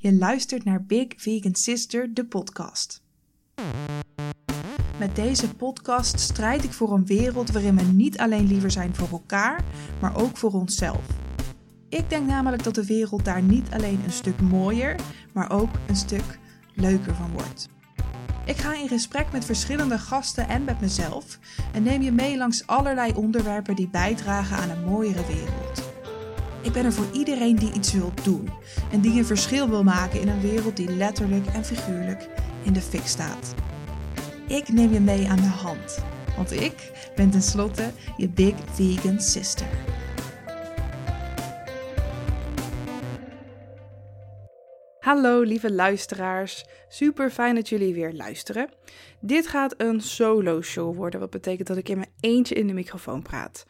Je 0.00 0.14
luistert 0.14 0.64
naar 0.64 0.84
Big 0.84 1.06
Vegan 1.16 1.54
Sister, 1.54 2.14
de 2.14 2.24
podcast. 2.24 3.02
Met 4.98 5.16
deze 5.16 5.54
podcast 5.54 6.20
strijd 6.20 6.64
ik 6.64 6.72
voor 6.72 6.92
een 6.92 7.06
wereld 7.06 7.50
waarin 7.50 7.76
we 7.76 7.82
niet 7.82 8.18
alleen 8.18 8.46
liever 8.46 8.70
zijn 8.70 8.94
voor 8.94 9.08
elkaar, 9.08 9.64
maar 10.00 10.16
ook 10.16 10.36
voor 10.36 10.52
onszelf. 10.52 11.06
Ik 11.88 12.10
denk 12.10 12.26
namelijk 12.26 12.62
dat 12.62 12.74
de 12.74 12.86
wereld 12.86 13.24
daar 13.24 13.42
niet 13.42 13.70
alleen 13.70 14.00
een 14.04 14.12
stuk 14.12 14.40
mooier, 14.40 14.96
maar 15.32 15.50
ook 15.50 15.70
een 15.88 15.96
stuk 15.96 16.38
leuker 16.74 17.14
van 17.14 17.30
wordt. 17.32 17.68
Ik 18.44 18.56
ga 18.56 18.74
in 18.74 18.88
gesprek 18.88 19.32
met 19.32 19.44
verschillende 19.44 19.98
gasten 19.98 20.48
en 20.48 20.64
met 20.64 20.80
mezelf 20.80 21.38
en 21.72 21.82
neem 21.82 22.02
je 22.02 22.12
mee 22.12 22.36
langs 22.36 22.66
allerlei 22.66 23.12
onderwerpen 23.12 23.76
die 23.76 23.88
bijdragen 23.88 24.56
aan 24.56 24.70
een 24.70 24.84
mooiere 24.84 25.26
wereld. 25.26 25.87
Ik 26.68 26.74
ben 26.74 26.84
er 26.84 26.92
voor 26.92 27.12
iedereen 27.12 27.56
die 27.56 27.72
iets 27.72 27.92
wil 27.92 28.12
doen 28.22 28.50
en 28.92 29.00
die 29.00 29.18
een 29.18 29.26
verschil 29.26 29.68
wil 29.68 29.82
maken 29.82 30.20
in 30.20 30.28
een 30.28 30.40
wereld 30.40 30.76
die 30.76 30.90
letterlijk 30.90 31.46
en 31.46 31.64
figuurlijk 31.64 32.28
in 32.62 32.72
de 32.72 32.80
fik 32.80 33.06
staat. 33.06 33.54
Ik 34.46 34.68
neem 34.68 34.92
je 34.92 35.00
mee 35.00 35.28
aan 35.28 35.36
de 35.36 35.42
hand, 35.42 36.04
want 36.36 36.52
ik 36.52 37.10
ben 37.16 37.30
tenslotte 37.30 37.90
je 38.16 38.28
Big 38.28 38.54
Vegan 38.72 39.20
Sister. 39.20 39.66
Hallo 44.98 45.40
lieve 45.42 45.72
luisteraars, 45.72 46.64
super 46.88 47.30
fijn 47.30 47.54
dat 47.54 47.68
jullie 47.68 47.94
weer 47.94 48.12
luisteren. 48.12 48.68
Dit 49.20 49.46
gaat 49.46 49.74
een 49.76 50.00
solo 50.00 50.60
show 50.62 50.96
worden, 50.96 51.20
wat 51.20 51.30
betekent 51.30 51.68
dat 51.68 51.76
ik 51.76 51.88
in 51.88 51.96
mijn 51.96 52.12
eentje 52.20 52.54
in 52.54 52.66
de 52.66 52.72
microfoon 52.72 53.22
praat. 53.22 53.66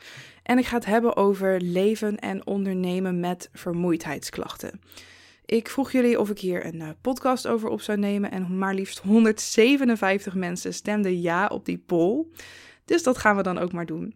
En 0.48 0.58
ik 0.58 0.66
ga 0.66 0.74
het 0.74 0.84
hebben 0.84 1.16
over 1.16 1.60
leven 1.60 2.18
en 2.18 2.46
ondernemen 2.46 3.20
met 3.20 3.48
vermoeidheidsklachten. 3.52 4.80
Ik 5.44 5.68
vroeg 5.68 5.92
jullie 5.92 6.20
of 6.20 6.30
ik 6.30 6.38
hier 6.38 6.66
een 6.66 6.80
eh, 6.80 6.88
podcast 7.00 7.46
over 7.46 7.68
op 7.68 7.80
zou 7.80 7.98
nemen 7.98 8.30
en 8.30 8.58
maar 8.58 8.74
liefst 8.74 8.98
157 8.98 10.34
mensen 10.34 10.74
stemden 10.74 11.20
ja 11.20 11.46
op 11.46 11.64
die 11.64 11.78
poll. 11.78 12.26
Dus 12.84 13.02
dat 13.02 13.18
gaan 13.18 13.36
we 13.36 13.42
dan 13.42 13.58
ook 13.58 13.72
maar 13.72 13.86
doen. 13.86 14.14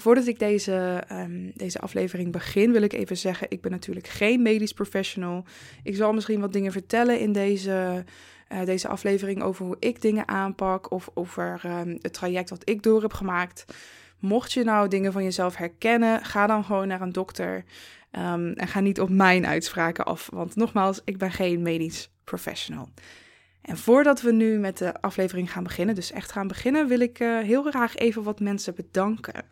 Voordat 0.00 0.26
ik 0.26 0.38
deze, 0.38 1.02
um, 1.12 1.52
deze 1.54 1.80
aflevering 1.80 2.32
begin, 2.32 2.72
wil 2.72 2.82
ik 2.82 2.92
even 2.92 3.16
zeggen: 3.16 3.46
ik 3.50 3.60
ben 3.60 3.70
natuurlijk 3.70 4.08
geen 4.08 4.42
medisch 4.42 4.72
professional. 4.72 5.44
Ik 5.82 5.96
zal 5.96 6.12
misschien 6.12 6.40
wat 6.40 6.52
dingen 6.52 6.72
vertellen 6.72 7.20
in 7.20 7.32
deze, 7.32 8.04
uh, 8.52 8.64
deze 8.64 8.88
aflevering 8.88 9.42
over 9.42 9.66
hoe 9.66 9.76
ik 9.78 10.02
dingen 10.02 10.28
aanpak 10.28 10.90
of 10.90 11.10
over 11.14 11.60
um, 11.64 11.98
het 12.00 12.12
traject 12.12 12.50
wat 12.50 12.68
ik 12.68 12.82
door 12.82 13.02
heb 13.02 13.12
gemaakt. 13.12 13.64
Mocht 14.20 14.52
je 14.52 14.64
nou 14.64 14.88
dingen 14.88 15.12
van 15.12 15.22
jezelf 15.22 15.56
herkennen, 15.56 16.24
ga 16.24 16.46
dan 16.46 16.64
gewoon 16.64 16.88
naar 16.88 17.00
een 17.00 17.12
dokter. 17.12 17.64
Um, 18.12 18.52
en 18.52 18.68
ga 18.68 18.80
niet 18.80 19.00
op 19.00 19.08
mijn 19.08 19.46
uitspraken 19.46 20.04
af. 20.04 20.28
Want 20.32 20.56
nogmaals, 20.56 21.00
ik 21.04 21.18
ben 21.18 21.32
geen 21.32 21.62
medisch 21.62 22.10
professional. 22.24 22.88
En 23.62 23.78
voordat 23.78 24.20
we 24.20 24.32
nu 24.32 24.58
met 24.58 24.78
de 24.78 25.00
aflevering 25.00 25.52
gaan 25.52 25.62
beginnen, 25.62 25.94
dus 25.94 26.12
echt 26.12 26.32
gaan 26.32 26.48
beginnen, 26.48 26.88
wil 26.88 27.00
ik 27.00 27.20
uh, 27.20 27.38
heel 27.38 27.62
graag 27.62 27.96
even 27.96 28.22
wat 28.22 28.40
mensen 28.40 28.74
bedanken. 28.74 29.44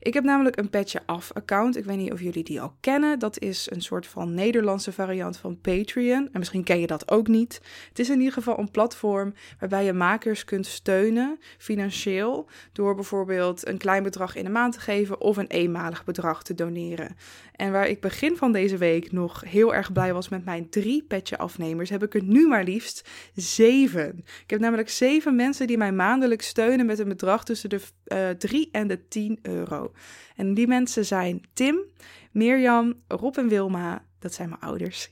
Ik 0.00 0.14
heb 0.14 0.24
namelijk 0.24 0.56
een 0.56 0.70
Petje 0.70 1.00
Af 1.06 1.32
account. 1.32 1.76
Ik 1.76 1.84
weet 1.84 1.96
niet 1.96 2.12
of 2.12 2.20
jullie 2.20 2.44
die 2.44 2.60
al 2.60 2.76
kennen. 2.80 3.18
Dat 3.18 3.38
is 3.38 3.70
een 3.70 3.82
soort 3.82 4.06
van 4.06 4.34
Nederlandse 4.34 4.92
variant 4.92 5.36
van 5.36 5.60
Patreon. 5.60 6.28
En 6.32 6.38
misschien 6.38 6.64
ken 6.64 6.80
je 6.80 6.86
dat 6.86 7.10
ook 7.10 7.28
niet. 7.28 7.60
Het 7.88 7.98
is 7.98 8.08
in 8.08 8.18
ieder 8.18 8.32
geval 8.32 8.58
een 8.58 8.70
platform 8.70 9.34
waarbij 9.58 9.84
je 9.84 9.92
makers 9.92 10.44
kunt 10.44 10.66
steunen 10.66 11.38
financieel. 11.58 12.48
Door 12.72 12.94
bijvoorbeeld 12.94 13.68
een 13.68 13.78
klein 13.78 14.02
bedrag 14.02 14.34
in 14.34 14.44
de 14.44 14.50
maand 14.50 14.72
te 14.72 14.80
geven 14.80 15.20
of 15.20 15.36
een 15.36 15.46
eenmalig 15.46 16.04
bedrag 16.04 16.42
te 16.42 16.54
doneren. 16.54 17.16
En 17.58 17.72
waar 17.72 17.88
ik 17.88 18.00
begin 18.00 18.36
van 18.36 18.52
deze 18.52 18.76
week 18.76 19.12
nog 19.12 19.42
heel 19.46 19.74
erg 19.74 19.92
blij 19.92 20.12
was 20.12 20.28
met 20.28 20.44
mijn 20.44 20.70
drie 20.70 21.02
petje 21.02 21.38
afnemers, 21.38 21.90
heb 21.90 22.02
ik 22.02 22.14
er 22.14 22.22
nu 22.22 22.48
maar 22.48 22.64
liefst 22.64 23.08
zeven. 23.34 24.24
Ik 24.42 24.50
heb 24.50 24.60
namelijk 24.60 24.88
zeven 24.88 25.36
mensen 25.36 25.66
die 25.66 25.78
mij 25.78 25.92
maandelijks 25.92 26.46
steunen 26.46 26.86
met 26.86 26.98
een 26.98 27.08
bedrag 27.08 27.44
tussen 27.44 27.68
de 27.68 27.80
uh, 28.06 28.28
3 28.30 28.68
en 28.72 28.86
de 28.86 29.08
10 29.08 29.38
euro. 29.42 29.92
En 30.36 30.54
die 30.54 30.66
mensen 30.66 31.04
zijn 31.04 31.40
Tim, 31.52 31.84
Mirjam, 32.32 32.94
Rob 33.08 33.36
en 33.36 33.48
Wilma, 33.48 34.04
dat 34.18 34.34
zijn 34.34 34.48
mijn 34.48 34.60
ouders, 34.60 35.10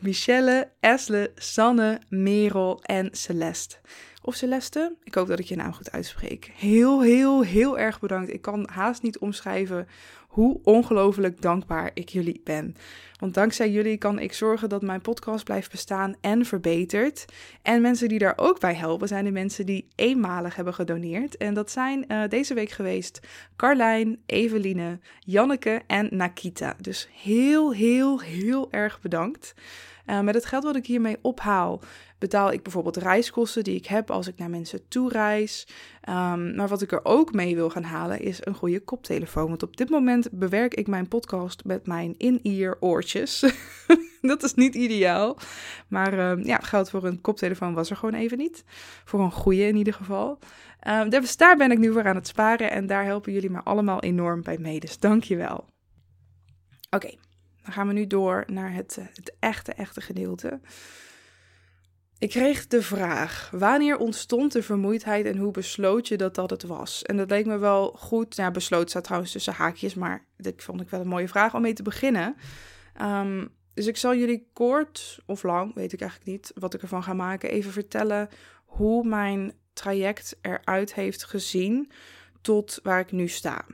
Michelle, 0.00 0.70
Esle, 0.80 1.32
Sanne, 1.34 2.00
Merel 2.08 2.82
en 2.82 3.08
Celeste. 3.12 3.76
Of 4.22 4.34
Celeste, 4.34 4.96
ik 5.04 5.14
hoop 5.14 5.28
dat 5.28 5.38
ik 5.38 5.46
je 5.46 5.56
naam 5.56 5.72
goed 5.72 5.90
uitspreek. 5.90 6.50
Heel, 6.54 7.02
heel, 7.02 7.42
heel 7.42 7.78
erg 7.78 8.00
bedankt. 8.00 8.32
Ik 8.32 8.42
kan 8.42 8.68
haast 8.72 9.02
niet 9.02 9.18
omschrijven 9.18 9.88
hoe 10.30 10.60
ongelooflijk 10.62 11.42
dankbaar 11.42 11.90
ik 11.94 12.08
jullie 12.08 12.40
ben. 12.44 12.76
Want 13.18 13.34
dankzij 13.34 13.70
jullie 13.70 13.96
kan 13.96 14.18
ik 14.18 14.32
zorgen 14.32 14.68
dat 14.68 14.82
mijn 14.82 15.00
podcast 15.00 15.44
blijft 15.44 15.70
bestaan 15.70 16.14
en 16.20 16.44
verbetert. 16.44 17.24
En 17.62 17.82
mensen 17.82 18.08
die 18.08 18.18
daar 18.18 18.32
ook 18.36 18.60
bij 18.60 18.74
helpen 18.74 19.08
zijn 19.08 19.24
de 19.24 19.30
mensen 19.30 19.66
die 19.66 19.88
eenmalig 19.94 20.56
hebben 20.56 20.74
gedoneerd. 20.74 21.36
En 21.36 21.54
dat 21.54 21.70
zijn 21.70 22.04
uh, 22.08 22.22
deze 22.28 22.54
week 22.54 22.70
geweest 22.70 23.20
Carlijn, 23.56 24.18
Eveline, 24.26 24.98
Janneke 25.18 25.82
en 25.86 26.08
Nakita. 26.10 26.76
Dus 26.80 27.08
heel, 27.12 27.72
heel, 27.72 28.20
heel 28.20 28.68
erg 28.70 29.00
bedankt. 29.00 29.54
Uh, 30.06 30.20
met 30.20 30.34
het 30.34 30.44
geld 30.44 30.64
wat 30.64 30.76
ik 30.76 30.86
hiermee 30.86 31.18
ophaal, 31.22 31.80
betaal 32.18 32.52
ik 32.52 32.62
bijvoorbeeld 32.62 32.96
reiskosten 32.96 33.64
die 33.64 33.76
ik 33.76 33.86
heb 33.86 34.10
als 34.10 34.26
ik 34.26 34.38
naar 34.38 34.50
mensen 34.50 34.88
toe 34.88 35.10
reis. 35.10 35.66
Um, 36.08 36.54
maar 36.54 36.68
wat 36.68 36.82
ik 36.82 36.92
er 36.92 37.04
ook 37.04 37.32
mee 37.32 37.54
wil 37.54 37.70
gaan 37.70 37.82
halen 37.82 38.20
is 38.20 38.38
een 38.40 38.54
goede 38.54 38.80
koptelefoon. 38.80 39.48
Want 39.48 39.62
op 39.62 39.76
dit 39.76 39.90
moment 39.90 40.28
bewerk 40.32 40.74
ik 40.74 40.86
mijn 40.86 41.08
podcast 41.08 41.64
met 41.64 41.86
mijn 41.86 42.14
in-ear 42.18 42.76
oortjes. 42.80 43.44
dat 44.20 44.42
is 44.42 44.54
niet 44.54 44.74
ideaal. 44.74 45.36
Maar 45.88 46.30
um, 46.30 46.44
ja, 46.44 46.58
geld 46.58 46.90
voor 46.90 47.04
een 47.04 47.20
koptelefoon 47.20 47.74
was 47.74 47.90
er 47.90 47.96
gewoon 47.96 48.14
even 48.14 48.38
niet. 48.38 48.64
Voor 49.04 49.20
een 49.20 49.32
goede 49.32 49.66
in 49.66 49.76
ieder 49.76 49.94
geval. 49.94 50.38
Um, 50.88 51.08
dus 51.08 51.36
daar 51.36 51.56
ben 51.56 51.70
ik 51.70 51.78
nu 51.78 51.92
voor 51.92 52.06
aan 52.06 52.16
het 52.16 52.26
sparen 52.26 52.70
en 52.70 52.86
daar 52.86 53.04
helpen 53.04 53.32
jullie 53.32 53.50
me 53.50 53.62
allemaal 53.62 54.00
enorm 54.00 54.42
bij 54.42 54.58
mee. 54.58 54.80
Dus 54.80 54.98
dank 54.98 55.24
je 55.24 55.36
wel. 55.36 55.64
Oké, 56.90 57.14
dan 57.62 57.72
gaan 57.72 57.86
we 57.86 57.92
nu 57.92 58.06
door 58.06 58.44
naar 58.46 58.74
het, 58.74 58.96
eh, 58.98 59.04
het 59.14 59.34
echte, 59.38 59.72
echte 59.72 60.00
gedeelte. 60.00 60.60
Ik 62.18 62.30
kreeg 62.30 62.66
de 62.66 62.82
vraag: 62.82 63.50
wanneer 63.52 63.96
ontstond 63.96 64.52
de 64.52 64.62
vermoeidheid 64.62 65.26
en 65.26 65.36
hoe 65.36 65.50
besloot 65.50 66.08
je 66.08 66.16
dat 66.16 66.34
dat 66.34 66.50
het 66.50 66.62
was? 66.62 67.02
En 67.02 67.16
dat 67.16 67.30
leek 67.30 67.46
me 67.46 67.58
wel 67.58 67.92
goed. 67.98 68.36
Ja, 68.36 68.50
besloot 68.50 68.90
staat 68.90 69.04
trouwens 69.04 69.32
tussen 69.32 69.52
haakjes, 69.52 69.94
maar 69.94 70.24
dat 70.36 70.54
vond 70.56 70.80
ik 70.80 70.90
wel 70.90 71.00
een 71.00 71.08
mooie 71.08 71.28
vraag 71.28 71.54
om 71.54 71.62
mee 71.62 71.72
te 71.72 71.82
beginnen. 71.82 72.36
Um, 73.02 73.58
dus 73.74 73.86
ik 73.86 73.96
zal 73.96 74.14
jullie 74.14 74.48
kort 74.52 75.20
of 75.26 75.42
lang, 75.42 75.74
weet 75.74 75.92
ik 75.92 76.00
eigenlijk 76.00 76.30
niet, 76.30 76.52
wat 76.54 76.74
ik 76.74 76.82
ervan 76.82 77.02
ga 77.02 77.12
maken, 77.12 77.50
even 77.50 77.72
vertellen 77.72 78.28
hoe 78.64 79.04
mijn 79.04 79.52
traject 79.72 80.36
eruit 80.40 80.94
heeft 80.94 81.24
gezien 81.24 81.90
tot 82.40 82.80
waar 82.82 83.00
ik 83.00 83.12
nu 83.12 83.28
sta. 83.28 83.64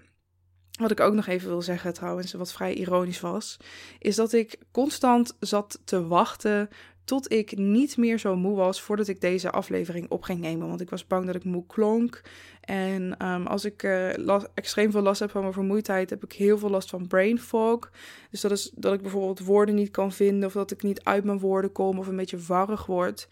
Wat 0.76 0.90
ik 0.90 1.00
ook 1.00 1.14
nog 1.14 1.26
even 1.26 1.48
wil 1.48 1.62
zeggen 1.62 1.94
trouwens, 1.94 2.32
wat 2.32 2.52
vrij 2.52 2.74
ironisch 2.74 3.20
was, 3.20 3.56
is 3.98 4.16
dat 4.16 4.32
ik 4.32 4.58
constant 4.70 5.36
zat 5.40 5.80
te 5.84 6.06
wachten 6.06 6.68
tot 7.04 7.32
ik 7.32 7.56
niet 7.56 7.96
meer 7.96 8.18
zo 8.18 8.36
moe 8.36 8.56
was 8.56 8.82
voordat 8.82 9.08
ik 9.08 9.20
deze 9.20 9.50
aflevering 9.50 10.10
op 10.10 10.22
ging 10.22 10.40
nemen. 10.40 10.68
Want 10.68 10.80
ik 10.80 10.90
was 10.90 11.06
bang 11.06 11.26
dat 11.26 11.34
ik 11.34 11.44
moe 11.44 11.66
klonk. 11.66 12.20
En 12.60 13.26
um, 13.26 13.46
als 13.46 13.64
ik 13.64 13.82
last, 14.16 14.48
extreem 14.54 14.90
veel 14.90 15.02
last 15.02 15.20
heb 15.20 15.30
van 15.30 15.40
mijn 15.40 15.52
vermoeidheid, 15.52 16.10
heb 16.10 16.24
ik 16.24 16.32
heel 16.32 16.58
veel 16.58 16.70
last 16.70 16.90
van 16.90 17.06
brain 17.06 17.38
fog. 17.38 17.90
Dus 18.30 18.40
dat 18.40 18.50
is 18.50 18.70
dat 18.74 18.94
ik 18.94 19.02
bijvoorbeeld 19.02 19.40
woorden 19.40 19.74
niet 19.74 19.90
kan 19.90 20.12
vinden, 20.12 20.46
of 20.46 20.52
dat 20.52 20.70
ik 20.70 20.82
niet 20.82 21.04
uit 21.04 21.24
mijn 21.24 21.38
woorden 21.38 21.72
kom, 21.72 21.98
of 21.98 22.06
een 22.06 22.16
beetje 22.16 22.38
warrig 22.38 22.86
word. 22.86 23.28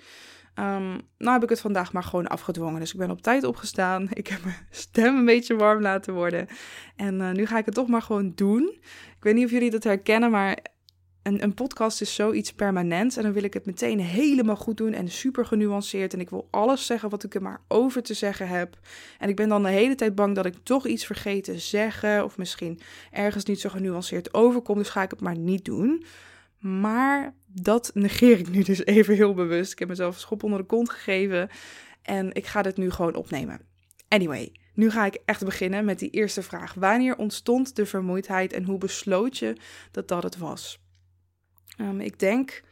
Um, 0.59 1.01
nou 1.19 1.33
heb 1.33 1.43
ik 1.43 1.49
het 1.49 1.61
vandaag 1.61 1.93
maar 1.93 2.03
gewoon 2.03 2.27
afgedwongen. 2.27 2.81
Dus 2.81 2.93
ik 2.93 2.99
ben 2.99 3.11
op 3.11 3.23
tijd 3.23 3.45
opgestaan. 3.45 4.09
Ik 4.13 4.27
heb 4.27 4.45
mijn 4.45 4.67
stem 4.71 5.17
een 5.17 5.25
beetje 5.25 5.57
warm 5.57 5.81
laten 5.81 6.15
worden. 6.15 6.47
En 6.97 7.15
uh, 7.15 7.31
nu 7.31 7.47
ga 7.47 7.59
ik 7.59 7.65
het 7.65 7.75
toch 7.75 7.89
maar 7.89 8.03
gewoon 8.03 8.33
doen. 8.35 8.77
Ik 9.17 9.23
weet 9.23 9.35
niet 9.35 9.45
of 9.45 9.51
jullie 9.51 9.71
dat 9.71 9.85
herkennen, 9.85 10.31
maar 10.31 10.59
een, 11.23 11.43
een 11.43 11.55
podcast 11.55 12.01
is 12.01 12.15
zoiets 12.15 12.53
permanents. 12.53 13.17
En 13.17 13.23
dan 13.23 13.33
wil 13.33 13.43
ik 13.43 13.55
het 13.55 13.67
meteen 13.67 14.01
helemaal 14.01 14.57
goed 14.57 14.77
doen 14.77 14.93
en 14.93 15.09
super 15.09 15.47
genuanceerd. 15.47 16.13
En 16.13 16.21
ik 16.21 16.31
wil 16.31 16.49
alles 16.51 16.87
zeggen 16.87 17.11
wat 17.11 17.25
ik 17.25 17.35
er 17.35 17.43
maar 17.43 17.61
over 17.69 18.03
te 18.03 18.15
zeggen 18.15 18.49
heb. 18.49 18.79
En 19.19 19.29
ik 19.29 19.37
ben 19.37 19.49
dan 19.49 19.63
de 19.63 19.69
hele 19.69 19.95
tijd 19.95 20.15
bang 20.15 20.35
dat 20.35 20.47
ik 20.47 20.55
toch 20.63 20.87
iets 20.87 21.07
vergeet 21.07 21.45
te 21.45 21.59
zeggen. 21.59 22.25
Of 22.25 22.39
misschien 22.39 22.81
ergens 23.11 23.45
niet 23.45 23.61
zo 23.61 23.69
genuanceerd 23.69 24.35
overkom. 24.35 24.79
Dus 24.79 24.89
ga 24.89 25.03
ik 25.03 25.11
het 25.11 25.21
maar 25.21 25.39
niet 25.39 25.65
doen. 25.65 26.05
Maar 26.65 27.35
dat 27.47 27.91
negeer 27.95 28.39
ik 28.39 28.51
nu 28.51 28.63
dus 28.63 28.85
even 28.97 29.15
heel 29.15 29.35
bewust. 29.35 29.73
Ik 29.73 29.79
heb 29.79 29.89
mezelf 29.89 30.15
een 30.15 30.21
schop 30.21 30.43
onder 30.43 30.59
de 30.59 30.67
kont 30.67 30.91
gegeven. 30.91 31.49
En 32.03 32.35
ik 32.35 32.47
ga 32.47 32.63
dit 32.63 32.77
nu 32.77 32.91
gewoon 32.91 33.15
opnemen. 33.15 33.61
Anyway, 34.09 34.53
nu 34.75 34.91
ga 34.91 35.07
ik 35.07 35.19
echt 35.25 35.45
beginnen 35.45 35.85
met 35.85 35.99
die 35.99 36.11
eerste 36.11 36.43
vraag. 36.43 36.75
Wanneer 36.75 37.17
ontstond 37.17 37.77
de 37.77 37.87
vermoeidheid 37.87 38.53
en 38.53 38.65
hoe 38.65 38.79
besloot 38.79 39.39
je 39.39 39.57
dat 39.91 40.09
dat 40.09 40.23
het 40.23 40.37
was? 40.37 40.83
Um, 41.81 42.01
ik 42.01 42.19
denk 42.19 42.63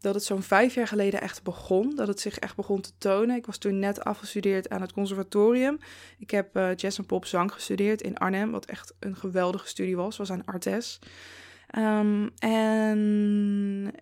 dat 0.00 0.14
het 0.14 0.24
zo'n 0.24 0.42
vijf 0.42 0.74
jaar 0.74 0.86
geleden 0.86 1.20
echt 1.20 1.42
begon. 1.42 1.94
Dat 1.94 2.08
het 2.08 2.20
zich 2.20 2.38
echt 2.38 2.56
begon 2.56 2.80
te 2.80 2.92
tonen. 2.98 3.36
Ik 3.36 3.46
was 3.46 3.58
toen 3.58 3.78
net 3.78 4.04
afgestudeerd 4.04 4.68
aan 4.68 4.80
het 4.80 4.92
conservatorium. 4.92 5.78
Ik 6.18 6.30
heb 6.30 6.56
uh, 6.56 6.74
jazz 6.74 6.98
en 6.98 7.06
pop 7.06 7.24
zang 7.24 7.52
gestudeerd 7.52 8.02
in 8.02 8.16
Arnhem. 8.16 8.50
Wat 8.50 8.64
echt 8.64 8.94
een 9.00 9.16
geweldige 9.16 9.68
studie 9.68 9.96
was. 9.96 10.16
Was 10.16 10.30
aan 10.30 10.44
Artes. 10.44 10.98
Um, 11.78 12.30
en 12.38 13.92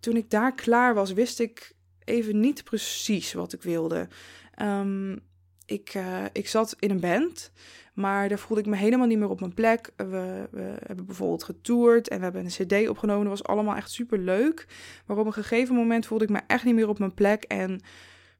toen 0.00 0.16
ik 0.16 0.30
daar 0.30 0.54
klaar 0.54 0.94
was, 0.94 1.12
wist 1.12 1.40
ik 1.40 1.74
even 2.04 2.40
niet 2.40 2.64
precies 2.64 3.32
wat 3.32 3.52
ik 3.52 3.62
wilde. 3.62 4.08
Ehm, 4.54 5.16
ik, 5.66 5.94
uh, 5.94 6.24
ik 6.32 6.48
zat 6.48 6.76
in 6.78 6.90
een 6.90 7.00
band, 7.00 7.52
maar 7.94 8.28
daar 8.28 8.38
voelde 8.38 8.62
ik 8.62 8.68
me 8.68 8.76
helemaal 8.76 9.06
niet 9.06 9.18
meer 9.18 9.28
op 9.28 9.40
mijn 9.40 9.54
plek. 9.54 9.92
We, 9.96 10.48
we 10.50 10.74
hebben 10.86 11.06
bijvoorbeeld 11.06 11.44
getoerd 11.44 12.08
en 12.08 12.16
we 12.16 12.24
hebben 12.24 12.44
een 12.44 12.66
CD 12.66 12.88
opgenomen. 12.88 13.28
Dat 13.28 13.38
was 13.38 13.46
allemaal 13.46 13.76
echt 13.76 13.90
super 13.90 14.18
leuk. 14.18 14.66
Maar 15.06 15.16
op 15.16 15.26
een 15.26 15.32
gegeven 15.32 15.74
moment 15.74 16.06
voelde 16.06 16.24
ik 16.24 16.30
me 16.30 16.40
echt 16.46 16.64
niet 16.64 16.74
meer 16.74 16.88
op 16.88 16.98
mijn 16.98 17.14
plek. 17.14 17.42
En 17.42 17.80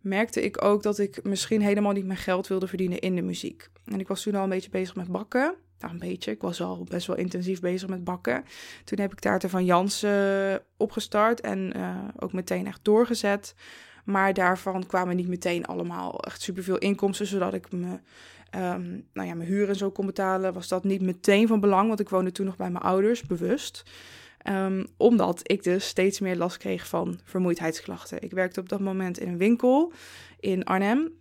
merkte 0.01 0.43
ik 0.43 0.65
ook 0.65 0.83
dat 0.83 0.99
ik 0.99 1.23
misschien 1.23 1.63
helemaal 1.63 1.93
niet 1.93 2.07
mijn 2.07 2.19
geld 2.19 2.47
wilde 2.47 2.67
verdienen 2.67 2.99
in 2.99 3.15
de 3.15 3.23
muziek. 3.23 3.69
En 3.85 4.01
ik 4.01 4.09
was 4.09 4.23
toen 4.23 4.35
al 4.35 4.43
een 4.43 4.49
beetje 4.49 4.71
bezig 4.71 4.95
met 4.95 5.09
bakken. 5.09 5.55
Een 5.91 5.99
beetje. 5.99 6.31
Ik 6.31 6.41
was 6.41 6.61
al 6.61 6.85
best 6.85 7.07
wel 7.07 7.17
intensief 7.17 7.61
bezig 7.61 7.89
met 7.89 8.05
bakken. 8.05 8.45
Toen 8.85 9.01
heb 9.01 9.13
ik 9.13 9.19
taarten 9.19 9.51
van 9.51 9.65
Jansen 9.65 10.63
opgestart 10.77 11.41
en 11.41 11.73
uh, 11.77 11.97
ook 12.17 12.33
meteen 12.33 12.67
echt 12.67 12.85
doorgezet. 12.85 13.55
Maar 14.05 14.35
daarvan 14.35 14.87
kwamen 14.87 15.17
niet 15.17 15.29
meteen 15.29 15.67
allemaal 15.67 16.21
echt 16.21 16.43
superveel 16.43 16.79
inkomsten, 16.79 17.27
zodat 17.27 17.55
ik 17.55 17.73
me, 17.73 18.01
um, 18.57 19.07
nou 19.13 19.29
ja, 19.29 19.35
mijn 19.35 19.49
huur 19.49 19.69
en 19.69 19.77
zo 19.77 19.91
kon 19.91 20.07
betalen. 20.07 20.53
Was 20.53 20.69
dat 20.69 20.85
niet 20.85 21.03
meteen 21.03 21.47
van 21.47 21.61
belang, 21.61 21.89
want 21.89 22.01
ik 22.01 22.09
woonde 22.09 22.33
toen 22.33 22.47
nog 22.47 22.57
bij 22.57 22.71
mijn 22.71 22.85
ouders, 22.85 23.23
bewust. 23.23 23.83
Um, 24.49 24.87
omdat 24.97 25.41
ik 25.43 25.63
dus 25.63 25.87
steeds 25.87 26.21
meer 26.21 26.37
last 26.37 26.57
kreeg 26.57 26.89
van 26.89 27.21
vermoeidheidsklachten. 27.25 28.23
Ik 28.23 28.31
werkte 28.31 28.61
op 28.61 28.69
dat 28.69 28.81
moment 28.81 29.19
in 29.19 29.29
een 29.29 29.39
winkel 29.39 29.93
in 30.41 30.65
Arnhem. 30.65 31.13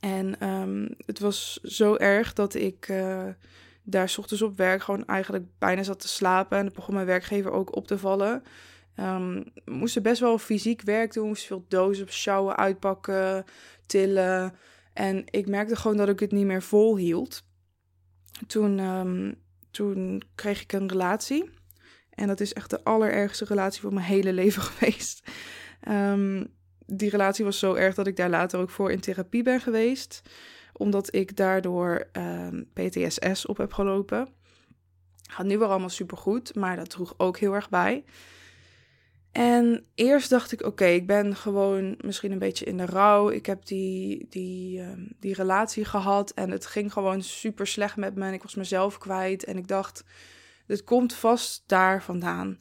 En 0.00 0.48
um, 0.48 0.88
het 1.06 1.18
was 1.18 1.58
zo 1.62 1.94
erg 1.94 2.32
dat 2.32 2.54
ik 2.54 2.88
uh, 2.88 3.24
daar 3.88 4.08
s 4.08 4.18
ochtends 4.18 4.42
op 4.42 4.56
werk 4.56 4.82
gewoon 4.82 5.06
eigenlijk 5.06 5.44
bijna 5.58 5.82
zat 5.82 6.00
te 6.00 6.08
slapen. 6.08 6.58
En 6.58 6.64
dat 6.64 6.74
begon 6.74 6.94
mijn 6.94 7.06
werkgever 7.06 7.50
ook 7.50 7.76
op 7.76 7.86
te 7.86 7.98
vallen. 7.98 8.42
Um, 9.00 9.44
we 9.64 9.72
moesten 9.72 10.02
best 10.02 10.20
wel 10.20 10.38
fysiek 10.38 10.82
werk 10.82 11.12
doen. 11.12 11.28
Moesten 11.28 11.48
veel 11.48 11.64
dozen 11.68 12.06
sjouwen, 12.08 12.56
uitpakken, 12.56 13.44
tillen. 13.86 14.54
En 14.92 15.24
ik 15.30 15.48
merkte 15.48 15.76
gewoon 15.76 15.96
dat 15.96 16.08
ik 16.08 16.20
het 16.20 16.32
niet 16.32 16.46
meer 16.46 16.62
volhield. 16.62 17.42
Toen, 18.46 18.78
um, 18.78 19.34
toen 19.70 20.22
kreeg 20.34 20.62
ik 20.62 20.72
een 20.72 20.88
relatie. 20.88 21.50
En 22.10 22.26
dat 22.26 22.40
is 22.40 22.52
echt 22.52 22.70
de 22.70 22.84
allerergste 22.84 23.44
relatie 23.44 23.80
van 23.80 23.94
mijn 23.94 24.06
hele 24.06 24.32
leven 24.42 24.62
geweest. 24.62 25.30
Um, 25.88 26.54
die 26.86 27.10
relatie 27.10 27.44
was 27.44 27.58
zo 27.58 27.74
erg 27.74 27.94
dat 27.94 28.06
ik 28.06 28.16
daar 28.16 28.30
later 28.30 28.60
ook 28.60 28.70
voor 28.70 28.92
in 28.92 29.00
therapie 29.00 29.42
ben 29.42 29.60
geweest. 29.60 30.22
Omdat 30.76 31.14
ik 31.14 31.36
daardoor 31.36 32.08
um, 32.12 32.70
PTSS 32.72 33.46
op 33.46 33.56
heb 33.56 33.72
gelopen. 33.72 34.28
Gaat 35.30 35.46
nu 35.46 35.58
weer 35.58 35.68
allemaal 35.68 35.88
supergoed, 35.88 36.54
maar 36.54 36.76
dat 36.76 36.90
droeg 36.90 37.14
ook 37.16 37.38
heel 37.38 37.54
erg 37.54 37.68
bij. 37.68 38.04
En 39.36 39.84
eerst 39.94 40.30
dacht 40.30 40.52
ik, 40.52 40.62
oké, 40.62 40.84
ik 40.84 41.06
ben 41.06 41.36
gewoon 41.36 41.94
misschien 42.00 42.32
een 42.32 42.38
beetje 42.38 42.64
in 42.64 42.76
de 42.76 42.86
rouw. 42.86 43.30
Ik 43.30 43.46
heb 43.46 43.66
die, 43.66 44.26
die, 44.30 44.80
um, 44.80 45.12
die 45.20 45.34
relatie 45.34 45.84
gehad 45.84 46.30
en 46.30 46.50
het 46.50 46.66
ging 46.66 46.92
gewoon 46.92 47.22
super 47.22 47.66
slecht 47.66 47.96
met 47.96 48.14
me. 48.14 48.26
En 48.26 48.32
ik 48.32 48.42
was 48.42 48.54
mezelf 48.54 48.98
kwijt 48.98 49.44
en 49.44 49.56
ik 49.56 49.68
dacht, 49.68 50.04
dit 50.66 50.84
komt 50.84 51.14
vast 51.14 51.62
daar 51.66 52.02
vandaan. 52.02 52.58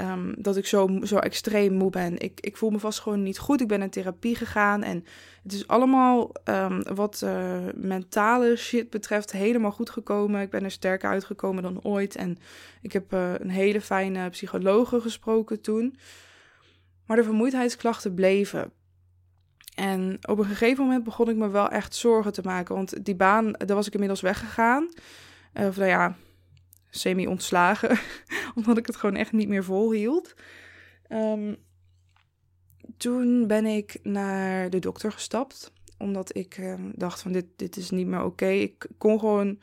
Um, 0.00 0.34
dat 0.38 0.56
ik 0.56 0.66
zo, 0.66 0.98
zo 1.02 1.16
extreem 1.16 1.72
moe 1.72 1.90
ben. 1.90 2.18
Ik, 2.18 2.40
ik 2.40 2.56
voel 2.56 2.70
me 2.70 2.78
vast 2.78 3.00
gewoon 3.00 3.22
niet 3.22 3.38
goed. 3.38 3.60
Ik 3.60 3.68
ben 3.68 3.82
in 3.82 3.90
therapie 3.90 4.34
gegaan. 4.34 4.82
En 4.82 5.04
het 5.42 5.52
is 5.52 5.68
allemaal 5.68 6.32
um, 6.44 6.82
wat 6.94 7.20
uh, 7.24 7.58
mentale 7.74 8.56
shit 8.56 8.90
betreft 8.90 9.32
helemaal 9.32 9.70
goed 9.70 9.90
gekomen. 9.90 10.40
Ik 10.40 10.50
ben 10.50 10.64
er 10.64 10.70
sterker 10.70 11.10
uitgekomen 11.10 11.62
dan 11.62 11.82
ooit. 11.82 12.16
En 12.16 12.38
ik 12.82 12.92
heb 12.92 13.12
uh, 13.12 13.32
een 13.38 13.50
hele 13.50 13.80
fijne 13.80 14.30
psychologe 14.30 15.00
gesproken 15.00 15.60
toen. 15.60 15.98
Maar 17.06 17.16
de 17.16 17.24
vermoeidheidsklachten 17.24 18.14
bleven. 18.14 18.72
En 19.74 20.18
op 20.28 20.38
een 20.38 20.44
gegeven 20.44 20.84
moment 20.84 21.04
begon 21.04 21.28
ik 21.28 21.36
me 21.36 21.48
wel 21.48 21.68
echt 21.68 21.94
zorgen 21.94 22.32
te 22.32 22.42
maken. 22.42 22.74
Want 22.74 23.04
die 23.04 23.16
baan, 23.16 23.52
daar 23.52 23.76
was 23.76 23.86
ik 23.86 23.92
inmiddels 23.92 24.20
weggegaan. 24.20 24.88
Uh, 25.54 25.66
of 25.66 25.76
nou 25.76 25.88
ja, 25.88 26.16
semi-ontslagen, 26.96 27.98
omdat 28.54 28.76
ik 28.76 28.86
het 28.86 28.96
gewoon 28.96 29.16
echt 29.16 29.32
niet 29.32 29.48
meer 29.48 29.64
volhield. 29.64 30.34
Um, 31.08 31.56
toen 32.96 33.46
ben 33.46 33.66
ik 33.66 33.98
naar 34.02 34.70
de 34.70 34.78
dokter 34.78 35.12
gestapt, 35.12 35.72
omdat 35.98 36.36
ik 36.36 36.58
um, 36.58 36.92
dacht 36.94 37.20
van 37.20 37.32
dit, 37.32 37.46
dit 37.56 37.76
is 37.76 37.90
niet 37.90 38.06
meer 38.06 38.24
oké. 38.24 38.48
Ik 38.48 38.86
kon 38.98 39.18
gewoon, 39.18 39.58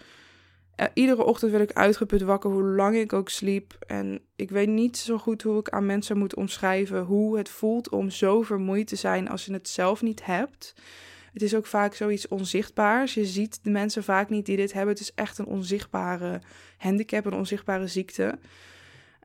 uh, 0.75 0.85
iedere 0.94 1.24
ochtend 1.24 1.51
werd 1.51 1.69
ik 1.69 1.77
uitgeput 1.77 2.21
wakker, 2.21 2.51
hoe 2.51 2.63
lang 2.63 2.95
ik 2.95 3.13
ook 3.13 3.30
sliep. 3.30 3.74
En 3.88 4.21
ik 4.35 4.50
weet 4.50 4.69
niet 4.69 4.97
zo 4.97 5.18
goed 5.18 5.41
hoe 5.41 5.59
ik 5.59 5.69
aan 5.69 5.85
mensen 5.85 6.18
moet 6.18 6.35
omschrijven 6.35 7.01
hoe 7.01 7.38
het 7.38 7.50
voelt 7.50 7.89
om 7.89 8.09
zo 8.09 8.41
vermoeid 8.41 8.88
te 8.88 8.95
zijn 8.95 9.30
als 9.30 9.45
je 9.45 9.53
het 9.53 9.69
zelf 9.69 10.01
niet 10.01 10.25
hebt. 10.25 10.74
Het 11.33 11.41
is 11.41 11.56
ook 11.56 11.65
vaak 11.65 11.94
zoiets 11.94 12.27
onzichtbaars. 12.27 13.13
Je 13.13 13.25
ziet 13.25 13.63
de 13.63 13.69
mensen 13.69 14.03
vaak 14.03 14.30
niet 14.30 14.45
die 14.45 14.57
dit 14.57 14.74
hebben. 14.74 14.94
Het 14.94 15.01
is 15.01 15.13
echt 15.13 15.38
een 15.38 15.45
onzichtbare 15.45 16.41
handicap, 16.83 17.25
een 17.25 17.33
onzichtbare 17.33 17.88
ziekte. 17.88 18.39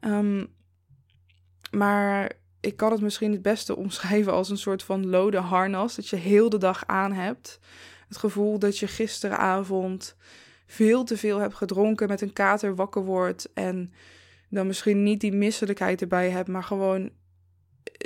Um, 0.05 0.46
maar 1.70 2.32
ik 2.60 2.76
kan 2.76 2.93
het 2.93 3.00
misschien 3.00 3.32
het 3.32 3.43
beste 3.43 3.76
omschrijven 3.76 4.32
als 4.32 4.50
een 4.50 4.58
soort 4.58 4.82
van 4.82 5.08
lode 5.08 5.38
harnas. 5.38 5.94
Dat 5.94 6.08
je 6.08 6.16
heel 6.16 6.49
de 6.49 6.58
dag 6.58 6.87
aan 6.87 7.12
hebt. 7.12 7.60
Het 8.08 8.16
gevoel 8.16 8.58
dat 8.58 8.78
je 8.78 8.87
gisteravond 8.87 10.16
veel 10.66 11.05
te 11.05 11.16
veel 11.16 11.38
hebt 11.38 11.55
gedronken, 11.55 12.08
met 12.08 12.20
een 12.20 12.32
kater 12.32 12.75
wakker 12.75 13.05
wordt. 13.05 13.49
En 13.55 13.93
dan 14.49 14.66
misschien 14.66 15.02
niet 15.02 15.20
die 15.20 15.32
misselijkheid 15.32 16.00
erbij 16.00 16.31
hebt, 16.31 16.49
maar 16.49 16.64
gewoon 16.64 17.10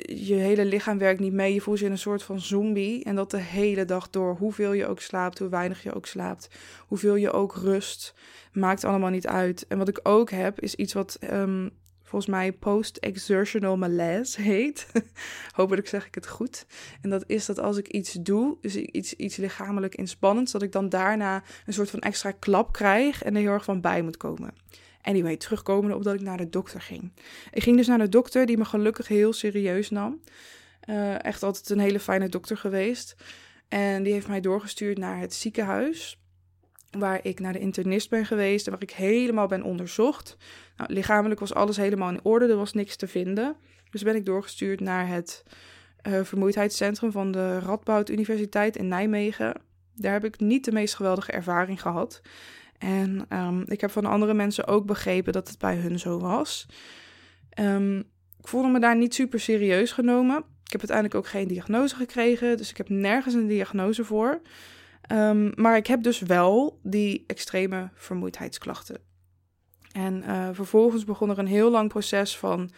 je 0.07 0.35
hele 0.35 0.65
lichaam 0.65 0.99
werkt 0.99 1.21
niet 1.21 1.33
mee. 1.33 1.55
Je 1.55 1.61
voelt 1.61 1.79
je 1.79 1.87
een 1.87 1.99
soort 1.99 2.23
van 2.23 2.41
zombie. 2.41 3.05
En 3.05 3.15
dat 3.15 3.31
de 3.31 3.41
hele 3.41 3.85
dag 3.85 4.11
door. 4.11 4.37
Hoeveel 4.37 4.73
je 4.73 4.87
ook 4.87 5.01
slaapt, 5.01 5.39
hoe 5.39 5.49
weinig 5.49 5.83
je 5.83 5.95
ook 5.95 6.07
slaapt. 6.07 6.49
Hoeveel 6.87 7.15
je 7.15 7.33
ook 7.33 7.55
rust. 7.55 8.15
Maakt 8.53 8.85
allemaal 8.85 9.11
niet 9.11 9.27
uit. 9.27 9.67
En 9.69 9.79
wat 9.79 9.89
ik 9.89 10.01
ook 10.03 10.31
heb, 10.31 10.61
is 10.61 10.75
iets 10.75 10.93
wat 10.93 11.19
um, 11.33 11.71
volgens 12.13 12.31
mij 12.31 12.53
post-exertional 12.53 13.77
malaise 13.77 14.41
heet. 14.41 14.87
Hopelijk 15.53 15.89
zeg 15.89 16.07
ik 16.07 16.15
het 16.15 16.29
goed. 16.29 16.67
En 17.01 17.11
dat 17.11 17.25
is 17.27 17.47
dat 17.47 17.59
als 17.59 17.77
ik 17.77 17.89
iets 17.89 18.13
doe, 18.13 18.57
dus 18.61 18.77
iets, 18.77 19.15
iets 19.15 19.37
lichamelijk 19.37 19.95
inspannends, 19.95 20.53
dat 20.53 20.63
ik 20.63 20.73
dan 20.73 20.89
daarna 20.89 21.43
een 21.67 21.73
soort 21.73 21.91
van 21.91 22.01
extra 22.01 22.31
klap 22.31 22.73
krijg 22.73 23.23
en 23.23 23.35
er 23.35 23.41
heel 23.41 23.51
erg 23.51 23.65
van 23.65 23.81
bij 23.81 24.03
moet 24.03 24.17
komen. 24.17 24.55
Anyway, 25.03 25.37
terugkomende 25.37 25.97
op 25.97 26.03
dat 26.03 26.15
ik 26.15 26.21
naar 26.21 26.37
de 26.37 26.49
dokter 26.49 26.81
ging. 26.81 27.13
Ik 27.53 27.63
ging 27.63 27.77
dus 27.77 27.87
naar 27.87 27.99
de 27.99 28.09
dokter, 28.09 28.47
die 28.47 28.59
me 28.59 28.65
gelukkig 28.65 29.09
heel 29.09 29.33
serieus 29.33 29.91
nam. 29.91 30.21
Uh, 30.89 31.25
echt 31.25 31.43
altijd 31.43 31.71
een 31.71 31.79
hele 31.79 32.01
fijne 32.01 32.29
dokter 32.29 32.57
geweest. 32.57 33.17
En 33.69 34.03
die 34.03 34.13
heeft 34.13 34.29
mij 34.29 34.41
doorgestuurd 34.41 34.99
naar 34.99 35.19
het 35.19 35.35
ziekenhuis. 35.35 36.21
Waar 36.91 37.21
ik 37.23 37.41
naar 37.41 37.53
de 37.53 37.59
internist 37.59 38.11
ben 38.11 38.27
geweest 38.27 38.67
en 38.67 38.73
waar 38.73 38.83
ik 38.83 38.91
helemaal 38.91 39.47
ben 39.47 39.63
onderzocht. 39.63 40.37
Nou, 40.77 40.93
lichamelijk 40.93 41.41
was 41.41 41.55
alles 41.55 41.77
helemaal 41.77 42.11
in 42.11 42.21
orde, 42.23 42.47
er 42.47 42.57
was 42.57 42.73
niks 42.73 42.97
te 42.97 43.09
vinden. 43.09 43.57
Dus 43.91 44.03
ben 44.03 44.17
ik 44.17 44.27
doorgestuurd 44.27 44.81
naar 44.81 45.09
het 45.09 45.43
uh, 46.07 46.25
vermoeidheidscentrum 46.25 47.13
van 47.13 47.31
de 47.31 47.59
Radboud 47.59 48.09
Universiteit 48.09 48.77
in 48.77 48.89
Nijmegen. 48.89 49.55
Daar 49.95 50.13
heb 50.13 50.25
ik 50.25 50.41
niet 50.41 50.65
de 50.65 50.73
meest 50.73 50.95
geweldige 50.95 51.33
ervaring 51.33 51.81
gehad. 51.81 52.21
En 52.83 53.27
um, 53.29 53.63
ik 53.67 53.81
heb 53.81 53.91
van 53.91 54.05
andere 54.05 54.35
mensen 54.35 54.67
ook 54.67 54.87
begrepen 54.87 55.33
dat 55.33 55.49
het 55.49 55.59
bij 55.59 55.77
hun 55.77 55.99
zo 55.99 56.19
was. 56.19 56.67
Um, 57.59 57.99
ik 58.39 58.49
voelde 58.49 58.69
me 58.69 58.81
daar 58.81 58.97
niet 58.97 59.15
super 59.15 59.41
serieus 59.41 59.93
genomen. 59.93 60.37
Ik 60.37 60.73
heb 60.73 60.81
uiteindelijk 60.81 61.15
ook 61.15 61.27
geen 61.27 61.49
diagnose 61.49 61.97
gekregen, 61.97 62.57
dus 62.57 62.71
ik 62.71 62.77
heb 62.77 62.89
nergens 62.89 63.35
een 63.35 63.47
diagnose 63.47 64.05
voor. 64.05 64.41
Um, 65.13 65.53
maar 65.55 65.77
ik 65.77 65.87
heb 65.87 66.03
dus 66.03 66.21
wel 66.21 66.81
die 66.83 67.25
extreme 67.27 67.91
vermoeidheidsklachten. 67.95 69.01
En 69.93 70.23
uh, 70.23 70.49
vervolgens 70.53 71.05
begon 71.05 71.31
er 71.31 71.39
een 71.39 71.47
heel 71.47 71.71
lang 71.71 71.89
proces 71.89 72.39
van 72.39 72.71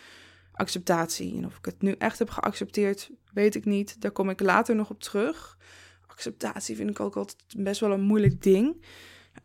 acceptatie. 0.52 1.36
En 1.36 1.46
of 1.46 1.56
ik 1.56 1.64
het 1.64 1.82
nu 1.82 1.94
echt 1.98 2.18
heb 2.18 2.30
geaccepteerd, 2.30 3.10
weet 3.32 3.54
ik 3.54 3.64
niet. 3.64 4.00
Daar 4.00 4.10
kom 4.10 4.30
ik 4.30 4.40
later 4.40 4.74
nog 4.74 4.90
op 4.90 5.02
terug. 5.02 5.58
Acceptatie 6.06 6.76
vind 6.76 6.90
ik 6.90 7.00
ook 7.00 7.16
altijd 7.16 7.44
best 7.56 7.80
wel 7.80 7.92
een 7.92 8.02
moeilijk 8.02 8.42
ding. 8.42 8.84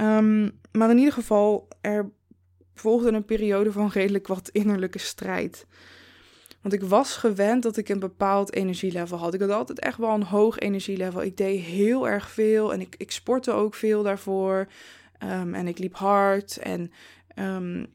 Um, 0.01 0.59
maar 0.71 0.89
in 0.89 0.97
ieder 0.97 1.13
geval, 1.13 1.67
er 1.81 2.11
volgde 2.73 3.11
een 3.11 3.25
periode 3.25 3.71
van 3.71 3.89
redelijk 3.89 4.27
wat 4.27 4.49
innerlijke 4.49 4.99
strijd. 4.99 5.65
Want 6.61 6.73
ik 6.73 6.83
was 6.83 7.15
gewend 7.15 7.63
dat 7.63 7.77
ik 7.77 7.89
een 7.89 7.99
bepaald 7.99 8.53
energielevel 8.53 9.17
had. 9.17 9.33
Ik 9.33 9.39
had 9.39 9.49
altijd 9.49 9.79
echt 9.79 9.97
wel 9.97 10.13
een 10.13 10.23
hoog 10.23 10.57
energielevel. 10.57 11.21
Ik 11.21 11.37
deed 11.37 11.61
heel 11.61 12.07
erg 12.07 12.29
veel 12.29 12.73
en 12.73 12.81
ik, 12.81 12.95
ik 12.97 13.11
sportte 13.11 13.51
ook 13.51 13.75
veel 13.75 14.03
daarvoor. 14.03 14.67
Um, 15.23 15.53
en 15.53 15.67
ik 15.67 15.77
liep 15.77 15.95
hard. 15.95 16.57
En 16.57 16.91
um, 17.35 17.87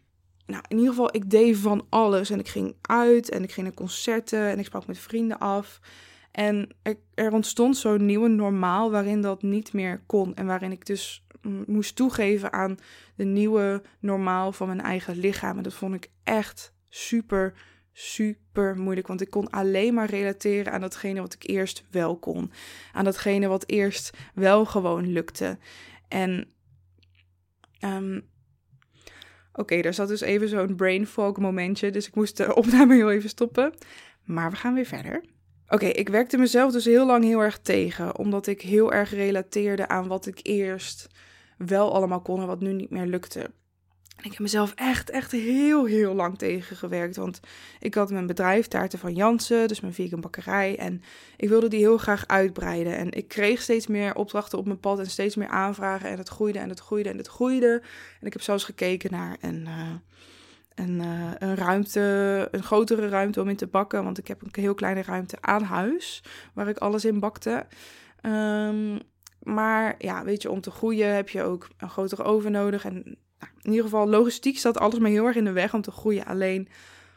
nou, 0.47 0.63
in 0.69 0.77
ieder 0.77 0.91
geval, 0.91 1.15
ik 1.15 1.31
deed 1.31 1.57
van 1.57 1.87
alles. 1.89 2.31
En 2.31 2.39
ik 2.39 2.49
ging 2.49 2.75
uit 2.81 3.31
en 3.31 3.43
ik 3.43 3.53
ging 3.53 3.67
naar 3.67 3.77
concerten 3.77 4.49
en 4.49 4.59
ik 4.59 4.65
sprak 4.65 4.87
met 4.87 4.99
vrienden 4.99 5.39
af. 5.39 5.81
En 6.31 6.69
er, 6.83 6.97
er 7.15 7.33
ontstond 7.33 7.77
zo'n 7.77 8.07
nieuwe 8.07 8.29
normaal 8.29 8.91
waarin 8.91 9.21
dat 9.21 9.43
niet 9.43 9.73
meer 9.73 10.03
kon. 10.07 10.35
En 10.35 10.47
waarin 10.47 10.73
ik 10.73 10.87
dus 10.87 11.24
moest 11.67 11.97
toegeven 11.97 12.53
aan 12.53 12.77
de 13.15 13.25
nieuwe 13.25 13.83
normaal 13.99 14.53
van 14.53 14.67
mijn 14.67 14.81
eigen 14.81 15.17
lichaam. 15.17 15.57
En 15.57 15.63
dat 15.63 15.75
vond 15.75 15.95
ik 15.95 16.11
echt 16.25 16.75
super 16.89 17.55
super 17.93 18.77
moeilijk. 18.77 19.07
Want 19.07 19.21
ik 19.21 19.31
kon 19.31 19.51
alleen 19.51 19.95
maar 19.95 20.11
relateren 20.11 20.73
aan 20.73 20.81
datgene 20.81 21.21
wat 21.21 21.35
ik 21.35 21.49
eerst 21.49 21.85
wel 21.91 22.19
kon. 22.19 22.53
Aan 22.93 23.05
datgene 23.05 23.47
wat 23.47 23.69
eerst 23.69 24.17
wel 24.35 24.65
gewoon 24.65 25.13
lukte. 25.13 25.59
En 26.09 26.49
um, 27.81 28.33
Oké, 29.57 29.81
daar 29.81 29.95
zat 29.95 30.09
dus 30.09 30.21
even 30.21 30.49
zo'n 30.49 30.77
brain 30.77 31.07
fog 31.07 31.37
momentje. 31.37 31.91
Dus 31.91 32.07
ik 32.07 32.15
moest 32.15 32.37
de 32.37 32.55
opname 32.61 32.95
heel 32.95 33.11
even 33.11 33.29
stoppen. 33.29 33.75
Maar 34.25 34.51
we 34.51 34.57
gaan 34.57 34.75
weer 34.75 34.85
verder. 34.85 35.25
Oké, 35.69 35.87
ik 35.87 36.09
werkte 36.09 36.39
mezelf 36.39 36.73
dus 36.73 36.85
heel 36.85 37.07
lang 37.07 37.25
heel 37.25 37.41
erg 37.41 37.59
tegen. 37.59 38.19
Omdat 38.19 38.47
ik 38.47 38.61
heel 38.61 38.93
erg 38.93 39.11
relateerde 39.11 39.89
aan 39.89 40.09
wat 40.09 40.27
ik 40.27 40.41
eerst 40.43 41.07
wel 41.57 41.95
allemaal 41.95 42.21
kon 42.21 42.41
en 42.41 42.47
wat 42.47 42.61
nu 42.61 42.73
niet 42.73 42.91
meer 42.91 43.07
lukte. 43.07 43.51
En 44.17 44.25
ik 44.25 44.31
heb 44.31 44.41
mezelf 44.41 44.73
echt, 44.75 45.11
echt 45.11 45.33
heel, 45.33 45.85
heel 45.85 46.15
lang 46.15 46.39
tegengewerkt. 46.39 47.17
Want 47.17 47.41
ik 47.81 47.95
had 47.95 48.11
mijn 48.11 48.27
bedrijf, 48.27 48.69
Taarten 48.69 48.99
van 48.99 49.15
Jansen, 49.15 49.69
dus 49.69 49.81
mijn 49.81 49.95
vegan 49.95 50.21
bakkerij. 50.21 50.79
En 50.79 51.03
ik 51.37 51.49
wilde 51.49 51.69
die 51.69 51.79
heel 51.79 51.99
graag 51.99 52.27
uitbreiden. 52.27 52.97
En 52.97 53.13
ik 53.13 53.29
kreeg 53.29 53.63
steeds 53.63 53.87
meer 53.87 54.15
opdrachten 54.15 54.59
op 54.59 54.67
mijn 54.67 54.81
pad 54.81 54.99
en 54.99 55.11
steeds 55.11 55.37
meer 55.37 55.49
aanvragen. 55.49 56.09
En 56.09 56.19
het 56.19 56.29
groeide 56.29 56.59
en 56.59 56.69
het 56.69 56.81
groeide 56.81 57.09
en 57.09 57.19
het 57.19 57.29
groeide. 57.29 57.83
En 58.21 58.27
ik 58.27 58.33
heb 58.33 58.43
zelfs 58.43 58.65
gekeken 58.65 59.11
naar 59.11 59.37
een, 59.41 59.67
uh, 59.67 59.91
een, 60.75 61.01
uh, 61.01 61.31
een 61.39 61.57
ruimte, 61.57 62.49
een 62.51 62.63
grotere 62.63 63.09
ruimte 63.09 63.41
om 63.41 63.49
in 63.49 63.57
te 63.57 63.67
bakken. 63.67 64.05
Want 64.05 64.19
ik 64.19 64.29
heb 64.29 64.43
een 64.43 64.51
heel 64.53 64.75
kleine 64.75 65.03
ruimte 65.03 65.37
aan 65.41 65.63
huis, 65.63 66.23
waar 66.53 66.69
ik 66.69 66.79
alles 66.79 67.05
in 67.05 67.21
bakte. 67.21 67.67
Um, 68.23 69.01
maar 69.45 69.95
ja, 69.99 70.25
weet 70.25 70.43
je, 70.43 70.51
om 70.51 70.61
te 70.61 70.71
groeien 70.71 71.15
heb 71.15 71.29
je 71.29 71.43
ook 71.43 71.69
een 71.77 71.91
grotere 71.91 72.23
oven 72.23 72.53
nodig. 72.53 72.85
En 72.85 73.05
in 73.63 73.71
ieder 73.71 73.85
geval, 73.85 74.09
logistiek 74.09 74.59
staat 74.59 74.79
alles 74.79 74.99
maar 74.99 75.11
heel 75.11 75.27
erg 75.27 75.37
in 75.37 75.45
de 75.45 75.53
weg 75.53 75.75
om 75.75 75.83
te 75.83 75.91
groeien. 75.91 76.27
Alleen 76.27 76.61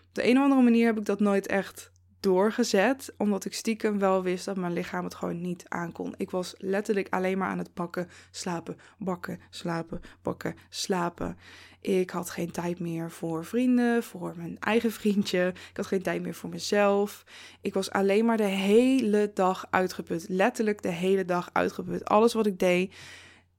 op 0.08 0.14
de 0.14 0.28
een 0.28 0.38
of 0.38 0.44
andere 0.44 0.62
manier 0.62 0.86
heb 0.86 0.98
ik 0.98 1.06
dat 1.06 1.20
nooit 1.20 1.48
echt 1.48 1.92
doorgezet, 2.20 3.14
omdat 3.18 3.46
ik 3.46 3.54
stiekem 3.54 4.00
wel 4.00 4.24
wist 4.24 4.46
dat 4.46 4.58
mijn 4.58 4.74
lichaam 4.74 5.04
het 5.04 5.16
gewoon 5.16 5.42
niet 5.42 5.66
aankon. 5.68 6.14
Ik 6.18 6.32
was 6.32 6.56
letterlijk 6.58 7.08
alleen 7.10 7.38
maar 7.38 7.50
aan 7.50 7.58
het 7.58 7.74
bakken, 7.74 8.10
slapen, 8.32 8.78
bakken, 8.98 9.40
slapen, 9.50 10.02
bakken, 10.22 10.56
slapen. 10.70 11.38
Ik 11.82 12.10
had 12.10 12.30
geen 12.30 12.52
tijd 12.52 12.80
meer 12.80 13.12
voor 13.12 13.46
vrienden, 13.46 14.04
voor 14.04 14.34
mijn 14.36 14.58
eigen 14.60 14.92
vriendje. 14.92 15.48
Ik 15.70 15.78
had 15.78 15.86
geen 15.86 16.02
tijd 16.02 16.22
meer 16.22 16.34
voor 16.34 16.50
mezelf. 16.50 17.24
Ik 17.62 17.74
was 17.74 17.92
alleen 17.92 18.26
maar 18.26 18.38
de 18.38 18.44
hele 18.44 19.32
dag 19.34 19.68
uitgeput. 19.70 20.26
Letterlijk 20.30 20.82
de 20.82 20.92
hele 20.92 21.26
dag 21.26 21.50
uitgeput. 21.54 22.06
Alles 22.06 22.34
wat 22.34 22.46
ik 22.46 22.60
deed, 22.60 22.96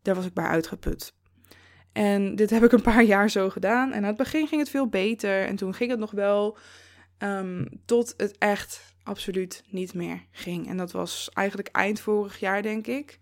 daar 0.02 0.14
was 0.14 0.26
ik 0.26 0.34
bij 0.34 0.44
uitgeput. 0.44 1.12
En 1.92 2.36
dit 2.36 2.50
heb 2.50 2.64
ik 2.64 2.72
een 2.72 2.82
paar 2.82 3.04
jaar 3.04 3.30
zo 3.30 3.50
gedaan. 3.50 3.92
En 3.92 4.02
aan 4.02 4.08
het 4.08 4.16
begin 4.16 4.46
ging 4.46 4.60
het 4.60 4.70
veel 4.70 4.88
beter. 4.88 5.46
En 5.46 5.56
toen 5.56 5.74
ging 5.74 5.90
het 5.90 5.98
nog 5.98 6.10
wel. 6.10 6.58
Um, 7.18 7.68
tot 7.84 8.14
het 8.16 8.38
echt 8.38 8.94
absoluut 9.02 9.64
niet 9.68 9.94
meer 9.94 10.24
ging. 10.30 10.68
En 10.68 10.76
dat 10.76 10.92
was 10.92 11.30
eigenlijk 11.32 11.68
eind 11.68 12.00
vorig 12.00 12.40
jaar, 12.40 12.62
denk 12.62 12.86
ik. 12.86 13.18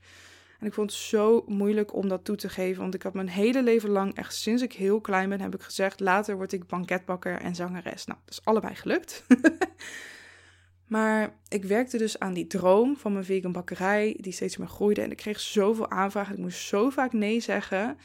En 0.58 0.66
ik 0.66 0.72
vond 0.72 0.90
het 0.90 1.00
zo 1.00 1.44
moeilijk 1.46 1.94
om 1.94 2.08
dat 2.08 2.24
toe 2.24 2.36
te 2.36 2.48
geven. 2.48 2.82
Want 2.82 2.94
ik 2.94 3.02
had 3.02 3.14
mijn 3.14 3.28
hele 3.28 3.62
leven 3.62 3.90
lang, 3.90 4.14
echt 4.14 4.34
sinds 4.34 4.62
ik 4.62 4.72
heel 4.72 5.00
klein 5.00 5.28
ben, 5.28 5.40
heb 5.40 5.54
ik 5.54 5.62
gezegd: 5.62 6.00
later 6.00 6.36
word 6.36 6.52
ik 6.52 6.66
banketbakker 6.66 7.40
en 7.40 7.54
zangeres. 7.54 8.04
Nou, 8.04 8.18
dat 8.24 8.34
is 8.34 8.44
allebei 8.44 8.74
gelukt. 8.74 9.24
maar 10.94 11.36
ik 11.48 11.64
werkte 11.64 11.98
dus 11.98 12.18
aan 12.18 12.32
die 12.32 12.46
droom 12.46 12.96
van 12.96 13.12
mijn 13.12 13.24
vegan 13.24 13.52
bakkerij, 13.52 14.16
die 14.20 14.32
steeds 14.32 14.56
meer 14.56 14.68
groeide. 14.68 15.00
En 15.00 15.10
ik 15.10 15.16
kreeg 15.16 15.40
zoveel 15.40 15.90
aanvragen. 15.90 16.34
Ik 16.34 16.40
moest 16.40 16.66
zo 16.66 16.90
vaak 16.90 17.12
nee 17.12 17.40
zeggen. 17.40 17.98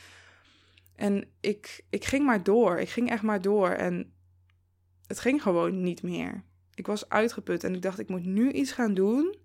En 0.96 1.28
ik, 1.40 1.84
ik 1.90 2.06
ging 2.06 2.26
maar 2.26 2.44
door. 2.44 2.80
Ik 2.80 2.90
ging 2.90 3.10
echt 3.10 3.24
maar 3.24 3.42
door. 3.42 3.70
En 3.70 4.12
het 5.12 5.20
ging 5.20 5.42
gewoon 5.42 5.82
niet 5.82 6.04
meer. 6.04 6.44
Ik 6.74 6.88
was 6.88 7.10
uitgeput 7.10 7.64
en 7.64 7.76
ik 7.76 7.82
dacht, 7.82 8.00
ik 8.00 8.10
moet 8.10 8.26
nu 8.26 8.52
iets 8.52 8.72
gaan 8.72 8.94
doen. 8.94 9.36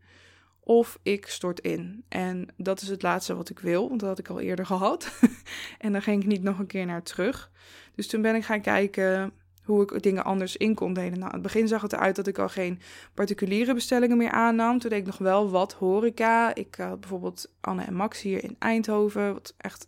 Of 0.61 0.99
ik 1.03 1.27
stort 1.27 1.61
in. 1.61 2.05
En 2.09 2.49
dat 2.57 2.81
is 2.81 2.89
het 2.89 3.03
laatste 3.03 3.37
wat 3.37 3.49
ik 3.49 3.59
wil, 3.59 3.89
want 3.89 4.01
dat 4.01 4.09
had 4.09 4.19
ik 4.19 4.29
al 4.29 4.41
eerder 4.41 4.67
gehad. 4.73 5.21
en 5.79 5.93
dan 5.93 6.03
ging 6.03 6.23
ik 6.23 6.29
niet 6.29 6.43
nog 6.43 6.59
een 6.59 6.67
keer 6.67 6.87
naar 6.87 7.03
terug. 7.03 7.51
Dus 7.95 8.07
toen 8.07 8.23
ben 8.23 8.35
ik 8.35 8.45
gaan 8.45 8.61
kijken 8.61 9.33
hoe 9.65 9.83
ik 9.83 10.03
dingen 10.03 10.25
anders 10.25 10.57
in 10.57 10.75
kon 10.75 10.93
delen. 10.93 11.19
Nou, 11.19 11.33
het 11.33 11.43
begin 11.43 11.69
zag 11.69 11.83
het 11.83 11.93
eruit 11.93 12.17
dat 12.17 12.27
ik 12.27 12.39
al 12.39 12.49
geen 12.49 12.81
particuliere 13.15 13.75
bestellingen 13.75 14.17
meer 14.17 14.31
aannam. 14.31 14.79
Toen 14.79 14.91
deed 14.91 14.99
ik 14.99 15.07
nog 15.07 15.19
wel 15.19 15.51
wat 15.51 15.73
horeca. 15.73 16.55
Ik 16.55 16.75
had 16.75 17.01
bijvoorbeeld 17.01 17.53
Anne 17.61 17.83
en 17.83 17.95
Max 17.95 18.23
hier 18.23 18.45
in 18.45 18.57
Eindhoven, 18.59 19.33
wat 19.33 19.55
echt 19.57 19.87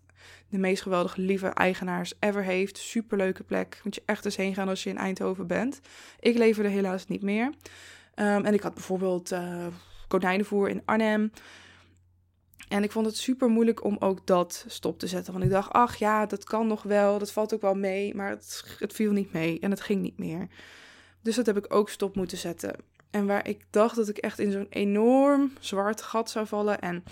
de 0.49 0.59
meest 0.59 0.83
geweldige 0.83 1.21
lieve 1.21 1.47
eigenaars 1.47 2.15
ever 2.21 2.45
heeft. 2.45 2.79
Superleuke 2.79 3.43
plek. 3.43 3.81
Moet 3.85 3.95
je 3.95 4.03
echt 4.05 4.25
eens 4.25 4.37
heen 4.37 4.55
gaan 4.55 4.69
als 4.69 4.83
je 4.83 4.91
in 4.91 4.99
Eindhoven 4.99 5.47
bent. 5.47 5.81
Ik 6.21 6.37
leverde 6.37 6.69
helaas 6.69 7.07
niet 7.07 7.23
meer. 7.23 7.45
Um, 7.47 8.45
en 8.45 8.55
ik 8.55 8.63
had 8.63 8.75
bijvoorbeeld 8.75 9.33
uh, 9.33 9.67
konijnenvoer 10.09 10.69
in 10.69 10.83
Arnhem. 10.85 11.33
En 12.69 12.83
ik 12.83 12.93
vond 12.93 13.07
het 13.07 13.17
super 13.17 13.49
moeilijk 13.49 13.85
om 13.85 13.97
ook 13.99 14.27
dat 14.27 14.65
stop 14.69 14.99
te 14.99 15.07
zetten. 15.07 15.33
Want 15.33 15.45
ik 15.45 15.51
dacht, 15.51 15.71
ach 15.71 15.97
ja, 15.97 16.27
dat 16.27 16.45
kan 16.45 16.67
nog 16.67 16.83
wel. 16.83 17.19
Dat 17.19 17.33
valt 17.33 17.55
ook 17.55 17.61
wel 17.61 17.75
mee. 17.75 18.15
Maar 18.15 18.31
het, 18.31 18.77
het 18.79 18.93
viel 18.93 19.13
niet 19.13 19.33
mee. 19.33 19.61
En 19.61 19.71
het 19.71 19.81
ging 19.81 20.03
niet 20.03 20.19
meer. 20.19 20.49
Dus 21.23 21.37
dat 21.37 21.47
heb 21.47 21.57
ik 21.57 21.75
ook 21.75 21.91
stop 21.91 22.17
moeten 22.17 22.39
zetten. 22.39 22.77
En 23.11 23.27
waar 23.27 23.49
ik 23.49 23.65
dacht 23.71 23.97
dat 23.97 24.09
ik 24.09 24.19
echt 24.19 24.39
in 24.39 24.53
zo'n 24.53 24.67
enorm 24.71 25.53
zwart 25.61 26.03
gat 26.03 26.31
zou 26.31 26.47
vallen. 26.47 26.81
En 26.81 27.05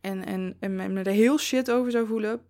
en, 0.00 0.24
en, 0.24 0.56
en 0.60 0.92
me 0.92 1.02
er 1.02 1.12
heel 1.12 1.38
shit 1.38 1.70
over 1.70 1.90
zou 1.90 2.06
voelen. 2.06 2.40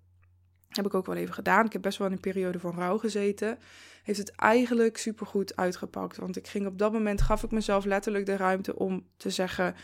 Heb 0.68 0.86
ik 0.86 0.94
ook 0.94 1.06
wel 1.06 1.16
even 1.16 1.34
gedaan. 1.34 1.66
Ik 1.66 1.72
heb 1.72 1.82
best 1.82 1.98
wel 1.98 2.06
in 2.06 2.12
een 2.12 2.20
periode 2.20 2.58
van 2.58 2.74
rouw 2.74 2.98
gezeten. 2.98 3.58
Heeft 4.02 4.18
het 4.18 4.34
eigenlijk 4.34 4.96
supergoed 4.96 5.56
uitgepakt. 5.56 6.16
Want 6.16 6.36
ik 6.36 6.46
ging 6.46 6.66
op 6.66 6.78
dat 6.78 6.92
moment, 6.92 7.22
gaf 7.22 7.42
ik 7.42 7.50
mezelf 7.50 7.84
letterlijk 7.84 8.26
de 8.26 8.36
ruimte 8.36 8.76
om 8.76 9.06
te 9.16 9.30
zeggen... 9.30 9.74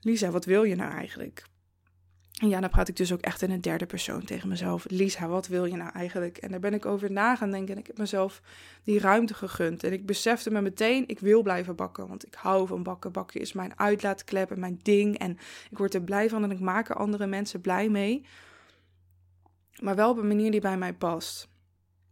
Lisa, 0.00 0.30
wat 0.30 0.44
wil 0.44 0.62
je 0.62 0.74
nou 0.74 0.92
eigenlijk? 0.92 1.42
En 2.36 2.48
ja, 2.48 2.60
dan 2.60 2.70
praat 2.70 2.88
ik 2.88 2.96
dus 2.96 3.12
ook 3.12 3.20
echt 3.20 3.42
in 3.42 3.50
een 3.50 3.60
derde 3.60 3.86
persoon 3.86 4.24
tegen 4.24 4.48
mezelf. 4.48 4.84
Lisa, 4.88 5.28
wat 5.28 5.46
wil 5.46 5.64
je 5.64 5.76
nou 5.76 5.90
eigenlijk? 5.92 6.38
En 6.38 6.50
daar 6.50 6.60
ben 6.60 6.74
ik 6.74 6.86
over 6.86 7.12
na 7.12 7.36
gaan 7.36 7.50
denken 7.50 7.74
en 7.74 7.80
ik 7.80 7.86
heb 7.86 7.98
mezelf 7.98 8.42
die 8.84 8.98
ruimte 8.98 9.34
gegund. 9.34 9.84
En 9.84 9.92
ik 9.92 10.06
besefte 10.06 10.50
me 10.50 10.60
meteen, 10.60 11.08
ik 11.08 11.20
wil 11.20 11.42
blijven 11.42 11.76
bakken. 11.76 12.08
Want 12.08 12.26
ik 12.26 12.34
hou 12.34 12.66
van 12.66 12.82
bakken. 12.82 13.12
Bakken 13.12 13.40
is 13.40 13.52
mijn 13.52 13.78
uitlaatklep 13.78 14.50
en 14.50 14.60
mijn 14.60 14.78
ding. 14.82 15.18
En 15.18 15.38
ik 15.70 15.78
word 15.78 15.94
er 15.94 16.02
blij 16.02 16.28
van 16.28 16.42
en 16.42 16.50
ik 16.50 16.60
maak 16.60 16.88
er 16.88 16.96
andere 16.96 17.26
mensen 17.26 17.60
blij 17.60 17.88
mee. 17.88 18.26
Maar 19.80 19.96
wel 19.96 20.10
op 20.10 20.18
een 20.18 20.28
manier 20.28 20.50
die 20.50 20.60
bij 20.60 20.78
mij 20.78 20.94
past. 20.94 21.48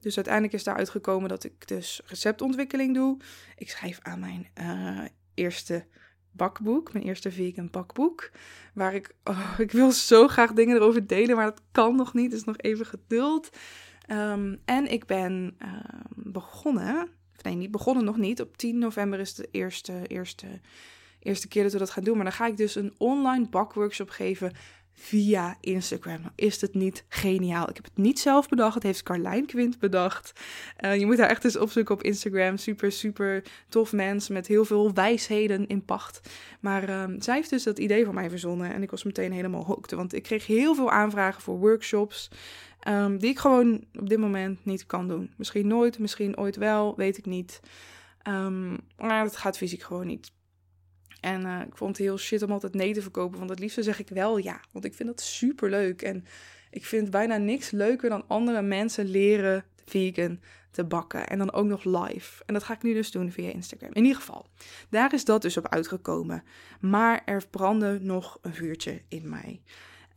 Dus 0.00 0.16
uiteindelijk 0.16 0.54
is 0.54 0.64
daaruit 0.64 0.90
gekomen 0.90 1.28
dat 1.28 1.44
ik 1.44 1.68
dus 1.68 2.00
receptontwikkeling 2.06 2.94
doe. 2.94 3.16
Ik 3.56 3.70
schrijf 3.70 3.98
aan 4.02 4.20
mijn 4.20 4.48
uh, 4.60 5.04
eerste 5.34 5.86
bakboek, 6.36 6.92
mijn 6.92 7.04
eerste 7.04 7.30
vegan 7.30 7.68
bakboek. 7.70 8.30
Waar 8.74 8.94
ik, 8.94 9.14
oh, 9.24 9.54
ik 9.58 9.72
wil 9.72 9.92
zo 9.92 10.28
graag 10.28 10.52
dingen 10.52 10.76
erover 10.76 11.06
delen, 11.06 11.36
maar 11.36 11.44
dat 11.44 11.62
kan 11.72 11.96
nog 11.96 12.14
niet. 12.14 12.30
Dus 12.30 12.44
nog 12.44 12.58
even 12.58 12.86
geduld. 12.86 13.50
Um, 14.10 14.60
en 14.64 14.92
ik 14.92 15.06
ben 15.06 15.56
um, 15.62 16.32
begonnen, 16.32 17.08
nee, 17.42 17.54
niet 17.54 17.70
begonnen 17.70 18.04
nog 18.04 18.16
niet. 18.16 18.40
Op 18.40 18.56
10 18.56 18.78
november 18.78 19.18
is 19.20 19.34
de 19.34 19.48
eerste, 19.50 20.06
eerste, 20.06 20.46
eerste 21.18 21.48
keer 21.48 21.62
dat 21.62 21.72
we 21.72 21.78
dat 21.78 21.90
gaan 21.90 22.04
doen. 22.04 22.14
Maar 22.14 22.24
dan 22.24 22.32
ga 22.32 22.46
ik 22.46 22.56
dus 22.56 22.74
een 22.74 22.94
online 22.98 23.48
bakworkshop 23.48 24.10
geven 24.10 24.52
via 24.94 25.56
Instagram. 25.60 26.20
Nou, 26.20 26.32
is 26.34 26.60
het 26.60 26.74
niet 26.74 27.04
geniaal? 27.08 27.68
Ik 27.68 27.76
heb 27.76 27.84
het 27.84 27.96
niet 27.96 28.18
zelf 28.18 28.48
bedacht. 28.48 28.74
Het 28.74 28.82
heeft 28.82 29.02
Carlijn 29.02 29.46
Quint 29.46 29.78
bedacht. 29.78 30.32
Uh, 30.84 30.98
je 30.98 31.06
moet 31.06 31.18
haar 31.18 31.28
echt 31.28 31.44
eens 31.44 31.56
opzoeken 31.56 31.94
op 31.94 32.02
Instagram. 32.02 32.56
Super, 32.56 32.92
super 32.92 33.42
tof 33.68 33.92
mens 33.92 34.28
met 34.28 34.46
heel 34.46 34.64
veel 34.64 34.92
wijsheden 34.92 35.66
in 35.66 35.84
pacht. 35.84 36.30
Maar 36.60 36.88
uh, 36.88 37.04
zij 37.18 37.34
heeft 37.34 37.50
dus 37.50 37.62
dat 37.62 37.78
idee 37.78 38.04
van 38.04 38.14
mij 38.14 38.30
verzonnen. 38.30 38.72
En 38.74 38.82
ik 38.82 38.90
was 38.90 39.04
meteen 39.04 39.32
helemaal 39.32 39.64
hooked. 39.64 39.90
Want 39.90 40.14
ik 40.14 40.22
kreeg 40.22 40.46
heel 40.46 40.74
veel 40.74 40.90
aanvragen 40.90 41.42
voor 41.42 41.58
workshops. 41.58 42.30
Um, 42.88 43.18
die 43.18 43.30
ik 43.30 43.38
gewoon 43.38 43.84
op 43.98 44.08
dit 44.08 44.18
moment 44.18 44.64
niet 44.64 44.86
kan 44.86 45.08
doen. 45.08 45.30
Misschien 45.36 45.66
nooit, 45.66 45.98
misschien 45.98 46.38
ooit 46.38 46.56
wel, 46.56 46.96
weet 46.96 47.18
ik 47.18 47.26
niet. 47.26 47.60
Um, 48.28 48.78
maar 48.96 49.24
het 49.24 49.36
gaat 49.36 49.56
fysiek 49.56 49.82
gewoon 49.82 50.06
niet. 50.06 50.32
En 51.24 51.46
uh, 51.46 51.60
ik 51.66 51.76
vond 51.76 51.96
het 51.96 52.06
heel 52.06 52.18
shit 52.18 52.42
om 52.42 52.50
altijd 52.50 52.74
nee 52.74 52.92
te 52.92 53.02
verkopen. 53.02 53.38
Want 53.38 53.50
het 53.50 53.58
liefste 53.58 53.82
zeg 53.82 53.98
ik 53.98 54.08
wel 54.08 54.36
ja. 54.36 54.60
Want 54.70 54.84
ik 54.84 54.94
vind 54.94 55.08
dat 55.08 55.20
super 55.20 55.70
leuk. 55.70 56.02
En 56.02 56.24
ik 56.70 56.84
vind 56.84 57.10
bijna 57.10 57.36
niks 57.36 57.70
leuker 57.70 58.08
dan 58.08 58.24
andere 58.26 58.62
mensen 58.62 59.06
leren 59.06 59.64
vegan 59.84 60.40
te 60.70 60.84
bakken. 60.84 61.26
En 61.28 61.38
dan 61.38 61.52
ook 61.52 61.66
nog 61.66 61.84
live. 61.84 62.42
En 62.46 62.54
dat 62.54 62.62
ga 62.62 62.74
ik 62.74 62.82
nu 62.82 62.94
dus 62.94 63.10
doen 63.10 63.32
via 63.32 63.50
Instagram. 63.50 63.90
In 63.92 64.02
ieder 64.02 64.20
geval, 64.20 64.46
daar 64.88 65.14
is 65.14 65.24
dat 65.24 65.42
dus 65.42 65.56
op 65.56 65.68
uitgekomen. 65.68 66.42
Maar 66.80 67.22
er 67.24 67.42
brandde 67.50 67.98
nog 68.00 68.38
een 68.42 68.54
vuurtje 68.54 69.02
in 69.08 69.28
mij. 69.28 69.60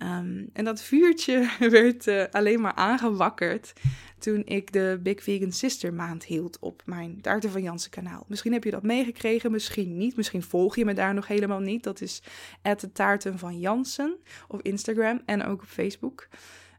Um, 0.02 0.50
en 0.54 0.66
dat 0.66 0.82
vuurtje 0.82 1.50
werd 1.70 2.08
uh, 2.08 2.24
alleen 2.32 2.62
maar 2.62 2.74
aangewakkerd 2.74 3.74
toen 4.20 4.42
ik 4.46 4.74
de 4.74 5.00
Big 5.04 5.24
Vegan 5.24 5.52
Sister 5.52 5.94
maand 5.94 6.24
hield 6.24 6.60
op 6.60 6.82
mijn 6.86 7.22
Taarten 7.22 7.52
van 7.52 7.62
Jansen 7.62 7.92
kanaal. 7.92 8.26
Misschien 8.28 8.54
heb 8.54 8.64
je 8.64 8.72
dat 8.72 8.84
meegekregen, 8.84 9.52
misschien 9.52 9.98
niet. 9.98 10.16
Misschien 10.16 10.44
volg 10.44 10.76
je 10.76 10.86
me 10.86 10.94
daar 10.94 11.14
nog 11.14 11.28
helemaal 11.28 11.60
niet. 11.60 11.84
Dat 11.84 12.02
is 12.02 12.22
de 12.62 12.92
Taarten 12.92 13.40
van 13.40 13.60
Jansen 13.60 14.18
op 14.48 14.62
Instagram 14.62 15.22
en 15.26 15.46
ook 15.46 15.62
op 15.62 15.68
Facebook. 15.68 16.28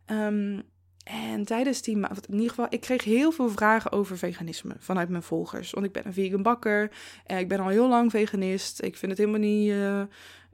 Um, 0.07 0.63
En 1.05 1.45
tijdens 1.45 1.83
die 1.83 1.97
maand, 1.97 2.27
in 2.27 2.35
ieder 2.35 2.49
geval, 2.49 2.67
ik 2.69 2.81
kreeg 2.81 3.05
heel 3.05 3.33
veel 3.33 3.49
vragen 3.49 3.93
over 3.93 4.19
veganisme 4.19 4.75
vanuit 4.79 5.09
mijn 5.09 5.23
volgers. 5.23 5.71
Want 5.71 5.87
ik 5.87 5.93
ben 5.93 6.07
een 6.07 6.13
vegan 6.13 6.43
bakker. 6.43 6.91
En 7.27 7.39
ik 7.39 7.49
ben 7.49 7.61
al 7.61 7.69
heel 7.69 7.89
lang 7.89 8.11
veganist. 8.11 8.83
Ik 8.83 8.97
vind 8.97 9.11
het 9.11 9.21
helemaal 9.21 9.41
niet. 9.41 9.71
Uh, 9.71 10.03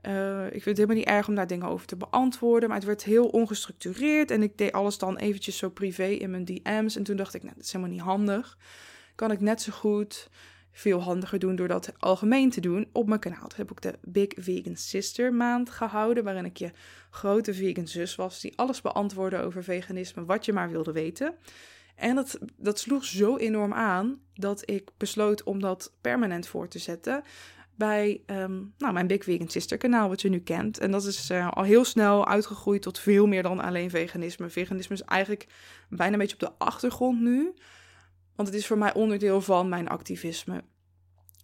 uh, 0.09 0.45
ik 0.47 0.63
vind 0.63 0.65
het 0.65 0.77
helemaal 0.77 0.97
niet 0.97 1.07
erg 1.07 1.29
om 1.29 1.35
daar 1.35 1.47
dingen 1.47 1.69
over 1.69 1.87
te 1.87 1.97
beantwoorden. 1.97 2.69
Maar 2.69 2.79
het 2.79 2.87
werd 2.87 3.05
heel 3.05 3.27
ongestructureerd. 3.27 4.31
En 4.31 4.43
ik 4.43 4.59
deed 4.59 4.73
alles 4.73 4.99
dan 4.99 5.17
eventjes 5.17 5.57
zo 5.57 5.71
privé 5.71 6.07
in 6.07 6.31
mijn 6.31 6.45
DM's. 6.45 6.97
En 6.97 7.03
toen 7.03 7.17
dacht 7.17 7.35
ik, 7.35 7.43
nou, 7.43 7.55
dat 7.55 7.65
is 7.65 7.73
helemaal 7.73 7.95
niet 7.95 8.05
handig. 8.05 8.59
Kan 9.15 9.31
ik 9.31 9.41
net 9.41 9.63
zo 9.63 9.73
goed 9.73 10.29
veel 10.73 11.01
handiger 11.01 11.39
doen 11.39 11.57
door 11.57 11.69
dat 11.69 11.93
algemeen 11.99 12.51
te 12.51 12.61
doen 12.61 12.89
op 12.93 13.09
mijn 13.09 13.21
kanaal. 13.21 13.49
Toen 13.49 13.59
heb 13.59 13.71
ik 13.71 13.81
de 13.81 13.99
Big 14.03 14.29
Vegan 14.37 14.77
Sister 14.77 15.35
maand 15.35 15.71
gehouden, 15.71 16.25
waarin 16.25 16.45
ik 16.45 16.57
je 16.57 16.71
grote 17.11 17.55
vegan 17.55 17.89
zus 17.89 18.15
was, 18.15 18.41
die 18.41 18.59
alles 18.59 18.81
beantwoordde 18.81 19.39
over 19.39 19.65
veganisme, 19.65 20.25
wat 20.25 20.45
je 20.45 20.53
maar 20.53 20.71
wilde 20.71 20.93
weten. 20.93 21.35
En 21.95 22.15
dat, 22.15 22.39
dat 22.57 22.79
sloeg 22.79 23.05
zo 23.05 23.37
enorm 23.37 23.73
aan 23.73 24.21
dat 24.35 24.71
ik 24.71 24.91
besloot 24.97 25.43
om 25.43 25.61
dat 25.61 25.93
permanent 26.01 26.47
voor 26.47 26.69
te 26.69 26.79
zetten 26.79 27.23
bij 27.77 28.23
um, 28.27 28.75
nou, 28.79 28.93
mijn 28.93 29.07
Big 29.07 29.25
Vegan 29.25 29.49
Sister 29.49 29.79
kanaal, 29.79 30.09
wat 30.09 30.23
je 30.23 30.29
nu 30.29 30.41
kent. 30.41 30.79
En 30.79 30.91
dat 30.91 31.05
is 31.05 31.31
uh, 31.31 31.51
al 31.51 31.63
heel 31.63 31.85
snel 31.85 32.27
uitgegroeid 32.27 32.83
tot 32.83 32.99
veel 32.99 33.27
meer 33.27 33.43
dan 33.43 33.61
alleen 33.61 33.91
veganisme. 33.91 34.49
Veganisme 34.49 34.95
is 34.95 35.03
eigenlijk 35.03 35.47
bijna 35.89 36.13
een 36.13 36.19
beetje 36.19 36.35
op 36.35 36.41
de 36.41 36.65
achtergrond 36.65 37.21
nu. 37.21 37.55
Want 38.35 38.49
het 38.49 38.57
is 38.57 38.67
voor 38.67 38.79
mij 38.79 38.95
onderdeel 38.95 39.41
van 39.41 39.69
mijn 39.69 39.89
activisme. 39.89 40.65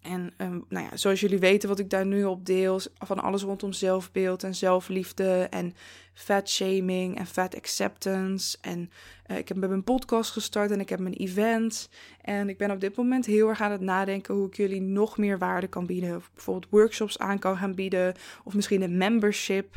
En 0.01 0.33
um, 0.37 0.65
nou 0.69 0.85
ja, 0.85 0.97
zoals 0.97 1.19
jullie 1.19 1.39
weten, 1.39 1.69
wat 1.69 1.79
ik 1.79 1.89
daar 1.89 2.05
nu 2.05 2.23
op 2.23 2.45
deel, 2.45 2.81
van 2.97 3.19
alles 3.19 3.41
rondom 3.41 3.73
zelfbeeld 3.73 4.43
en 4.43 4.55
zelfliefde 4.55 5.47
en 5.49 5.73
fat 6.13 6.49
shaming 6.49 7.17
en 7.17 7.25
fat 7.25 7.55
acceptance. 7.55 8.57
En 8.61 8.91
uh, 9.27 9.37
ik 9.37 9.47
heb 9.47 9.57
met 9.57 9.69
mijn 9.69 9.83
podcast 9.83 10.31
gestart 10.31 10.71
en 10.71 10.79
ik 10.79 10.89
heb 10.89 10.99
mijn 10.99 11.13
event. 11.13 11.89
En 12.21 12.49
ik 12.49 12.57
ben 12.57 12.71
op 12.71 12.79
dit 12.79 12.95
moment 12.95 13.25
heel 13.25 13.49
erg 13.49 13.61
aan 13.61 13.71
het 13.71 13.81
nadenken 13.81 14.33
hoe 14.33 14.47
ik 14.47 14.55
jullie 14.55 14.81
nog 14.81 15.17
meer 15.17 15.37
waarde 15.37 15.67
kan 15.67 15.85
bieden. 15.85 16.15
Of 16.15 16.31
bijvoorbeeld 16.33 16.71
workshops 16.71 17.19
aan 17.19 17.39
kan 17.39 17.57
gaan 17.57 17.75
bieden. 17.75 18.13
Of 18.43 18.53
misschien 18.53 18.81
een 18.81 18.97
membership. 18.97 19.75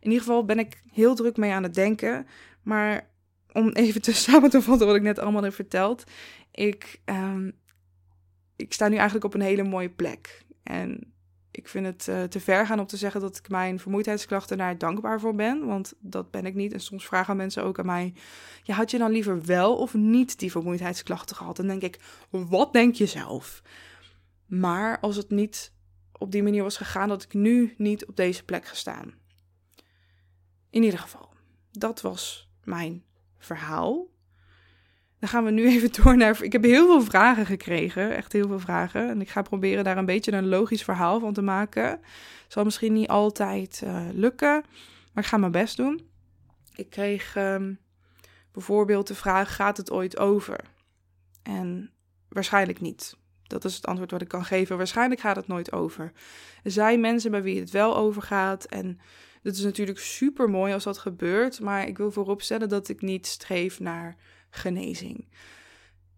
In 0.00 0.10
ieder 0.10 0.26
geval 0.26 0.44
ben 0.44 0.58
ik 0.58 0.82
heel 0.92 1.14
druk 1.14 1.36
mee 1.36 1.52
aan 1.52 1.62
het 1.62 1.74
denken. 1.74 2.26
Maar 2.62 3.08
om 3.52 3.68
even 3.68 4.02
te 4.02 4.12
samen 4.26 4.50
te 4.50 4.62
vatten 4.62 4.86
wat 4.86 4.96
ik 4.96 5.02
net 5.02 5.18
allemaal 5.18 5.42
heb 5.42 5.54
verteld. 5.54 6.04
Ik, 6.50 7.00
um, 7.04 7.52
ik 8.56 8.72
sta 8.72 8.88
nu 8.88 8.94
eigenlijk 8.94 9.24
op 9.24 9.34
een 9.34 9.40
hele 9.40 9.62
mooie 9.62 9.90
plek. 9.90 10.44
En 10.62 11.14
ik 11.50 11.68
vind 11.68 11.86
het 11.86 12.06
uh, 12.08 12.22
te 12.22 12.40
ver 12.40 12.66
gaan 12.66 12.80
om 12.80 12.86
te 12.86 12.96
zeggen 12.96 13.20
dat 13.20 13.36
ik 13.36 13.48
mijn 13.48 13.78
vermoeidheidsklachten 13.78 14.58
daar 14.58 14.78
dankbaar 14.78 15.20
voor 15.20 15.34
ben. 15.34 15.66
Want 15.66 15.94
dat 15.98 16.30
ben 16.30 16.46
ik 16.46 16.54
niet. 16.54 16.72
En 16.72 16.80
soms 16.80 17.06
vragen 17.06 17.36
mensen 17.36 17.64
ook 17.64 17.78
aan 17.78 17.86
mij: 17.86 18.14
had 18.64 18.90
je 18.90 18.98
dan 18.98 19.10
liever 19.10 19.44
wel 19.44 19.76
of 19.76 19.94
niet 19.94 20.38
die 20.38 20.50
vermoeidheidsklachten 20.50 21.36
gehad? 21.36 21.58
En 21.58 21.66
dan 21.66 21.78
denk 21.78 21.94
ik: 21.94 22.02
wat 22.30 22.72
denk 22.72 22.94
je 22.94 23.06
zelf? 23.06 23.62
Maar 24.46 25.00
als 25.00 25.16
het 25.16 25.30
niet 25.30 25.72
op 26.12 26.32
die 26.32 26.42
manier 26.42 26.62
was 26.62 26.76
gegaan, 26.76 27.08
dat 27.08 27.22
ik 27.22 27.34
nu 27.34 27.74
niet 27.78 28.06
op 28.06 28.16
deze 28.16 28.44
plek 28.44 28.66
gestaan. 28.66 29.14
In 30.70 30.82
ieder 30.82 30.98
geval, 30.98 31.28
dat 31.70 32.00
was 32.00 32.50
mijn 32.64 33.04
verhaal. 33.38 34.06
Dan 35.18 35.28
gaan 35.28 35.44
we 35.44 35.50
nu 35.50 35.66
even 35.74 36.02
door 36.02 36.16
naar. 36.16 36.42
Ik 36.42 36.52
heb 36.52 36.62
heel 36.62 36.86
veel 36.86 37.02
vragen 37.02 37.46
gekregen, 37.46 38.16
echt 38.16 38.32
heel 38.32 38.48
veel 38.48 38.60
vragen. 38.60 39.08
En 39.08 39.20
ik 39.20 39.28
ga 39.28 39.42
proberen 39.42 39.84
daar 39.84 39.98
een 39.98 40.06
beetje 40.06 40.32
een 40.32 40.48
logisch 40.48 40.84
verhaal 40.84 41.20
van 41.20 41.32
te 41.32 41.42
maken. 41.42 42.00
Zal 42.48 42.64
misschien 42.64 42.92
niet 42.92 43.08
altijd 43.08 43.80
uh, 43.84 44.06
lukken, 44.12 44.64
maar 45.12 45.24
ik 45.24 45.30
ga 45.30 45.36
mijn 45.36 45.52
best 45.52 45.76
doen. 45.76 46.08
Ik 46.74 46.90
kreeg 46.90 47.36
um, 47.36 47.78
bijvoorbeeld 48.52 49.06
de 49.06 49.14
vraag: 49.14 49.54
gaat 49.54 49.76
het 49.76 49.90
ooit 49.90 50.18
over? 50.18 50.60
En 51.42 51.90
waarschijnlijk 52.28 52.80
niet. 52.80 53.16
Dat 53.42 53.64
is 53.64 53.74
het 53.74 53.86
antwoord 53.86 54.10
wat 54.10 54.22
ik 54.22 54.28
kan 54.28 54.44
geven. 54.44 54.76
Waarschijnlijk 54.76 55.20
gaat 55.20 55.36
het 55.36 55.46
nooit 55.46 55.72
over. 55.72 56.12
Er 56.62 56.70
zijn 56.70 57.00
mensen 57.00 57.30
bij 57.30 57.42
wie 57.42 57.60
het 57.60 57.70
wel 57.70 57.96
overgaat. 57.96 58.64
En 58.64 59.00
dat 59.42 59.54
is 59.54 59.62
natuurlijk 59.62 59.98
super 59.98 60.50
mooi 60.50 60.72
als 60.72 60.84
dat 60.84 60.98
gebeurt. 60.98 61.60
Maar 61.60 61.86
ik 61.86 61.96
wil 61.96 62.10
vooropstellen 62.10 62.68
dat 62.68 62.88
ik 62.88 63.00
niet 63.02 63.26
streef 63.26 63.80
naar 63.80 64.16
genezing. 64.56 65.28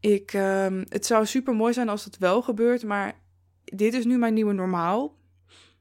Ik, 0.00 0.32
um, 0.32 0.84
het 0.88 1.06
zou 1.06 1.26
super 1.26 1.54
mooi 1.54 1.72
zijn 1.72 1.88
als 1.88 2.04
het 2.04 2.18
wel 2.18 2.42
gebeurt, 2.42 2.84
maar 2.84 3.20
dit 3.64 3.94
is 3.94 4.04
nu 4.04 4.18
mijn 4.18 4.34
nieuwe 4.34 4.52
normaal. 4.52 5.16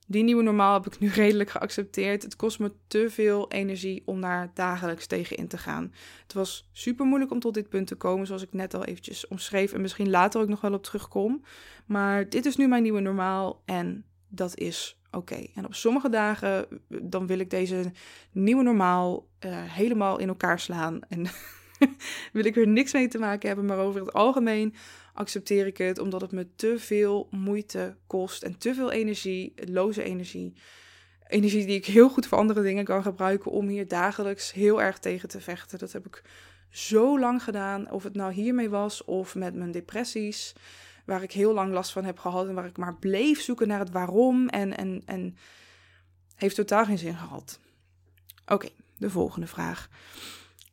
Die 0.07 0.23
nieuwe 0.23 0.43
normaal 0.43 0.73
heb 0.73 0.93
ik 0.93 0.99
nu 0.99 1.07
redelijk 1.23 1.49
geaccepteerd. 1.49 2.23
Het 2.23 2.35
kost 2.35 2.59
me 2.59 2.71
te 2.87 3.09
veel 3.09 3.51
energie 3.51 4.03
om 4.05 4.21
daar 4.21 4.51
dagelijks 4.53 5.07
tegen 5.07 5.37
in 5.37 5.47
te 5.47 5.57
gaan. 5.57 5.93
Het 6.23 6.33
was 6.33 6.69
super 6.71 7.05
moeilijk 7.05 7.31
om 7.31 7.39
tot 7.39 7.53
dit 7.53 7.69
punt 7.69 7.87
te 7.87 7.95
komen, 7.95 8.27
zoals 8.27 8.41
ik 8.41 8.53
net 8.53 8.73
al 8.73 8.85
eventjes 8.85 9.27
omschreef. 9.27 9.73
En 9.73 9.81
misschien 9.81 10.09
later 10.09 10.41
ook 10.41 10.47
nog 10.47 10.61
wel 10.61 10.73
op 10.73 10.83
terugkom. 10.83 11.43
Maar 11.85 12.29
dit 12.29 12.45
is 12.45 12.57
nu 12.57 12.67
mijn 12.67 12.83
nieuwe 12.83 12.99
normaal 12.99 13.61
en 13.65 14.05
dat 14.27 14.57
is 14.57 14.99
oké. 15.11 15.45
En 15.55 15.65
op 15.65 15.73
sommige 15.73 16.09
dagen, 16.09 16.67
dan 16.87 17.27
wil 17.27 17.39
ik 17.39 17.49
deze 17.49 17.91
nieuwe 18.31 18.63
normaal 18.63 19.27
uh, 19.45 19.51
helemaal 19.63 20.19
in 20.19 20.27
elkaar 20.27 20.59
slaan. 20.59 20.99
En 21.07 21.25
wil 22.33 22.45
ik 22.45 22.55
er 22.55 22.67
niks 22.67 22.93
mee 22.93 23.07
te 23.07 23.17
maken 23.17 23.47
hebben, 23.47 23.65
maar 23.65 23.77
over 23.77 23.99
het 23.99 24.13
algemeen 24.13 24.75
accepteer 25.13 25.65
ik 25.65 25.77
het 25.77 25.99
omdat 25.99 26.21
het 26.21 26.31
me 26.31 26.47
te 26.55 26.79
veel 26.79 27.27
moeite 27.31 27.95
kost 28.07 28.43
en 28.43 28.57
te 28.57 28.73
veel 28.73 28.91
energie, 28.91 29.53
loze 29.55 30.03
energie. 30.03 30.53
Energie 31.27 31.65
die 31.65 31.75
ik 31.75 31.85
heel 31.85 32.09
goed 32.09 32.27
voor 32.27 32.37
andere 32.37 32.61
dingen 32.61 32.83
kan 32.83 33.03
gebruiken 33.03 33.51
om 33.51 33.67
hier 33.67 33.87
dagelijks 33.87 34.51
heel 34.51 34.81
erg 34.81 34.99
tegen 34.99 35.29
te 35.29 35.41
vechten. 35.41 35.79
Dat 35.79 35.91
heb 35.91 36.05
ik 36.05 36.21
zo 36.69 37.19
lang 37.19 37.43
gedaan, 37.43 37.91
of 37.91 38.03
het 38.03 38.15
nou 38.15 38.33
hiermee 38.33 38.69
was 38.69 39.03
of 39.03 39.35
met 39.35 39.55
mijn 39.55 39.71
depressies, 39.71 40.53
waar 41.05 41.23
ik 41.23 41.31
heel 41.31 41.53
lang 41.53 41.73
last 41.73 41.91
van 41.91 42.05
heb 42.05 42.19
gehad 42.19 42.47
en 42.47 42.53
waar 42.53 42.65
ik 42.65 42.77
maar 42.77 42.95
bleef 42.95 43.41
zoeken 43.41 43.67
naar 43.67 43.79
het 43.79 43.91
waarom 43.91 44.49
en, 44.49 44.77
en, 44.77 45.01
en 45.05 45.37
heeft 46.35 46.55
totaal 46.55 46.85
geen 46.85 46.97
zin 46.97 47.15
gehad. 47.15 47.59
Oké, 48.47 48.69
de 48.97 49.09
volgende 49.09 49.47
vraag. 49.47 49.89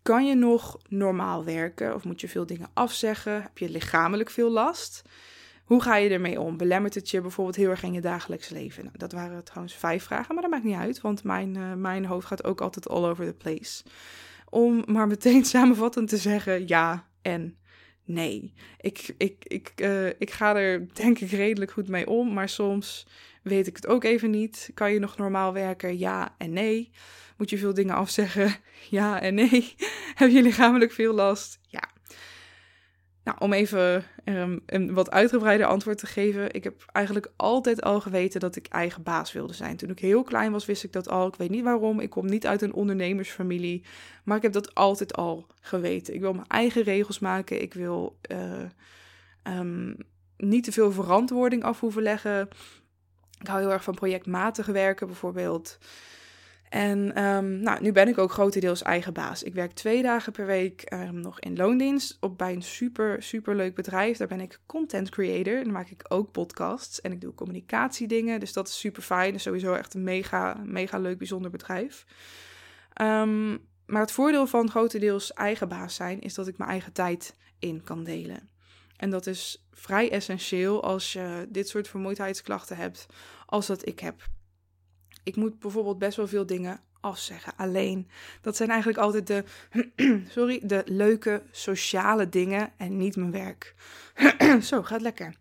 Kan 0.04 0.26
je 0.26 0.34
nog 0.34 0.78
normaal 0.88 1.44
werken 1.44 1.94
of 1.94 2.04
moet 2.04 2.20
je 2.20 2.28
veel 2.28 2.46
dingen 2.46 2.70
afzeggen? 2.72 3.42
Heb 3.42 3.58
je 3.58 3.68
lichamelijk 3.68 4.30
veel 4.30 4.50
last? 4.50 5.02
Hoe 5.64 5.82
ga 5.82 5.96
je 5.96 6.08
ermee 6.08 6.40
om? 6.40 6.56
Belemmert 6.56 6.94
het 6.94 7.10
je 7.10 7.20
bijvoorbeeld 7.20 7.56
heel 7.56 7.70
erg 7.70 7.82
in 7.82 7.92
je 7.92 8.00
dagelijks 8.00 8.48
leven? 8.48 8.84
Nou, 8.84 8.98
dat 8.98 9.12
waren 9.12 9.44
trouwens 9.44 9.74
vijf 9.74 10.04
vragen, 10.04 10.34
maar 10.34 10.42
dat 10.42 10.52
maakt 10.52 10.64
niet 10.64 10.76
uit, 10.76 11.00
want 11.00 11.24
mijn, 11.24 11.54
uh, 11.54 11.72
mijn 11.72 12.04
hoofd 12.04 12.26
gaat 12.26 12.44
ook 12.44 12.60
altijd 12.60 12.88
all 12.88 13.04
over 13.04 13.26
the 13.26 13.34
place. 13.34 13.82
Om 14.48 14.82
maar 14.86 15.06
meteen 15.06 15.44
samenvattend 15.54 16.08
te 16.08 16.16
zeggen 16.16 16.68
ja 16.68 17.08
en 17.22 17.56
nee. 18.04 18.52
Ik, 18.80 19.14
ik, 19.18 19.44
ik, 19.44 19.72
uh, 19.76 20.06
ik 20.06 20.30
ga 20.30 20.56
er 20.56 20.94
denk 20.94 21.18
ik 21.18 21.30
redelijk 21.30 21.70
goed 21.70 21.88
mee 21.88 22.06
om, 22.06 22.32
maar 22.32 22.48
soms 22.48 23.06
weet 23.44 23.66
ik 23.66 23.76
het 23.76 23.86
ook 23.86 24.04
even 24.04 24.30
niet. 24.30 24.70
Kan 24.74 24.92
je 24.92 24.98
nog 24.98 25.16
normaal 25.16 25.52
werken? 25.52 25.98
Ja 25.98 26.34
en 26.38 26.52
nee. 26.52 26.90
Moet 27.36 27.50
je 27.50 27.58
veel 27.58 27.74
dingen 27.74 27.94
afzeggen? 27.94 28.54
Ja 28.90 29.20
en 29.20 29.34
nee. 29.34 29.74
Heb 30.14 30.30
je 30.30 30.42
lichamelijk 30.42 30.92
veel 30.92 31.14
last? 31.14 31.58
Ja. 31.62 31.82
Nou, 33.24 33.38
om 33.40 33.52
even 33.52 34.04
um, 34.24 34.62
een 34.66 34.94
wat 34.94 35.10
uitgebreider 35.10 35.66
antwoord 35.66 35.98
te 35.98 36.06
geven. 36.06 36.54
Ik 36.54 36.64
heb 36.64 36.84
eigenlijk 36.92 37.32
altijd 37.36 37.82
al 37.82 38.00
geweten 38.00 38.40
dat 38.40 38.56
ik 38.56 38.66
eigen 38.66 39.02
baas 39.02 39.32
wilde 39.32 39.52
zijn. 39.52 39.76
Toen 39.76 39.90
ik 39.90 39.98
heel 39.98 40.22
klein 40.22 40.52
was, 40.52 40.66
wist 40.66 40.84
ik 40.84 40.92
dat 40.92 41.08
al. 41.08 41.26
Ik 41.26 41.34
weet 41.36 41.50
niet 41.50 41.62
waarom. 41.64 42.00
Ik 42.00 42.10
kom 42.10 42.26
niet 42.26 42.46
uit 42.46 42.62
een 42.62 42.72
ondernemersfamilie. 42.72 43.84
Maar 44.24 44.36
ik 44.36 44.42
heb 44.42 44.52
dat 44.52 44.74
altijd 44.74 45.14
al 45.14 45.46
geweten. 45.60 46.14
Ik 46.14 46.20
wil 46.20 46.32
mijn 46.32 46.46
eigen 46.46 46.82
regels 46.82 47.18
maken. 47.18 47.62
Ik 47.62 47.74
wil 47.74 48.18
uh, 48.32 49.58
um, 49.58 49.96
niet 50.36 50.64
te 50.64 50.72
veel 50.72 50.92
verantwoording 50.92 51.64
af 51.64 51.80
hoeven 51.80 52.02
leggen. 52.02 52.48
Ik 53.44 53.50
hou 53.50 53.62
heel 53.62 53.72
erg 53.72 53.84
van 53.84 53.94
projectmatig 53.94 54.66
werken, 54.66 55.06
bijvoorbeeld. 55.06 55.78
En 56.68 57.24
um, 57.24 57.58
nou, 57.60 57.82
nu 57.82 57.92
ben 57.92 58.08
ik 58.08 58.18
ook 58.18 58.32
grotendeels 58.32 58.82
eigen 58.82 59.12
baas. 59.12 59.42
Ik 59.42 59.54
werk 59.54 59.72
twee 59.72 60.02
dagen 60.02 60.32
per 60.32 60.46
week 60.46 60.92
um, 60.92 61.20
nog 61.20 61.40
in 61.40 61.56
loondienst 61.56 62.16
op, 62.20 62.38
bij 62.38 62.52
een 62.52 62.62
super, 62.62 63.22
super 63.22 63.56
leuk 63.56 63.74
bedrijf. 63.74 64.16
Daar 64.16 64.28
ben 64.28 64.40
ik 64.40 64.60
content 64.66 65.08
creator. 65.08 65.64
Dan 65.64 65.72
maak 65.72 65.88
ik 65.88 66.04
ook 66.08 66.30
podcasts 66.32 67.00
en 67.00 67.12
ik 67.12 67.20
doe 67.20 67.34
communicatiedingen. 67.34 68.40
Dus 68.40 68.52
dat 68.52 68.68
is 68.68 68.78
super 68.78 69.02
fijn. 69.02 69.26
Dat 69.26 69.34
is 69.34 69.42
sowieso 69.42 69.72
echt 69.72 69.94
een 69.94 70.04
mega, 70.04 70.60
mega 70.64 70.98
leuk, 70.98 71.18
bijzonder 71.18 71.50
bedrijf. 71.50 72.04
Um, 73.02 73.66
maar 73.86 74.00
het 74.00 74.12
voordeel 74.12 74.46
van 74.46 74.70
grotendeels 74.70 75.32
eigen 75.32 75.68
baas 75.68 75.94
zijn 75.94 76.20
is 76.20 76.34
dat 76.34 76.48
ik 76.48 76.58
mijn 76.58 76.70
eigen 76.70 76.92
tijd 76.92 77.36
in 77.58 77.82
kan 77.84 78.04
delen. 78.04 78.48
En 78.96 79.10
dat 79.10 79.26
is 79.26 79.66
vrij 79.72 80.10
essentieel 80.10 80.82
als 80.82 81.12
je 81.12 81.46
dit 81.48 81.68
soort 81.68 81.88
vermoeidheidsklachten 81.88 82.76
hebt, 82.76 83.06
als 83.46 83.66
dat 83.66 83.86
ik 83.86 84.00
heb 84.00 84.22
ik 85.24 85.36
moet 85.36 85.58
bijvoorbeeld 85.58 85.98
best 85.98 86.16
wel 86.16 86.28
veel 86.28 86.46
dingen 86.46 86.80
afzeggen. 87.00 87.52
Alleen, 87.56 88.08
dat 88.40 88.56
zijn 88.56 88.68
eigenlijk 88.68 88.98
altijd 88.98 89.26
de, 89.26 89.44
sorry, 90.36 90.60
de 90.62 90.82
leuke 90.86 91.42
sociale 91.50 92.28
dingen 92.28 92.72
en 92.76 92.96
niet 92.96 93.16
mijn 93.16 93.30
werk. 93.30 93.74
Zo, 94.60 94.82
gaat 94.82 95.00
lekker. 95.00 95.34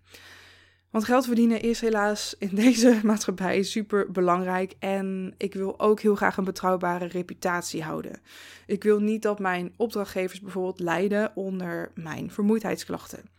Want 0.89 1.05
geld 1.05 1.25
verdienen 1.25 1.61
is 1.61 1.81
helaas 1.81 2.35
in 2.39 2.55
deze 2.65 2.99
maatschappij 3.03 3.63
super 3.63 4.11
belangrijk. 4.11 4.73
En 4.79 5.33
ik 5.37 5.53
wil 5.53 5.79
ook 5.79 5.99
heel 5.99 6.15
graag 6.15 6.37
een 6.37 6.43
betrouwbare 6.43 7.05
reputatie 7.05 7.83
houden. 7.83 8.21
Ik 8.65 8.83
wil 8.83 8.99
niet 8.99 9.21
dat 9.21 9.39
mijn 9.39 9.73
opdrachtgevers 9.77 10.41
bijvoorbeeld 10.41 10.79
lijden 10.79 11.35
onder 11.35 11.91
mijn 11.95 12.31
vermoeidheidsklachten. 12.31 13.32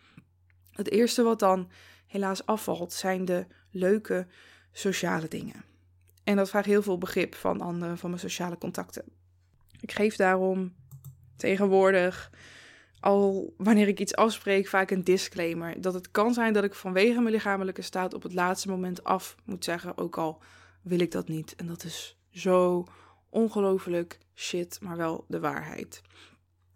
Het 0.74 0.90
eerste 0.90 1.22
wat 1.22 1.38
dan 1.38 1.70
helaas 2.06 2.46
afvalt 2.46 2.92
zijn 2.92 3.24
de 3.24 3.46
leuke 3.70 4.26
sociale 4.72 5.28
dingen. 5.28 5.64
En 6.24 6.36
dat 6.36 6.48
vraagt 6.48 6.66
heel 6.66 6.82
veel 6.82 6.98
begrip 6.98 7.34
van 7.34 7.60
anderen, 7.60 7.98
van 7.98 8.10
mijn 8.10 8.22
sociale 8.22 8.58
contacten. 8.58 9.04
Ik 9.80 9.92
geef 9.92 10.16
daarom 10.16 10.74
tegenwoordig 11.36 12.30
al 13.00 13.54
wanneer 13.56 13.88
ik 13.88 14.00
iets 14.00 14.14
afspreek 14.14 14.66
vaak 14.66 14.90
een 14.90 15.04
disclaimer. 15.04 15.80
Dat 15.80 15.94
het 15.94 16.10
kan 16.10 16.34
zijn 16.34 16.52
dat 16.52 16.64
ik 16.64 16.74
vanwege 16.74 17.20
mijn 17.20 17.34
lichamelijke 17.34 17.82
staat 17.82 18.14
op 18.14 18.22
het 18.22 18.34
laatste 18.34 18.68
moment 18.68 19.04
af 19.04 19.36
moet 19.44 19.64
zeggen, 19.64 19.98
ook 19.98 20.18
al 20.18 20.42
wil 20.82 21.00
ik 21.00 21.10
dat 21.10 21.28
niet. 21.28 21.56
En 21.56 21.66
dat 21.66 21.84
is 21.84 22.16
zo 22.30 22.86
ongelooflijk 23.30 24.18
shit, 24.34 24.78
maar 24.80 24.96
wel 24.96 25.24
de 25.28 25.40
waarheid. 25.40 26.02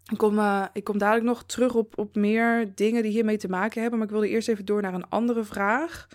Ik 0.09 0.17
kom, 0.17 0.37
uh, 0.37 0.65
ik 0.73 0.83
kom 0.83 0.97
dadelijk 0.97 1.25
nog 1.25 1.43
terug 1.43 1.75
op, 1.75 1.97
op 1.97 2.15
meer 2.15 2.71
dingen 2.75 3.03
die 3.03 3.11
hiermee 3.11 3.37
te 3.37 3.49
maken 3.49 3.81
hebben. 3.81 3.99
Maar 3.99 4.07
ik 4.07 4.13
wilde 4.13 4.29
eerst 4.29 4.47
even 4.47 4.65
door 4.65 4.81
naar 4.81 4.93
een 4.93 5.09
andere 5.09 5.43
vraag. 5.43 6.07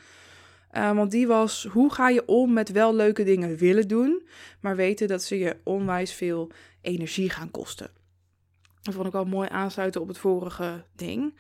Uh, 0.72 0.92
want 0.92 1.11
die 1.11 1.26
was: 1.26 1.68
hoe 1.72 1.92
ga 1.92 2.09
je 2.09 2.26
om 2.26 2.52
met 2.52 2.70
wel 2.70 2.94
leuke 2.94 3.24
dingen 3.24 3.57
willen 3.57 3.88
doen, 3.88 4.28
maar 4.61 4.76
weten 4.76 5.09
dat 5.09 5.22
ze 5.22 5.38
je 5.38 5.57
onwijs 5.64 6.12
veel 6.12 6.50
energie 6.80 7.30
gaan 7.30 7.50
kosten? 7.50 7.90
Dat 8.83 8.94
vond 8.94 9.07
ik 9.07 9.12
wel 9.12 9.24
mooi 9.24 9.48
aansluiten 9.48 10.00
op 10.00 10.09
het 10.09 10.18
vorige 10.18 10.85
ding. 10.96 11.38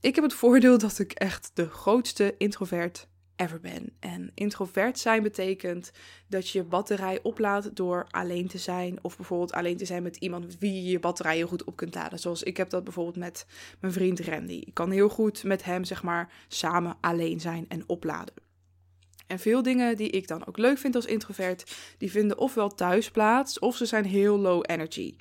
Ik 0.00 0.14
heb 0.14 0.24
het 0.24 0.34
voordeel 0.34 0.78
dat 0.78 0.98
ik 0.98 1.12
echt 1.12 1.50
de 1.54 1.68
grootste 1.68 2.34
introvert 2.38 3.08
ever 3.36 3.60
ben. 3.60 3.92
En 4.00 4.30
introvert 4.34 4.98
zijn 4.98 5.22
betekent 5.22 5.92
dat 6.28 6.48
je 6.48 6.58
je 6.58 6.64
batterij 6.64 7.22
oplaadt 7.22 7.76
door 7.76 8.06
alleen 8.10 8.48
te 8.48 8.58
zijn. 8.58 8.98
Of 9.02 9.16
bijvoorbeeld 9.16 9.52
alleen 9.52 9.76
te 9.76 9.84
zijn 9.84 10.02
met 10.02 10.16
iemand 10.16 10.44
met 10.44 10.58
wie 10.58 10.72
je 10.72 10.90
je 10.90 10.98
batterij 10.98 11.36
heel 11.36 11.46
goed 11.46 11.64
op 11.64 11.76
kunt 11.76 11.94
laden. 11.94 12.18
Zoals 12.18 12.42
ik 12.42 12.56
heb 12.56 12.70
dat 12.70 12.84
bijvoorbeeld 12.84 13.16
met 13.16 13.46
mijn 13.80 13.92
vriend 13.92 14.20
Randy. 14.20 14.62
Ik 14.66 14.74
kan 14.74 14.90
heel 14.90 15.08
goed 15.08 15.44
met 15.44 15.64
hem, 15.64 15.84
zeg 15.84 16.02
maar, 16.02 16.32
samen 16.48 16.96
alleen 17.00 17.40
zijn 17.40 17.64
en 17.68 17.84
opladen. 17.86 18.34
En 19.26 19.38
veel 19.38 19.62
dingen 19.62 19.96
die 19.96 20.10
ik 20.10 20.28
dan 20.28 20.46
ook 20.46 20.58
leuk 20.58 20.78
vind 20.78 20.94
als 20.94 21.06
introvert, 21.06 21.76
die 21.98 22.10
vinden 22.10 22.38
ofwel 22.38 22.74
thuis 22.74 23.10
plaats, 23.10 23.58
of 23.58 23.76
ze 23.76 23.86
zijn 23.86 24.04
heel 24.04 24.38
low 24.38 24.64
energy. 24.66 25.16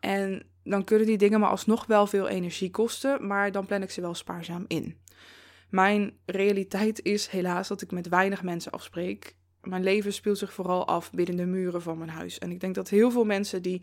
En 0.00 0.42
dan 0.64 0.84
kunnen 0.84 1.06
die 1.06 1.18
dingen 1.18 1.40
maar 1.40 1.50
alsnog 1.50 1.86
wel 1.86 2.06
veel 2.06 2.28
energie 2.28 2.70
kosten, 2.70 3.26
maar 3.26 3.52
dan 3.52 3.66
plan 3.66 3.82
ik 3.82 3.90
ze 3.90 4.00
wel 4.00 4.14
spaarzaam 4.14 4.64
in. 4.68 4.96
Mijn 5.72 6.12
realiteit 6.26 7.02
is 7.02 7.26
helaas 7.26 7.68
dat 7.68 7.82
ik 7.82 7.90
met 7.90 8.08
weinig 8.08 8.42
mensen 8.42 8.72
afspreek. 8.72 9.36
Mijn 9.62 9.82
leven 9.82 10.12
speelt 10.12 10.38
zich 10.38 10.52
vooral 10.52 10.86
af 10.86 11.10
binnen 11.10 11.36
de 11.36 11.46
muren 11.46 11.82
van 11.82 11.98
mijn 11.98 12.10
huis. 12.10 12.38
En 12.38 12.50
ik 12.50 12.60
denk 12.60 12.74
dat 12.74 12.88
heel 12.88 13.10
veel 13.10 13.24
mensen 13.24 13.62
die 13.62 13.82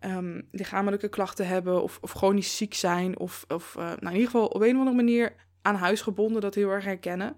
um, 0.00 0.48
lichamelijke 0.50 1.08
klachten 1.08 1.46
hebben 1.46 1.82
of, 1.82 1.98
of 2.00 2.12
chronisch 2.12 2.56
ziek 2.56 2.74
zijn, 2.74 3.18
of, 3.18 3.44
of 3.48 3.74
uh, 3.78 3.84
nou 3.84 4.00
in 4.00 4.12
ieder 4.12 4.30
geval 4.30 4.46
op 4.46 4.60
een 4.60 4.72
of 4.72 4.78
andere 4.78 4.96
manier 4.96 5.34
aan 5.62 5.74
huis 5.74 6.00
gebonden, 6.00 6.40
dat 6.40 6.54
heel 6.54 6.70
erg 6.70 6.84
herkennen. 6.84 7.36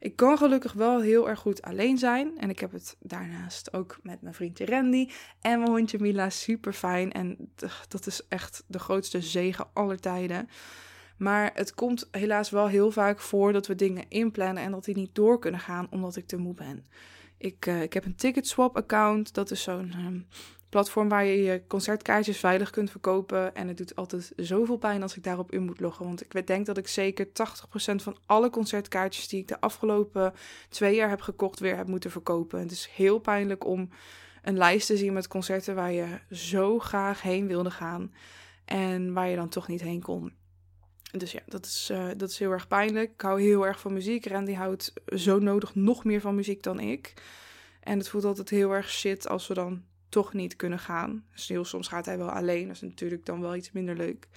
Ik 0.00 0.16
kan 0.16 0.38
gelukkig 0.38 0.72
wel 0.72 1.00
heel 1.00 1.28
erg 1.28 1.38
goed 1.38 1.62
alleen 1.62 1.98
zijn. 1.98 2.38
En 2.38 2.50
ik 2.50 2.58
heb 2.58 2.72
het 2.72 2.96
daarnaast 3.00 3.72
ook 3.72 3.98
met 4.02 4.22
mijn 4.22 4.34
vriendje 4.34 4.66
Randy 4.66 5.08
en 5.40 5.58
mijn 5.58 5.70
hondje 5.70 5.98
Mila 6.00 6.30
super 6.30 6.72
fijn. 6.72 7.12
En 7.12 7.52
dat 7.88 8.06
is 8.06 8.28
echt 8.28 8.64
de 8.66 8.78
grootste 8.78 9.20
zegen 9.20 9.66
aller 9.72 10.00
tijden. 10.00 10.48
Maar 11.16 11.50
het 11.54 11.74
komt 11.74 12.08
helaas 12.10 12.50
wel 12.50 12.68
heel 12.68 12.90
vaak 12.90 13.20
voor 13.20 13.52
dat 13.52 13.66
we 13.66 13.74
dingen 13.74 14.04
inplannen 14.08 14.62
en 14.62 14.70
dat 14.70 14.84
die 14.84 14.94
niet 14.94 15.14
door 15.14 15.38
kunnen 15.38 15.60
gaan 15.60 15.86
omdat 15.90 16.16
ik 16.16 16.26
te 16.26 16.36
moe 16.36 16.54
ben. 16.54 16.86
Ik, 17.38 17.66
uh, 17.66 17.82
ik 17.82 17.92
heb 17.92 18.04
een 18.04 18.16
Ticketswap 18.16 18.76
account. 18.76 19.34
Dat 19.34 19.50
is 19.50 19.62
zo'n 19.62 19.92
um, 20.06 20.26
platform 20.68 21.08
waar 21.08 21.24
je 21.24 21.42
je 21.42 21.62
concertkaartjes 21.66 22.38
veilig 22.38 22.70
kunt 22.70 22.90
verkopen. 22.90 23.54
En 23.54 23.68
het 23.68 23.76
doet 23.76 23.96
altijd 23.96 24.32
zoveel 24.36 24.76
pijn 24.76 25.02
als 25.02 25.16
ik 25.16 25.22
daarop 25.22 25.52
in 25.52 25.64
moet 25.64 25.80
loggen. 25.80 26.04
Want 26.04 26.34
ik 26.34 26.46
denk 26.46 26.66
dat 26.66 26.76
ik 26.76 26.88
zeker 26.88 27.26
80% 27.26 27.30
van 27.96 28.16
alle 28.26 28.50
concertkaartjes 28.50 29.28
die 29.28 29.40
ik 29.40 29.48
de 29.48 29.60
afgelopen 29.60 30.32
twee 30.68 30.94
jaar 30.94 31.08
heb 31.08 31.20
gekocht 31.20 31.60
weer 31.60 31.76
heb 31.76 31.86
moeten 31.86 32.10
verkopen. 32.10 32.60
Het 32.60 32.70
is 32.70 32.90
heel 32.94 33.18
pijnlijk 33.18 33.66
om 33.66 33.88
een 34.42 34.56
lijst 34.56 34.86
te 34.86 34.96
zien 34.96 35.12
met 35.12 35.28
concerten 35.28 35.74
waar 35.74 35.92
je 35.92 36.18
zo 36.30 36.78
graag 36.78 37.22
heen 37.22 37.46
wilde 37.46 37.70
gaan. 37.70 38.12
En 38.64 39.12
waar 39.12 39.28
je 39.28 39.36
dan 39.36 39.48
toch 39.48 39.68
niet 39.68 39.82
heen 39.82 40.02
kon. 40.02 40.32
Dus 41.18 41.32
ja, 41.32 41.40
dat 41.46 41.64
is, 41.64 41.88
uh, 41.92 42.08
dat 42.16 42.30
is 42.30 42.38
heel 42.38 42.50
erg 42.50 42.68
pijnlijk. 42.68 43.12
Ik 43.12 43.20
hou 43.20 43.40
heel 43.40 43.66
erg 43.66 43.80
van 43.80 43.92
muziek. 43.92 44.26
Randy 44.26 44.52
houdt 44.52 44.92
zo 45.16 45.38
nodig 45.38 45.74
nog 45.74 46.04
meer 46.04 46.20
van 46.20 46.34
muziek 46.34 46.62
dan 46.62 46.80
ik. 46.80 47.14
En 47.80 47.98
het 47.98 48.08
voelt 48.08 48.24
altijd 48.24 48.50
heel 48.50 48.70
erg 48.70 48.90
shit 48.90 49.28
als 49.28 49.46
we 49.46 49.54
dan 49.54 49.84
toch 50.08 50.32
niet 50.32 50.56
kunnen 50.56 50.78
gaan. 50.78 51.24
Dus 51.34 51.68
soms 51.68 51.88
gaat 51.88 52.06
hij 52.06 52.18
wel 52.18 52.30
alleen. 52.30 52.66
Dat 52.66 52.76
is 52.76 52.82
natuurlijk 52.82 53.26
dan 53.26 53.40
wel 53.40 53.56
iets 53.56 53.72
minder 53.72 53.96
leuk. 53.96 54.28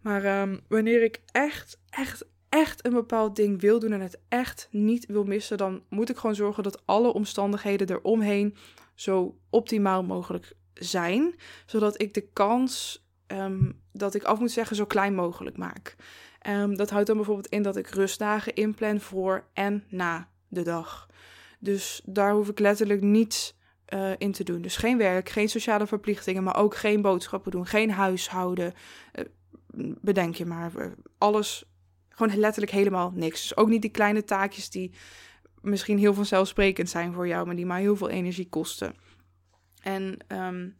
Maar 0.00 0.40
um, 0.40 0.60
wanneer 0.68 1.02
ik 1.02 1.20
echt, 1.32 1.78
echt, 1.90 2.24
echt 2.48 2.86
een 2.86 2.92
bepaald 2.92 3.36
ding 3.36 3.60
wil 3.60 3.78
doen 3.78 3.92
en 3.92 4.00
het 4.00 4.20
echt 4.28 4.68
niet 4.70 5.06
wil 5.06 5.24
missen, 5.24 5.56
dan 5.56 5.82
moet 5.88 6.10
ik 6.10 6.16
gewoon 6.16 6.34
zorgen 6.34 6.62
dat 6.62 6.86
alle 6.86 7.12
omstandigheden 7.12 7.90
eromheen 7.90 8.56
zo 8.94 9.38
optimaal 9.50 10.02
mogelijk 10.02 10.52
zijn. 10.74 11.34
Zodat 11.66 12.02
ik 12.02 12.14
de 12.14 12.28
kans 12.32 13.06
um, 13.32 13.80
dat 13.92 14.14
ik 14.14 14.22
af 14.22 14.38
moet 14.38 14.50
zeggen 14.50 14.76
zo 14.76 14.84
klein 14.84 15.14
mogelijk 15.14 15.56
maak. 15.56 15.96
Um, 16.46 16.76
dat 16.76 16.90
houdt 16.90 17.06
dan 17.06 17.16
bijvoorbeeld 17.16 17.46
in 17.46 17.62
dat 17.62 17.76
ik 17.76 17.88
rustdagen 17.88 18.54
inplan 18.54 19.00
voor 19.00 19.44
en 19.52 19.84
na 19.88 20.28
de 20.48 20.62
dag. 20.62 21.06
Dus 21.58 22.02
daar 22.04 22.32
hoef 22.32 22.48
ik 22.48 22.58
letterlijk 22.58 23.00
niets 23.00 23.56
uh, 23.94 24.10
in 24.18 24.32
te 24.32 24.44
doen. 24.44 24.62
Dus 24.62 24.76
geen 24.76 24.98
werk, 24.98 25.28
geen 25.28 25.48
sociale 25.48 25.86
verplichtingen, 25.86 26.42
maar 26.42 26.56
ook 26.56 26.76
geen 26.76 27.02
boodschappen 27.02 27.50
doen, 27.50 27.66
geen 27.66 27.90
huishouden. 27.90 28.74
Uh, 29.14 29.92
bedenk 30.00 30.34
je 30.34 30.46
maar. 30.46 30.94
Alles, 31.18 31.64
gewoon 32.08 32.38
letterlijk 32.38 32.72
helemaal 32.72 33.12
niks. 33.14 33.40
Dus 33.40 33.56
ook 33.56 33.68
niet 33.68 33.82
die 33.82 33.90
kleine 33.90 34.24
taakjes 34.24 34.70
die 34.70 34.92
misschien 35.60 35.98
heel 35.98 36.14
vanzelfsprekend 36.14 36.88
zijn 36.88 37.12
voor 37.12 37.28
jou, 37.28 37.46
maar 37.46 37.56
die 37.56 37.66
maar 37.66 37.78
heel 37.78 37.96
veel 37.96 38.08
energie 38.08 38.48
kosten. 38.48 38.94
En 39.82 40.16
um, 40.28 40.76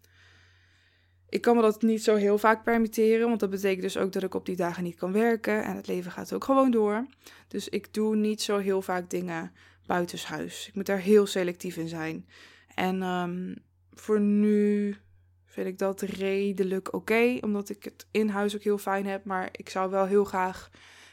ik 1.29 1.41
kan 1.41 1.57
me 1.57 1.62
dat 1.62 1.83
niet 1.83 2.03
zo 2.03 2.14
heel 2.14 2.38
vaak 2.38 2.64
permitteren, 2.64 3.29
want 3.29 3.41
dat 3.41 3.51
betekent 3.51 3.83
dus 3.83 3.97
ook 3.97 4.12
dat 4.12 4.23
ik 4.23 4.35
op 4.35 4.47
die 4.47 4.57
dagen 4.57 4.83
niet 4.83 4.97
kan 4.97 5.12
werken 5.12 5.64
en 5.64 5.77
het 5.77 5.87
leven 5.87 6.11
gaat 6.11 6.33
ook 6.33 6.45
gewoon 6.45 6.71
door. 6.71 7.07
Dus 7.49 7.69
ik 7.69 7.95
doe 7.95 8.17
niet 8.17 8.43
zo 8.43 8.59
heel 8.59 8.83
vaak 8.83 9.11
dingen 9.11 9.53
buitenshuis. 9.87 10.69
Ik 10.69 10.75
moet 10.75 10.87
daar 10.87 10.99
heel 10.99 11.27
selectief 11.27 11.77
in 11.77 11.88
zijn. 11.88 12.29
En 12.75 13.03
um, 13.03 13.55
voor 13.93 14.21
nu 14.21 14.97
vind 15.45 15.67
ik 15.67 15.79
dat 15.79 16.01
redelijk 16.01 16.95
oké, 16.95 17.38
omdat 17.41 17.69
ik 17.69 17.85
het 17.85 18.07
in 18.11 18.29
huis 18.29 18.55
ook 18.55 18.62
heel 18.62 18.79
fijn 18.79 19.07
heb. 19.07 19.25
Maar 19.25 19.49
ik 19.53 19.69
zou 19.69 19.91
wel 19.91 20.05
heel 20.05 20.25
graag 20.25 20.71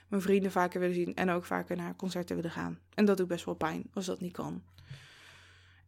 mijn 0.08 0.21
vrienden 0.21 0.51
vaker 0.51 0.80
willen 0.80 0.95
zien 0.95 1.15
en 1.15 1.30
ook 1.30 1.45
vaker 1.45 1.75
naar 1.75 1.95
concerten 1.95 2.36
willen 2.36 2.51
gaan. 2.51 2.80
En 2.93 3.06
dat 3.06 3.17
doet 3.17 3.28
best 3.28 3.45
wel 3.45 3.56
pijn 3.56 3.89
als 3.93 4.06
dat 4.06 4.19
niet 4.19 4.34
kan. 4.34 4.63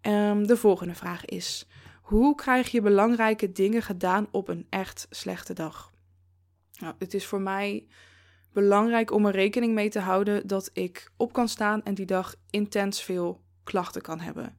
Um, 0.01 0.47
de 0.47 0.57
volgende 0.57 0.95
vraag 0.95 1.25
is: 1.25 1.67
hoe 2.07 2.35
krijg 2.35 2.71
je 2.71 2.81
belangrijke 2.81 3.51
dingen 3.51 3.81
gedaan 3.81 4.27
op 4.31 4.47
een 4.47 4.67
echt 4.69 5.07
slechte 5.09 5.53
dag? 5.53 5.91
Nou, 6.79 6.93
het 6.99 7.13
is 7.13 7.25
voor 7.25 7.41
mij 7.41 7.87
belangrijk 8.53 9.11
om 9.11 9.25
er 9.25 9.31
rekening 9.31 9.73
mee 9.73 9.89
te 9.89 9.99
houden 9.99 10.47
dat 10.47 10.69
ik 10.73 11.11
op 11.17 11.33
kan 11.33 11.47
staan 11.47 11.83
en 11.83 11.93
die 11.93 12.05
dag 12.05 12.35
intens 12.49 13.01
veel 13.03 13.41
klachten 13.63 14.01
kan 14.01 14.19
hebben. 14.19 14.57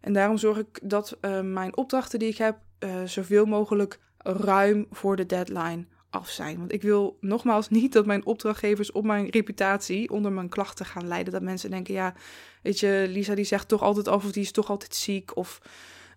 En 0.00 0.12
daarom 0.12 0.36
zorg 0.36 0.58
ik 0.58 0.80
dat 0.82 1.18
uh, 1.20 1.40
mijn 1.40 1.76
opdrachten 1.76 2.18
die 2.18 2.28
ik 2.28 2.38
heb 2.38 2.58
uh, 2.78 3.04
zoveel 3.04 3.44
mogelijk 3.44 3.98
ruim 4.18 4.86
voor 4.90 5.16
de 5.16 5.26
deadline 5.26 5.86
af 6.10 6.28
zijn. 6.28 6.58
Want 6.58 6.72
ik 6.72 6.82
wil 6.82 7.16
nogmaals 7.20 7.68
niet 7.68 7.92
dat 7.92 8.06
mijn 8.06 8.26
opdrachtgevers 8.26 8.92
op 8.92 9.04
mijn 9.04 9.28
reputatie 9.28 10.10
onder 10.10 10.32
mijn 10.32 10.48
klachten 10.48 10.86
gaan 10.86 11.08
leiden. 11.08 11.32
Dat 11.32 11.42
mensen 11.42 11.70
denken, 11.70 11.94
ja, 11.94 12.14
weet 12.62 12.80
je, 12.80 13.06
Lisa 13.08 13.34
die 13.34 13.44
zegt 13.44 13.68
toch 13.68 13.82
altijd 13.82 14.08
af 14.08 14.24
of 14.24 14.32
die 14.32 14.42
is 14.42 14.52
toch 14.52 14.70
altijd 14.70 14.94
ziek. 14.94 15.36
Of 15.36 15.60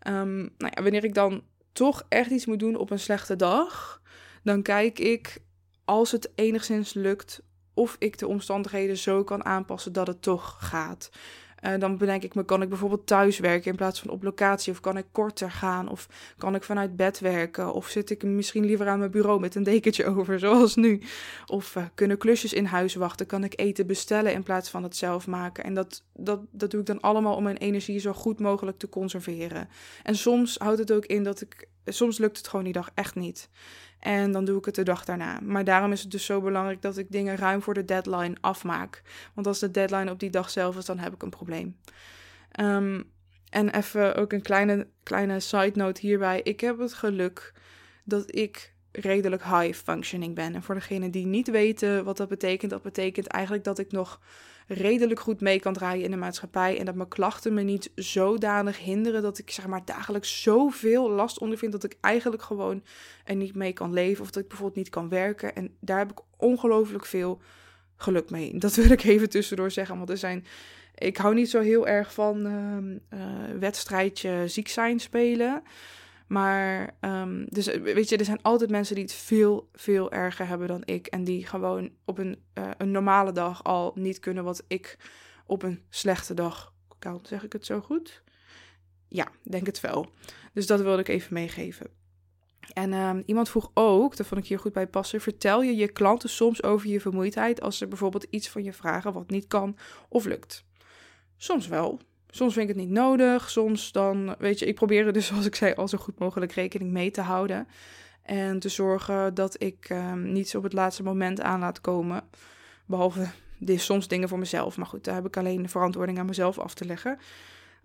um, 0.08 0.38
nou 0.58 0.72
ja, 0.76 0.82
wanneer 0.82 1.04
ik 1.04 1.14
dan 1.14 1.44
toch 1.72 2.04
echt 2.10 2.32
iets 2.32 2.46
moet 2.46 2.60
doen 2.60 2.76
op 2.76 2.92
een 2.92 3.00
slechte 3.00 3.36
dag, 3.36 4.02
dan 4.44 4.62
kijk 4.62 5.00
ik, 5.00 5.42
als 5.86 6.12
het 6.12 6.32
enigszins 6.36 6.94
lukt, 6.94 7.42
of 7.74 7.96
ik 8.00 8.18
de 8.18 8.28
omstandigheden 8.28 8.98
zo 8.98 9.24
kan 9.24 9.46
aanpassen 9.46 9.94
dat 9.94 10.08
het 10.08 10.22
toch 10.22 10.58
gaat. 10.60 11.10
Uh, 11.62 11.80
dan 11.80 11.98
bedenk 11.98 12.24
ik 12.24 12.36
me, 12.36 12.46
kan 12.46 12.62
ik 12.62 12.70
bijvoorbeeld 12.70 13.08
thuis 13.08 13.40
werken 13.40 13.72
in 13.72 13.78
plaats 13.78 14.00
van 14.00 14.10
op 14.10 14.24
locatie? 14.24 14.72
Of 14.72 14.80
kan 14.80 14.98
ik 14.98 15.06
korter 15.12 15.52
gaan? 15.52 15.90
Of 15.90 16.08
kan 16.38 16.56
ik 16.56 16.64
vanuit 16.64 16.96
bed 16.96 17.20
werken? 17.20 17.74
Of 17.74 17.88
zit 17.88 18.10
ik 18.10 18.24
misschien 18.24 18.66
liever 18.66 18.88
aan 18.88 19.00
mijn 19.00 19.12
bureau 19.12 19.40
met 19.40 19.56
een 19.56 19.64
dekentje 19.64 20.06
over, 20.16 20.40
zoals 20.40 20.76
nu? 20.76 21.02
Of 21.46 21.76
uh, 21.76 21.84
kunnen 21.96 22.18
klusjes 22.18 22.54
in 22.54 22.66
huis 22.66 22.96
wachten? 22.96 23.26
Kan 23.26 23.44
ik 23.44 23.60
eten 23.60 23.88
bestellen 23.88 24.34
in 24.34 24.44
plaats 24.44 24.70
van 24.70 24.84
het 24.84 24.96
zelf 24.96 25.28
maken? 25.28 25.64
En 25.64 25.74
dat, 25.74 26.04
dat, 26.14 26.40
dat 26.52 26.72
doe 26.72 26.80
ik 26.80 26.86
dan 26.86 27.02
allemaal 27.02 27.36
om 27.36 27.44
mijn 27.44 27.58
energie 27.58 28.00
zo 28.00 28.14
goed 28.14 28.40
mogelijk 28.40 28.78
te 28.78 28.90
conserveren. 28.90 29.70
En 30.04 30.16
soms 30.16 30.58
houdt 30.58 30.80
het 30.80 30.92
ook 30.92 31.06
in 31.06 31.24
dat 31.24 31.42
ik 31.42 31.68
soms 31.86 32.18
lukt 32.18 32.38
het 32.38 32.48
gewoon 32.48 32.66
die 32.66 32.74
dag 32.74 32.90
echt 32.94 33.16
niet. 33.16 33.50
En 34.00 34.32
dan 34.32 34.46
doe 34.46 34.58
ik 34.58 34.66
het 34.66 34.76
de 34.76 34.84
dag 34.84 35.06
daarna. 35.06 35.40
Maar 35.42 35.64
daarom 35.64 35.92
is 35.92 36.02
het 36.02 36.12
dus 36.12 36.26
zo 36.26 36.42
belangrijk 36.42 36.82
dat 36.82 36.98
ik 36.98 37.12
dingen 37.12 37.38
ruim 37.38 37.62
voor 37.62 37.74
de 37.74 37.86
deadline 37.86 38.36
afmaak. 38.42 39.02
Want 39.34 39.48
als 39.48 39.60
de 39.60 39.72
deadline 39.72 40.12
op 40.12 40.20
die 40.20 40.30
dag 40.30 40.50
zelf 40.50 40.78
is, 40.78 40.86
dan 40.86 41.00
heb 41.00 41.14
ik 41.14 41.22
een 41.22 41.30
probleem. 41.30 41.78
Ehm, 42.52 43.02
en 43.50 43.70
even 43.70 44.16
ook 44.16 44.34
een 44.34 44.42
kleine, 44.42 44.88
kleine 45.04 45.40
side 45.40 45.72
note 45.74 46.02
hierbij. 46.02 46.42
Ik 46.44 46.60
heb 46.60 46.80
het 46.80 46.94
geluk 46.94 47.54
dat 48.04 48.36
ik 48.36 48.74
redelijk 48.92 49.44
high 49.44 49.74
functioning 49.74 50.36
ben. 50.36 50.56
En 50.56 50.64
voor 50.64 50.76
degenen 50.76 51.12
die 51.12 51.26
niet 51.26 51.50
weten 51.50 52.04
wat 52.04 52.18
dat 52.18 52.30
betekent, 52.30 52.72
dat 52.72 52.82
betekent 52.82 53.28
eigenlijk 53.28 53.64
dat 53.64 53.80
ik 53.80 53.92
nog 53.92 54.20
redelijk 54.74 55.20
goed 55.20 55.42
mee 55.42 55.60
kan 55.60 55.74
draaien 55.74 56.06
in 56.06 56.12
de 56.12 56.18
maatschappij. 56.18 56.80
En 56.80 56.86
dat 56.86 56.96
mijn 56.96 57.08
klachten 57.08 57.54
me 57.54 57.62
niet 57.62 57.92
zodanig 57.96 58.78
hinderen 58.78 59.22
dat 59.22 59.38
ik 59.38 59.52
zeg 59.52 59.68
maar 59.68 59.86
dagelijks 59.86 60.42
zoveel 60.42 61.10
last 61.10 61.40
ondervind 61.40 61.72
dat 61.72 61.84
ik 61.84 61.98
eigenlijk 62.02 62.44
gewoon 62.44 62.84
er 63.26 63.36
niet 63.36 63.56
mee 63.56 63.74
kan 63.74 63.94
leven. 63.94 64.24
Of 64.24 64.32
dat 64.32 64.44
ik 64.44 64.50
bijvoorbeeld 64.50 64.78
niet 64.78 64.90
kan 64.90 65.10
werken. 65.10 65.56
En 65.56 65.76
daar 65.80 65.98
heb 65.98 66.12
ik 66.12 66.20
ongelooflijk 66.38 67.06
veel 67.06 67.42
geluk 67.96 68.30
mee. 68.30 68.58
Dat 68.58 68.76
wil 68.76 68.92
ik 68.92 69.04
even 69.04 69.30
tussendoor 69.30 69.72
zeggen. 69.72 69.98
Want 69.98 70.10
er 70.10 70.18
zijn. 70.18 70.46
Ik 70.96 71.18
hou 71.18 71.34
niet 71.36 71.50
zo 71.50 71.60
heel 71.60 71.88
erg 71.88 72.14
van 72.14 72.46
uh, 72.46 73.20
wedstrijdje 73.60 74.48
ziek 74.48 74.68
zijn 74.68 75.00
spelen. 75.00 75.64
Maar, 76.32 76.96
um, 77.02 77.46
dus 77.50 77.66
weet 77.66 78.10
je, 78.10 78.18
er 78.18 78.26
zijn 78.26 78.42
altijd 78.42 78.70
mensen 78.70 78.96
die 78.96 79.04
het 79.04 79.14
veel, 79.14 79.70
veel 79.74 80.12
erger 80.12 80.48
hebben 80.48 80.68
dan 80.68 80.82
ik. 80.86 81.08
En 81.08 81.24
die 81.24 81.46
gewoon 81.46 81.92
op 82.06 82.18
een, 82.18 82.44
uh, 82.54 82.70
een 82.78 82.92
normale 82.92 83.32
dag 83.32 83.64
al 83.64 83.92
niet 83.96 84.20
kunnen 84.20 84.44
wat 84.44 84.64
ik 84.68 84.98
op 85.46 85.64
een 85.64 85.84
slechte 85.90 86.34
dag 86.34 86.74
kan. 87.00 87.20
Zeg 87.24 87.44
ik 87.44 87.54
het 87.54 87.66
zo 87.66 87.82
goed? 87.82 88.24
Ja, 89.08 89.28
denk 89.44 89.66
het 89.66 89.82
wel. 89.82 90.12
Dus 90.54 90.68
dat 90.68 90.82
wilde 90.82 91.02
ik 91.02 91.08
even 91.08 91.34
meegeven. 91.34 91.88
En 92.74 92.94
um, 92.94 93.24
iemand 93.26 93.50
vroeg 93.50 93.72
ook, 93.74 94.16
dat 94.16 94.28
vond 94.28 94.42
ik 94.42 94.48
hier 94.48 94.60
goed 94.60 94.74
bij 94.74 94.88
passen, 94.88 95.22
vertel 95.22 95.62
je 95.62 95.76
je 95.76 95.92
klanten 95.92 96.30
soms 96.30 96.64
over 96.64 96.90
je 96.90 97.02
vermoeidheid 97.02 97.62
als 97.62 97.78
ze 97.78 97.88
bijvoorbeeld 97.88 98.28
iets 98.30 98.50
van 98.50 98.64
je 98.64 98.74
vragen 98.74 99.14
wat 99.14 99.30
niet 99.30 99.48
kan 99.48 99.78
of 100.10 100.26
lukt? 100.26 100.66
Soms 101.38 101.68
wel. 101.68 102.00
Soms 102.32 102.54
vind 102.54 102.70
ik 102.70 102.76
het 102.76 102.86
niet 102.86 102.96
nodig. 102.96 103.50
Soms 103.50 103.92
dan, 103.92 104.36
weet 104.40 104.60
je, 104.60 104.66
ik 104.66 104.76
probeer 104.76 105.06
er 105.06 105.14
dus, 105.14 105.28
zoals 105.32 105.46
ik 105.46 105.56
zei, 105.56 105.74
al 105.74 105.88
zo 105.88 105.98
goed 105.98 106.20
mogelijk 106.20 106.52
rekening 106.52 106.92
mee 106.92 107.12
te 107.12 107.22
houden. 107.22 107.68
En 108.22 108.60
te 108.60 108.70
zorgen 108.70 109.34
dat 109.34 109.64
ik 109.64 109.90
um, 109.90 110.32
niets 110.32 110.56
op 110.56 110.64
het 110.64 110.74
laatste 110.74 111.04
moment 111.04 111.42
aan 111.42 111.60
laat 111.60 111.82
komen. 111.82 112.24
Behalve 112.86 113.28
dit, 113.58 113.82
soms 113.82 114.08
dingen 114.08 114.30
voor 114.30 114.40
mezelf. 114.40 114.78
Maar 114.78 114.86
goed, 114.86 115.04
daar 115.04 115.16
heb 115.16 115.26
ik 115.26 115.38
alleen 115.38 115.62
de 115.62 115.70
verantwoording 115.70 116.20
aan 116.20 116.26
mezelf 116.26 116.60
af 116.60 116.74
te 116.74 116.86
leggen. 116.86 117.20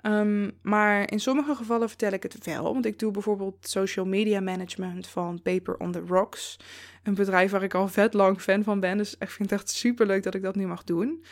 Um, 0.02 0.52
maar 0.62 1.10
in 1.10 1.20
sommige 1.20 1.54
gevallen 1.54 1.88
vertel 1.88 2.12
ik 2.12 2.22
het 2.22 2.44
wel. 2.44 2.72
Want 2.72 2.86
ik 2.86 2.98
doe 2.98 3.10
bijvoorbeeld 3.10 3.56
social 3.60 4.06
media 4.06 4.40
management 4.40 5.06
van 5.06 5.42
Paper 5.42 5.76
on 5.76 5.92
the 5.92 6.02
Rocks. 6.06 6.56
Een 7.02 7.14
bedrijf 7.14 7.50
waar 7.50 7.62
ik 7.62 7.74
al 7.74 7.88
vet 7.88 8.14
lang 8.14 8.40
fan 8.40 8.62
van 8.62 8.80
ben. 8.80 8.96
Dus 8.96 9.14
ik 9.18 9.30
vind 9.30 9.50
het 9.50 9.60
echt 9.60 9.70
super 9.70 10.06
leuk 10.06 10.22
dat 10.22 10.34
ik 10.34 10.42
dat 10.42 10.56
nu 10.56 10.66
mag 10.66 10.84
doen. 10.84 11.24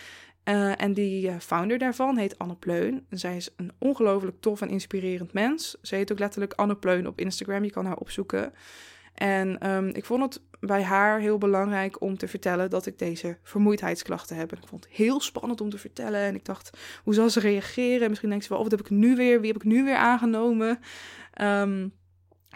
Uh, 0.48 0.80
en 0.80 0.92
die 0.92 1.28
uh, 1.28 1.38
founder 1.38 1.78
daarvan 1.78 2.16
heet 2.16 2.38
Anne 2.38 2.56
Pleun. 2.56 3.06
Zij 3.10 3.36
is 3.36 3.50
een 3.56 3.72
ongelooflijk 3.78 4.36
tof 4.40 4.60
en 4.60 4.68
inspirerend 4.68 5.32
mens. 5.32 5.76
Ze 5.82 5.94
heet 5.94 6.12
ook 6.12 6.18
letterlijk 6.18 6.52
Anne 6.52 6.76
Pleun 6.76 7.06
op 7.06 7.20
Instagram. 7.20 7.64
Je 7.64 7.70
kan 7.70 7.86
haar 7.86 7.96
opzoeken. 7.96 8.52
En 9.14 9.70
um, 9.70 9.88
ik 9.88 10.04
vond 10.04 10.22
het 10.22 10.42
bij 10.60 10.82
haar 10.82 11.20
heel 11.20 11.38
belangrijk 11.38 12.00
om 12.00 12.16
te 12.16 12.28
vertellen 12.28 12.70
dat 12.70 12.86
ik 12.86 12.98
deze 12.98 13.38
vermoeidheidsklachten 13.42 14.36
heb. 14.36 14.52
En 14.52 14.58
ik 14.58 14.68
vond 14.68 14.84
het 14.84 14.92
heel 14.92 15.20
spannend 15.20 15.60
om 15.60 15.70
te 15.70 15.78
vertellen. 15.78 16.20
En 16.20 16.34
ik 16.34 16.44
dacht, 16.44 16.78
hoe 17.04 17.14
zal 17.14 17.30
ze 17.30 17.40
reageren? 17.40 18.08
Misschien 18.08 18.28
denkt 18.28 18.44
ze 18.44 18.50
wel, 18.50 18.58
oh, 18.58 18.64
wat 18.68 18.78
heb 18.78 18.86
ik 18.86 18.96
nu 18.96 19.16
weer? 19.16 19.40
Wie 19.40 19.52
heb 19.52 19.62
ik 19.62 19.68
nu 19.68 19.84
weer 19.84 19.96
aangenomen? 19.96 20.78
Um, 21.42 21.92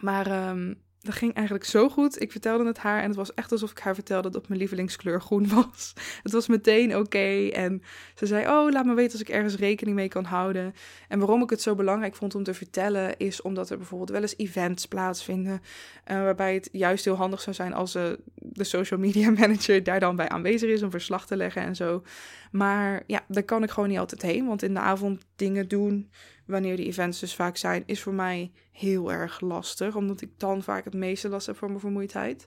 maar 0.01 0.49
um, 0.49 0.83
dat 1.09 1.17
ging 1.17 1.35
eigenlijk 1.35 1.67
zo 1.67 1.89
goed. 1.89 2.23
Ik 2.23 2.33
vertelde 2.33 2.67
het 2.67 2.79
haar 2.79 3.01
en 3.03 3.07
het 3.07 3.17
was 3.17 3.35
echt 3.35 3.53
alsof 3.53 3.71
ik 3.71 3.79
haar 3.79 3.95
vertelde 3.95 4.31
dat 4.31 4.49
mijn 4.49 4.61
lievelingskleur 4.61 5.21
groen 5.21 5.49
was. 5.55 5.93
Het 6.23 6.33
was 6.33 6.47
meteen 6.47 6.97
oké. 6.97 7.49
En 7.49 7.83
ze 8.15 8.27
zei: 8.27 8.47
Oh, 8.47 8.71
laat 8.71 8.85
me 8.85 8.95
weten 8.95 9.13
als 9.13 9.21
ik 9.21 9.29
ergens 9.29 9.57
rekening 9.57 9.97
mee 9.97 10.09
kan 10.09 10.25
houden. 10.25 10.75
En 11.09 11.19
waarom 11.19 11.43
ik 11.43 11.51
het 11.51 11.63
zo 11.63 11.75
belangrijk 11.75 12.15
vond 12.15 12.35
om 12.35 12.43
te 12.43 12.55
vertellen, 12.55 13.19
is 13.19 13.43
omdat 13.43 13.71
er 13.71 13.77
bijvoorbeeld 13.77 14.11
wel 14.11 14.21
eens 14.21 14.37
events 14.37 14.87
plaatsvinden. 14.87 15.53
Uh, 15.53 16.17
waarbij 16.23 16.55
het 16.55 16.69
juist 16.73 17.05
heel 17.05 17.15
handig 17.15 17.41
zou 17.41 17.57
zijn 17.57 17.75
als 17.75 17.97
uh, 17.97 18.03
de 18.35 18.65
social 18.65 19.01
media 19.01 19.31
manager 19.41 19.83
daar 19.83 20.01
dan 20.01 20.17
bij 20.17 20.29
aanwezig 20.29 20.71
is 20.71 20.83
om 20.83 20.91
verslag 20.91 21.27
te 21.27 21.37
leggen 21.37 21.63
en 21.63 21.77
zo. 21.77 22.03
Maar 22.51 23.03
ja, 23.07 23.25
daar 23.29 23.43
kan 23.43 23.63
ik 23.63 23.71
gewoon 23.71 23.89
niet 23.89 23.99
altijd 23.99 24.23
heen. 24.23 24.47
Want 24.47 24.63
in 24.63 24.75
de 24.75 24.81
avond 24.81 25.25
dingen 25.37 25.69
doen 25.69 26.11
wanneer 26.47 26.77
die 26.77 26.87
events 26.87 27.21
dus 27.21 27.35
vaak 27.35 27.57
zijn, 27.57 27.83
is 27.87 28.03
voor 28.03 28.15
mij 28.15 28.53
heel 28.73 29.13
erg 29.13 29.41
lastig. 29.41 29.97
Omdat 29.97 30.21
ik 30.21 30.31
dan 30.37 30.63
vaak 30.63 30.85
het 30.85 30.95
meeste 30.95 31.29
last 31.29 31.47
heb 31.47 31.57
van 31.57 31.69
mijn 31.69 31.81
vermoeidheid. 31.81 32.47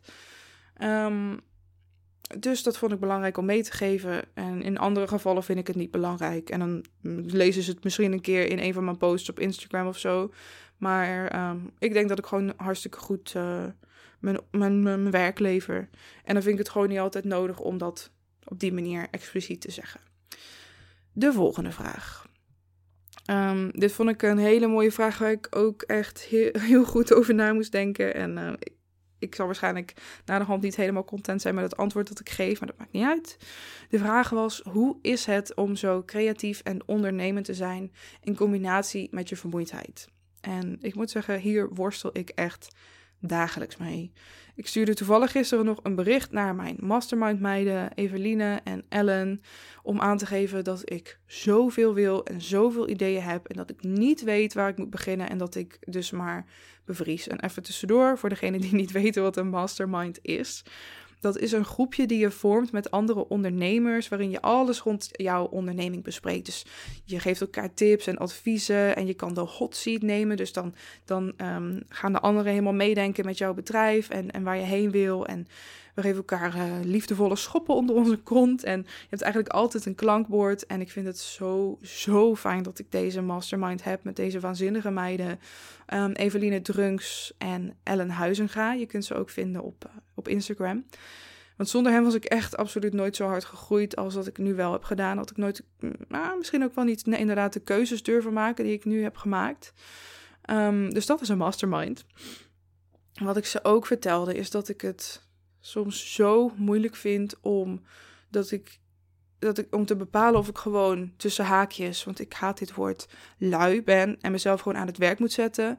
Um, 0.84 1.40
dus 2.40 2.64
dat 2.64 2.78
vond 2.78 2.92
ik 2.92 3.00
belangrijk 3.00 3.38
om 3.38 3.46
mee 3.46 3.64
te 3.64 3.72
geven. 3.72 4.24
En 4.34 4.62
in 4.62 4.78
andere 4.78 5.08
gevallen 5.08 5.44
vind 5.44 5.60
ik 5.60 5.68
het 5.68 5.76
niet 5.76 5.92
belangrijk. 5.92 6.50
En 6.50 6.60
dan 6.60 6.86
lezen 7.26 7.64
ze 7.64 7.72
het 7.72 7.84
misschien 7.84 8.12
een 8.12 8.22
keer 8.22 8.50
in 8.50 8.60
een 8.60 8.74
van 8.74 8.84
mijn 8.84 8.98
posts 8.98 9.30
op 9.30 9.40
Instagram 9.40 9.88
of 9.88 9.98
zo. 9.98 10.32
Maar 10.78 11.50
um, 11.50 11.72
ik 11.80 11.94
denk 11.94 12.10
dat 12.10 12.20
ik 12.20 12.26
gewoon 12.26 12.54
hartstikke 12.58 12.98
goed 12.98 13.34
uh, 13.38 13.66
mijn, 14.20 14.40
mijn, 14.52 14.84
mijn 14.84 15.12
werk 15.12 15.40
lever. 15.40 15.90
En 16.24 16.34
dan 16.34 16.44
vind 16.44 16.54
ik 16.54 16.60
het 16.60 16.70
gewoon 16.70 16.90
niet 16.90 17.00
altijd 17.00 17.24
nodig 17.24 17.60
om 17.60 17.78
dat 17.78 18.12
op 18.46 18.60
die 18.60 18.74
manier 18.74 19.08
expliciet 19.12 19.62
te 19.62 19.72
zeggen. 19.72 20.00
De 21.14 21.34
volgende 21.34 21.72
vraag. 21.72 22.30
Um, 23.32 23.72
dit 23.72 23.92
vond 23.92 24.10
ik 24.10 24.22
een 24.22 24.38
hele 24.38 24.68
mooie 24.68 24.92
vraag 24.92 25.18
waar 25.18 25.32
ik 25.32 25.48
ook 25.50 25.82
echt 25.82 26.22
heel, 26.22 26.52
heel 26.60 26.84
goed 26.84 27.14
over 27.14 27.34
na 27.34 27.54
moest 27.54 27.72
denken. 27.72 28.16
En 28.16 28.58
ik, 28.60 28.74
ik, 29.20 29.36
zal 29.36 29.46
waarschijnlijk 29.46 29.94
na 30.26 30.40
de 30.40 30.46
hand 30.46 30.62
niet 30.62 30.76
helemaal 30.76 31.06
content 31.06 31.42
zijn 31.42 31.56
met 31.56 31.64
het 31.64 31.78
antwoord 31.78 32.08
dat 32.08 32.20
ik 32.20 32.30
geef, 32.30 32.60
maar 32.60 32.70
dat 32.70 32.78
maakt 32.78 32.92
niet 32.92 33.06
uit. 33.06 33.38
De 33.90 33.98
vraag 33.98 34.30
was: 34.30 34.62
hoe 34.70 34.98
is 35.02 35.26
het 35.26 35.56
om 35.56 35.76
zo 35.76 36.04
creatief 36.06 36.60
en 36.60 36.88
ondernemend 36.88 37.46
te 37.46 37.54
zijn 37.54 37.92
in 38.22 38.36
combinatie 38.36 39.08
met 39.12 39.30
je 39.30 39.36
vermoeidheid? 39.36 40.08
En 40.42 40.78
ik 40.82 40.96
moet 40.96 41.10
zeggen, 41.10 41.40
hier 41.40 41.70
worstel 41.70 42.10
ik 42.14 42.30
echt 42.30 42.76
dagelijks 43.22 43.78
mee. 43.78 44.12
Ik 44.56 44.68
stuurde 44.68 44.94
toevallig 44.94 45.32
gisteren 45.32 45.66
nog 45.66 45.80
een 45.84 45.96
bericht 45.96 46.32
naar 46.32 46.56
mijn 46.56 46.78
mastermind 46.80 47.40
meiden, 47.40 47.94
Eveline 47.94 48.62
en 48.64 48.84
Ellen, 48.90 49.42
om 49.84 50.00
aan 50.00 50.18
te 50.18 50.26
geven 50.26 50.64
dat 50.64 50.92
ik 50.92 51.20
zoveel 51.26 51.94
wil 51.94 52.26
en 52.26 52.42
zoveel 52.42 52.90
ideeën 52.90 53.22
heb 53.24 53.48
en 53.48 53.56
dat 53.56 53.70
ik 53.70 53.84
niet 53.84 54.24
weet 54.24 54.54
waar 54.54 54.70
ik 54.70 54.78
moet 54.78 54.90
beginnen 54.90 55.30
en 55.30 55.38
dat 55.38 55.56
ik 55.56 55.78
dus 55.80 56.12
maar 56.12 56.46
bevries. 56.86 57.28
En 57.28 57.40
even 57.40 57.64
tussendoor, 57.64 58.18
voor 58.18 58.30
degenen 58.30 58.62
die 58.62 58.74
niet 58.74 58.92
weten 59.02 59.22
wat 59.22 59.38
een 59.38 59.50
mastermind 59.50 60.20
is. 60.22 60.64
Dat 61.22 61.38
is 61.38 61.52
een 61.52 61.66
groepje 61.66 62.06
die 62.06 62.20
je 62.20 62.32
vormt 62.32 62.72
met 62.72 62.92
andere 62.92 63.28
ondernemers, 63.28 64.08
waarin 64.10 64.30
je 64.30 64.42
alles 64.42 64.80
rond 64.80 65.10
jouw 65.12 65.46
onderneming 65.46 66.04
bespreekt. 66.04 66.46
Dus 66.46 66.66
je 67.06 67.20
geeft 67.20 67.42
elkaar 67.42 67.74
tips 67.74 68.08
en 68.08 68.18
adviezen 68.18 68.96
en 68.96 69.08
je 69.08 69.14
kan 69.14 69.34
de 69.34 69.42
hot 69.42 69.76
seat 69.76 70.02
nemen. 70.02 70.38
Dus 70.38 70.54
dan, 70.54 70.74
dan 71.06 71.34
um, 71.38 71.84
gaan 71.90 72.14
de 72.14 72.20
anderen 72.20 72.52
helemaal 72.52 72.74
meedenken 72.74 73.26
met 73.26 73.38
jouw 73.38 73.54
bedrijf 73.54 74.10
en, 74.10 74.32
en 74.32 74.44
waar 74.44 74.58
je 74.58 74.64
heen 74.64 74.92
wil. 74.92 75.26
En 75.26 75.48
we 75.96 76.02
geven 76.02 76.18
elkaar 76.18 76.56
uh, 76.56 76.64
liefdevolle 76.84 77.36
schoppen 77.36 77.76
onder 77.76 77.96
onze 77.96 78.18
kont. 78.18 78.64
En 78.64 78.80
je 78.80 79.08
hebt 79.10 79.22
eigenlijk 79.22 79.54
altijd 79.54 79.86
een 79.86 79.96
klankbord. 79.96 80.66
En 80.66 80.82
ik 80.82 80.92
vind 80.92 81.06
het 81.06 81.20
zo, 81.20 81.78
zo 81.82 82.36
fijn 82.36 82.64
dat 82.64 82.80
ik 82.80 82.92
deze 82.92 83.22
mastermind 83.22 83.84
heb 83.84 84.04
met 84.04 84.16
deze 84.16 84.40
waanzinnige 84.40 84.92
meiden. 84.92 85.40
Um, 85.94 86.12
Eveline 86.12 86.62
Drunks 86.62 87.34
en 87.38 87.74
Ellen 87.84 88.10
Huizenga. 88.10 88.74
Je 88.74 88.86
kunt 88.86 89.06
ze 89.06 89.16
ook 89.16 89.30
vinden 89.30 89.64
op, 89.64 89.86
uh, 89.88 90.01
op 90.22 90.28
Instagram. 90.34 90.86
Want 91.58 91.70
zonder 91.70 91.92
hem 91.92 92.04
was 92.04 92.14
ik 92.14 92.26
echt 92.26 92.58
absoluut 92.58 92.94
nooit 92.94 93.16
zo 93.16 93.28
hard 93.28 93.46
gegroeid 93.46 93.96
als 93.96 94.14
dat 94.14 94.28
ik 94.28 94.38
nu 94.38 94.54
wel 94.54 94.72
heb 94.72 94.84
gedaan. 94.84 95.18
Had 95.18 95.30
ik 95.30 95.38
nooit, 95.38 95.64
nou, 96.08 96.38
misschien 96.38 96.64
ook 96.64 96.76
wel 96.76 96.84
niet 96.84 97.08
inderdaad 97.08 97.54
de 97.54 97.60
keuzes 97.60 98.04
durven 98.04 98.34
maken 98.34 98.64
die 98.64 98.74
ik 98.74 98.86
nu 98.86 99.04
heb 99.04 99.18
gemaakt. 99.18 99.74
Um, 100.50 100.94
dus 100.94 101.06
dat 101.06 101.22
is 101.22 101.30
een 101.30 101.38
mastermind. 101.38 102.06
Wat 103.14 103.38
ik 103.38 103.46
ze 103.46 103.64
ook 103.64 103.86
vertelde 103.86 104.34
is 104.34 104.50
dat 104.50 104.70
ik 104.70 104.82
het 104.82 105.28
soms 105.60 106.14
zo 106.14 106.52
moeilijk 106.56 106.96
vind 106.96 107.36
om 107.42 107.82
dat 108.30 108.52
ik 108.52 108.80
dat 109.40 109.58
ik 109.58 109.76
om 109.76 109.86
te 109.86 109.96
bepalen 109.96 110.40
of 110.40 110.48
ik 110.48 110.58
gewoon 110.58 111.12
tussen 111.18 111.46
haakjes, 111.46 112.04
want 112.04 112.20
ik 112.20 112.34
haat 112.34 112.58
dit 112.58 112.74
woord, 112.74 113.08
lui 113.38 113.84
ben 113.84 114.18
en 114.22 114.32
mezelf 114.32 114.62
gewoon 114.62 114.78
aan 114.78 114.88
het 114.88 114.98
werk 114.98 115.20
moet 115.20 115.32
zetten. 115.32 115.78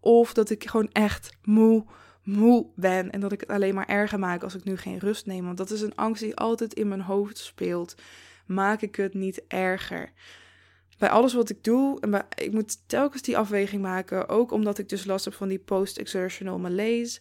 Of 0.00 0.32
dat 0.32 0.50
ik 0.50 0.68
gewoon 0.68 0.88
echt 0.92 1.36
moe, 1.42 1.84
moe 2.24 2.66
ben 2.74 3.10
en 3.10 3.20
dat 3.20 3.32
ik 3.32 3.40
het 3.40 3.48
alleen 3.48 3.74
maar 3.74 3.88
erger 3.88 4.18
maak 4.18 4.42
als 4.42 4.54
ik 4.54 4.64
nu 4.64 4.76
geen 4.76 4.98
rust 4.98 5.26
neem. 5.26 5.44
Want 5.44 5.56
dat 5.56 5.70
is 5.70 5.80
een 5.80 5.94
angst 5.94 6.22
die 6.22 6.36
altijd 6.36 6.74
in 6.74 6.88
mijn 6.88 7.00
hoofd 7.00 7.38
speelt. 7.38 7.94
Maak 8.46 8.80
ik 8.80 8.96
het 8.96 9.14
niet 9.14 9.42
erger? 9.48 10.12
Bij 10.98 11.08
alles 11.08 11.34
wat 11.34 11.50
ik 11.50 11.64
doe, 11.64 12.00
en 12.00 12.10
bij, 12.10 12.22
ik 12.34 12.52
moet 12.52 12.88
telkens 12.88 13.22
die 13.22 13.38
afweging 13.38 13.82
maken, 13.82 14.28
ook 14.28 14.52
omdat 14.52 14.78
ik 14.78 14.88
dus 14.88 15.04
last 15.04 15.24
heb 15.24 15.34
van 15.34 15.48
die 15.48 15.58
post-exertional 15.58 16.58
malaise. 16.58 17.20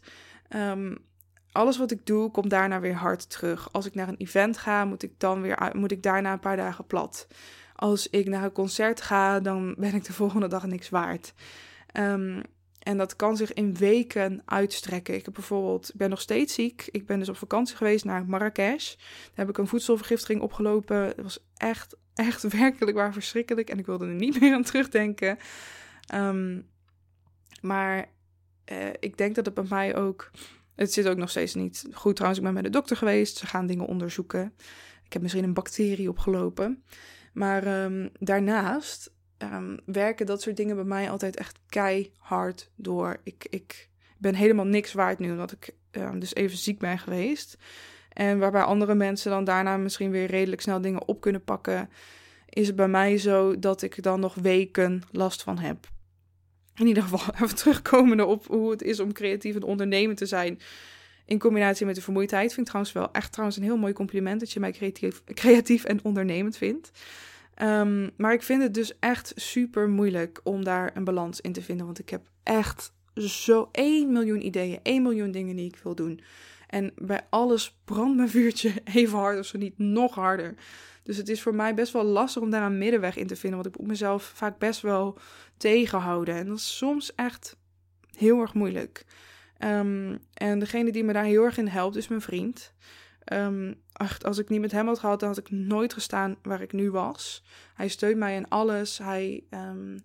Um, 0.49 0.97
alles 1.51 1.77
wat 1.77 1.91
ik 1.91 2.05
doe, 2.05 2.31
komt 2.31 2.49
daarna 2.49 2.79
weer 2.79 2.95
hard 2.95 3.29
terug. 3.29 3.71
Als 3.71 3.85
ik 3.85 3.95
naar 3.95 4.07
een 4.07 4.17
event 4.17 4.57
ga, 4.57 4.85
moet 4.85 5.03
ik 5.03 5.19
dan 5.19 5.41
weer 5.41 5.71
moet 5.73 5.91
ik 5.91 6.03
daarna 6.03 6.33
een 6.33 6.39
paar 6.39 6.57
dagen 6.57 6.85
plat. 6.85 7.27
Als 7.75 8.09
ik 8.09 8.27
naar 8.27 8.43
een 8.43 8.51
concert 8.51 9.01
ga, 9.01 9.39
dan 9.39 9.75
ben 9.77 9.93
ik 9.93 10.05
de 10.05 10.13
volgende 10.21 10.47
dag 10.47 10.65
niks 10.65 10.89
waard. 10.89 11.33
Um, 11.97 12.41
en 12.83 12.97
dat 12.97 13.15
kan 13.15 13.37
zich 13.37 13.53
in 13.53 13.75
weken 13.75 14.41
uitstrekken. 14.45 15.15
Ik 15.15 15.25
heb 15.25 15.33
bijvoorbeeld, 15.33 15.89
ik 15.89 15.95
ben 15.95 16.09
nog 16.09 16.21
steeds 16.21 16.53
ziek. 16.53 16.87
Ik 16.91 17.05
ben 17.05 17.19
dus 17.19 17.29
op 17.29 17.37
vakantie 17.37 17.75
geweest 17.75 18.05
naar 18.05 18.25
Marrakesh. 18.25 18.95
Daar 18.95 19.31
heb 19.45 19.49
ik 19.49 19.57
een 19.57 19.67
voedselvergiftiging 19.67 20.41
opgelopen. 20.41 20.97
Het 20.97 21.21
was 21.21 21.45
echt, 21.57 21.95
echt 22.13 22.43
werkelijk 22.59 22.97
waar 22.97 23.13
verschrikkelijk. 23.13 23.69
En 23.69 23.79
ik 23.79 23.85
wilde 23.85 24.05
er 24.05 24.13
niet 24.13 24.39
meer 24.41 24.53
aan 24.53 24.63
terugdenken. 24.63 25.37
Ehm, 26.07 26.61
maar 27.61 28.09
uh, 28.71 28.87
ik 28.99 29.17
denk 29.17 29.35
dat 29.35 29.45
het 29.45 29.53
bij 29.53 29.65
mij 29.69 29.95
ook. 29.95 30.31
Het 30.75 30.93
zit 30.93 31.07
ook 31.07 31.17
nog 31.17 31.29
steeds 31.29 31.53
niet 31.53 31.87
goed. 31.91 32.15
Trouwens, 32.15 32.39
ik 32.39 32.45
ben 32.45 32.61
bij 32.61 32.71
de 32.71 32.77
dokter 32.77 32.97
geweest. 32.97 33.37
Ze 33.37 33.47
gaan 33.47 33.65
dingen 33.65 33.85
onderzoeken. 33.85 34.53
Ik 35.05 35.13
heb 35.13 35.21
misschien 35.21 35.43
een 35.43 35.53
bacterie 35.53 36.09
opgelopen. 36.09 36.83
Maar 37.33 37.83
um, 37.83 38.09
daarnaast 38.19 39.13
um, 39.43 39.79
werken 39.85 40.25
dat 40.25 40.41
soort 40.41 40.57
dingen 40.57 40.75
bij 40.75 40.83
mij 40.83 41.09
altijd 41.09 41.35
echt 41.35 41.59
keihard 41.69 42.71
door. 42.75 43.19
Ik, 43.23 43.45
ik 43.49 43.89
ben 44.17 44.35
helemaal 44.35 44.65
niks 44.65 44.93
waard 44.93 45.19
nu, 45.19 45.31
omdat 45.31 45.51
ik 45.51 45.73
um, 45.91 46.19
dus 46.19 46.35
even 46.35 46.57
ziek 46.57 46.79
ben 46.79 46.99
geweest. 46.99 47.57
En 48.09 48.39
waarbij 48.39 48.61
andere 48.61 48.95
mensen 48.95 49.31
dan 49.31 49.43
daarna 49.43 49.77
misschien 49.77 50.11
weer 50.11 50.25
redelijk 50.25 50.61
snel 50.61 50.81
dingen 50.81 51.07
op 51.07 51.21
kunnen 51.21 51.43
pakken, 51.43 51.89
is 52.49 52.67
het 52.67 52.75
bij 52.75 52.87
mij 52.87 53.17
zo 53.17 53.59
dat 53.59 53.81
ik 53.81 54.03
dan 54.03 54.19
nog 54.19 54.35
weken 54.35 55.01
last 55.11 55.43
van 55.43 55.57
heb. 55.57 55.87
In 56.75 56.87
ieder 56.87 57.03
geval 57.03 57.33
even 57.41 57.55
terugkomende 57.55 58.25
op 58.25 58.47
hoe 58.47 58.71
het 58.71 58.81
is 58.81 58.99
om 58.99 59.13
creatief 59.13 59.55
en 59.55 59.63
ondernemen 59.63 60.15
te 60.15 60.25
zijn. 60.25 60.59
In 61.25 61.39
combinatie 61.39 61.85
met 61.85 61.95
de 61.95 62.01
vermoeidheid 62.01 62.47
vind 62.47 62.59
ik 62.59 62.65
trouwens 62.65 62.93
wel 62.93 63.11
echt 63.11 63.31
trouwens 63.31 63.57
een 63.57 63.63
heel 63.63 63.77
mooi 63.77 63.93
compliment 63.93 64.39
dat 64.39 64.51
je 64.51 64.59
mij 64.59 64.71
creatief, 64.71 65.23
creatief 65.23 65.83
en 65.83 66.03
ondernemend 66.03 66.57
vindt. 66.57 66.91
Um, 67.61 68.11
maar 68.17 68.33
ik 68.33 68.43
vind 68.43 68.61
het 68.61 68.73
dus 68.73 68.99
echt 68.99 69.31
super 69.35 69.89
moeilijk 69.89 70.39
om 70.43 70.63
daar 70.63 70.91
een 70.93 71.03
balans 71.03 71.41
in 71.41 71.53
te 71.53 71.61
vinden. 71.61 71.85
Want 71.85 71.99
ik 71.99 72.09
heb 72.09 72.29
echt 72.43 72.93
zo 73.15 73.69
1 73.71 74.11
miljoen 74.11 74.45
ideeën, 74.45 74.79
1 74.83 75.01
miljoen 75.01 75.31
dingen 75.31 75.55
die 75.55 75.67
ik 75.67 75.79
wil 75.83 75.95
doen. 75.95 76.21
En 76.67 76.91
bij 76.95 77.21
alles 77.29 77.77
brandt 77.85 78.15
mijn 78.15 78.29
vuurtje 78.29 78.73
even 78.93 79.17
hard, 79.17 79.39
of 79.39 79.45
zo 79.45 79.57
niet 79.57 79.77
nog 79.77 80.15
harder. 80.15 80.55
Dus 81.03 81.17
het 81.17 81.29
is 81.29 81.41
voor 81.41 81.55
mij 81.55 81.73
best 81.73 81.93
wel 81.93 82.03
lastig 82.03 82.41
om 82.41 82.49
daar 82.49 82.65
een 82.65 82.77
middenweg 82.77 83.15
in 83.15 83.27
te 83.27 83.35
vinden. 83.35 83.61
Want 83.61 83.73
ik 83.73 83.79
moet 83.81 83.89
mezelf 83.89 84.23
vaak 84.23 84.57
best 84.57 84.81
wel 84.81 85.17
tegenhouden. 85.57 86.35
En 86.35 86.45
dat 86.45 86.57
is 86.57 86.77
soms 86.77 87.15
echt 87.15 87.57
heel 88.15 88.41
erg 88.41 88.53
moeilijk. 88.53 89.05
Um, 89.59 90.19
en 90.33 90.59
degene 90.59 90.91
die 90.91 91.03
me 91.03 91.13
daar 91.13 91.23
heel 91.23 91.43
erg 91.43 91.57
in 91.57 91.67
helpt, 91.67 91.95
is 91.95 92.07
mijn 92.07 92.21
vriend. 92.21 92.73
Um, 93.33 93.81
als 94.21 94.37
ik 94.37 94.49
niet 94.49 94.61
met 94.61 94.71
hem 94.71 94.87
had 94.87 94.99
gehad, 94.99 95.19
dan 95.19 95.29
had 95.29 95.37
ik 95.37 95.51
nooit 95.51 95.93
gestaan 95.93 96.35
waar 96.41 96.61
ik 96.61 96.71
nu 96.71 96.91
was. 96.91 97.43
Hij 97.73 97.87
steunt 97.87 98.17
mij 98.17 98.35
in 98.35 98.49
alles. 98.49 98.97
Hij 98.97 99.43
um, 99.49 100.03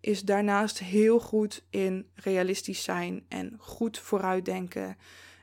is 0.00 0.22
daarnaast 0.22 0.78
heel 0.78 1.20
goed 1.20 1.64
in 1.70 2.06
realistisch 2.14 2.82
zijn 2.82 3.24
en 3.28 3.54
goed 3.58 3.98
vooruitdenken. 3.98 4.96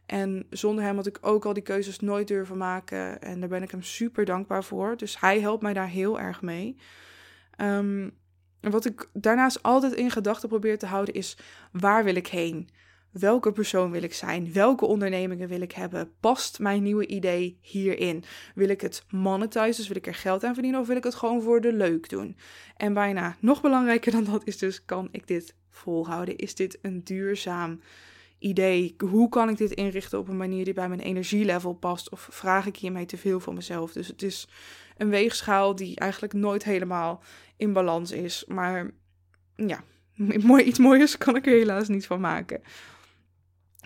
En 0.05 0.45
zonder 0.49 0.83
hem 0.83 0.95
had 0.95 1.07
ik 1.07 1.17
ook 1.21 1.45
al 1.45 1.53
die 1.53 1.63
keuzes 1.63 1.99
nooit 1.99 2.27
durven 2.27 2.57
maken. 2.57 3.21
En 3.21 3.39
daar 3.39 3.49
ben 3.49 3.63
ik 3.63 3.71
hem 3.71 3.83
super 3.83 4.25
dankbaar 4.25 4.63
voor. 4.63 4.97
Dus 4.97 5.19
hij 5.19 5.39
helpt 5.39 5.61
mij 5.61 5.73
daar 5.73 5.89
heel 5.89 6.19
erg 6.19 6.41
mee. 6.41 6.77
En 7.55 8.13
wat 8.59 8.85
ik 8.85 9.09
daarnaast 9.13 9.63
altijd 9.63 9.93
in 9.93 10.11
gedachten 10.11 10.49
probeer 10.49 10.77
te 10.77 10.85
houden 10.85 11.13
is: 11.13 11.37
waar 11.71 12.03
wil 12.03 12.15
ik 12.15 12.27
heen? 12.27 12.69
Welke 13.19 13.51
persoon 13.51 13.91
wil 13.91 14.03
ik 14.03 14.13
zijn? 14.13 14.53
Welke 14.53 14.85
ondernemingen 14.85 15.47
wil 15.47 15.61
ik 15.61 15.71
hebben? 15.71 16.11
Past 16.19 16.59
mijn 16.59 16.83
nieuwe 16.83 17.07
idee 17.07 17.57
hierin? 17.61 18.23
Wil 18.55 18.69
ik 18.69 18.81
het 18.81 19.03
monetizen, 19.09 19.75
dus 19.75 19.87
wil 19.87 19.97
ik 19.97 20.07
er 20.07 20.15
geld 20.15 20.43
aan 20.43 20.53
verdienen 20.53 20.79
of 20.79 20.87
wil 20.87 20.95
ik 20.95 21.03
het 21.03 21.15
gewoon 21.15 21.41
voor 21.41 21.61
de 21.61 21.73
leuk 21.73 22.09
doen? 22.09 22.37
En 22.77 22.93
bijna 22.93 23.35
nog 23.39 23.61
belangrijker 23.61 24.11
dan 24.11 24.23
dat 24.23 24.41
is 24.45 24.57
dus, 24.57 24.85
kan 24.85 25.07
ik 25.11 25.27
dit 25.27 25.55
volhouden? 25.69 26.35
Is 26.35 26.55
dit 26.55 26.79
een 26.81 27.03
duurzaam 27.03 27.81
idee? 28.39 28.95
Hoe 29.09 29.29
kan 29.29 29.49
ik 29.49 29.57
dit 29.57 29.71
inrichten 29.71 30.19
op 30.19 30.27
een 30.27 30.37
manier 30.37 30.65
die 30.65 30.73
bij 30.73 30.89
mijn 30.89 30.99
energielevel 30.99 31.73
past? 31.73 32.09
Of 32.09 32.27
vraag 32.31 32.65
ik 32.65 32.77
hiermee 32.77 33.05
te 33.05 33.17
veel 33.17 33.39
van 33.39 33.53
mezelf? 33.53 33.91
Dus 33.91 34.07
het 34.07 34.21
is 34.21 34.47
een 34.97 35.09
weegschaal 35.09 35.75
die 35.75 35.95
eigenlijk 35.95 36.33
nooit 36.33 36.63
helemaal 36.63 37.23
in 37.57 37.73
balans 37.73 38.11
is. 38.11 38.45
Maar 38.47 38.91
ja, 39.55 39.83
mooi, 40.15 40.63
iets 40.69 40.79
mooiers 40.79 41.17
kan 41.17 41.35
ik 41.35 41.45
er 41.45 41.53
helaas 41.53 41.87
niet 41.87 42.05
van 42.05 42.19
maken. 42.19 42.61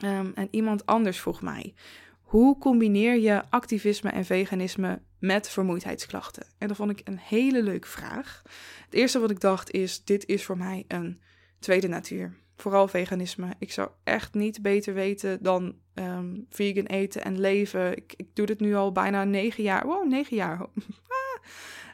Um, 0.03 0.31
en 0.35 0.47
iemand 0.51 0.85
anders 0.85 1.19
vroeg 1.19 1.41
mij: 1.41 1.73
hoe 2.21 2.57
combineer 2.57 3.19
je 3.19 3.49
activisme 3.49 4.09
en 4.09 4.25
veganisme 4.25 5.01
met 5.19 5.49
vermoeidheidsklachten? 5.49 6.47
En 6.57 6.67
dat 6.67 6.77
vond 6.77 6.91
ik 6.91 7.01
een 7.03 7.17
hele 7.17 7.63
leuke 7.63 7.87
vraag. 7.87 8.41
Het 8.85 8.93
eerste 8.93 9.19
wat 9.19 9.31
ik 9.31 9.39
dacht 9.39 9.71
is: 9.71 10.03
dit 10.03 10.25
is 10.25 10.45
voor 10.45 10.57
mij 10.57 10.85
een 10.87 11.21
tweede 11.59 11.87
natuur. 11.87 12.37
Vooral 12.55 12.87
veganisme. 12.87 13.53
Ik 13.59 13.71
zou 13.71 13.89
echt 14.03 14.33
niet 14.33 14.61
beter 14.61 14.93
weten 14.93 15.43
dan 15.43 15.75
um, 15.93 16.45
vegan 16.49 16.85
eten 16.85 17.23
en 17.23 17.39
leven. 17.39 17.97
Ik, 17.97 18.13
ik, 18.17 18.35
doe 18.35 18.45
dit 18.45 18.59
nu 18.59 18.75
al 18.75 18.91
bijna 18.91 19.23
negen 19.23 19.63
jaar. 19.63 19.85
Wow, 19.85 20.07
negen 20.07 20.35
jaar. 20.35 20.65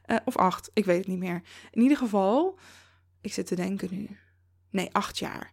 uh, 0.07 0.17
of 0.25 0.37
acht, 0.37 0.71
ik 0.73 0.85
weet 0.85 0.97
het 0.97 1.07
niet 1.07 1.19
meer. 1.19 1.41
In 1.71 1.81
ieder 1.81 1.97
geval, 1.97 2.59
ik 3.21 3.33
zit 3.33 3.47
te 3.47 3.55
denken 3.55 3.87
nu. 3.91 4.07
Nee, 4.69 4.89
acht 4.91 5.19
jaar. 5.19 5.51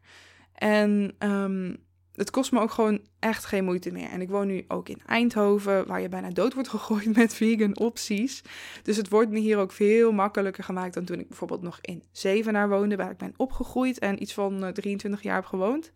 En 0.54 1.14
um, 1.18 1.76
het 2.14 2.30
kost 2.30 2.52
me 2.52 2.60
ook 2.60 2.70
gewoon 2.70 3.00
echt 3.18 3.44
geen 3.44 3.64
moeite 3.64 3.92
meer. 3.92 4.08
En 4.08 4.20
ik 4.20 4.28
woon 4.28 4.46
nu 4.46 4.64
ook 4.68 4.88
in 4.88 5.02
Eindhoven, 5.06 5.86
waar 5.86 6.00
je 6.00 6.08
bijna 6.08 6.30
dood 6.30 6.54
wordt 6.54 6.68
gegooid 6.78 7.16
met 7.16 7.34
vegan 7.34 7.78
opties. 7.78 8.42
Dus 8.82 8.96
het 8.96 9.08
wordt 9.08 9.30
me 9.30 9.38
hier 9.38 9.58
ook 9.58 9.72
veel 9.72 10.12
makkelijker 10.12 10.64
gemaakt 10.64 10.94
dan 10.94 11.04
toen 11.04 11.20
ik 11.20 11.28
bijvoorbeeld 11.28 11.62
nog 11.62 11.78
in 11.80 12.02
Zevenaar 12.10 12.68
woonde, 12.68 12.96
waar 12.96 13.10
ik 13.10 13.16
ben 13.16 13.34
opgegroeid 13.36 13.98
en 13.98 14.22
iets 14.22 14.34
van 14.34 14.72
23 14.72 15.18
eh, 15.20 15.24
jaar 15.24 15.34
heb 15.34 15.44
gewoond. 15.44 15.92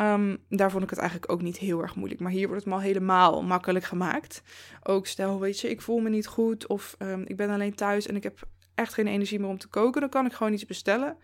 Um, 0.00 0.38
daar 0.48 0.70
vond 0.70 0.82
ik 0.82 0.90
het 0.90 0.98
eigenlijk 0.98 1.32
ook 1.32 1.42
niet 1.42 1.56
heel 1.56 1.82
erg 1.82 1.94
moeilijk. 1.94 2.20
Maar 2.20 2.32
hier 2.32 2.46
wordt 2.46 2.64
het 2.64 2.72
me 2.72 2.78
al 2.78 2.86
helemaal 2.86 3.42
makkelijk 3.42 3.84
gemaakt. 3.84 4.42
Ook 4.82 5.06
stel, 5.06 5.40
weet 5.40 5.60
je, 5.60 5.70
ik 5.70 5.80
voel 5.80 5.98
me 5.98 6.08
niet 6.08 6.26
goed 6.26 6.66
of 6.66 6.96
um, 6.98 7.22
ik 7.26 7.36
ben 7.36 7.50
alleen 7.50 7.74
thuis 7.74 8.06
en 8.06 8.16
ik 8.16 8.22
heb 8.22 8.48
echt 8.74 8.94
geen 8.94 9.06
energie 9.06 9.38
meer 9.38 9.48
om 9.48 9.58
te 9.58 9.68
koken. 9.68 10.00
Dan 10.00 10.10
kan 10.10 10.26
ik 10.26 10.32
gewoon 10.32 10.52
iets 10.52 10.66
bestellen. 10.66 11.16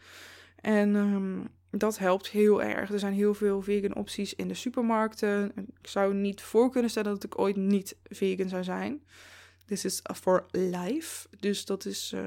En 0.61 0.95
um, 0.95 1.49
dat 1.79 1.99
helpt 1.99 2.29
heel 2.29 2.63
erg. 2.63 2.93
Er 2.93 2.99
zijn 2.99 3.13
heel 3.13 3.35
veel 3.35 3.63
vegan 3.63 3.95
opties 3.95 4.35
in 4.35 4.49
de 4.49 4.55
supermarkten. 4.55 5.53
Ik 5.57 5.87
zou 5.87 6.15
niet 6.15 6.43
voor 6.43 6.71
kunnen 6.71 6.91
stellen 6.91 7.13
dat 7.13 7.25
ik 7.25 7.39
ooit 7.39 7.57
niet 7.57 7.97
vegan 8.05 8.49
zou 8.49 8.65
zijn. 8.65 9.03
This 9.67 9.85
is 9.85 10.03
for 10.15 10.47
life. 10.51 11.29
Dus 11.41 11.65
dat 11.65 11.85
is 11.85 12.13
uh, 12.15 12.27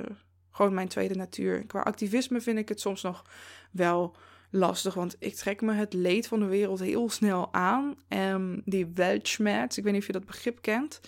gewoon 0.51 0.73
mijn 0.73 0.87
tweede 0.87 1.15
natuur. 1.15 1.65
Qua 1.65 1.81
activisme 1.81 2.41
vind 2.41 2.57
ik 2.57 2.69
het 2.69 2.79
soms 2.79 3.01
nog 3.01 3.25
wel 3.71 4.15
lastig. 4.49 4.93
Want 4.93 5.15
ik 5.19 5.35
trek 5.35 5.61
me 5.61 5.73
het 5.73 5.93
leed 5.93 6.27
van 6.27 6.39
de 6.39 6.45
wereld 6.45 6.79
heel 6.79 7.09
snel 7.09 7.53
aan. 7.53 7.95
Um, 8.09 8.61
die 8.65 8.91
weltschmerz, 8.93 9.77
ik 9.77 9.83
weet 9.83 9.93
niet 9.93 10.01
of 10.01 10.07
je 10.07 10.13
dat 10.13 10.25
begrip 10.25 10.61
kent. 10.61 10.99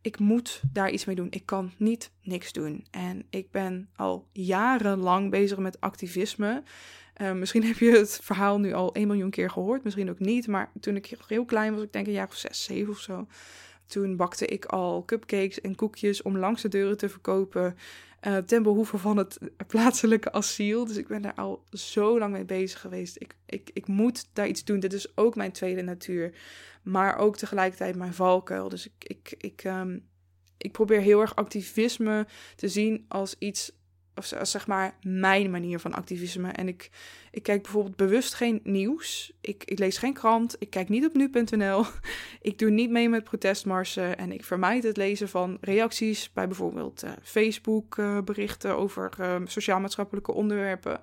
Ik 0.00 0.18
moet 0.18 0.62
daar 0.72 0.90
iets 0.90 1.04
mee 1.04 1.16
doen. 1.16 1.26
Ik 1.30 1.46
kan 1.46 1.72
niet 1.76 2.10
niks 2.22 2.52
doen. 2.52 2.86
En 2.90 3.26
ik 3.30 3.50
ben 3.50 3.88
al 3.96 4.28
jarenlang 4.32 5.30
bezig 5.30 5.58
met 5.58 5.80
activisme. 5.80 6.62
Uh, 7.18 7.32
misschien 7.32 7.64
heb 7.64 7.78
je 7.78 7.90
het 7.90 8.18
verhaal 8.22 8.60
nu 8.60 8.72
al 8.72 8.94
1 8.94 9.06
miljoen 9.06 9.30
keer 9.30 9.50
gehoord, 9.50 9.84
misschien 9.84 10.10
ook 10.10 10.18
niet. 10.18 10.46
Maar 10.46 10.70
toen 10.80 10.96
ik 10.96 11.14
heel 11.26 11.44
klein 11.44 11.74
was, 11.74 11.82
ik 11.82 11.92
denk 11.92 12.06
een 12.06 12.12
jaar 12.12 12.28
of 12.28 12.36
6, 12.36 12.64
7 12.64 12.92
of 12.92 13.00
zo. 13.00 13.26
Toen 13.86 14.16
bakte 14.16 14.46
ik 14.46 14.64
al 14.64 15.04
cupcakes 15.04 15.60
en 15.60 15.74
koekjes 15.74 16.22
om 16.22 16.38
langs 16.38 16.62
de 16.62 16.68
deuren 16.68 16.96
te 16.96 17.08
verkopen. 17.08 17.76
Uh, 18.26 18.36
ten 18.36 18.62
behoeve 18.62 18.98
van 18.98 19.16
het 19.16 19.38
plaatselijke 19.66 20.32
asiel. 20.32 20.86
Dus 20.86 20.96
ik 20.96 21.06
ben 21.06 21.22
daar 21.22 21.34
al 21.34 21.64
zo 21.72 22.18
lang 22.18 22.32
mee 22.32 22.44
bezig 22.44 22.80
geweest. 22.80 23.16
Ik, 23.18 23.34
ik, 23.46 23.70
ik 23.72 23.86
moet 23.86 24.28
daar 24.32 24.46
iets 24.46 24.64
doen. 24.64 24.80
Dit 24.80 24.92
is 24.92 25.16
ook 25.16 25.36
mijn 25.36 25.52
tweede 25.52 25.82
natuur. 25.82 26.34
Maar 26.82 27.16
ook 27.16 27.36
tegelijkertijd 27.36 27.96
mijn 27.96 28.14
valkuil. 28.14 28.68
Dus 28.68 28.86
ik, 28.86 28.92
ik, 28.98 29.34
ik, 29.38 29.64
um, 29.64 30.06
ik 30.58 30.72
probeer 30.72 31.00
heel 31.00 31.20
erg 31.20 31.36
activisme 31.36 32.26
te 32.56 32.68
zien 32.68 33.04
als 33.08 33.34
iets 33.38 33.72
of 34.18 34.32
zeg 34.42 34.66
maar 34.66 34.94
mijn 35.02 35.50
manier 35.50 35.78
van 35.80 35.94
activisme. 35.94 36.50
En 36.50 36.68
ik, 36.68 36.90
ik 37.30 37.42
kijk 37.42 37.62
bijvoorbeeld 37.62 37.96
bewust 37.96 38.34
geen 38.34 38.60
nieuws. 38.62 39.32
Ik, 39.40 39.64
ik 39.64 39.78
lees 39.78 39.98
geen 39.98 40.12
krant. 40.12 40.56
Ik 40.58 40.70
kijk 40.70 40.88
niet 40.88 41.06
op 41.06 41.14
nu.nl. 41.14 41.84
Ik 42.40 42.58
doe 42.58 42.70
niet 42.70 42.90
mee 42.90 43.08
met 43.08 43.24
protestmarsen. 43.24 44.18
En 44.18 44.32
ik 44.32 44.44
vermijd 44.44 44.82
het 44.82 44.96
lezen 44.96 45.28
van 45.28 45.58
reacties 45.60 46.32
bij 46.32 46.46
bijvoorbeeld 46.46 47.04
uh, 47.04 47.10
Facebook 47.22 47.96
uh, 47.96 48.18
berichten 48.20 48.76
over 48.76 49.10
uh, 49.20 49.36
sociaal-maatschappelijke 49.44 50.32
onderwerpen. 50.32 51.00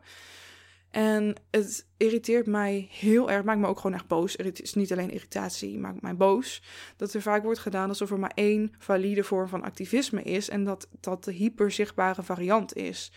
En 0.96 1.36
het 1.52 1.88
irriteert 1.98 2.48
mij 2.48 2.88
heel 2.92 3.32
erg, 3.32 3.44
maakt 3.44 3.60
me 3.60 3.68
ook 3.68 3.80
gewoon 3.80 3.96
echt 3.96 4.08
boos. 4.08 4.34
Het 4.38 4.62
is 4.62 4.74
niet 4.74 4.92
alleen 4.92 5.10
irritatie, 5.10 5.78
maakt 5.78 6.02
mij 6.02 6.16
boos. 6.16 6.62
Dat 6.98 7.14
er 7.14 7.22
vaak 7.22 7.44
wordt 7.44 7.60
gedaan 7.60 7.90
alsof 7.90 8.12
er 8.12 8.20
maar 8.20 8.32
één 8.36 8.74
valide 8.78 9.24
vorm 9.24 9.48
van 9.48 9.64
activisme 9.64 10.22
is. 10.22 10.50
En 10.50 10.64
dat 10.64 10.88
dat 11.00 11.24
de 11.24 11.32
hyperzichtbare 11.32 12.24
variant 12.24 12.76
is. 12.76 13.12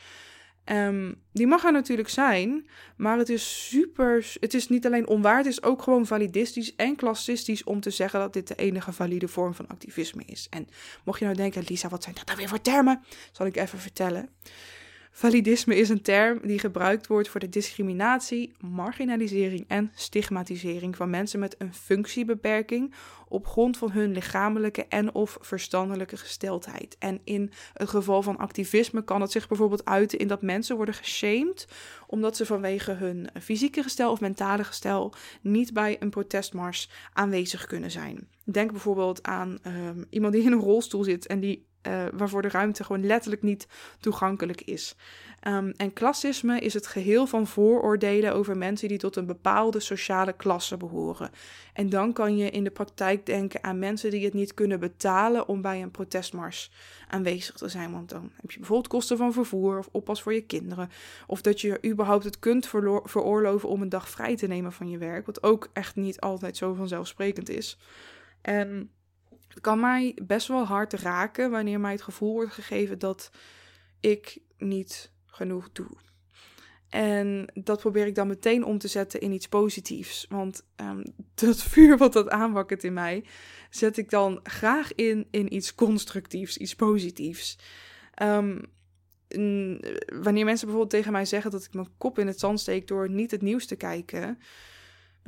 Um, 0.65 1.23
die 1.33 1.47
mag 1.47 1.65
er 1.65 1.73
natuurlijk 1.73 2.09
zijn, 2.09 2.69
maar 2.97 3.19
het 3.19 3.29
is 3.29 3.69
super. 3.69 4.33
Het 4.41 4.55
is 4.55 4.69
niet 4.69 4.87
alleen 4.87 5.07
onwaar, 5.07 5.37
het 5.37 5.47
is 5.47 5.63
ook 5.63 5.83
gewoon 5.83 6.07
validistisch 6.07 6.77
en 6.77 6.97
klassistisch 6.97 7.65
om 7.65 7.81
te 7.81 7.91
zeggen 7.91 8.21
dat 8.21 8.33
dit 8.33 8.49
de 8.49 8.55
enige 8.55 8.93
valide 8.93 9.29
vorm 9.29 9.55
van 9.55 9.67
activisme 9.67 10.23
is. 10.27 10.47
En 10.51 10.69
mocht 11.05 11.19
je 11.19 11.25
nou 11.25 11.37
denken, 11.37 11.65
Lisa, 11.67 11.89
wat 11.89 12.03
zijn 12.03 12.15
dat 12.15 12.27
dan 12.27 12.37
weer 12.37 12.49
voor 12.49 12.61
termen? 12.61 13.03
Zal 13.33 13.47
ik 13.47 13.57
even 13.57 13.79
vertellen. 13.79 14.29
Validisme 15.19 15.77
is 15.77 15.89
een 15.89 16.03
term 16.03 16.41
die 16.43 16.59
gebruikt 16.59 17.07
wordt 17.07 17.29
voor 17.29 17.41
de 17.41 17.49
discriminatie, 17.49 18.53
marginalisering 18.61 19.65
en 19.69 19.91
stigmatisering 19.95 20.97
van 20.97 21.11
mensen 21.11 21.41
met 21.41 21.55
een 21.59 21.75
functiebeperking 21.75 22.95
op 23.29 23.47
grond 23.47 23.77
van 23.77 23.91
hun 23.91 24.13
lichamelijke 24.13 24.87
en 24.89 25.15
of 25.15 25.39
verstandelijke 25.41 26.17
gesteldheid. 26.17 26.97
En 26.99 27.21
in 27.25 27.51
het 27.73 27.89
geval 27.89 28.23
van 28.23 28.37
activisme 28.37 29.05
kan 29.05 29.21
het 29.21 29.31
zich 29.31 29.49
bijvoorbeeld 29.49 29.85
uiten 29.85 30.19
in 30.19 30.29
dat 30.29 30.43
mensen 30.43 30.77
worden 30.77 30.95
geshamed 30.95 31.69
omdat 32.07 32.37
ze 32.37 32.47
vanwege 32.47 32.93
hun 32.93 33.29
fysieke 33.41 33.83
gestel 33.83 34.11
of 34.11 34.21
mentale 34.21 34.65
gestel 34.65 35.15
niet 35.43 35.73
bij 35.73 35.97
een 36.01 36.11
protestmars 36.11 36.91
aanwezig 37.13 37.67
kunnen 37.67 37.91
zijn. 37.91 38.29
Denk 38.45 38.71
bijvoorbeeld 38.71 39.23
aan 39.23 39.59
um, 39.67 40.07
iemand 40.11 40.33
die 40.33 40.43
in 40.43 40.53
een 40.53 40.61
rolstoel 40.61 41.05
zit 41.05 41.27
en 41.27 41.41
die 41.41 41.67
uh, 41.83 42.05
waarvoor 42.13 42.43
de 42.43 42.49
ruimte 42.49 42.85
gewoon 42.85 43.07
letterlijk 43.07 43.43
niet 43.43 43.67
toegankelijk 44.01 44.61
is. 44.61 44.97
Um, 45.47 45.73
en 45.77 45.93
klassisme 45.93 46.61
is 46.61 46.75
het 46.75 46.87
geheel 46.87 47.27
van 47.27 47.47
vooroordelen 47.47 48.35
over 48.35 48.57
mensen 48.57 48.89
die 48.89 48.99
tot 48.99 49.17
een 49.17 49.27
bepaalde 49.27 49.81
sociale 49.81 50.33
klasse 50.33 50.77
behoren. 50.77 51.31
En 51.73 51.89
dan 51.89 52.13
kan 52.13 52.37
je 52.37 52.51
in 52.51 52.65
de 52.65 52.71
praktijk 52.71 53.27
denken 53.27 53.65
aan 53.65 53.79
mensen 53.79 54.11
die 54.11 54.25
het 54.25 54.35
niet 54.35 54.55
kunnen 54.55 54.81
betalen 54.81 55.49
om 55.49 55.63
bij 55.63 55.83
een 55.83 55.91
protestmars 55.91 56.71
aanwezig 57.09 57.57
te 57.57 57.69
zijn. 57.69 57.93
Want 57.93 58.09
dan 58.09 58.33
heb 58.41 58.51
je 58.51 58.59
bijvoorbeeld 58.59 58.89
kosten 58.89 59.17
van 59.17 59.33
vervoer 59.33 59.79
of 59.79 59.89
oppas 59.93 60.23
voor 60.23 60.35
je 60.35 60.47
kinderen. 60.47 60.91
Of 61.27 61.41
dat 61.41 61.61
je 61.61 61.79
überhaupt 61.87 62.25
het 62.25 62.39
kunt 62.39 62.67
veroorloven 63.05 63.69
om 63.69 63.83
een 63.83 63.89
dag 63.89 64.09
vrij 64.09 64.37
te 64.37 64.47
nemen 64.47 64.73
van 64.73 64.91
je 64.91 64.99
werk. 64.99 65.27
Wat 65.27 65.43
ook 65.43 65.69
echt 65.73 65.97
niet 65.97 66.21
altijd 66.21 66.57
zo 66.57 66.75
vanzelfsprekend 66.75 67.49
is. 67.49 67.79
En 68.41 68.91
het 69.59 69.67
kan 69.67 69.81
mij 69.81 70.17
best 70.23 70.49
wel 70.49 70.65
hard 70.65 70.93
raken 70.93 71.51
wanneer 71.51 71.81
mij 71.81 71.93
het 71.93 72.03
gevoel 72.03 72.33
wordt 72.33 72.53
gegeven 72.53 72.99
dat 72.99 73.31
ik 74.01 74.39
niet 74.59 75.13
genoeg 75.27 75.73
doe. 75.73 75.91
En 76.89 77.53
dat 77.55 77.81
probeer 77.81 78.07
ik 78.07 78.15
dan 78.15 78.27
meteen 78.27 78.65
om 78.65 78.79
te 78.79 78.89
zetten 78.89 79.21
in 79.21 79.33
iets 79.33 79.49
positiefs. 79.49 80.27
Want 80.29 80.67
um, 80.77 81.03
dat 81.35 81.63
vuur 81.63 81.97
wat 81.97 82.13
dat 82.13 82.29
aanwakkert 82.29 82.85
in 82.85 82.93
mij, 82.93 83.25
zet 83.71 83.97
ik 83.97 84.11
dan 84.11 84.41
graag 84.43 84.95
in 84.95 85.29
in 85.31 85.55
iets 85.55 85.75
constructiefs, 85.75 86.57
iets 86.57 86.75
positiefs. 86.75 87.59
Um, 88.23 88.61
wanneer 90.23 90.45
mensen 90.45 90.67
bijvoorbeeld 90.67 90.91
tegen 90.91 91.13
mij 91.13 91.25
zeggen 91.25 91.51
dat 91.51 91.65
ik 91.65 91.75
mijn 91.75 91.97
kop 91.99 92.19
in 92.19 92.27
het 92.27 92.41
zand 92.41 92.61
steek 92.61 92.87
door 92.87 93.11
niet 93.11 93.31
het 93.31 93.43
nieuws 93.43 93.67
te 93.67 93.77
kijken, 93.77 94.39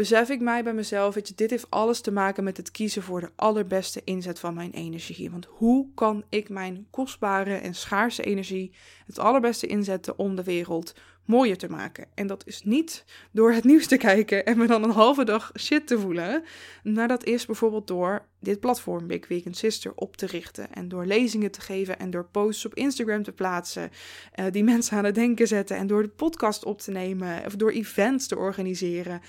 besef 0.01 0.29
ik 0.29 0.41
mij 0.41 0.63
bij 0.63 0.75
mezelf, 0.75 1.15
weet 1.15 1.37
dit 1.39 1.51
heeft 1.51 1.71
alles 1.71 2.01
te 2.01 2.11
maken 2.13 2.45
met 2.45 2.57
het 2.57 2.71
kiezen 2.71 3.03
voor 3.03 3.21
de 3.21 3.31
allerbeste 3.37 4.01
inzet 4.05 4.39
van 4.39 4.55
mijn 4.55 4.71
energie. 4.71 5.31
Want 5.31 5.47
hoe 5.51 5.87
kan 5.95 6.25
ik 6.29 6.49
mijn 6.49 6.87
kostbare 6.91 7.55
en 7.55 7.75
schaarse 7.75 8.23
energie 8.23 8.73
het 9.07 9.19
allerbeste 9.19 9.67
inzetten 9.67 10.19
om 10.19 10.37
de 10.37 10.45
wereld 10.45 10.95
mooier 11.25 11.59
te 11.59 11.71
maken? 11.71 12.07
En 12.15 12.27
dat 12.27 12.47
is 12.47 12.63
niet 12.63 13.05
door 13.31 13.53
het 13.53 13.65
nieuws 13.65 13.87
te 13.87 13.97
kijken 13.97 14.45
en 14.45 14.59
me 14.59 14.67
dan 14.67 14.83
een 14.83 14.91
halve 14.91 15.25
dag 15.25 15.53
shit 15.59 15.87
te 15.87 15.99
voelen. 15.99 16.45
Maar 16.83 17.09
dat 17.09 17.25
is 17.25 17.47
bijvoorbeeld 17.47 17.87
door 17.87 18.27
dit 18.39 18.61
platform 18.61 19.07
Big 19.07 19.29
Weekend 19.29 19.57
Sister 19.57 19.93
op 19.95 20.17
te 20.17 20.27
richten. 20.27 20.73
En 20.73 20.89
door 20.89 21.05
lezingen 21.05 21.51
te 21.51 21.61
geven 21.61 21.99
en 21.99 22.11
door 22.11 22.25
posts 22.25 22.67
op 22.67 22.75
Instagram 22.75 23.23
te 23.23 23.33
plaatsen. 23.33 23.91
Uh, 24.35 24.47
die 24.51 24.65
mensen 24.65 24.97
aan 24.97 25.05
het 25.05 25.15
denken 25.15 25.47
zetten. 25.47 25.77
En 25.77 25.87
door 25.87 26.03
de 26.03 26.09
podcast 26.09 26.65
op 26.65 26.81
te 26.81 26.91
nemen. 26.91 27.47
Of 27.47 27.57
door 27.57 27.71
events 27.71 28.27
te 28.27 28.37
organiseren. 28.37 29.21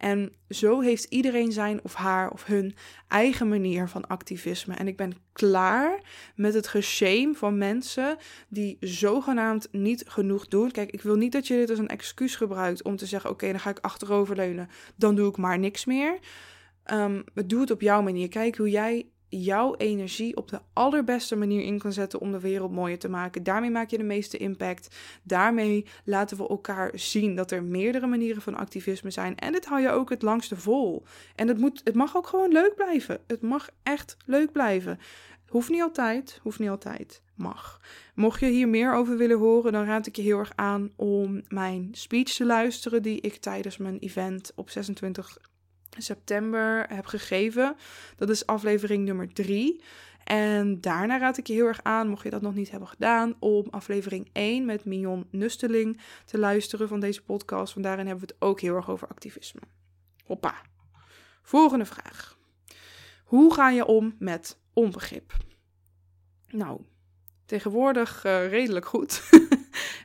En 0.00 0.32
zo 0.48 0.80
heeft 0.80 1.04
iedereen 1.04 1.52
zijn 1.52 1.80
of 1.82 1.94
haar 1.94 2.30
of 2.30 2.44
hun 2.44 2.74
eigen 3.08 3.48
manier 3.48 3.88
van 3.88 4.06
activisme. 4.06 4.74
En 4.74 4.88
ik 4.88 4.96
ben 4.96 5.12
klaar 5.32 6.00
met 6.34 6.54
het 6.54 6.66
geshame 6.66 7.34
van 7.34 7.58
mensen 7.58 8.16
die 8.48 8.76
zogenaamd 8.80 9.68
niet 9.72 10.04
genoeg 10.06 10.48
doen. 10.48 10.70
Kijk, 10.70 10.90
ik 10.90 11.02
wil 11.02 11.16
niet 11.16 11.32
dat 11.32 11.46
je 11.46 11.54
dit 11.54 11.70
als 11.70 11.78
een 11.78 11.88
excuus 11.88 12.36
gebruikt 12.36 12.82
om 12.82 12.96
te 12.96 13.06
zeggen: 13.06 13.30
oké, 13.30 13.50
dan 13.50 13.60
ga 13.60 13.70
ik 13.70 13.78
achteroverleunen, 13.78 14.68
dan 14.96 15.14
doe 15.14 15.28
ik 15.28 15.36
maar 15.36 15.58
niks 15.58 15.84
meer. 15.84 16.18
Um, 16.92 17.24
doe 17.46 17.60
het 17.60 17.70
op 17.70 17.80
jouw 17.80 18.02
manier. 18.02 18.28
Kijk 18.28 18.56
hoe 18.56 18.70
jij 18.70 19.06
jouw 19.30 19.74
energie 19.76 20.36
op 20.36 20.48
de 20.48 20.60
allerbeste 20.72 21.36
manier 21.36 21.62
in 21.62 21.78
kan 21.78 21.92
zetten 21.92 22.20
om 22.20 22.32
de 22.32 22.40
wereld 22.40 22.70
mooier 22.70 22.98
te 22.98 23.08
maken. 23.08 23.42
Daarmee 23.42 23.70
maak 23.70 23.90
je 23.90 23.98
de 23.98 24.04
meeste 24.04 24.36
impact. 24.36 24.96
Daarmee 25.22 25.86
laten 26.04 26.36
we 26.36 26.48
elkaar 26.48 26.90
zien 26.94 27.36
dat 27.36 27.50
er 27.50 27.62
meerdere 27.62 28.06
manieren 28.06 28.42
van 28.42 28.56
activisme 28.56 29.10
zijn. 29.10 29.36
En 29.36 29.52
dit 29.52 29.66
hou 29.66 29.80
je 29.80 29.90
ook 29.90 30.10
het 30.10 30.22
langste 30.22 30.56
vol. 30.56 31.02
En 31.34 31.48
het, 31.48 31.58
moet, 31.58 31.80
het 31.84 31.94
mag 31.94 32.16
ook 32.16 32.26
gewoon 32.26 32.52
leuk 32.52 32.74
blijven. 32.74 33.20
Het 33.26 33.42
mag 33.42 33.68
echt 33.82 34.16
leuk 34.26 34.52
blijven. 34.52 34.98
Hoeft 35.48 35.68
niet 35.68 35.82
altijd, 35.82 36.40
hoeft 36.42 36.58
niet 36.58 36.68
altijd. 36.68 37.22
Mag. 37.34 37.80
Mocht 38.14 38.40
je 38.40 38.46
hier 38.46 38.68
meer 38.68 38.94
over 38.94 39.16
willen 39.16 39.38
horen, 39.38 39.72
dan 39.72 39.84
raad 39.84 40.06
ik 40.06 40.16
je 40.16 40.22
heel 40.22 40.38
erg 40.38 40.52
aan 40.54 40.90
om 40.96 41.42
mijn 41.48 41.88
speech 41.92 42.32
te 42.32 42.44
luisteren 42.44 43.02
die 43.02 43.20
ik 43.20 43.36
tijdens 43.36 43.76
mijn 43.76 43.98
event 43.98 44.52
op 44.54 44.70
26 44.70 45.38
september 45.98 46.86
heb 46.88 47.06
gegeven. 47.06 47.76
Dat 48.16 48.30
is 48.30 48.46
aflevering 48.46 49.04
nummer 49.04 49.32
3. 49.32 49.82
En 50.24 50.80
daarna 50.80 51.18
raad 51.18 51.36
ik 51.36 51.46
je 51.46 51.52
heel 51.52 51.66
erg 51.66 51.82
aan, 51.82 52.08
mocht 52.08 52.22
je 52.22 52.30
dat 52.30 52.42
nog 52.42 52.54
niet 52.54 52.70
hebben 52.70 52.88
gedaan, 52.88 53.34
om 53.38 53.66
aflevering 53.70 54.28
1 54.32 54.64
met 54.64 54.84
Mion 54.84 55.26
Nusteling 55.30 56.00
te 56.24 56.38
luisteren 56.38 56.88
van 56.88 57.00
deze 57.00 57.22
podcast. 57.22 57.74
Want 57.74 57.86
daarin 57.86 58.06
hebben 58.06 58.26
we 58.26 58.32
het 58.32 58.42
ook 58.42 58.60
heel 58.60 58.74
erg 58.74 58.90
over 58.90 59.08
activisme. 59.08 59.60
Hoppa. 60.26 60.54
Volgende 61.42 61.84
vraag. 61.84 62.38
Hoe 63.24 63.54
ga 63.54 63.70
je 63.70 63.86
om 63.86 64.14
met 64.18 64.58
onbegrip? 64.72 65.36
Nou, 66.48 66.80
tegenwoordig 67.46 68.24
uh, 68.24 68.48
redelijk 68.48 68.86
goed. 68.86 69.22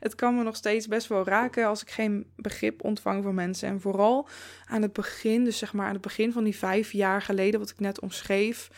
het 0.06 0.16
kan 0.16 0.36
me 0.36 0.44
nog 0.44 0.56
steeds 0.56 0.88
best 0.88 1.08
wel 1.08 1.24
raken 1.24 1.66
als 1.66 1.82
ik 1.82 1.90
geen 1.90 2.26
begrip 2.36 2.84
ontvang 2.84 3.24
van 3.24 3.36
mensen. 3.36 3.70
En 3.70 3.82
vooral 3.82 4.28
aan 4.66 4.82
het 4.82 4.94
begin, 4.94 5.44
dus 5.44 5.58
zeg 5.58 5.74
maar 5.74 5.86
aan 5.88 5.94
het 5.94 6.02
begin 6.02 6.32
van 6.32 6.44
die 6.44 6.56
vijf 6.56 6.92
jaar 6.92 7.22
geleden, 7.22 7.60
wat 7.60 7.70
ik 7.70 7.80
net 7.80 8.00
omschreef, 8.00 8.70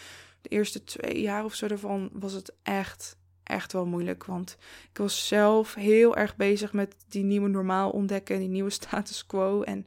de 0.42 0.50
eerste 0.50 0.84
twee 0.84 1.22
jaar 1.22 1.44
of 1.44 1.56
zo 1.56 1.68
daarvan, 1.68 2.10
was 2.14 2.34
het 2.34 2.54
echt, 2.64 3.18
echt 3.44 3.74
wel 3.74 3.86
moeilijk. 3.86 4.26
Want 4.26 4.58
ik 4.92 4.98
was 4.98 5.28
zelf 5.28 5.74
heel 5.74 6.16
erg 6.16 6.36
bezig 6.36 6.74
met 6.74 6.96
die 7.08 7.24
nieuwe 7.24 7.50
normaal 7.50 7.90
ontdekken 7.90 8.36
en 8.36 8.42
die 8.42 8.50
nieuwe 8.50 8.70
status 8.82 9.26
quo. 9.26 9.62
En 9.62 9.86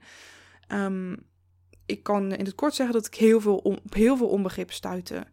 um, 0.72 1.16
ik 1.86 2.03
kan 2.03 2.32
in 2.32 2.45
het 2.45 2.55
kort 2.55 2.74
zeggen 2.74 2.95
dat 2.95 3.07
ik 3.07 3.14
heel 3.14 3.41
veel 3.41 3.57
op 3.57 3.95
heel 3.95 4.16
veel 4.16 4.28
onbegrip 4.28 4.72
stuitte. 4.72 5.26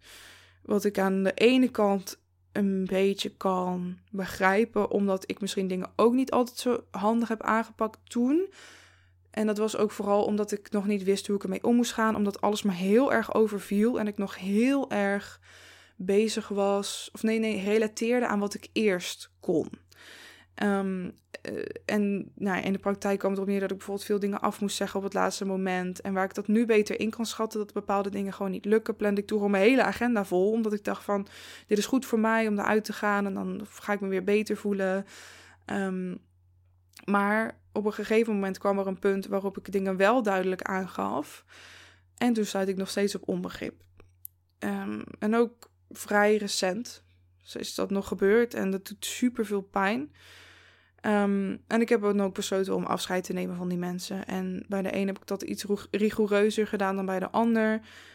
Wat 0.62 0.84
ik 0.84 1.00
aan 1.00 1.24
de 1.24 1.34
ene 1.34 1.70
kant 1.70 2.20
een 2.58 2.86
beetje 2.86 3.30
kan 3.30 3.98
begrijpen, 4.12 4.92
omdat 4.92 5.24
ik 5.30 5.42
misschien 5.42 5.68
dingen 5.68 5.92
ook 5.96 6.14
niet 6.14 6.32
altijd 6.32 6.58
zo 6.58 6.84
handig 6.92 7.28
heb 7.28 7.42
aangepakt 7.42 8.00
toen. 8.04 8.54
En 9.32 9.48
dat 9.48 9.58
was 9.58 9.78
ook 9.78 9.92
vooral 9.92 10.24
omdat 10.24 10.52
ik 10.52 10.72
nog 10.72 10.86
niet 10.86 11.04
wist 11.04 11.28
hoe 11.28 11.36
ik 11.36 11.44
ermee 11.44 11.64
om 11.64 11.76
moest 11.76 11.94
gaan, 11.94 12.16
omdat 12.16 12.42
alles 12.42 12.64
me 12.64 12.72
heel 12.72 13.14
erg 13.14 13.34
overviel 13.34 14.00
en 14.00 14.08
ik 14.08 14.18
nog 14.18 14.38
heel 14.38 14.92
erg 14.92 15.40
bezig 15.96 16.48
was, 16.48 17.10
of 17.14 17.24
nee, 17.24 17.40
nee, 17.40 17.64
relateerde 17.64 18.28
aan 18.28 18.40
wat 18.40 18.54
ik 18.54 18.70
eerst 18.74 19.30
kon. 19.40 19.70
Um, 20.64 21.04
uh, 21.52 21.64
en 21.86 22.32
nou, 22.36 22.64
in 22.64 22.74
de 22.74 22.80
praktijk 22.80 23.20
kwam 23.20 23.32
het 23.32 23.40
erop 23.40 23.52
neer 23.52 23.62
dat 23.62 23.72
ik 23.72 23.78
bijvoorbeeld 23.78 24.08
veel 24.08 24.20
dingen 24.20 24.42
af 24.42 24.62
moest 24.62 24.76
zeggen 24.76 24.98
op 24.98 25.06
het 25.06 25.14
laatste 25.14 25.46
moment. 25.46 26.02
En 26.02 26.14
waar 26.14 26.26
ik 26.26 26.34
dat 26.34 26.48
nu 26.48 26.66
beter 26.66 27.00
in 27.00 27.10
kan 27.10 27.26
schatten, 27.26 27.60
dat 27.60 27.74
bepaalde 27.74 28.10
dingen 28.10 28.34
gewoon 28.34 28.52
niet 28.52 28.66
lukken, 28.66 28.96
plande 28.96 29.22
ik 29.22 29.28
toen 29.28 29.38
gewoon 29.38 29.52
mijn 29.52 29.70
hele 29.70 29.84
agenda 29.84 30.26
vol. 30.26 30.52
Omdat 30.52 30.74
ik 30.74 30.84
dacht 30.84 31.04
van, 31.04 31.28
dit 31.68 31.78
is 31.78 31.86
goed 31.86 32.06
voor 32.06 32.20
mij 32.20 32.48
om 32.48 32.60
eruit 32.60 32.84
te 32.84 32.94
gaan 32.94 33.26
en 33.26 33.34
dan 33.34 33.62
ga 33.70 33.94
ik 33.94 34.00
me 34.00 34.08
weer 34.08 34.24
beter 34.24 34.58
voelen. 34.58 35.06
Um, 35.66 36.18
maar 37.06 37.60
op 37.72 37.86
een 37.86 37.94
gegeven 37.94 38.34
moment 38.34 38.58
kwam 38.58 38.80
er 38.80 38.88
een 38.88 39.00
punt 39.00 39.28
waarop 39.28 39.58
ik 39.58 39.72
dingen 39.72 39.98
wel 39.98 40.24
duidelijk 40.24 40.62
aangaf. 40.62 41.46
En 42.18 42.34
toen 42.34 42.46
sluit 42.46 42.68
ik 42.68 42.78
nog 42.78 42.90
steeds 42.90 43.16
op 43.16 43.28
onbegrip. 43.28 43.82
Um, 44.60 45.04
en 45.20 45.36
ook 45.36 45.70
vrij 45.90 46.38
recent 46.38 47.04
is 47.54 47.76
dat 47.76 47.90
nog 47.90 48.08
gebeurd 48.08 48.54
en 48.54 48.72
dat 48.72 48.88
doet 48.88 49.06
super 49.06 49.46
veel 49.46 49.62
pijn. 49.62 50.12
Um, 51.02 51.62
en 51.68 51.82
ik 51.82 51.90
heb 51.90 52.04
ook 52.04 52.34
besloten 52.34 52.76
om 52.76 52.84
afscheid 52.84 53.24
te 53.24 53.34
nemen 53.34 53.56
van 53.56 53.70
die 53.70 53.78
mensen. 53.78 54.26
En 54.26 54.66
bij 54.68 54.82
de 54.82 54.96
een 54.96 55.08
heb 55.08 55.18
ik 55.18 55.28
dat 55.28 55.42
iets 55.42 55.66
rigoureuzer 55.92 56.68
gedaan 56.68 56.96
dan 56.96 57.06
bij 57.06 57.20
de 57.20 57.30
ander. 57.30 57.72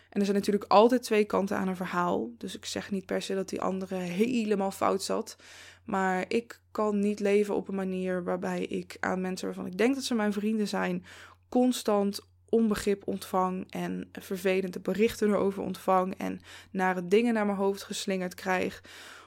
En 0.09 0.19
er 0.19 0.25
zijn 0.25 0.37
natuurlijk 0.37 0.65
altijd 0.73 1.03
twee 1.03 1.25
kanten 1.25 1.57
aan 1.57 1.69
een 1.69 1.77
verhaal. 1.77 2.31
Dus 2.39 2.57
ik 2.57 2.65
zeg 2.65 2.91
niet 2.91 3.07
per 3.07 3.23
se 3.23 3.35
dat 3.35 3.49
die 3.49 3.61
andere 3.61 3.95
helemaal 3.95 4.71
fout 4.71 5.03
zat. 5.03 5.37
Maar 5.85 6.25
ik 6.29 6.61
kan 6.71 6.99
niet 6.99 7.21
leven 7.21 7.55
op 7.55 7.69
een 7.69 7.75
manier 7.75 8.25
waarbij 8.25 8.61
ik 8.61 8.97
aan 9.01 9.21
mensen 9.21 9.47
waarvan 9.47 9.67
ik 9.67 9.79
denk 9.79 9.95
dat 9.95 10.05
ze 10.05 10.15
mijn 10.15 10.33
vrienden 10.33 10.69
zijn, 10.69 11.05
constant 11.49 12.21
onbegrip 12.49 13.07
ontvang 13.07 13.71
en 13.71 14.09
vervelende 14.13 14.81
berichten 14.81 15.29
erover 15.29 15.63
ontvang 15.63 16.15
en 16.19 16.41
nare 16.71 17.09
dingen 17.09 17.35
naar 17.35 17.47
mijn 17.47 17.59
hoofd 17.59 17.83
geslingerd 17.83 18.35
krijg. 18.35 18.83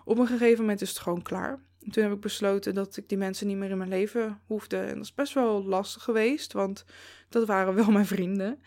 Op 0.05 0.17
een 0.17 0.27
gegeven 0.27 0.59
moment 0.59 0.81
is 0.81 0.89
het 0.89 0.99
gewoon 0.99 1.21
klaar 1.21 1.59
toen 1.89 2.03
heb 2.03 2.13
ik 2.13 2.19
besloten 2.19 2.73
dat 2.73 2.97
ik 2.97 3.09
die 3.09 3.17
mensen 3.17 3.47
niet 3.47 3.57
meer 3.57 3.69
in 3.69 3.77
mijn 3.77 3.89
leven 3.89 4.39
hoefde. 4.45 4.77
En 4.77 4.95
dat 4.95 5.03
is 5.03 5.13
best 5.13 5.33
wel 5.33 5.63
lastig 5.63 6.03
geweest, 6.03 6.53
want 6.53 6.85
dat 7.29 7.47
waren 7.47 7.75
wel 7.75 7.91
mijn 7.97 8.05
vrienden. 8.05 8.59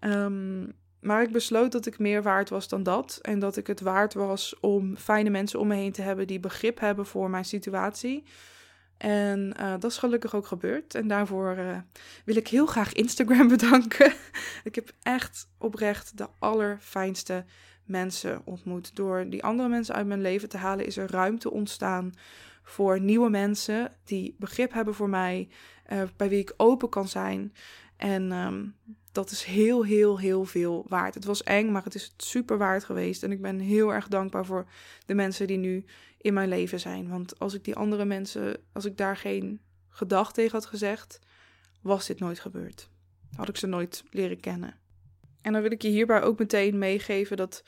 Um, 0.00 0.74
maar 1.00 1.22
ik 1.22 1.32
besloot 1.32 1.72
dat 1.72 1.86
ik 1.86 1.98
meer 1.98 2.22
waard 2.22 2.48
was 2.48 2.68
dan 2.68 2.82
dat. 2.82 3.18
En 3.22 3.38
dat 3.38 3.56
ik 3.56 3.66
het 3.66 3.80
waard 3.80 4.14
was 4.14 4.60
om 4.60 4.96
fijne 4.96 5.30
mensen 5.30 5.60
om 5.60 5.66
me 5.66 5.74
heen 5.74 5.92
te 5.92 6.02
hebben 6.02 6.26
die 6.26 6.40
begrip 6.40 6.80
hebben 6.80 7.06
voor 7.06 7.30
mijn 7.30 7.44
situatie. 7.44 8.24
En 8.96 9.54
uh, 9.60 9.70
dat 9.78 9.90
is 9.90 9.98
gelukkig 9.98 10.34
ook 10.34 10.46
gebeurd. 10.46 10.94
En 10.94 11.08
daarvoor 11.08 11.56
uh, 11.58 11.78
wil 12.24 12.36
ik 12.36 12.48
heel 12.48 12.66
graag 12.66 12.92
Instagram 12.92 13.48
bedanken. 13.56 14.12
ik 14.64 14.74
heb 14.74 14.92
echt 15.02 15.48
oprecht 15.58 16.18
de 16.18 16.28
allerfijnste 16.38 17.44
mensen 17.84 18.40
ontmoet. 18.44 18.96
Door 18.96 19.26
die 19.28 19.44
andere 19.44 19.68
mensen 19.68 19.94
uit 19.94 20.06
mijn 20.06 20.20
leven 20.20 20.48
te 20.48 20.56
halen, 20.56 20.86
is 20.86 20.96
er 20.96 21.10
ruimte 21.10 21.50
ontstaan 21.50 22.14
voor 22.62 23.00
nieuwe 23.00 23.30
mensen 23.30 23.92
die 24.04 24.34
begrip 24.38 24.72
hebben 24.72 24.94
voor 24.94 25.08
mij, 25.08 25.48
uh, 25.92 26.02
bij 26.16 26.28
wie 26.28 26.38
ik 26.38 26.54
open 26.56 26.88
kan 26.88 27.08
zijn. 27.08 27.52
En 27.96 28.32
um, 28.32 28.74
dat 29.16 29.30
is 29.30 29.44
heel, 29.44 29.84
heel, 29.84 30.18
heel 30.18 30.44
veel 30.44 30.84
waard. 30.88 31.14
Het 31.14 31.24
was 31.24 31.42
eng, 31.42 31.70
maar 31.70 31.84
het 31.84 31.94
is 31.94 32.14
super 32.16 32.58
waard 32.58 32.84
geweest. 32.84 33.22
En 33.22 33.30
ik 33.30 33.42
ben 33.42 33.58
heel 33.58 33.94
erg 33.94 34.08
dankbaar 34.08 34.46
voor 34.46 34.66
de 35.06 35.14
mensen 35.14 35.46
die 35.46 35.56
nu 35.56 35.84
in 36.18 36.34
mijn 36.34 36.48
leven 36.48 36.80
zijn. 36.80 37.08
Want 37.08 37.38
als 37.38 37.54
ik 37.54 37.64
die 37.64 37.76
andere 37.76 38.04
mensen, 38.04 38.56
als 38.72 38.84
ik 38.84 38.96
daar 38.96 39.16
geen 39.16 39.60
gedag 39.88 40.32
tegen 40.32 40.52
had 40.52 40.66
gezegd, 40.66 41.18
was 41.80 42.06
dit 42.06 42.20
nooit 42.20 42.40
gebeurd. 42.40 42.88
Had 43.36 43.48
ik 43.48 43.56
ze 43.56 43.66
nooit 43.66 44.04
leren 44.10 44.40
kennen. 44.40 44.76
En 45.42 45.52
dan 45.52 45.62
wil 45.62 45.70
ik 45.70 45.82
je 45.82 45.88
hierbij 45.88 46.22
ook 46.22 46.38
meteen 46.38 46.78
meegeven 46.78 47.36
dat 47.36 47.64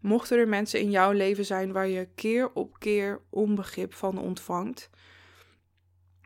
mochten 0.00 0.38
er 0.38 0.48
mensen 0.48 0.80
in 0.80 0.90
jouw 0.90 1.12
leven 1.12 1.44
zijn 1.44 1.72
waar 1.72 1.88
je 1.88 2.08
keer 2.14 2.52
op 2.52 2.78
keer 2.78 3.20
onbegrip 3.30 3.94
van 3.94 4.18
ontvangt, 4.18 4.90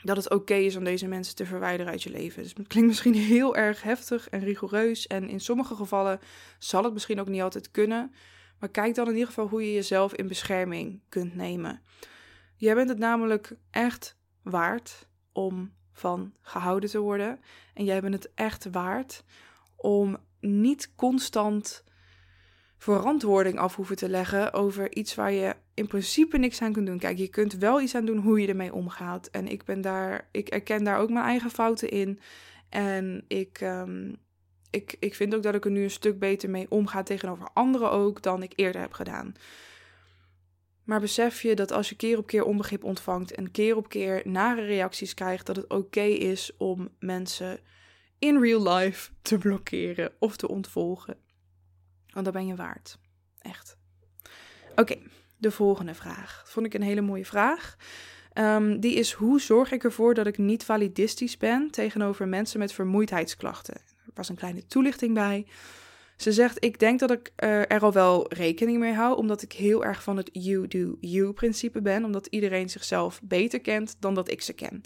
dat 0.03 0.17
het 0.17 0.31
oké 0.31 0.55
is 0.55 0.77
om 0.77 0.85
deze 0.85 1.09
mensen 1.09 1.35
te 1.35 1.47
verwijderen 1.47 1.93
uit 1.93 2.03
je 2.03 2.11
leven. 2.11 2.43
Dus 2.43 2.53
het 2.57 2.67
klinkt 2.67 2.89
misschien 2.89 3.15
heel 3.35 3.57
erg 3.57 3.83
heftig 3.83 4.29
en 4.29 4.41
rigoureus. 4.41 5.07
En 5.07 5.29
in 5.29 5.41
sommige 5.41 5.75
gevallen 5.75 6.21
zal 6.59 6.85
het 6.85 6.93
misschien 6.93 7.21
ook 7.21 7.29
niet 7.29 7.43
altijd 7.43 7.71
kunnen. 7.71 8.15
Maar 8.59 8.69
kijk 8.69 8.95
dan 8.95 9.07
in 9.07 9.13
ieder 9.13 9.29
geval 9.29 9.49
hoe 9.49 9.65
je 9.65 9.73
jezelf 9.73 10.15
in 10.15 10.29
bescherming 10.29 11.01
kunt 11.09 11.35
nemen. 11.35 11.83
Jij 12.57 12.75
bent 12.75 12.89
het 12.89 12.99
namelijk 12.99 13.57
echt 13.71 14.17
waard 14.43 15.09
om 15.33 15.73
van 15.93 16.33
gehouden 16.41 16.91
te 16.91 16.99
worden. 16.99 17.41
En 17.75 17.85
jij 17.85 18.01
bent 18.01 18.15
het 18.15 18.31
echt 18.35 18.71
waard 18.71 19.25
om 19.77 20.17
niet 20.41 20.93
constant 20.95 21.85
verantwoording 22.81 23.59
af 23.59 23.77
hoeven 23.77 23.97
te 23.97 24.09
leggen 24.09 24.53
over 24.53 24.95
iets 24.95 25.15
waar 25.15 25.33
je 25.33 25.55
in 25.75 25.87
principe 25.87 26.39
niks 26.39 26.63
aan 26.63 26.73
kunt 26.73 26.87
doen. 26.87 26.99
Kijk, 26.99 27.19
je 27.19 27.29
kunt 27.29 27.55
wel 27.55 27.81
iets 27.81 27.95
aan 27.95 28.05
doen 28.05 28.19
hoe 28.19 28.41
je 28.41 28.49
ermee 28.49 28.75
omgaat. 28.75 29.27
En 29.27 29.49
ik 29.49 29.65
ben 29.65 29.81
daar, 29.81 30.29
ik 30.33 30.49
erken 30.49 30.85
daar 30.85 30.99
ook 30.99 31.11
mijn 31.11 31.25
eigen 31.25 31.51
fouten 31.51 31.89
in. 31.89 32.21
En 32.69 33.25
ik, 33.29 33.61
um, 33.61 34.17
ik, 34.71 34.97
ik 34.99 35.15
vind 35.15 35.35
ook 35.35 35.43
dat 35.43 35.55
ik 35.55 35.65
er 35.65 35.71
nu 35.71 35.83
een 35.83 35.91
stuk 35.91 36.19
beter 36.19 36.51
mee 36.51 36.71
omga 36.71 37.03
tegenover 37.03 37.49
anderen 37.53 37.91
ook 37.91 38.23
dan 38.23 38.43
ik 38.43 38.53
eerder 38.57 38.81
heb 38.81 38.93
gedaan. 38.93 39.35
Maar 40.85 41.01
besef 41.01 41.43
je 41.43 41.55
dat 41.55 41.73
als 41.73 41.89
je 41.89 41.97
keer 41.97 42.19
op 42.19 42.27
keer 42.27 42.45
onbegrip 42.45 42.85
ontvangt 42.85 43.35
en 43.35 43.51
keer 43.51 43.77
op 43.77 43.89
keer 43.89 44.23
nare 44.25 44.65
reacties 44.65 45.15
krijgt, 45.15 45.47
dat 45.47 45.57
het 45.57 45.69
oké 45.69 46.01
is 46.01 46.57
om 46.57 46.89
mensen 46.99 47.61
in 48.19 48.41
real 48.41 48.73
life 48.73 49.11
te 49.23 49.39
blokkeren 49.39 50.13
of 50.19 50.37
te 50.37 50.49
ontvolgen. 50.49 51.29
Want 52.13 52.25
dat 52.25 52.35
ben 52.35 52.47
je 52.47 52.55
waard. 52.55 52.99
Echt. 53.39 53.77
Oké, 54.75 54.97
de 55.37 55.51
volgende 55.51 55.95
vraag. 55.95 56.39
Dat 56.43 56.51
vond 56.51 56.67
ik 56.67 56.75
een 56.75 56.83
hele 56.83 57.01
mooie 57.01 57.27
vraag. 57.27 57.77
Um, 58.35 58.81
die 58.81 58.95
is: 58.95 59.13
hoe 59.13 59.41
zorg 59.41 59.73
ik 59.73 59.85
ervoor 59.85 60.15
dat 60.15 60.27
ik 60.27 60.39
niet 60.39 60.65
validistisch 60.65 61.37
ben 61.37 61.71
tegenover 61.71 62.29
mensen 62.29 62.59
met 62.59 62.73
vermoeidheidsklachten? 62.73 63.75
Er 63.75 64.13
was 64.15 64.29
een 64.29 64.37
kleine 64.37 64.67
toelichting 64.67 65.15
bij. 65.15 65.47
Ze 66.17 66.33
zegt: 66.33 66.65
Ik 66.65 66.79
denk 66.79 67.01
dat 67.01 67.11
ik 67.11 67.33
uh, 67.37 67.71
er 67.71 67.81
al 67.81 67.93
wel 67.93 68.33
rekening 68.33 68.79
mee 68.79 68.93
hou, 68.93 69.17
omdat 69.17 69.43
ik 69.43 69.53
heel 69.53 69.85
erg 69.85 70.03
van 70.03 70.17
het 70.17 70.31
you 70.33 70.69
do 70.69 70.97
you 71.01 71.33
principe 71.33 71.83
ben, 71.83 72.05
omdat 72.05 72.27
iedereen 72.27 72.71
zichzelf 72.71 73.21
beter 73.23 73.61
kent 73.61 73.97
dan 74.01 74.15
dat 74.15 74.31
ik 74.31 74.43
ze 74.43 74.53
ken. 74.53 74.83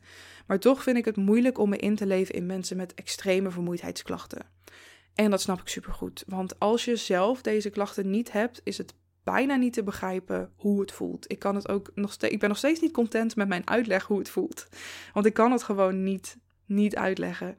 Maar 0.47 0.59
toch 0.59 0.83
vind 0.83 0.97
ik 0.97 1.05
het 1.05 1.16
moeilijk 1.16 1.59
om 1.59 1.68
me 1.68 1.77
in 1.77 1.97
te 1.97 2.07
leven 2.07 2.35
in 2.35 2.47
mensen 2.47 2.77
met 2.77 2.95
extreme 2.95 3.51
vermoeidheidsklachten. 3.51 4.47
En 5.14 5.30
dat 5.30 5.40
snap 5.40 5.60
ik 5.60 5.68
supergoed. 5.68 6.24
Want 6.26 6.58
als 6.58 6.84
je 6.84 6.96
zelf 6.96 7.42
deze 7.42 7.70
klachten 7.70 8.10
niet 8.10 8.32
hebt, 8.32 8.60
is 8.64 8.78
het 8.78 8.94
bijna 9.24 9.56
niet 9.56 9.72
te 9.72 9.82
begrijpen 9.82 10.52
hoe 10.56 10.80
het 10.80 10.92
voelt. 10.92 11.30
Ik, 11.30 11.38
kan 11.38 11.54
het 11.54 11.68
ook 11.68 11.90
nog 11.94 12.16
ik 12.16 12.40
ben 12.40 12.48
nog 12.48 12.58
steeds 12.58 12.80
niet 12.80 12.92
content 12.92 13.36
met 13.36 13.48
mijn 13.48 13.68
uitleg 13.68 14.04
hoe 14.04 14.18
het 14.18 14.28
voelt. 14.28 14.68
Want 15.12 15.26
ik 15.26 15.34
kan 15.34 15.52
het 15.52 15.62
gewoon 15.62 16.02
niet, 16.02 16.36
niet 16.66 16.96
uitleggen. 16.96 17.58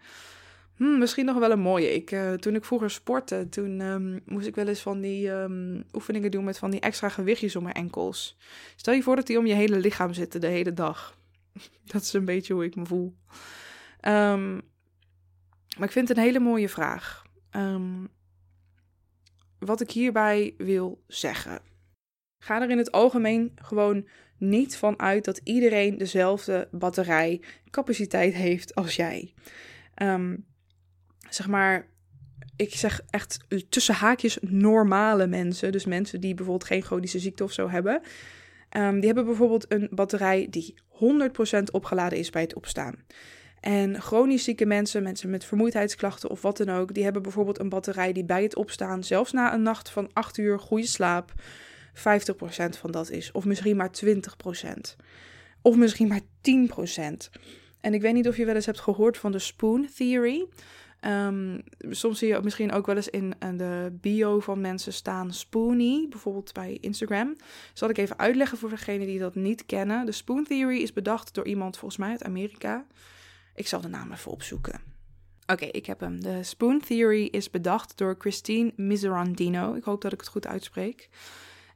Hm, 0.76 0.98
misschien 0.98 1.26
nog 1.26 1.38
wel 1.38 1.52
een 1.52 1.60
mooie. 1.60 1.94
Ik, 1.94 2.12
uh, 2.12 2.34
toen 2.34 2.56
ik 2.56 2.66
vroeger 2.66 2.90
sportte, 2.90 3.48
toen 3.50 3.82
um, 3.82 4.22
moest 4.26 4.48
ik 4.48 4.56
wel 4.56 4.68
eens 4.68 4.82
van 4.82 5.02
die 5.02 5.30
um, 5.30 5.84
oefeningen 5.94 6.32
doen 6.32 6.44
met 6.44 6.58
van 6.58 6.72
die 6.72 6.80
extra 6.80 7.10
gewichtjes 7.10 7.56
om 7.56 7.64
mijn 7.64 7.76
enkels. 7.76 8.38
Stel 8.76 8.94
je 8.94 9.04
voor 9.04 9.16
dat 9.16 9.28
die 9.28 9.38
om 9.38 9.46
je 9.46 9.54
hele 9.54 9.80
lichaam 9.80 10.14
zitten 10.14 10.42
de 10.42 10.48
hele 10.48 10.74
dag. 10.74 11.18
dat 11.92 12.02
is 12.02 12.14
een 12.14 12.26
beetje 12.26 12.54
hoe 12.54 12.66
ik 12.66 12.76
me 12.76 12.86
voel. 12.86 13.16
Um, 14.02 14.62
maar 15.78 15.88
ik 15.88 15.92
vind 15.92 16.08
het 16.08 16.18
een 16.18 16.24
hele 16.24 16.40
mooie 16.40 16.70
vraag. 16.70 17.25
Um, 17.56 18.10
wat 19.60 19.82
ik 19.82 19.92
hierbij 19.92 20.54
wil 20.58 21.04
zeggen. 21.08 21.60
Ga 22.44 22.62
er 22.62 22.70
in 22.70 22.78
het 22.78 22.92
algemeen 22.92 23.52
gewoon 23.56 24.08
niet 24.38 24.76
van 24.76 25.00
uit 25.00 25.26
dat 25.26 25.42
iedereen 25.44 25.98
dezelfde 25.98 26.68
batterijcapaciteit 26.72 28.34
heeft 28.34 28.76
als 28.76 28.96
jij. 28.96 29.34
Um, 30.02 30.46
zeg 31.30 31.48
maar, 31.48 31.88
ik 32.56 32.76
zeg 32.76 33.02
echt 33.10 33.38
tussen 33.70 33.96
haakjes 33.96 34.38
normale 34.42 35.28
mensen. 35.28 35.72
Dus 35.72 35.86
mensen 35.86 36.22
die 36.22 36.34
bijvoorbeeld 36.34 36.70
geen 36.70 36.84
chronische 36.84 37.20
ziekte 37.20 37.44
of 37.44 37.52
zo 37.52 37.70
hebben. 37.70 38.02
Um, 38.78 38.96
die 38.96 39.06
hebben 39.06 39.26
bijvoorbeeld 39.26 39.72
een 39.72 39.88
batterij 39.92 40.48
die 40.50 40.74
100% 41.60 41.64
opgeladen 41.72 42.18
is 42.18 42.30
bij 42.30 42.42
het 42.42 42.56
opstaan. 42.56 42.96
En 43.66 44.02
chronisch 44.02 44.44
zieke 44.44 44.66
mensen, 44.66 45.04
mensen 45.04 45.30
met 45.30 45.46
vermoeidheidsklachten 45.46 46.30
of 46.30 46.42
wat 46.42 46.58
dan 46.58 46.70
ook, 46.70 46.94
die 46.94 47.04
hebben 47.04 47.22
bijvoorbeeld 47.22 47.60
een 47.60 47.70
batterij 47.70 48.14
die 48.14 48.26
bij 48.26 48.44
het 48.44 48.56
opstaan, 48.56 49.04
zelfs 49.04 49.32
na 49.32 49.54
een 49.54 49.62
nacht 49.62 49.90
van 49.90 50.10
8 50.14 50.38
uur 50.38 50.60
goede 50.60 50.88
slaap, 50.88 51.34
50% 51.94 52.00
van 52.80 52.92
dat 52.92 53.10
is. 53.10 53.32
Of 53.32 53.46
misschien 53.46 53.76
maar 53.76 53.90
20%. 54.06 54.10
Of 55.62 55.76
misschien 55.76 56.08
maar 56.08 56.22
10%. 56.22 57.30
En 57.82 57.94
ik 57.94 58.02
weet 58.02 58.14
niet 58.14 58.28
of 58.28 58.38
je 58.38 58.46
wel 58.46 58.56
eens 58.56 58.66
hebt 58.66 58.80
gehoord 58.80 59.18
van 59.18 59.32
de 59.32 59.40
Spoon 59.40 59.88
Theory. 59.96 60.46
Um, 61.02 61.64
soms 61.80 62.20
zie 62.20 62.28
je 62.28 62.40
misschien 62.44 62.72
ook 62.72 62.86
wel 62.86 62.96
eens 62.96 63.10
in 63.10 63.34
de 63.40 63.98
bio 64.02 64.40
van 64.40 64.62
mensen 64.62 64.94
staan 64.94 65.34
Spoony, 65.34 66.06
bijvoorbeeld 66.10 66.54
bij 66.54 66.78
Instagram. 66.82 67.36
Zal 67.74 67.90
ik 67.90 67.98
even 67.98 68.20
uitleggen 68.20 68.58
voor 68.58 68.70
degenen 68.70 69.08
die 69.08 69.20
dat 69.20 69.36
niet 69.36 69.66
kennen. 69.66 70.06
De 70.06 70.12
Spoon 70.12 70.44
Theory 70.44 70.82
is 70.82 70.94
bedacht 70.94 71.34
door 71.34 71.46
iemand 71.46 71.78
volgens 71.78 72.00
mij 72.00 72.10
uit 72.10 72.24
Amerika. 72.24 72.86
Ik 73.56 73.68
zal 73.68 73.82
de 73.82 73.88
naam 73.88 74.12
even 74.12 74.32
opzoeken. 74.32 74.82
Oké, 75.46 75.66
ik 75.66 75.86
heb 75.86 76.00
hem. 76.00 76.22
De 76.22 76.44
Spoon 76.44 76.80
Theory 76.80 77.26
is 77.26 77.50
bedacht 77.50 77.98
door 77.98 78.16
Christine 78.18 78.74
Miserandino. 78.76 79.74
Ik 79.74 79.84
hoop 79.84 80.02
dat 80.02 80.14
ik 80.14 80.20
het 80.20 80.30
goed 80.30 80.48
uitspreek. 80.48 81.10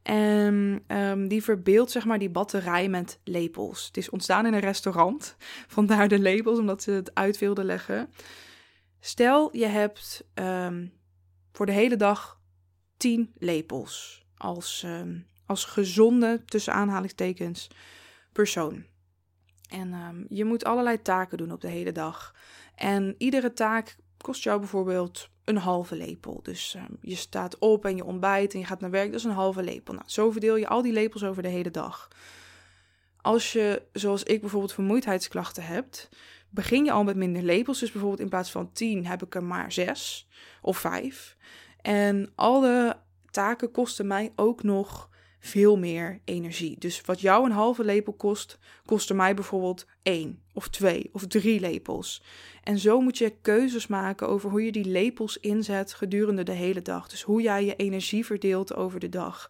En 0.01 0.83
um, 0.87 1.27
die 1.27 1.43
verbeeldt 1.43 1.91
zeg 1.91 2.05
maar 2.05 2.19
die 2.19 2.29
batterij 2.29 2.89
met 2.89 3.19
lepels. 3.23 3.85
Het 3.85 3.97
is 3.97 4.09
ontstaan 4.09 4.45
in 4.45 4.53
een 4.53 4.59
restaurant. 4.59 5.35
Vandaar 5.67 6.07
de 6.07 6.19
lepels, 6.19 6.59
omdat 6.59 6.83
ze 6.83 6.91
het 6.91 7.15
uit 7.15 7.37
wilden 7.37 7.65
leggen. 7.65 8.09
Stel, 8.99 9.57
je 9.57 9.65
hebt 9.65 10.23
um, 10.33 10.93
voor 11.51 11.65
de 11.65 11.71
hele 11.71 11.95
dag 11.95 12.39
10 12.97 13.33
lepels. 13.37 14.25
Als, 14.37 14.83
um, 14.85 15.25
als 15.45 15.65
gezonde, 15.65 16.41
tussen 16.45 16.73
aanhalingstekens, 16.73 17.67
persoon. 18.31 18.85
En 19.69 19.93
um, 19.93 20.25
je 20.29 20.45
moet 20.45 20.63
allerlei 20.63 21.01
taken 21.01 21.37
doen 21.37 21.51
op 21.51 21.61
de 21.61 21.67
hele 21.67 21.91
dag. 21.91 22.35
En 22.75 23.15
iedere 23.17 23.53
taak 23.53 23.95
kost 24.17 24.43
jou 24.43 24.59
bijvoorbeeld 24.59 25.29
een 25.43 25.57
halve 25.57 25.95
lepel. 25.95 26.39
Dus 26.43 26.75
um, 26.75 26.97
je 27.01 27.15
staat 27.15 27.57
op 27.57 27.85
en 27.85 27.95
je 27.95 28.05
ontbijt 28.05 28.53
en 28.53 28.59
je 28.59 28.65
gaat 28.65 28.79
naar 28.79 28.89
werk, 28.89 29.11
dat 29.11 29.19
is 29.19 29.25
een 29.25 29.31
halve 29.31 29.63
lepel. 29.63 29.93
Nou, 29.93 30.05
zo 30.07 30.31
verdeel 30.31 30.55
je 30.55 30.67
al 30.67 30.81
die 30.81 30.93
lepels 30.93 31.23
over 31.23 31.43
de 31.43 31.49
hele 31.49 31.71
dag. 31.71 32.07
Als 33.21 33.53
je, 33.53 33.81
zoals 33.93 34.23
ik 34.23 34.41
bijvoorbeeld, 34.41 34.73
vermoeidheidsklachten 34.73 35.63
hebt, 35.63 36.09
begin 36.49 36.85
je 36.85 36.91
al 36.91 37.03
met 37.03 37.15
minder 37.15 37.43
lepels. 37.43 37.79
Dus 37.79 37.91
bijvoorbeeld 37.91 38.21
in 38.21 38.29
plaats 38.29 38.51
van 38.51 38.71
10 38.71 39.05
heb 39.05 39.23
ik 39.23 39.35
er 39.35 39.43
maar 39.43 39.71
6 39.71 40.27
of 40.61 40.77
5. 40.77 41.37
En 41.81 42.31
alle 42.35 42.97
taken 43.31 43.71
kosten 43.71 44.07
mij 44.07 44.31
ook 44.35 44.63
nog 44.63 45.08
veel 45.39 45.77
meer 45.77 46.19
energie. 46.25 46.75
Dus 46.79 47.01
wat 47.01 47.21
jou 47.21 47.45
een 47.45 47.51
halve 47.51 47.83
lepel 47.83 48.13
kost, 48.13 48.59
kostte 48.85 49.13
mij 49.13 49.33
bijvoorbeeld 49.33 49.85
één 50.03 50.41
of 50.53 50.67
twee 50.67 51.09
of 51.13 51.27
drie 51.27 51.59
lepels. 51.59 52.23
En 52.63 52.77
zo 52.79 53.01
moet 53.01 53.17
je 53.17 53.35
keuzes 53.41 53.87
maken 53.87 54.27
over 54.27 54.49
hoe 54.49 54.65
je 54.65 54.71
die 54.71 54.85
lepels 54.85 55.37
inzet 55.37 55.93
gedurende 55.93 56.43
de 56.43 56.51
hele 56.51 56.81
dag. 56.81 57.09
Dus 57.09 57.21
hoe 57.21 57.41
jij 57.41 57.65
je 57.65 57.75
energie 57.75 58.25
verdeelt 58.25 58.75
over 58.75 58.99
de 58.99 59.09
dag. 59.09 59.49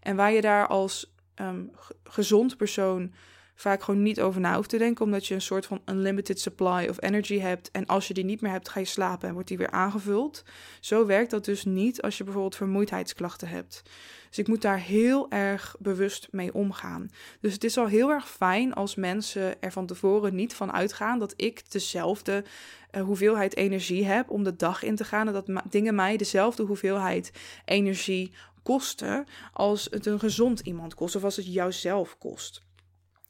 En 0.00 0.16
waar 0.16 0.32
je 0.32 0.40
daar 0.40 0.66
als 0.66 1.14
um, 1.40 1.70
gezond 2.04 2.56
persoon 2.56 3.12
vaak 3.56 3.82
gewoon 3.82 4.02
niet 4.02 4.20
over 4.20 4.40
na 4.40 4.54
hoeft 4.54 4.68
te 4.68 4.78
denken, 4.78 5.04
omdat 5.04 5.26
je 5.26 5.34
een 5.34 5.40
soort 5.40 5.66
van 5.66 5.80
unlimited 5.86 6.40
supply 6.40 6.86
of 6.88 7.02
energy 7.02 7.38
hebt. 7.38 7.70
En 7.70 7.86
als 7.86 8.08
je 8.08 8.14
die 8.14 8.24
niet 8.24 8.40
meer 8.40 8.52
hebt, 8.52 8.68
ga 8.68 8.80
je 8.80 8.86
slapen 8.86 9.28
en 9.28 9.34
wordt 9.34 9.48
die 9.48 9.58
weer 9.58 9.70
aangevuld. 9.70 10.44
Zo 10.80 11.06
werkt 11.06 11.30
dat 11.30 11.44
dus 11.44 11.64
niet 11.64 12.02
als 12.02 12.18
je 12.18 12.24
bijvoorbeeld 12.24 12.56
vermoeidheidsklachten 12.56 13.48
hebt. 13.48 13.82
Dus 14.28 14.38
ik 14.38 14.48
moet 14.48 14.62
daar 14.62 14.78
heel 14.78 15.30
erg 15.30 15.76
bewust 15.78 16.28
mee 16.30 16.54
omgaan. 16.54 17.10
Dus 17.40 17.52
het 17.52 17.64
is 17.64 17.78
al 17.78 17.86
heel 17.86 18.10
erg 18.10 18.30
fijn 18.30 18.74
als 18.74 18.94
mensen 18.94 19.62
er 19.62 19.72
van 19.72 19.86
tevoren 19.86 20.34
niet 20.34 20.54
van 20.54 20.72
uitgaan 20.72 21.18
dat 21.18 21.34
ik 21.36 21.70
dezelfde 21.70 22.44
uh, 22.92 23.02
hoeveelheid 23.02 23.56
energie 23.56 24.04
heb 24.04 24.30
om 24.30 24.44
de 24.44 24.56
dag 24.56 24.82
in 24.82 24.96
te 24.96 25.04
gaan. 25.04 25.26
En 25.26 25.32
dat 25.32 25.50
dingen 25.70 25.94
mij 25.94 26.16
dezelfde 26.16 26.62
hoeveelheid 26.62 27.32
energie 27.64 28.32
kosten 28.62 29.24
als 29.52 29.88
het 29.90 30.06
een 30.06 30.18
gezond 30.18 30.60
iemand 30.60 30.94
kost 30.94 31.16
of 31.16 31.24
als 31.24 31.36
het 31.36 31.52
jouzelf 31.52 32.18
kost. 32.18 32.65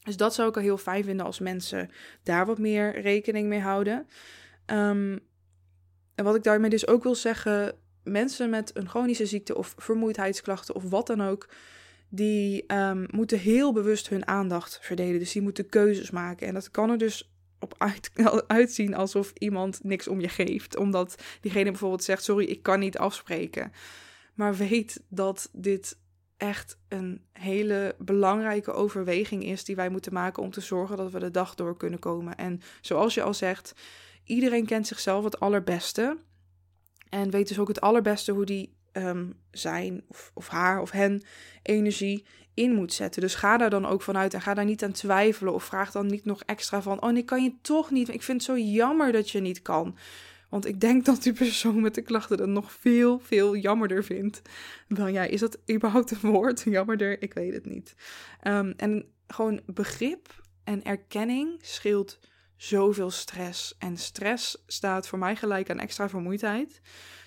Dus 0.06 0.16
dat 0.16 0.34
zou 0.34 0.48
ik 0.48 0.56
al 0.56 0.62
heel 0.62 0.78
fijn 0.78 1.04
vinden 1.04 1.26
als 1.26 1.38
mensen 1.38 1.90
daar 2.22 2.46
wat 2.46 2.58
meer 2.58 3.00
rekening 3.00 3.48
mee 3.48 3.60
houden. 3.60 4.06
Um, 4.66 5.20
en 6.14 6.24
wat 6.24 6.34
ik 6.34 6.42
daarmee 6.42 6.70
dus 6.70 6.86
ook 6.86 7.02
wil 7.02 7.14
zeggen, 7.14 7.74
mensen 8.04 8.50
met 8.50 8.70
een 8.76 8.88
chronische 8.88 9.26
ziekte 9.26 9.56
of 9.56 9.74
vermoeidheidsklachten 9.76 10.74
of 10.74 10.82
wat 10.90 11.06
dan 11.06 11.22
ook, 11.22 11.48
die 12.08 12.74
um, 12.74 13.06
moeten 13.10 13.38
heel 13.38 13.72
bewust 13.72 14.08
hun 14.08 14.26
aandacht 14.26 14.78
verdelen. 14.82 15.18
Dus 15.18 15.32
die 15.32 15.42
moeten 15.42 15.68
keuzes 15.68 16.10
maken. 16.10 16.46
En 16.46 16.54
dat 16.54 16.70
kan 16.70 16.90
er 16.90 16.98
dus 16.98 17.30
op 17.58 17.74
uit, 17.78 18.10
uitzien 18.46 18.94
alsof 18.94 19.32
iemand 19.38 19.84
niks 19.84 20.08
om 20.08 20.20
je 20.20 20.28
geeft. 20.28 20.76
Omdat 20.76 21.22
diegene 21.40 21.70
bijvoorbeeld 21.70 22.04
zegt: 22.04 22.24
Sorry, 22.24 22.44
ik 22.44 22.62
kan 22.62 22.78
niet 22.78 22.98
afspreken. 22.98 23.72
Maar 24.34 24.56
weet 24.56 25.02
dat 25.08 25.48
dit 25.52 25.98
echt 26.36 26.78
een 26.88 27.24
hele 27.32 27.94
belangrijke 27.98 28.72
overweging 28.72 29.44
is 29.44 29.64
die 29.64 29.76
wij 29.76 29.88
moeten 29.88 30.12
maken 30.12 30.42
om 30.42 30.50
te 30.50 30.60
zorgen 30.60 30.96
dat 30.96 31.10
we 31.10 31.18
de 31.18 31.30
dag 31.30 31.54
door 31.54 31.76
kunnen 31.76 31.98
komen. 31.98 32.36
En 32.36 32.60
zoals 32.80 33.14
je 33.14 33.22
al 33.22 33.34
zegt, 33.34 33.74
iedereen 34.24 34.66
kent 34.66 34.86
zichzelf 34.86 35.24
het 35.24 35.40
allerbeste. 35.40 36.16
En 37.08 37.30
weet 37.30 37.48
dus 37.48 37.58
ook 37.58 37.68
het 37.68 37.80
allerbeste 37.80 38.32
hoe 38.32 38.44
die 38.44 38.74
um, 38.92 39.34
zijn 39.50 40.04
of, 40.08 40.30
of 40.34 40.48
haar 40.48 40.80
of 40.80 40.90
hen 40.90 41.22
energie 41.62 42.24
in 42.54 42.74
moet 42.74 42.92
zetten. 42.92 43.22
Dus 43.22 43.34
ga 43.34 43.56
daar 43.56 43.70
dan 43.70 43.86
ook 43.86 44.02
vanuit 44.02 44.34
en 44.34 44.40
ga 44.40 44.54
daar 44.54 44.64
niet 44.64 44.84
aan 44.84 44.92
twijfelen. 44.92 45.54
Of 45.54 45.64
vraag 45.64 45.90
dan 45.90 46.06
niet 46.06 46.24
nog 46.24 46.42
extra 46.42 46.82
van: 46.82 47.02
Oh, 47.02 47.12
nee, 47.12 47.24
kan 47.24 47.42
je 47.42 47.54
toch 47.62 47.90
niet? 47.90 48.08
Ik 48.08 48.22
vind 48.22 48.46
het 48.46 48.56
zo 48.56 48.58
jammer 48.58 49.12
dat 49.12 49.30
je 49.30 49.40
niet 49.40 49.62
kan. 49.62 49.96
Want 50.48 50.66
ik 50.66 50.80
denk 50.80 51.04
dat 51.04 51.22
die 51.22 51.32
persoon 51.32 51.80
met 51.80 51.94
de 51.94 52.02
klachten 52.02 52.36
dat 52.36 52.48
nog 52.48 52.72
veel, 52.72 53.18
veel 53.18 53.56
jammerder 53.56 54.04
vindt 54.04 54.42
dan 54.88 55.12
jij. 55.12 55.28
Is 55.28 55.40
dat 55.40 55.58
überhaupt 55.70 56.10
een 56.10 56.30
woord? 56.30 56.62
Jammerder? 56.76 57.22
Ik 57.22 57.34
weet 57.34 57.52
het 57.52 57.66
niet. 57.66 57.94
Um, 58.46 58.72
en 58.76 59.04
gewoon 59.26 59.60
begrip 59.66 60.44
en 60.64 60.84
erkenning 60.84 61.58
scheelt 61.60 62.18
zoveel 62.56 63.10
stress. 63.10 63.74
En 63.78 63.96
stress 63.96 64.62
staat 64.66 65.08
voor 65.08 65.18
mij 65.18 65.36
gelijk 65.36 65.70
aan 65.70 65.78
extra 65.78 66.08
vermoeidheid. 66.08 66.80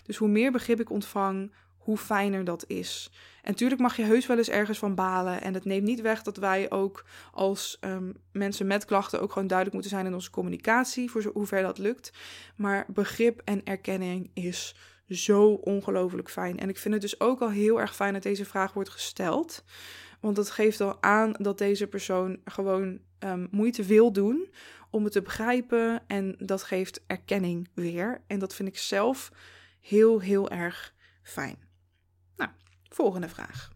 Dus 0.04 0.18
hoe 0.18 0.28
meer 0.28 0.52
begrip 0.52 0.80
ik 0.80 0.90
ontvang, 0.90 1.54
hoe 1.78 1.98
fijner 1.98 2.44
dat 2.44 2.64
is. 2.68 3.12
En 3.50 3.56
natuurlijk 3.56 3.82
mag 3.82 3.96
je 3.96 4.04
heus 4.04 4.26
wel 4.26 4.38
eens 4.38 4.50
ergens 4.50 4.78
van 4.78 4.96
balen. 4.96 5.42
En 5.42 5.54
het 5.54 5.66
neemt 5.66 5.86
niet 5.86 6.02
weg 6.02 6.22
dat 6.22 6.38
wij 6.38 6.72
ook 6.72 7.06
als 7.32 7.78
um, 7.82 8.16
mensen 8.32 8.68
met 8.68 8.86
klachten 8.86 9.22
ook 9.22 9.32
gewoon 9.32 9.48
duidelijk 9.48 9.74
moeten 9.74 9.98
zijn 9.98 10.06
in 10.06 10.14
onze 10.14 10.30
communicatie, 10.30 11.12
voor 11.12 11.32
hoever 11.34 11.62
dat 11.62 11.78
lukt. 11.78 12.14
Maar 12.56 12.86
begrip 12.88 13.42
en 13.44 13.64
erkenning 13.64 14.32
is 14.34 14.76
zo 15.08 15.50
ongelooflijk 15.50 16.30
fijn. 16.30 16.60
En 16.60 16.70
ik 16.70 16.78
vind 16.78 16.94
het 16.94 17.04
dus 17.04 17.20
ook 17.20 17.42
al 17.42 17.50
heel 17.50 17.80
erg 17.80 17.96
fijn 17.96 18.14
dat 18.14 18.24
deze 18.24 18.46
vraag 18.46 18.74
wordt 18.74 18.90
gesteld. 18.90 19.64
Want 20.20 20.36
dat 20.36 20.50
geeft 20.50 20.82
al 20.82 21.04
aan 21.04 21.34
dat 21.38 21.58
deze 21.58 21.88
persoon 21.88 22.40
gewoon 22.46 23.00
um, 23.20 23.48
moeite 23.52 23.84
wil 23.84 24.12
doen 24.12 24.50
om 24.90 25.04
het 25.04 25.14
te 25.14 25.22
begrijpen. 25.22 26.04
En 26.08 26.36
dat 26.40 26.64
geeft 26.64 27.04
erkenning 27.08 27.70
weer. 27.74 28.22
En 28.28 28.40
dat 28.40 28.56
vind 28.56 28.70
ik 28.70 28.78
zelf 28.78 29.32
heel, 29.80 30.20
heel 30.20 30.50
erg 30.50 30.94
fijn. 31.24 31.69
Volgende 32.90 33.30
vraag. 33.30 33.72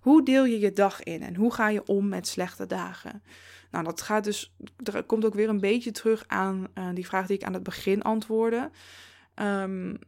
Hoe 0.00 0.24
deel 0.24 0.44
je 0.44 0.58
je 0.58 0.72
dag 0.72 1.02
in 1.02 1.22
en 1.22 1.34
hoe 1.34 1.54
ga 1.54 1.68
je 1.68 1.86
om 1.86 2.08
met 2.08 2.26
slechte 2.26 2.66
dagen? 2.66 3.22
Nou, 3.70 3.84
dat 3.84 4.00
gaat 4.00 4.24
dus, 4.24 4.54
er 4.82 5.02
komt 5.02 5.24
ook 5.24 5.34
weer 5.34 5.48
een 5.48 5.60
beetje 5.60 5.90
terug 5.90 6.24
aan 6.26 6.66
uh, 6.74 6.88
die 6.94 7.06
vraag 7.06 7.26
die 7.26 7.36
ik 7.36 7.44
aan 7.44 7.52
het 7.52 7.62
begin 7.62 8.02
antwoordde. 8.02 8.70
Um, 9.34 9.98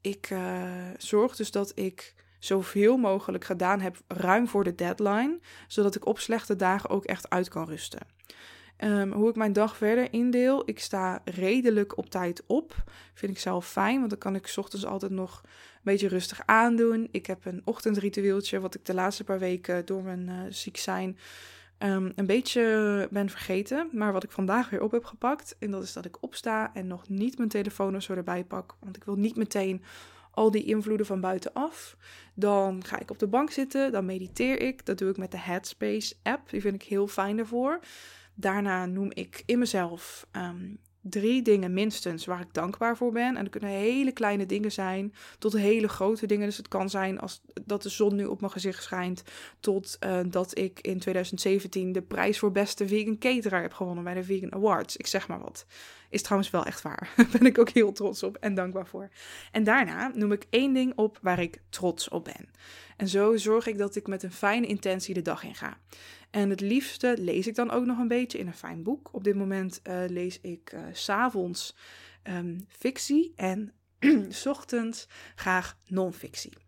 ik 0.00 0.30
uh, 0.30 0.70
zorg 0.96 1.36
dus 1.36 1.50
dat 1.50 1.72
ik 1.74 2.14
zoveel 2.38 2.96
mogelijk 2.96 3.44
gedaan 3.44 3.80
heb 3.80 3.96
ruim 4.08 4.48
voor 4.48 4.64
de 4.64 4.74
deadline, 4.74 5.38
zodat 5.66 5.94
ik 5.94 6.06
op 6.06 6.18
slechte 6.18 6.56
dagen 6.56 6.90
ook 6.90 7.04
echt 7.04 7.30
uit 7.30 7.48
kan 7.48 7.66
rusten. 7.68 8.00
Um, 8.78 9.12
hoe 9.12 9.28
ik 9.28 9.36
mijn 9.36 9.52
dag 9.52 9.76
verder 9.76 10.12
indeel. 10.12 10.62
Ik 10.68 10.80
sta 10.80 11.20
redelijk 11.24 11.96
op 11.96 12.10
tijd 12.10 12.42
op. 12.46 12.74
Vind 13.14 13.32
ik 13.32 13.38
zelf 13.38 13.68
fijn, 13.68 13.98
want 13.98 14.10
dan 14.10 14.18
kan 14.18 14.34
ik 14.34 14.52
ochtends 14.56 14.86
altijd 14.86 15.12
nog 15.12 15.40
beetje 15.92 16.08
rustig 16.08 16.40
aandoen. 16.44 17.08
Ik 17.10 17.26
heb 17.26 17.44
een 17.44 17.62
ochtendritueeltje, 17.64 18.60
wat 18.60 18.74
ik 18.74 18.84
de 18.84 18.94
laatste 18.94 19.24
paar 19.24 19.38
weken 19.38 19.86
door 19.86 20.02
mijn 20.02 20.28
uh, 20.28 20.40
ziek 20.48 20.76
zijn 20.76 21.18
um, 21.78 22.12
een 22.14 22.26
beetje 22.26 23.08
ben 23.10 23.28
vergeten. 23.28 23.88
Maar 23.92 24.12
wat 24.12 24.24
ik 24.24 24.30
vandaag 24.30 24.70
weer 24.70 24.82
op 24.82 24.90
heb 24.90 25.04
gepakt. 25.04 25.56
En 25.58 25.70
dat 25.70 25.82
is 25.82 25.92
dat 25.92 26.04
ik 26.04 26.22
opsta 26.22 26.74
en 26.74 26.86
nog 26.86 27.08
niet 27.08 27.38
mijn 27.38 27.48
telefoon 27.48 27.96
of 27.96 28.02
zo 28.02 28.14
erbij 28.14 28.44
pak. 28.44 28.76
Want 28.80 28.96
ik 28.96 29.04
wil 29.04 29.16
niet 29.16 29.36
meteen 29.36 29.82
al 30.30 30.50
die 30.50 30.64
invloeden 30.64 31.06
van 31.06 31.20
buitenaf. 31.20 31.96
Dan 32.34 32.84
ga 32.84 32.98
ik 32.98 33.10
op 33.10 33.18
de 33.18 33.26
bank 33.26 33.50
zitten, 33.50 33.92
dan 33.92 34.04
mediteer 34.04 34.60
ik. 34.60 34.86
Dat 34.86 34.98
doe 34.98 35.10
ik 35.10 35.16
met 35.16 35.30
de 35.30 35.38
Headspace 35.38 36.14
app. 36.22 36.50
Die 36.50 36.60
vind 36.60 36.74
ik 36.74 36.82
heel 36.82 37.06
fijn 37.06 37.36
daarvoor. 37.36 37.80
Daarna 38.34 38.86
noem 38.86 39.10
ik 39.12 39.42
in 39.46 39.58
mezelf 39.58 40.26
um, 40.32 40.78
drie 41.08 41.42
dingen 41.42 41.72
minstens 41.72 42.24
waar 42.24 42.40
ik 42.40 42.54
dankbaar 42.54 42.96
voor 42.96 43.12
ben. 43.12 43.36
En 43.36 43.42
dat 43.42 43.52
kunnen 43.52 43.70
hele 43.70 44.12
kleine 44.12 44.46
dingen 44.46 44.72
zijn 44.72 45.14
tot 45.38 45.52
hele 45.52 45.88
grote 45.88 46.26
dingen. 46.26 46.46
Dus 46.46 46.56
het 46.56 46.68
kan 46.68 46.90
zijn 46.90 47.20
als 47.20 47.40
dat 47.64 47.82
de 47.82 47.88
zon 47.88 48.14
nu 48.14 48.24
op 48.24 48.40
mijn 48.40 48.52
gezicht 48.52 48.82
schijnt, 48.82 49.22
tot 49.60 49.96
uh, 50.06 50.18
dat 50.26 50.58
ik 50.58 50.80
in 50.80 50.98
2017 50.98 51.92
de 51.92 52.02
prijs 52.02 52.38
voor 52.38 52.52
beste 52.52 52.88
vegan 52.88 53.18
caterer 53.18 53.62
heb 53.62 53.72
gewonnen 53.72 54.04
bij 54.04 54.14
de 54.14 54.24
Vegan 54.24 54.54
Awards. 54.54 54.96
Ik 54.96 55.06
zeg 55.06 55.28
maar 55.28 55.40
wat. 55.40 55.66
Is 56.16 56.22
trouwens 56.22 56.50
wel 56.50 56.64
echt 56.64 56.82
waar. 56.82 57.12
Daar 57.16 57.28
ben 57.32 57.46
ik 57.46 57.58
ook 57.58 57.68
heel 57.68 57.92
trots 57.92 58.22
op 58.22 58.36
en 58.36 58.54
dankbaar 58.54 58.86
voor. 58.86 59.08
En 59.52 59.64
daarna 59.64 60.10
noem 60.14 60.32
ik 60.32 60.46
één 60.50 60.72
ding 60.72 60.92
op 60.94 61.18
waar 61.22 61.38
ik 61.38 61.62
trots 61.68 62.08
op 62.08 62.24
ben. 62.24 62.48
En 62.96 63.08
zo 63.08 63.36
zorg 63.36 63.66
ik 63.66 63.78
dat 63.78 63.96
ik 63.96 64.06
met 64.06 64.22
een 64.22 64.32
fijne 64.32 64.66
intentie 64.66 65.14
de 65.14 65.22
dag 65.22 65.42
in 65.44 65.54
ga. 65.54 65.78
En 66.30 66.50
het 66.50 66.60
liefste 66.60 67.16
lees 67.18 67.46
ik 67.46 67.54
dan 67.54 67.70
ook 67.70 67.84
nog 67.84 67.98
een 67.98 68.08
beetje 68.08 68.38
in 68.38 68.46
een 68.46 68.54
fijn 68.54 68.82
boek. 68.82 69.08
Op 69.12 69.24
dit 69.24 69.34
moment 69.34 69.80
uh, 69.88 70.04
lees 70.08 70.40
ik 70.40 70.72
uh, 70.72 70.80
s'avonds 70.92 71.76
um, 72.22 72.66
fictie 72.68 73.32
en 73.36 73.72
s 74.28 74.46
ochtends 74.46 75.08
graag 75.34 75.76
non-fictie. 75.86 76.65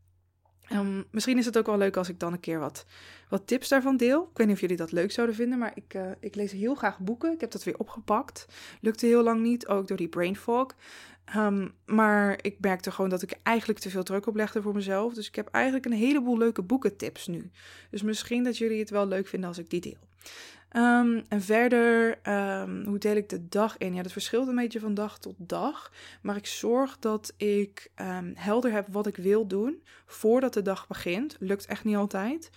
Um, 0.73 1.05
misschien 1.11 1.39
is 1.39 1.45
het 1.45 1.59
ook 1.59 1.67
wel 1.67 1.79
leuk 1.79 1.97
als 1.97 2.09
ik 2.09 2.21
dan 2.21 2.33
een 2.33 2.41
keer 2.41 2.59
wat, 2.59 2.87
wat 3.29 3.47
tips 3.47 3.69
daarvan 3.69 3.97
deel. 3.97 4.29
Ik 4.31 4.37
weet 4.37 4.47
niet 4.47 4.57
of 4.57 4.63
jullie 4.63 4.77
dat 4.77 4.93
leuk 4.93 5.13
zouden 5.13 5.37
vinden, 5.37 5.59
maar 5.59 5.73
ik, 5.75 5.95
uh, 5.95 6.11
ik 6.21 6.35
lees 6.35 6.53
heel 6.53 6.75
graag 6.75 6.99
boeken. 6.99 7.33
Ik 7.33 7.41
heb 7.41 7.51
dat 7.51 7.65
weer 7.65 7.79
opgepakt. 7.79 8.47
Lukte 8.81 9.07
heel 9.07 9.23
lang 9.23 9.41
niet, 9.41 9.67
ook 9.67 9.89
door 9.89 9.97
die 9.97 10.09
brain 10.09 10.37
fog. 10.37 10.75
Um, 11.37 11.75
maar 11.87 12.39
ik 12.43 12.57
merkte 12.61 12.91
gewoon 12.91 13.11
dat 13.11 13.23
ik 13.23 13.39
eigenlijk 13.43 13.79
te 13.79 13.91
veel 13.91 14.03
druk 14.03 14.27
oplegde 14.27 14.63
voor 14.63 14.75
mezelf. 14.75 15.15
Dus 15.15 15.29
ik 15.29 15.35
heb 15.35 15.49
eigenlijk 15.49 15.85
een 15.85 15.93
heleboel 15.93 16.39
leuke 16.39 16.63
boekentips 16.63 17.27
nu. 17.27 17.51
Dus 17.91 18.03
misschien 18.03 18.45
dat 18.45 18.59
jullie 18.59 18.79
het 18.79 18.91
wel 18.91 19.07
leuk 19.07 19.27
vinden 19.27 19.49
als 19.49 19.59
ik 19.59 19.71
die 19.71 19.81
deel. 19.81 20.07
Um, 20.73 21.25
en 21.29 21.43
verder, 21.43 22.19
um, 22.61 22.85
hoe 22.85 22.99
deel 22.99 23.17
ik 23.17 23.29
de 23.29 23.49
dag 23.49 23.77
in? 23.77 23.95
Ja, 23.95 24.03
dat 24.03 24.13
verschilt 24.13 24.49
een 24.49 24.55
beetje 24.55 24.81
van 24.81 24.95
dag 24.95 25.19
tot 25.19 25.35
dag. 25.37 25.93
Maar 26.23 26.37
ik 26.37 26.47
zorg 26.47 26.99
dat 26.99 27.35
ik 27.37 27.91
um, 27.97 28.33
helder 28.35 28.73
heb 28.73 28.87
wat 28.91 29.07
ik 29.07 29.17
wil 29.17 29.47
doen 29.47 29.83
voordat 30.07 30.55
de 30.55 30.63
dag 30.63 30.87
begint. 30.87 31.37
Lukt 31.41 31.67
echt 31.67 31.85
niet 31.85 31.97
altijd. 31.97 32.51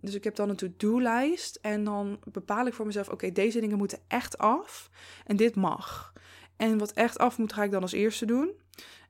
Dus 0.00 0.14
ik 0.14 0.24
heb 0.24 0.34
dan 0.34 0.48
een 0.48 0.56
to-do-lijst 0.56 1.58
en 1.62 1.84
dan 1.84 2.18
bepaal 2.32 2.66
ik 2.66 2.74
voor 2.74 2.86
mezelf: 2.86 3.08
oké, 3.08 3.32
deze 3.32 3.60
dingen 3.60 3.78
moeten 3.78 3.98
echt 4.08 4.38
af 4.38 4.90
en 5.26 5.36
dit 5.36 5.54
mag. 5.54 6.12
En 6.56 6.78
wat 6.78 6.92
echt 6.92 7.18
af 7.18 7.38
moet, 7.38 7.52
ga 7.52 7.64
ik 7.64 7.70
dan 7.70 7.82
als 7.82 7.92
eerste 7.92 8.26
doen. 8.26 8.50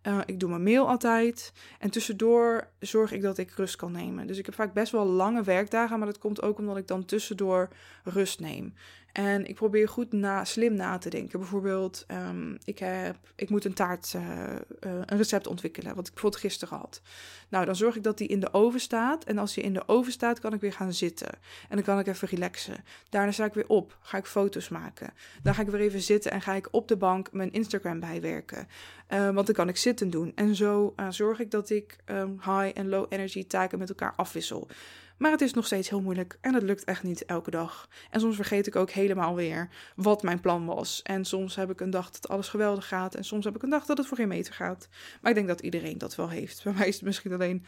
Uh, 0.08 0.18
ik 0.26 0.40
doe 0.40 0.48
mijn 0.48 0.62
mail 0.62 0.88
altijd. 0.88 1.52
En 1.78 1.90
tussendoor 1.90 2.68
zorg 2.78 3.12
ik 3.12 3.22
dat 3.22 3.38
ik 3.38 3.50
rust 3.50 3.76
kan 3.76 3.92
nemen. 3.92 4.26
Dus 4.26 4.38
ik 4.38 4.46
heb 4.46 4.54
vaak 4.54 4.72
best 4.72 4.92
wel 4.92 5.06
lange 5.06 5.42
werkdagen, 5.42 5.98
maar 5.98 6.06
dat 6.06 6.18
komt 6.18 6.42
ook 6.42 6.58
omdat 6.58 6.76
ik 6.76 6.86
dan 6.86 7.04
tussendoor 7.04 7.68
rust 8.04 8.40
neem. 8.40 8.74
En 9.12 9.46
ik 9.46 9.54
probeer 9.54 9.88
goed 9.88 10.12
na, 10.12 10.44
slim 10.44 10.74
na 10.74 10.98
te 10.98 11.10
denken. 11.10 11.38
Bijvoorbeeld, 11.38 12.06
um, 12.30 12.58
ik, 12.64 12.78
heb, 12.78 13.16
ik 13.36 13.50
moet 13.50 13.64
een 13.64 13.74
taart, 13.74 14.12
uh, 14.16 14.22
uh, 14.22 14.56
een 14.80 15.16
recept 15.16 15.46
ontwikkelen, 15.46 15.94
wat 15.94 16.06
ik 16.06 16.12
bijvoorbeeld 16.12 16.42
gisteren 16.42 16.78
had. 16.78 17.00
Nou, 17.48 17.64
dan 17.64 17.76
zorg 17.76 17.96
ik 17.96 18.02
dat 18.02 18.18
die 18.18 18.28
in 18.28 18.40
de 18.40 18.52
oven 18.52 18.80
staat. 18.80 19.24
En 19.24 19.38
als 19.38 19.54
die 19.54 19.64
in 19.64 19.72
de 19.72 19.88
oven 19.88 20.12
staat, 20.12 20.40
kan 20.40 20.52
ik 20.52 20.60
weer 20.60 20.72
gaan 20.72 20.92
zitten. 20.92 21.28
En 21.68 21.76
dan 21.76 21.82
kan 21.82 21.98
ik 21.98 22.06
even 22.06 22.28
relaxen. 22.28 22.84
Daarna 23.08 23.32
sta 23.32 23.44
ik 23.44 23.54
weer 23.54 23.68
op, 23.68 23.98
ga 24.00 24.18
ik 24.18 24.26
foto's 24.26 24.68
maken. 24.68 25.12
Dan 25.42 25.54
ga 25.54 25.62
ik 25.62 25.68
weer 25.68 25.80
even 25.80 26.02
zitten 26.02 26.30
en 26.30 26.40
ga 26.40 26.54
ik 26.54 26.68
op 26.70 26.88
de 26.88 26.96
bank 26.96 27.32
mijn 27.32 27.52
Instagram 27.52 28.00
bijwerken. 28.00 28.68
Uh, 29.12 29.30
want 29.30 29.46
dan 29.46 29.54
kan 29.54 29.68
ik 29.68 29.76
zitten 29.76 30.10
doen. 30.10 30.32
En 30.34 30.54
zo 30.54 30.94
zorg 31.08 31.40
ik 31.40 31.50
dat 31.50 31.70
ik 31.70 31.96
um, 32.06 32.40
high 32.44 32.70
en 32.74 32.88
low 32.88 33.06
energy 33.08 33.46
taken 33.46 33.78
met 33.78 33.88
elkaar 33.88 34.12
afwissel. 34.16 34.68
Maar 35.22 35.30
het 35.30 35.40
is 35.40 35.52
nog 35.52 35.66
steeds 35.66 35.88
heel 35.88 36.00
moeilijk 36.00 36.38
en 36.40 36.54
het 36.54 36.62
lukt 36.62 36.84
echt 36.84 37.02
niet 37.02 37.24
elke 37.24 37.50
dag. 37.50 37.88
En 38.10 38.20
soms 38.20 38.36
vergeet 38.36 38.66
ik 38.66 38.76
ook 38.76 38.90
helemaal 38.90 39.34
weer 39.34 39.68
wat 39.96 40.22
mijn 40.22 40.40
plan 40.40 40.66
was. 40.66 41.02
En 41.02 41.24
soms 41.24 41.56
heb 41.56 41.70
ik 41.70 41.80
een 41.80 41.90
dag 41.90 42.10
dat 42.10 42.28
alles 42.28 42.48
geweldig 42.48 42.88
gaat 42.88 43.14
en 43.14 43.24
soms 43.24 43.44
heb 43.44 43.56
ik 43.56 43.62
een 43.62 43.70
dag 43.70 43.86
dat 43.86 43.98
het 43.98 44.06
voor 44.06 44.16
geen 44.16 44.28
meter 44.28 44.54
gaat. 44.54 44.88
Maar 45.20 45.30
ik 45.30 45.36
denk 45.36 45.48
dat 45.48 45.60
iedereen 45.60 45.98
dat 45.98 46.14
wel 46.14 46.28
heeft. 46.28 46.62
Bij 46.64 46.72
mij 46.72 46.88
is 46.88 46.94
het 46.94 47.04
misschien 47.04 47.32
alleen 47.32 47.64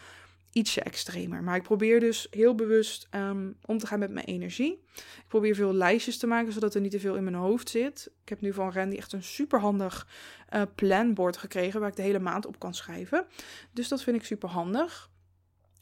ietsje 0.55 0.81
extremer. 0.81 1.43
Maar 1.43 1.57
ik 1.57 1.63
probeer 1.63 2.01
dus 2.01 2.27
heel 2.31 2.55
bewust 2.55 3.07
ehm, 3.11 3.51
om 3.65 3.79
te 3.79 3.87
gaan 3.87 3.99
met 3.99 4.11
mijn 4.11 4.27
energie. 4.27 4.83
Ik 4.97 5.25
probeer 5.29 5.55
veel 5.55 5.73
lijstjes 5.75 6.19
te 6.19 6.27
maken, 6.27 6.53
zodat 6.53 6.75
er 6.75 6.81
niet 6.81 6.91
te 6.91 7.01
veel 7.01 7.15
in 7.15 7.25
mijn 7.25 7.37
hoofd 7.37 7.69
zit. 7.69 8.11
Ik 8.23 8.29
heb 8.29 8.41
nu 8.41 8.53
van 8.53 8.73
Randy 8.73 8.97
echt 8.97 9.13
een 9.13 9.23
superhandig 9.23 10.09
uh, 10.55 10.63
planbord 10.75 11.37
gekregen, 11.37 11.81
waar 11.81 11.89
ik 11.89 11.97
de 11.97 12.03
hele 12.03 12.19
maand 12.19 12.47
op 12.47 12.59
kan 12.59 12.75
schrijven. 12.75 13.27
Dus 13.73 13.89
dat 13.89 14.03
vind 14.03 14.17
ik 14.17 14.25
super 14.25 14.49
handig. 14.49 15.11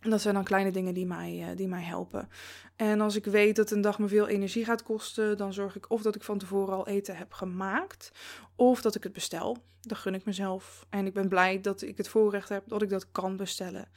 En 0.00 0.10
dat 0.10 0.20
zijn 0.20 0.34
dan 0.34 0.44
kleine 0.44 0.70
dingen 0.70 0.94
die 0.94 1.06
mij, 1.06 1.38
uh, 1.50 1.56
die 1.56 1.68
mij 1.68 1.82
helpen. 1.82 2.28
En 2.76 3.00
als 3.00 3.16
ik 3.16 3.24
weet 3.24 3.56
dat 3.56 3.70
een 3.70 3.80
dag 3.80 3.98
me 3.98 4.08
veel 4.08 4.28
energie 4.28 4.64
gaat 4.64 4.82
kosten, 4.82 5.36
dan 5.36 5.52
zorg 5.52 5.76
ik 5.76 5.90
of 5.90 6.02
dat 6.02 6.14
ik 6.14 6.22
van 6.22 6.38
tevoren 6.38 6.74
al 6.74 6.86
eten 6.86 7.16
heb 7.16 7.32
gemaakt, 7.32 8.12
of 8.56 8.82
dat 8.82 8.94
ik 8.94 9.02
het 9.02 9.12
bestel. 9.12 9.56
Dat 9.80 9.98
gun 9.98 10.14
ik 10.14 10.24
mezelf. 10.24 10.86
En 10.90 11.06
ik 11.06 11.12
ben 11.14 11.28
blij 11.28 11.60
dat 11.60 11.82
ik 11.82 11.96
het 11.96 12.08
voorrecht 12.08 12.48
heb 12.48 12.68
dat 12.68 12.82
ik 12.82 12.88
dat 12.88 13.12
kan 13.12 13.36
bestellen. 13.36 13.88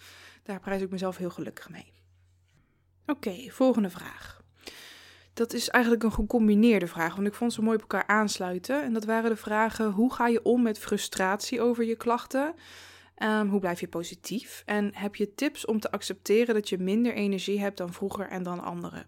Daar 0.46 0.60
prijs 0.60 0.82
ik 0.82 0.90
mezelf 0.90 1.18
heel 1.18 1.30
gelukkig 1.30 1.70
mee. 1.70 1.94
Oké, 3.06 3.50
volgende 3.50 3.90
vraag. 3.90 4.42
Dat 5.34 5.54
is 5.54 5.70
eigenlijk 5.70 6.04
een 6.04 6.12
gecombineerde 6.12 6.88
vraag, 6.88 7.16
want 7.16 7.28
ik 7.28 7.34
vond 7.34 7.54
ze 7.54 7.62
mooi 7.62 7.76
op 7.76 7.82
elkaar 7.82 8.08
aansluiten. 8.08 8.84
En 8.84 8.94
dat 8.94 9.06
waren 9.06 9.30
de 9.30 9.36
vragen: 9.36 9.92
hoe 9.92 10.14
ga 10.14 10.28
je 10.28 10.44
om 10.44 10.62
met 10.62 10.80
frustratie 10.80 11.62
over 11.62 11.84
je 11.84 11.96
klachten? 11.96 12.56
Um, 13.18 13.50
hoe 13.50 13.60
blijf 13.60 13.80
je 13.80 13.88
positief? 13.88 14.64
En 14.66 14.96
heb 14.96 15.16
je 15.16 15.34
tips 15.34 15.66
om 15.66 15.80
te 15.80 15.92
accepteren 15.92 16.54
dat 16.54 16.70
je 16.70 16.78
minder 16.78 17.14
energie 17.14 17.60
hebt 17.60 17.78
dan 17.78 17.94
vroeger 17.94 18.28
en 18.28 18.44
dan 18.44 18.64
anderen? 18.64 19.06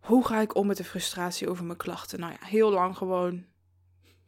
Hoe 0.00 0.26
ga 0.26 0.40
ik 0.40 0.54
om 0.54 0.66
met 0.66 0.76
de 0.76 0.84
frustratie 0.84 1.48
over 1.48 1.64
mijn 1.64 1.78
klachten? 1.78 2.20
Nou 2.20 2.32
ja, 2.32 2.46
heel 2.46 2.70
lang 2.70 2.96
gewoon 2.96 3.44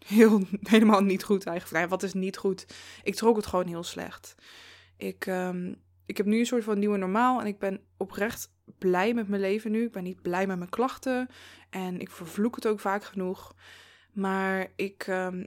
heel, 0.06 0.42
helemaal 0.74 1.00
niet 1.00 1.24
goed 1.24 1.46
eigenlijk. 1.46 1.80
Nee, 1.80 1.90
wat 1.90 2.02
is 2.02 2.12
niet 2.12 2.36
goed? 2.36 2.66
Ik 3.02 3.14
trok 3.14 3.36
het 3.36 3.46
gewoon 3.46 3.66
heel 3.66 3.82
slecht. 3.82 4.34
Ik, 4.98 5.26
um, 5.26 5.76
ik 6.06 6.16
heb 6.16 6.26
nu 6.26 6.38
een 6.38 6.46
soort 6.46 6.64
van 6.64 6.78
nieuwe 6.78 6.98
normaal 6.98 7.40
en 7.40 7.46
ik 7.46 7.58
ben 7.58 7.80
oprecht 7.96 8.52
blij 8.78 9.14
met 9.14 9.28
mijn 9.28 9.40
leven 9.40 9.70
nu. 9.70 9.84
Ik 9.84 9.92
ben 9.92 10.02
niet 10.02 10.22
blij 10.22 10.46
met 10.46 10.58
mijn 10.58 10.70
klachten 10.70 11.28
en 11.70 12.00
ik 12.00 12.10
vervloek 12.10 12.54
het 12.54 12.66
ook 12.66 12.80
vaak 12.80 13.04
genoeg. 13.04 13.54
Maar 14.12 14.66
ik, 14.76 15.06
um, 15.06 15.46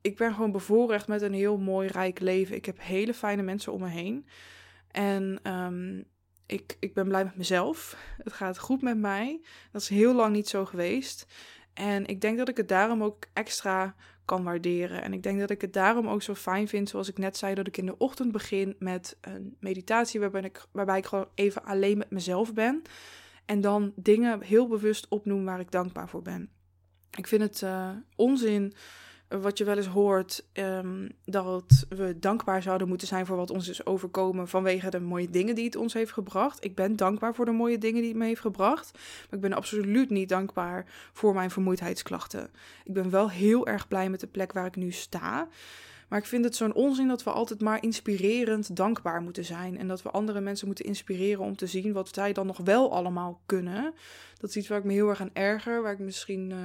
ik 0.00 0.16
ben 0.16 0.32
gewoon 0.34 0.52
bevoorrecht 0.52 1.08
met 1.08 1.22
een 1.22 1.32
heel 1.32 1.58
mooi, 1.58 1.88
rijk 1.88 2.20
leven. 2.20 2.56
Ik 2.56 2.66
heb 2.66 2.76
hele 2.80 3.14
fijne 3.14 3.42
mensen 3.42 3.72
om 3.72 3.80
me 3.80 3.88
heen. 3.88 4.26
En 4.90 5.50
um, 5.52 6.04
ik, 6.46 6.76
ik 6.80 6.94
ben 6.94 7.08
blij 7.08 7.24
met 7.24 7.36
mezelf. 7.36 7.96
Het 8.22 8.32
gaat 8.32 8.58
goed 8.58 8.82
met 8.82 8.98
mij. 8.98 9.40
Dat 9.72 9.80
is 9.80 9.88
heel 9.88 10.14
lang 10.14 10.32
niet 10.32 10.48
zo 10.48 10.64
geweest. 10.64 11.26
En 11.74 12.06
ik 12.06 12.20
denk 12.20 12.38
dat 12.38 12.48
ik 12.48 12.56
het 12.56 12.68
daarom 12.68 13.02
ook 13.02 13.26
extra 13.32 13.94
kan 14.26 14.44
waarderen. 14.44 15.02
En 15.02 15.12
ik 15.12 15.22
denk 15.22 15.40
dat 15.40 15.50
ik 15.50 15.60
het 15.60 15.72
daarom 15.72 16.08
ook 16.08 16.22
zo 16.22 16.34
fijn 16.34 16.68
vind, 16.68 16.88
zoals 16.88 17.08
ik 17.08 17.18
net 17.18 17.36
zei, 17.36 17.54
dat 17.54 17.66
ik 17.66 17.76
in 17.76 17.86
de 17.86 17.98
ochtend 17.98 18.32
begin 18.32 18.76
met 18.78 19.16
een 19.20 19.56
meditatie 19.60 20.20
waarbij 20.20 20.42
ik, 20.42 20.66
waarbij 20.72 20.98
ik 20.98 21.06
gewoon 21.06 21.28
even 21.34 21.64
alleen 21.64 21.98
met 21.98 22.10
mezelf 22.10 22.54
ben. 22.54 22.82
En 23.44 23.60
dan 23.60 23.92
dingen 23.94 24.42
heel 24.42 24.68
bewust 24.68 25.08
opnoem 25.08 25.44
waar 25.44 25.60
ik 25.60 25.70
dankbaar 25.70 26.08
voor 26.08 26.22
ben. 26.22 26.50
Ik 27.16 27.26
vind 27.26 27.42
het 27.42 27.60
uh, 27.62 27.90
onzin 28.16 28.74
wat 29.28 29.58
je 29.58 29.64
wel 29.64 29.76
eens 29.76 29.86
hoort, 29.86 30.44
um, 30.52 31.08
dat 31.24 31.86
we 31.88 32.18
dankbaar 32.18 32.62
zouden 32.62 32.88
moeten 32.88 33.06
zijn 33.08 33.26
voor 33.26 33.36
wat 33.36 33.50
ons 33.50 33.68
is 33.68 33.86
overkomen 33.86 34.48
vanwege 34.48 34.90
de 34.90 35.00
mooie 35.00 35.30
dingen 35.30 35.54
die 35.54 35.64
het 35.64 35.76
ons 35.76 35.92
heeft 35.92 36.12
gebracht. 36.12 36.64
Ik 36.64 36.74
ben 36.74 36.96
dankbaar 36.96 37.34
voor 37.34 37.44
de 37.44 37.50
mooie 37.50 37.78
dingen 37.78 38.00
die 38.00 38.10
het 38.10 38.18
me 38.18 38.26
heeft 38.26 38.40
gebracht, 38.40 38.90
maar 38.92 39.34
ik 39.34 39.40
ben 39.40 39.52
absoluut 39.52 40.10
niet 40.10 40.28
dankbaar 40.28 40.86
voor 41.12 41.34
mijn 41.34 41.50
vermoeidheidsklachten. 41.50 42.50
Ik 42.84 42.92
ben 42.92 43.10
wel 43.10 43.30
heel 43.30 43.66
erg 43.66 43.88
blij 43.88 44.10
met 44.10 44.20
de 44.20 44.26
plek 44.26 44.52
waar 44.52 44.66
ik 44.66 44.76
nu 44.76 44.90
sta. 44.90 45.48
Maar 46.08 46.18
ik 46.18 46.26
vind 46.26 46.44
het 46.44 46.56
zo'n 46.56 46.74
onzin 46.74 47.08
dat 47.08 47.22
we 47.22 47.30
altijd 47.30 47.60
maar 47.60 47.82
inspirerend 47.82 48.76
dankbaar 48.76 49.22
moeten 49.22 49.44
zijn. 49.44 49.78
En 49.78 49.88
dat 49.88 50.02
we 50.02 50.10
andere 50.10 50.40
mensen 50.40 50.66
moeten 50.66 50.84
inspireren 50.84 51.44
om 51.44 51.56
te 51.56 51.66
zien 51.66 51.92
wat 51.92 52.14
zij 52.14 52.32
dan 52.32 52.46
nog 52.46 52.58
wel 52.58 52.92
allemaal 52.92 53.40
kunnen. 53.46 53.94
Dat 54.38 54.50
is 54.50 54.56
iets 54.56 54.68
waar 54.68 54.78
ik 54.78 54.84
me 54.84 54.92
heel 54.92 55.08
erg 55.08 55.20
aan 55.20 55.30
erger. 55.32 55.82
Waar 55.82 55.92
ik 55.92 55.98
misschien 55.98 56.50
uh, 56.50 56.56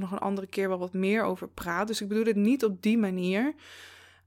nog 0.00 0.12
een 0.12 0.18
andere 0.18 0.46
keer 0.46 0.68
wel 0.68 0.78
wat 0.78 0.92
meer 0.92 1.22
over 1.22 1.48
praat. 1.48 1.86
Dus 1.86 2.00
ik 2.00 2.08
bedoel 2.08 2.24
het 2.24 2.36
niet 2.36 2.64
op 2.64 2.82
die 2.82 2.98
manier. 2.98 3.54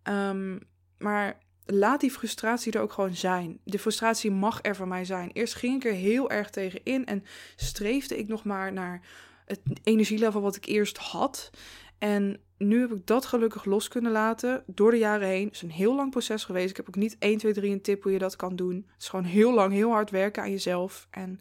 Um, 0.04 0.60
maar 0.98 1.38
laat 1.66 2.00
die 2.00 2.12
frustratie 2.12 2.72
er 2.72 2.82
ook 2.82 2.94
gewoon 2.94 3.16
zijn. 3.16 3.60
De 3.64 3.80
frustratie 3.80 4.32
mag 4.32 4.60
er 4.62 4.76
van 4.76 4.88
mij 4.88 5.06
zijn. 5.06 5.32
Eerst 5.34 5.56
ging 5.56 5.76
ik 5.76 5.92
er 5.92 5.98
heel 5.98 6.30
erg 6.30 6.50
tegen 6.50 6.84
in 6.84 7.06
en 7.06 7.24
streefde 7.56 8.18
ik 8.18 8.28
nog 8.28 8.44
maar 8.44 8.74
naar 8.74 9.02
het 9.46 9.60
energielevel 9.84 10.42
wat 10.42 10.56
ik 10.56 10.66
eerst 10.66 10.98
had. 10.98 11.50
En 11.98 12.40
nu 12.58 12.80
heb 12.80 12.92
ik 12.92 13.08
dat 13.08 13.26
gelukkig 13.26 13.66
los 13.66 13.88
kunnen 13.88 14.12
laten 14.12 14.64
door 14.66 14.92
de 14.92 14.98
jaren 14.98 15.28
heen. 15.28 15.46
Het 15.46 15.56
is 15.56 15.62
een 15.62 15.72
heel 15.72 15.96
lang 15.96 16.12
proces 16.12 16.44
geweest. 16.44 16.70
Ik 16.70 16.78
heb 16.78 16.88
ook 16.88 16.96
niet 16.96 17.16
1, 17.20 17.38
2, 17.38 17.54
3 17.54 17.72
een 17.72 17.82
tip 17.82 18.04
hoe 18.04 18.12
je 18.12 18.18
dat 18.18 18.36
kan 18.36 18.56
doen. 18.56 18.76
Het 18.76 19.02
is 19.02 19.10
gewoon 19.10 19.26
heel 19.26 19.54
lang, 19.54 19.74
heel 19.74 19.92
hard 19.92 20.10
werken 20.10 20.44
aan 20.44 20.52
jezelf. 20.52 21.08
En, 21.10 21.40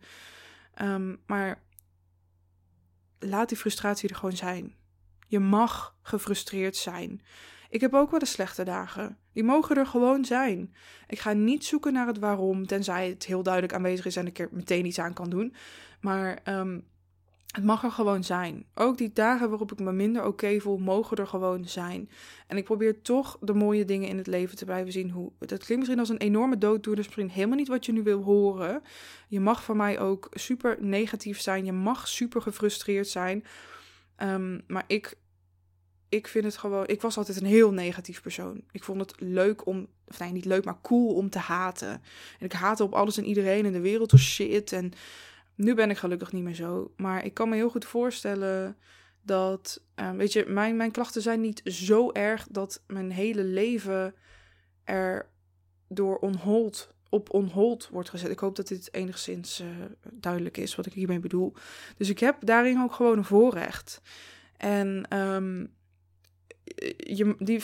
um, 0.83 1.20
maar 1.27 1.62
laat 3.29 3.49
die 3.49 3.59
frustratie 3.59 4.09
er 4.09 4.16
gewoon 4.16 4.37
zijn. 4.37 4.75
Je 5.27 5.39
mag 5.39 5.97
gefrustreerd 6.03 6.77
zijn. 6.77 7.22
Ik 7.68 7.81
heb 7.81 7.95
ook 7.95 8.11
wel 8.11 8.18
de 8.18 8.27
slechte 8.27 8.64
dagen. 8.64 9.18
Die 9.33 9.45
mogen 9.45 9.77
er 9.77 9.87
gewoon 9.87 10.25
zijn. 10.25 10.75
Ik 11.07 11.18
ga 11.18 11.33
niet 11.33 11.64
zoeken 11.64 11.93
naar 11.93 12.07
het 12.07 12.18
waarom, 12.18 12.66
tenzij 12.66 13.09
het 13.09 13.25
heel 13.25 13.43
duidelijk 13.43 13.75
aanwezig 13.75 14.07
is 14.07 14.16
en 14.16 14.27
ik 14.27 14.39
er 14.39 14.49
meteen 14.51 14.87
iets 14.87 14.99
aan 14.99 15.12
kan 15.12 15.31
doen. 15.31 15.55
Maar 16.01 16.39
um, 16.45 16.87
het 17.55 17.64
mag 17.64 17.84
er 17.84 17.90
gewoon 17.90 18.24
zijn. 18.24 18.64
Ook 18.74 18.98
die 18.98 19.12
dagen 19.12 19.48
waarop 19.48 19.72
ik 19.72 19.78
me 19.78 19.92
minder 19.92 20.24
oké 20.24 20.61
voel, 20.61 20.78
mogen 20.78 21.16
er 21.16 21.26
gewoon 21.26 21.68
zijn. 21.68 22.11
En 22.46 22.57
ik 22.57 22.64
probeer 22.64 23.02
toch 23.02 23.38
de 23.40 23.55
mooie 23.55 23.84
dingen 23.84 24.09
in 24.09 24.16
het 24.16 24.26
leven 24.26 24.57
te 24.57 24.64
blijven 24.64 24.92
zien. 24.92 25.11
Hoe, 25.11 25.32
dat 25.38 25.48
klinkt 25.48 25.76
misschien 25.76 25.98
als 25.98 26.09
een 26.09 26.16
enorme 26.16 26.59
dooddoener, 26.59 26.96
dus 26.96 27.07
misschien 27.07 27.30
helemaal 27.30 27.57
niet 27.57 27.68
wat 27.68 27.86
je 27.86 27.92
nu 27.92 28.02
wil 28.02 28.22
horen. 28.22 28.82
Je 29.28 29.40
mag 29.40 29.64
van 29.64 29.76
mij 29.76 30.00
ook 30.00 30.28
super 30.30 30.76
negatief 30.80 31.40
zijn. 31.40 31.64
Je 31.64 31.72
mag 31.72 32.09
super 32.09 32.42
gefrustreerd 32.42 33.09
zijn. 33.09 33.44
Um, 34.22 34.62
maar 34.66 34.84
ik, 34.86 35.16
ik 36.09 36.28
vind 36.28 36.44
het 36.44 36.57
gewoon. 36.57 36.86
Ik 36.86 37.02
was 37.02 37.16
altijd 37.16 37.40
een 37.40 37.46
heel 37.46 37.72
negatief 37.72 38.22
persoon. 38.22 38.61
Ik 38.70 38.84
vond 38.84 39.00
het 39.00 39.14
leuk 39.18 39.66
om. 39.66 39.86
Nee, 40.18 40.32
niet 40.32 40.44
leuk, 40.44 40.64
maar 40.64 40.80
cool 40.82 41.14
om 41.14 41.30
te 41.30 41.38
haten. 41.38 41.90
En 42.38 42.46
ik 42.46 42.52
haatte 42.52 42.82
op 42.82 42.92
alles 42.92 43.16
en 43.16 43.24
iedereen. 43.24 43.66
En 43.66 43.72
de 43.72 43.80
wereld 43.80 44.11
was 44.11 44.22
shit. 44.22 44.72
En 44.72 44.92
nu 45.55 45.74
ben 45.74 45.90
ik 45.90 45.96
gelukkig 45.96 46.32
niet 46.32 46.42
meer 46.42 46.55
zo. 46.55 46.92
Maar 46.96 47.24
ik 47.24 47.34
kan 47.34 47.48
me 47.48 47.55
heel 47.55 47.70
goed 47.70 47.84
voorstellen 47.84 48.76
dat, 49.22 49.82
uh, 50.00 50.11
weet 50.11 50.32
je, 50.32 50.44
mijn, 50.48 50.76
mijn 50.76 50.90
klachten 50.90 51.22
zijn 51.22 51.40
niet 51.40 51.61
zo 51.64 52.12
erg 52.12 52.46
dat 52.50 52.82
mijn 52.86 53.11
hele 53.11 53.44
leven 53.44 54.14
er 54.84 55.28
door 55.88 56.16
onhold, 56.16 56.94
op 57.09 57.32
onhold 57.32 57.88
wordt 57.88 58.11
gezet. 58.11 58.30
Ik 58.30 58.38
hoop 58.38 58.57
dat 58.57 58.68
dit 58.68 58.94
enigszins 58.94 59.61
uh, 59.61 59.66
duidelijk 60.12 60.57
is 60.57 60.74
wat 60.74 60.86
ik 60.86 60.92
hiermee 60.92 61.20
bedoel. 61.20 61.52
Dus 61.96 62.09
ik 62.09 62.18
heb 62.18 62.36
daarin 62.40 62.80
ook 62.82 62.92
gewoon 62.92 63.18
een 63.18 63.24
voorrecht. 63.24 64.00
En 64.57 65.18
um, 65.18 65.72
je, 66.96 67.34
die 67.38 67.62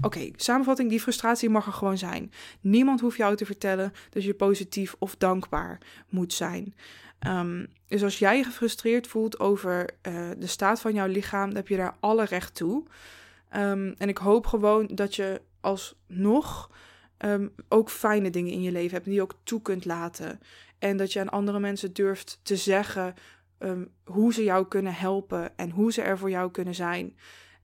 Oké, 0.00 0.30
samenvatting, 0.36 0.90
die 0.90 1.00
frustratie 1.00 1.50
mag 1.50 1.66
er 1.66 1.72
gewoon 1.72 1.98
zijn. 1.98 2.32
Niemand 2.60 3.00
hoeft 3.00 3.16
jou 3.16 3.36
te 3.36 3.46
vertellen 3.46 3.92
dat 4.10 4.24
je 4.24 4.34
positief 4.34 4.94
of 4.98 5.16
dankbaar 5.16 5.80
moet 6.08 6.32
zijn. 6.32 6.74
Um, 7.26 7.66
dus 7.86 8.02
als 8.02 8.18
jij 8.18 8.36
je 8.36 8.44
gefrustreerd 8.44 9.06
voelt 9.06 9.40
over 9.40 9.90
uh, 10.08 10.30
de 10.38 10.46
staat 10.46 10.80
van 10.80 10.94
jouw 10.94 11.06
lichaam, 11.06 11.46
dan 11.46 11.56
heb 11.56 11.68
je 11.68 11.76
daar 11.76 11.96
alle 12.00 12.24
recht 12.24 12.54
toe. 12.54 12.84
Um, 13.56 13.94
en 13.98 14.08
ik 14.08 14.18
hoop 14.18 14.46
gewoon 14.46 14.86
dat 14.86 15.14
je 15.14 15.40
alsnog 15.60 16.70
um, 17.18 17.54
ook 17.68 17.90
fijne 17.90 18.30
dingen 18.30 18.52
in 18.52 18.62
je 18.62 18.72
leven 18.72 18.92
hebt 18.92 19.04
die 19.04 19.14
je 19.14 19.22
ook 19.22 19.38
toe 19.42 19.62
kunt 19.62 19.84
laten. 19.84 20.40
En 20.78 20.96
dat 20.96 21.12
je 21.12 21.20
aan 21.20 21.28
andere 21.28 21.60
mensen 21.60 21.92
durft 21.92 22.40
te 22.42 22.56
zeggen 22.56 23.14
hoe 24.04 24.32
ze 24.32 24.44
jou 24.44 24.68
kunnen 24.68 24.94
helpen 24.94 25.56
en 25.56 25.70
hoe 25.70 25.92
ze 25.92 26.02
er 26.02 26.18
voor 26.18 26.30
jou 26.30 26.50
kunnen 26.50 26.74
zijn. 26.74 27.16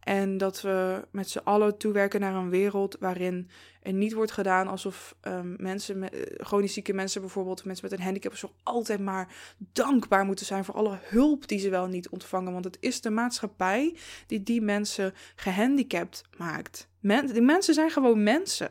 En 0.09 0.39
dat 0.39 0.61
we 0.61 1.05
met 1.11 1.31
z'n 1.31 1.39
allen 1.39 1.79
toewerken 1.79 2.21
naar 2.21 2.35
een 2.35 2.51
wereld 2.51 2.97
waarin 3.01 3.51
er 3.83 3.93
niet 3.93 4.13
wordt 4.13 4.33
gedaan 4.33 4.69
alsof 4.69 5.17
um, 5.23 5.57
mensen, 5.59 5.99
met, 5.99 6.13
eh, 6.13 6.47
chronisch 6.47 6.73
zieke 6.73 6.93
mensen 6.93 7.21
bijvoorbeeld, 7.21 7.65
mensen 7.65 7.89
met 7.91 7.99
een 7.99 8.05
handicap, 8.05 8.37
zo 8.37 8.53
altijd 8.63 9.01
maar 9.01 9.35
dankbaar 9.73 10.25
moeten 10.25 10.47
zijn 10.47 10.65
voor 10.65 10.75
alle 10.75 10.99
hulp 11.03 11.49
die 11.49 11.59
ze 11.59 11.71
wel 11.71 11.87
niet 11.87 12.09
ontvangen. 12.09 12.53
Want 12.53 12.65
het 12.65 12.77
is 12.81 13.01
de 13.01 13.11
maatschappij 13.11 13.97
die 14.27 14.43
die 14.43 14.61
mensen 14.61 15.15
gehandicapt 15.37 16.23
maakt. 16.37 16.89
Die 17.01 17.43
mensen 17.43 17.75
zijn 17.75 17.91
gewoon 17.91 18.23
mensen. 18.23 18.69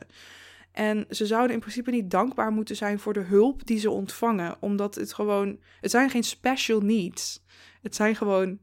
En 0.71 1.05
ze 1.09 1.25
zouden 1.25 1.53
in 1.53 1.59
principe 1.59 1.91
niet 1.91 2.11
dankbaar 2.11 2.51
moeten 2.51 2.75
zijn 2.75 2.99
voor 2.99 3.13
de 3.13 3.23
hulp 3.23 3.65
die 3.65 3.79
ze 3.79 3.89
ontvangen, 3.89 4.57
omdat 4.59 4.95
het 4.95 5.13
gewoon, 5.13 5.59
het 5.81 5.91
zijn 5.91 6.09
geen 6.09 6.23
special 6.23 6.79
needs. 6.79 7.43
Het 7.81 7.95
zijn 7.95 8.15
gewoon 8.15 8.59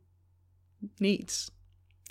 needs. 0.97 1.54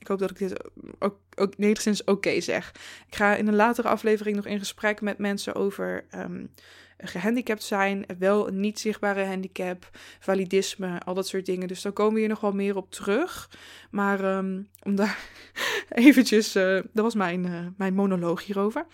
Ik 0.04 0.10
hoop 0.10 0.20
dat 0.20 0.30
ik 0.30 0.38
dit 0.38 0.64
ook, 1.00 1.20
ook 1.36 1.54
enigszins 1.58 2.04
oké 2.04 2.42
zeg. 2.42 2.72
Ik 3.08 3.16
ga 3.16 3.36
in 3.36 3.48
een 3.48 3.56
latere 3.56 3.88
aflevering 3.88 4.36
nog 4.36 4.46
in 4.46 4.60
gesprek 4.60 5.02
met 5.02 5.18
mensen 5.18 5.56
over 5.56 6.06
um, 6.16 6.50
gehandicapt 6.98 7.64
zijn, 7.64 8.06
wel 8.20 8.48
een 8.48 8.60
niet 8.60 8.80
zichtbare 8.80 9.24
handicap, 9.24 9.90
validisme, 10.20 11.00
al 11.00 11.14
dat 11.14 11.28
soort 11.28 11.46
dingen. 11.46 11.68
Dus 11.68 11.82
daar 11.82 11.92
komen 11.92 12.14
we 12.14 12.20
hier 12.20 12.30
nog 12.30 12.40
wel 12.40 12.52
meer 12.52 12.76
op 12.76 12.92
terug. 12.92 13.50
Maar 13.92 14.38
um, 14.38 14.68
om 14.82 14.96
daar 14.96 15.18
eventjes, 15.90 16.56
uh, 16.56 16.64
dat 16.74 17.04
was 17.04 17.16
mijn, 17.16 17.46
uh, 17.46 17.60
mijn 17.78 17.94
monoloog 17.94 18.46
hierover. 18.46 18.86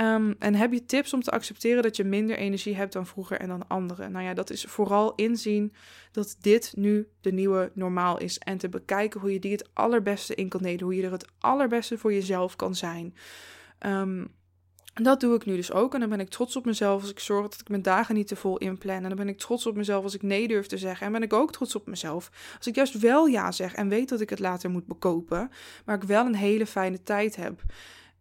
Um, 0.00 0.34
en 0.38 0.54
heb 0.54 0.72
je 0.72 0.84
tips 0.84 1.12
om 1.12 1.22
te 1.22 1.30
accepteren 1.30 1.82
dat 1.82 1.96
je 1.96 2.04
minder 2.04 2.36
energie 2.36 2.76
hebt 2.76 2.92
dan 2.92 3.06
vroeger 3.06 3.40
en 3.40 3.48
dan 3.48 3.68
anderen? 3.68 4.12
Nou 4.12 4.24
ja, 4.24 4.34
dat 4.34 4.50
is 4.50 4.64
vooral 4.64 5.14
inzien 5.14 5.72
dat 6.12 6.36
dit 6.40 6.72
nu 6.76 7.08
de 7.20 7.32
nieuwe 7.32 7.70
normaal 7.74 8.18
is. 8.18 8.38
En 8.38 8.58
te 8.58 8.68
bekijken 8.68 9.20
hoe 9.20 9.32
je 9.32 9.38
die 9.38 9.52
het 9.52 9.68
allerbeste 9.72 10.34
in 10.34 10.48
kan 10.48 10.62
delen. 10.62 10.82
Hoe 10.82 10.96
je 10.96 11.02
er 11.02 11.12
het 11.12 11.28
allerbeste 11.38 11.98
voor 11.98 12.12
jezelf 12.12 12.56
kan 12.56 12.74
zijn. 12.74 13.14
Um, 13.86 14.36
dat 14.94 15.20
doe 15.20 15.34
ik 15.34 15.44
nu 15.44 15.56
dus 15.56 15.72
ook. 15.72 15.94
En 15.94 16.00
dan 16.00 16.08
ben 16.08 16.20
ik 16.20 16.28
trots 16.28 16.56
op 16.56 16.64
mezelf 16.64 17.00
als 17.00 17.10
ik 17.10 17.18
zorg 17.18 17.48
dat 17.48 17.60
ik 17.60 17.68
mijn 17.68 17.82
dagen 17.82 18.14
niet 18.14 18.28
te 18.28 18.36
vol 18.36 18.58
inplan. 18.58 18.96
En 18.96 19.08
dan 19.08 19.16
ben 19.16 19.28
ik 19.28 19.38
trots 19.38 19.66
op 19.66 19.76
mezelf 19.76 20.04
als 20.04 20.14
ik 20.14 20.22
nee 20.22 20.48
durf 20.48 20.66
te 20.66 20.78
zeggen. 20.78 21.06
En 21.06 21.12
ben 21.12 21.22
ik 21.22 21.32
ook 21.32 21.52
trots 21.52 21.74
op 21.74 21.86
mezelf 21.86 22.30
als 22.56 22.66
ik 22.66 22.74
juist 22.74 22.98
wel 22.98 23.26
ja 23.26 23.52
zeg 23.52 23.74
en 23.74 23.88
weet 23.88 24.08
dat 24.08 24.20
ik 24.20 24.30
het 24.30 24.38
later 24.38 24.70
moet 24.70 24.86
bekopen. 24.86 25.50
Maar 25.84 25.96
ik 25.96 26.02
wel 26.02 26.26
een 26.26 26.34
hele 26.34 26.66
fijne 26.66 27.02
tijd 27.02 27.36
heb. 27.36 27.62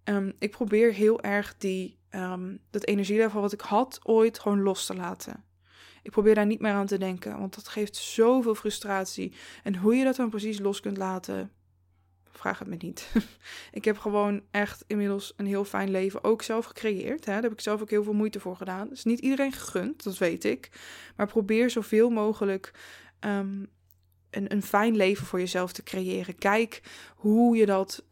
Um, 0.10 0.34
ik 0.40 0.52
probeer 0.52 0.94
heel 0.94 1.22
erg 1.22 1.58
die, 1.58 1.98
um, 2.12 2.60
dat 2.70 2.86
energielevel 2.86 3.42
wat 3.42 3.54
ik 3.54 3.62
had 3.62 4.00
ooit 4.04 4.40
gewoon 4.40 4.62
los 4.62 4.86
te 4.86 4.96
laten. 4.96 5.44
Ik 6.02 6.12
probeer 6.12 6.36
daar 6.36 6.46
niet 6.46 6.60
meer 6.60 6.72
aan 6.72 6.86
te 6.86 6.98
denken, 6.98 7.40
want 7.40 7.56
dat 7.56 7.68
geeft 7.68 7.96
zoveel 7.96 8.56
frustratie. 8.56 9.34
En 9.64 9.76
hoe 9.76 9.96
je 9.96 10.04
dat 10.04 10.16
dan 10.16 10.30
precies 10.30 10.60
los 10.60 10.80
kunt 10.80 10.98
laten, 10.98 11.52
vraag 12.38 12.60
het 12.60 12.68
me 12.68 12.76
niet. 12.76 13.12
ik 13.72 13.86
heb 13.86 13.98
gewoon 13.98 14.42
echt 14.52 14.84
inmiddels 14.88 15.34
een 15.36 15.46
heel 15.46 15.66
fijn 15.66 15.92
leven 15.92 16.24
ook 16.24 16.42
zelf 16.42 16.66
gecreëerd. 16.66 17.26
Hè? 17.26 17.34
Daar 17.34 17.42
heb 17.42 17.52
ik 17.52 17.62
zelf 17.62 17.82
ook 17.82 17.90
heel 17.90 18.04
veel 18.04 18.14
moeite 18.14 18.40
voor 18.40 18.56
gedaan. 18.56 18.92
is 18.92 19.04
niet 19.04 19.20
iedereen 19.20 19.52
gegund, 19.52 20.04
dat 20.04 20.18
weet 20.18 20.44
ik. 20.44 20.70
Maar 21.16 21.28
probeer 21.28 21.70
zoveel 21.70 22.10
mogelijk 22.10 22.72
um, 23.20 23.70
een, 24.30 24.52
een 24.52 24.64
fijn 24.64 24.96
leven 24.96 25.26
voor 25.26 25.40
jezelf 25.40 25.72
te 25.72 25.84
creëren. 25.84 26.36
Kijk 26.36 26.82
hoe 27.16 27.58
je 27.58 27.66
dat, 27.66 28.04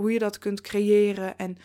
hoe 0.00 0.12
je 0.12 0.18
dat 0.18 0.38
kunt 0.38 0.60
creëren. 0.60 1.38
En 1.38 1.56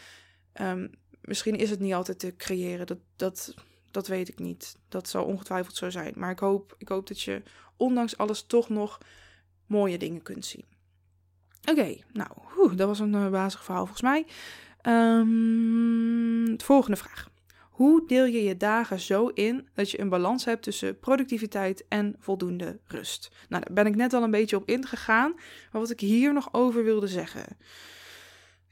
um, 0.61 0.89
misschien 1.21 1.55
is 1.55 1.69
het 1.69 1.79
niet 1.79 1.93
altijd 1.93 2.19
te 2.19 2.35
creëren. 2.37 2.87
Dat, 2.87 2.99
dat, 3.15 3.53
dat 3.91 4.07
weet 4.07 4.27
ik 4.27 4.39
niet. 4.39 4.77
Dat 4.89 5.09
zal 5.09 5.25
ongetwijfeld 5.25 5.75
zo 5.75 5.89
zijn. 5.89 6.13
Maar 6.15 6.31
ik 6.31 6.39
hoop, 6.39 6.75
ik 6.77 6.87
hoop 6.87 7.07
dat 7.07 7.21
je 7.21 7.41
ondanks 7.77 8.17
alles 8.17 8.43
toch 8.43 8.69
nog 8.69 8.97
mooie 9.65 9.97
dingen 9.97 10.21
kunt 10.21 10.45
zien. 10.45 10.65
Oké, 11.69 11.95
nou, 12.11 12.29
dat 12.75 12.87
was 12.87 12.99
een 12.99 13.13
uh, 13.13 13.49
verhaal 13.49 13.85
volgens 13.85 14.01
mij. 14.01 14.25
Um, 14.87 16.55
volgende 16.61 16.97
vraag. 16.97 17.33
Hoe 17.69 18.07
deel 18.07 18.25
je 18.25 18.43
je 18.43 18.57
dagen 18.57 18.99
zo 18.99 19.27
in 19.27 19.67
dat 19.73 19.91
je 19.91 19.99
een 19.99 20.09
balans 20.09 20.45
hebt 20.45 20.63
tussen 20.63 20.99
productiviteit 20.99 21.85
en 21.87 22.15
voldoende 22.19 22.79
rust? 22.87 23.31
Nou, 23.49 23.63
daar 23.63 23.73
ben 23.73 23.85
ik 23.85 23.95
net 23.95 24.13
al 24.13 24.23
een 24.23 24.31
beetje 24.31 24.55
op 24.55 24.69
ingegaan, 24.69 25.33
maar 25.71 25.81
wat 25.81 25.89
ik 25.89 25.99
hier 25.99 26.33
nog 26.33 26.53
over 26.53 26.83
wilde 26.83 27.07
zeggen. 27.07 27.57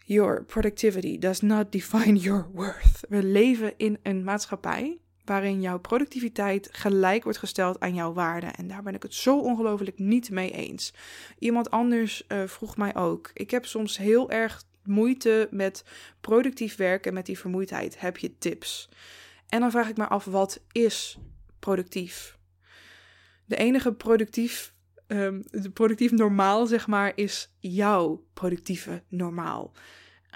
Your 0.06 0.43
productivity 0.43 1.18
does 1.18 1.41
not 1.41 1.72
define 1.72 2.16
your 2.16 2.47
worth. 2.54 3.06
We 3.10 3.24
leven 3.24 3.74
in 3.78 3.99
een 4.04 4.24
maatschappij 4.24 4.97
waarin 5.26 5.62
jouw 5.62 5.80
productiviteit 5.80 6.70
gelijk 6.72 7.24
wordt 7.24 7.38
gesteld 7.38 7.80
aan 7.80 7.93
jouw 7.93 8.14
waarde. 8.14 8.47
En 8.47 8.68
daar 8.68 8.84
ben 8.84 8.95
ik 8.95 9.04
het 9.04 9.14
zo 9.14 9.39
ongelooflijk 9.39 9.99
niet 9.99 10.30
mee 10.30 10.51
eens. 10.51 10.93
Iemand 11.39 11.70
anders 11.70 12.24
uh, 12.28 12.43
vroeg 12.45 12.78
mij 12.78 12.95
ook. 12.95 13.32
Ik 13.34 13.51
heb 13.51 13.66
soms 13.66 13.97
heel 13.97 14.32
erg 14.32 14.64
moeite 14.84 15.47
met 15.51 15.84
productief 16.22 16.76
werken 16.76 17.14
met 17.14 17.26
die 17.26 17.39
vermoeidheid. 17.39 17.99
Heb 17.99 18.18
je 18.18 18.38
tips? 18.38 18.89
En 19.49 19.60
dan 19.60 19.72
vraag 19.72 19.89
ik 19.89 19.97
me 19.97 20.08
af, 20.08 20.26
wat 20.26 20.62
is 20.72 21.18
productief? 21.60 22.38
De 23.45 23.56
enige 23.56 23.93
productief, 23.93 24.74
um, 25.08 25.43
de 25.51 25.70
productief 25.70 26.12
normaal, 26.12 26.66
zeg 26.66 26.88
maar, 26.88 27.12
is 27.16 27.54
jouw 27.60 28.24
productieve 28.34 29.04
normaal. 29.08 29.72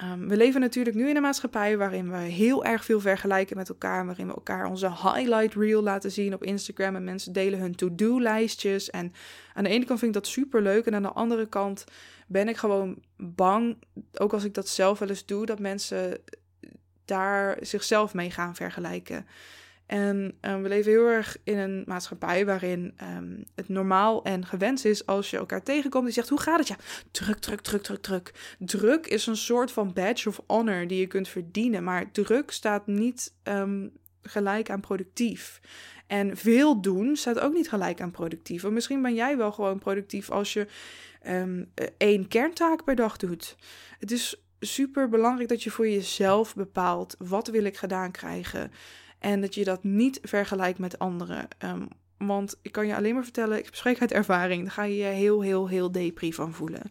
Um, 0.03 0.27
we 0.27 0.37
leven 0.37 0.61
natuurlijk 0.61 0.95
nu 0.95 1.09
in 1.09 1.15
een 1.15 1.21
maatschappij 1.21 1.77
waarin 1.77 2.11
we 2.11 2.17
heel 2.17 2.65
erg 2.65 2.85
veel 2.85 2.99
vergelijken 2.99 3.57
met 3.57 3.69
elkaar, 3.69 4.05
waarin 4.05 4.27
we 4.27 4.33
elkaar 4.33 4.65
onze 4.65 4.89
highlight 4.89 5.53
reel 5.53 5.81
laten 5.81 6.11
zien 6.11 6.33
op 6.33 6.43
Instagram 6.43 6.95
en 6.95 7.03
mensen 7.03 7.33
delen 7.33 7.59
hun 7.59 7.75
to-do 7.75 8.21
lijstjes. 8.21 8.89
En 8.89 9.13
aan 9.53 9.63
de 9.63 9.69
ene 9.69 9.85
kant 9.85 9.99
vind 9.99 10.15
ik 10.15 10.21
dat 10.21 10.31
super 10.31 10.61
leuk 10.61 10.85
en 10.85 10.95
aan 10.95 11.01
de 11.01 11.11
andere 11.11 11.47
kant 11.47 11.83
ben 12.27 12.47
ik 12.47 12.57
gewoon 12.57 12.97
bang, 13.17 13.77
ook 14.13 14.33
als 14.33 14.43
ik 14.43 14.53
dat 14.53 14.67
zelf 14.67 14.99
wel 14.99 15.09
eens 15.09 15.25
doe, 15.25 15.45
dat 15.45 15.59
mensen 15.59 16.19
daar 17.05 17.57
zichzelf 17.61 18.13
mee 18.13 18.31
gaan 18.31 18.55
vergelijken. 18.55 19.25
En 19.87 20.37
um, 20.41 20.61
we 20.61 20.69
leven 20.69 20.91
heel 20.91 21.07
erg 21.07 21.37
in 21.43 21.57
een 21.57 21.83
maatschappij 21.85 22.45
waarin 22.45 22.93
um, 23.17 23.43
het 23.55 23.69
normaal 23.69 24.23
en 24.23 24.45
gewenst 24.45 24.85
is 24.85 25.05
als 25.05 25.29
je 25.29 25.37
elkaar 25.37 25.63
tegenkomt 25.63 26.05
die 26.05 26.13
zegt: 26.13 26.29
Hoe 26.29 26.39
gaat 26.39 26.59
het? 26.59 26.67
Ja, 26.67 26.75
druk, 27.11 27.37
druk, 27.37 27.61
druk, 27.61 27.81
druk, 27.81 28.01
druk. 28.01 28.31
Druk 28.59 29.07
is 29.07 29.25
een 29.25 29.37
soort 29.37 29.71
van 29.71 29.93
badge 29.93 30.29
of 30.29 30.41
honor 30.47 30.87
die 30.87 30.99
je 30.99 31.07
kunt 31.07 31.27
verdienen, 31.27 31.83
maar 31.83 32.11
druk 32.11 32.51
staat 32.51 32.87
niet 32.87 33.33
um, 33.43 33.91
gelijk 34.21 34.69
aan 34.69 34.79
productief. 34.79 35.61
En 36.07 36.37
veel 36.37 36.81
doen 36.81 37.15
staat 37.15 37.39
ook 37.39 37.53
niet 37.53 37.69
gelijk 37.69 38.01
aan 38.01 38.11
productief. 38.11 38.61
Want 38.61 38.73
misschien 38.73 39.01
ben 39.01 39.13
jij 39.13 39.37
wel 39.37 39.51
gewoon 39.51 39.79
productief 39.79 40.29
als 40.29 40.53
je 40.53 40.67
één 41.97 42.27
kerntaak 42.27 42.83
per 42.83 42.95
dag 42.95 43.17
doet. 43.17 43.55
Het 43.99 44.11
is 44.11 44.41
super 44.59 45.09
belangrijk 45.09 45.49
dat 45.49 45.63
je 45.63 45.71
voor 45.71 45.89
jezelf 45.89 46.55
bepaalt: 46.55 47.15
wat 47.19 47.47
wil 47.47 47.63
ik 47.63 47.77
gedaan 47.77 48.11
krijgen? 48.11 48.71
En 49.19 49.41
dat 49.41 49.55
je 49.55 49.63
dat 49.63 49.83
niet 49.83 50.19
vergelijkt 50.23 50.79
met 50.79 50.99
anderen. 50.99 51.47
Um, 51.65 51.87
want 52.17 52.59
ik 52.61 52.71
kan 52.71 52.87
je 52.87 52.95
alleen 52.95 53.13
maar 53.13 53.23
vertellen, 53.23 53.57
ik 53.57 53.69
spreek 53.71 54.01
uit 54.01 54.11
ervaring, 54.11 54.63
daar 54.63 54.71
ga 54.71 54.83
je 54.83 54.95
je 54.95 55.03
heel, 55.03 55.41
heel, 55.41 55.67
heel 55.67 55.91
depri 55.91 56.33
van 56.33 56.53
voelen. 56.53 56.81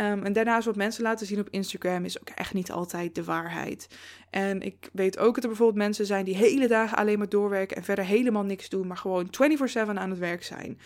Um, 0.00 0.24
en 0.24 0.32
daarnaast 0.32 0.66
wat 0.66 0.76
mensen 0.76 1.02
laten 1.02 1.26
zien 1.26 1.40
op 1.40 1.48
Instagram 1.50 2.04
is 2.04 2.20
ook 2.20 2.28
echt 2.28 2.54
niet 2.54 2.70
altijd 2.70 3.14
de 3.14 3.24
waarheid. 3.24 3.88
En 4.30 4.62
ik 4.62 4.88
weet 4.92 5.18
ook 5.18 5.34
dat 5.34 5.42
er 5.42 5.48
bijvoorbeeld 5.48 5.78
mensen 5.78 6.06
zijn 6.06 6.24
die 6.24 6.36
hele 6.36 6.68
dagen 6.68 6.98
alleen 6.98 7.18
maar 7.18 7.28
doorwerken 7.28 7.76
en 7.76 7.84
verder 7.84 8.04
helemaal 8.04 8.44
niks 8.44 8.68
doen, 8.68 8.86
maar 8.86 8.96
gewoon 8.96 9.30
24/7 9.30 9.74
aan 9.74 10.10
het 10.10 10.18
werk 10.18 10.44
zijn. 10.44 10.78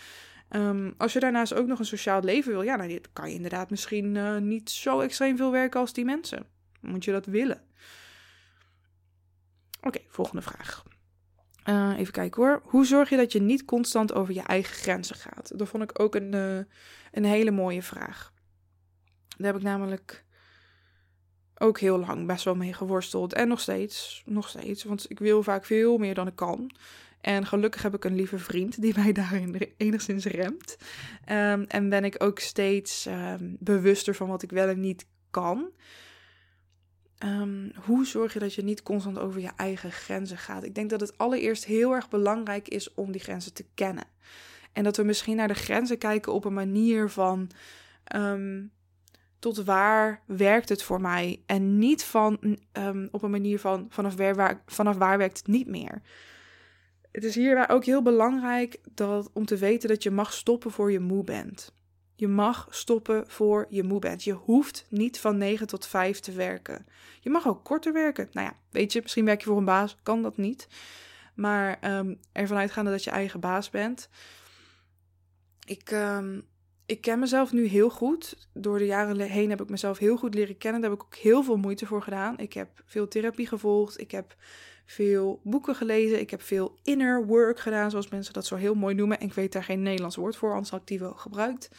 Um, 0.49 0.93
als 0.97 1.13
je 1.13 1.19
daarnaast 1.19 1.53
ook 1.53 1.67
nog 1.67 1.79
een 1.79 1.85
sociaal 1.85 2.21
leven 2.21 2.51
wil, 2.51 2.61
ja, 2.61 2.77
dan 2.77 2.99
kan 3.13 3.29
je 3.29 3.35
inderdaad 3.35 3.69
misschien 3.69 4.15
uh, 4.15 4.37
niet 4.37 4.69
zo 4.69 4.99
extreem 4.99 5.37
veel 5.37 5.51
werken 5.51 5.79
als 5.79 5.93
die 5.93 6.05
mensen. 6.05 6.45
Moet 6.79 7.05
je 7.05 7.11
dat 7.11 7.25
willen? 7.25 7.61
Oké, 9.81 9.99
volgende 10.07 10.41
vraag. 10.41 10.83
Uh, 11.69 11.93
even 11.97 12.13
kijken 12.13 12.41
hoor. 12.41 12.61
Hoe 12.63 12.85
zorg 12.85 13.09
je 13.09 13.17
dat 13.17 13.31
je 13.31 13.41
niet 13.41 13.65
constant 13.65 14.13
over 14.13 14.33
je 14.33 14.41
eigen 14.41 14.75
grenzen 14.75 15.15
gaat? 15.15 15.51
Dat 15.57 15.67
vond 15.67 15.83
ik 15.83 15.99
ook 15.99 16.15
een, 16.15 16.35
uh, 16.35 16.57
een 17.11 17.23
hele 17.25 17.51
mooie 17.51 17.81
vraag. 17.81 18.33
Daar 19.37 19.47
heb 19.47 19.55
ik 19.55 19.63
namelijk 19.63 20.25
ook 21.57 21.79
heel 21.79 21.99
lang 21.99 22.27
best 22.27 22.43
wel 22.43 22.55
mee 22.55 22.73
geworsteld. 22.73 23.33
En 23.33 23.47
nog 23.47 23.59
steeds, 23.59 24.23
nog 24.25 24.49
steeds. 24.49 24.83
Want 24.83 25.05
ik 25.09 25.19
wil 25.19 25.43
vaak 25.43 25.65
veel 25.65 25.97
meer 25.97 26.13
dan 26.13 26.27
ik 26.27 26.35
kan. 26.35 26.71
En 27.21 27.45
gelukkig 27.45 27.81
heb 27.81 27.95
ik 27.95 28.03
een 28.03 28.15
lieve 28.15 28.39
vriend 28.39 28.81
die 28.81 28.93
mij 28.99 29.11
daarin 29.11 29.73
enigszins 29.77 30.25
remt. 30.25 30.77
Um, 31.31 31.63
en 31.63 31.89
ben 31.89 32.03
ik 32.03 32.23
ook 32.23 32.39
steeds 32.39 33.05
um, 33.05 33.55
bewuster 33.59 34.15
van 34.15 34.27
wat 34.27 34.43
ik 34.43 34.51
wel 34.51 34.67
en 34.67 34.79
niet 34.79 35.05
kan. 35.31 35.71
Um, 37.23 37.71
hoe 37.85 38.05
zorg 38.05 38.33
je 38.33 38.39
dat 38.39 38.53
je 38.53 38.63
niet 38.63 38.83
constant 38.83 39.19
over 39.19 39.41
je 39.41 39.51
eigen 39.55 39.91
grenzen 39.91 40.37
gaat? 40.37 40.63
Ik 40.63 40.75
denk 40.75 40.89
dat 40.89 40.99
het 40.99 41.17
allereerst 41.17 41.65
heel 41.65 41.93
erg 41.93 42.09
belangrijk 42.09 42.67
is 42.67 42.93
om 42.93 43.11
die 43.11 43.21
grenzen 43.21 43.53
te 43.53 43.65
kennen. 43.73 44.05
En 44.73 44.83
dat 44.83 44.97
we 44.97 45.03
misschien 45.03 45.35
naar 45.35 45.47
de 45.47 45.53
grenzen 45.53 45.97
kijken 45.97 46.33
op 46.33 46.45
een 46.45 46.53
manier 46.53 47.09
van 47.09 47.49
um, 48.15 48.71
tot 49.39 49.63
waar 49.63 50.21
werkt 50.25 50.69
het 50.69 50.83
voor 50.83 51.01
mij? 51.01 51.41
En 51.45 51.77
niet 51.77 52.03
van 52.03 52.57
um, 52.73 53.07
op 53.11 53.23
een 53.23 53.31
manier 53.31 53.59
van 53.59 53.85
vanaf 53.89 54.15
waar, 54.15 54.61
vanaf 54.65 54.97
waar 54.97 55.17
werkt 55.17 55.37
het 55.37 55.47
niet 55.47 55.67
meer. 55.67 56.01
Het 57.11 57.23
is 57.23 57.35
hier 57.35 57.69
ook 57.69 57.85
heel 57.85 58.01
belangrijk 58.01 58.79
dat, 58.93 59.29
om 59.33 59.45
te 59.45 59.57
weten 59.57 59.89
dat 59.89 60.03
je 60.03 60.11
mag 60.11 60.33
stoppen 60.33 60.71
voor 60.71 60.91
je 60.91 60.99
moe 60.99 61.23
bent. 61.23 61.73
Je 62.15 62.27
mag 62.27 62.67
stoppen 62.69 63.23
voor 63.27 63.65
je 63.69 63.83
moe 63.83 63.99
bent. 63.99 64.23
Je 64.23 64.33
hoeft 64.33 64.85
niet 64.89 65.19
van 65.19 65.37
9 65.37 65.67
tot 65.67 65.87
5 65.87 66.19
te 66.19 66.31
werken. 66.31 66.85
Je 67.19 67.29
mag 67.29 67.47
ook 67.47 67.63
korter 67.63 67.93
werken. 67.93 68.29
Nou 68.31 68.47
ja, 68.47 68.55
weet 68.69 68.93
je, 68.93 69.01
misschien 69.01 69.25
werk 69.25 69.39
je 69.39 69.47
voor 69.47 69.57
een 69.57 69.65
baas, 69.65 69.97
kan 70.03 70.21
dat 70.21 70.37
niet. 70.37 70.67
Maar 71.35 71.97
um, 71.97 72.19
ervan 72.31 72.57
uitgaande 72.57 72.91
dat 72.91 73.03
je 73.03 73.09
eigen 73.09 73.39
baas 73.39 73.69
bent. 73.69 74.09
Ik, 75.65 75.91
um, 75.91 76.43
ik 76.85 77.01
ken 77.01 77.19
mezelf 77.19 77.51
nu 77.51 77.65
heel 77.65 77.89
goed. 77.89 78.47
Door 78.53 78.77
de 78.77 78.85
jaren 78.85 79.19
heen 79.19 79.49
heb 79.49 79.61
ik 79.61 79.69
mezelf 79.69 79.97
heel 79.97 80.17
goed 80.17 80.33
leren 80.33 80.57
kennen. 80.57 80.81
Daar 80.81 80.89
heb 80.89 80.99
ik 80.99 81.05
ook 81.05 81.15
heel 81.15 81.43
veel 81.43 81.57
moeite 81.57 81.85
voor 81.85 82.01
gedaan. 82.01 82.37
Ik 82.37 82.53
heb 82.53 82.69
veel 82.85 83.07
therapie 83.07 83.47
gevolgd. 83.47 83.99
Ik 83.99 84.11
heb 84.11 84.35
veel 84.91 85.39
boeken 85.43 85.75
gelezen. 85.75 86.19
Ik 86.19 86.29
heb 86.29 86.41
veel 86.41 86.77
inner 86.83 87.25
work 87.25 87.59
gedaan, 87.59 87.89
zoals 87.89 88.09
mensen 88.09 88.33
dat 88.33 88.45
zo 88.45 88.55
heel 88.55 88.73
mooi 88.73 88.95
noemen. 88.95 89.19
En 89.19 89.27
ik 89.27 89.33
weet 89.33 89.51
daar 89.51 89.63
geen 89.63 89.81
Nederlands 89.81 90.15
woord 90.15 90.35
voor, 90.35 90.51
anders 90.51 90.69
had 90.69 90.81
ik 90.81 90.87
die 90.87 90.99
wel 90.99 91.13
gebruikt. 91.13 91.69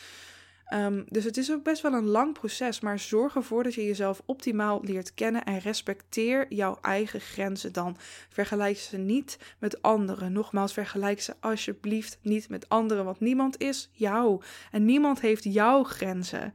Ehm, 0.64 1.02
dus 1.08 1.24
het 1.24 1.36
is 1.36 1.52
ook 1.52 1.62
best 1.62 1.82
wel 1.82 1.92
een 1.92 2.06
lang 2.06 2.32
proces, 2.32 2.80
maar 2.80 2.98
zorg 2.98 3.34
ervoor 3.34 3.62
dat 3.62 3.74
je 3.74 3.84
jezelf 3.84 4.22
optimaal 4.24 4.80
leert 4.84 5.14
kennen 5.14 5.44
en 5.44 5.58
respecteer 5.58 6.46
jouw 6.48 6.78
eigen 6.80 7.20
grenzen 7.20 7.72
dan. 7.72 7.96
Vergelijk 8.28 8.78
ze 8.78 8.96
niet 8.96 9.38
met 9.58 9.82
anderen. 9.82 10.32
Nogmaals, 10.32 10.72
vergelijk 10.72 11.20
ze 11.20 11.34
alsjeblieft 11.40 12.18
niet 12.22 12.48
met 12.48 12.68
anderen, 12.68 13.04
want 13.04 13.20
niemand 13.20 13.60
is 13.60 13.90
jou 13.92 14.42
en 14.70 14.84
niemand 14.84 15.20
heeft 15.20 15.44
jouw 15.44 15.82
grenzen. 15.82 16.54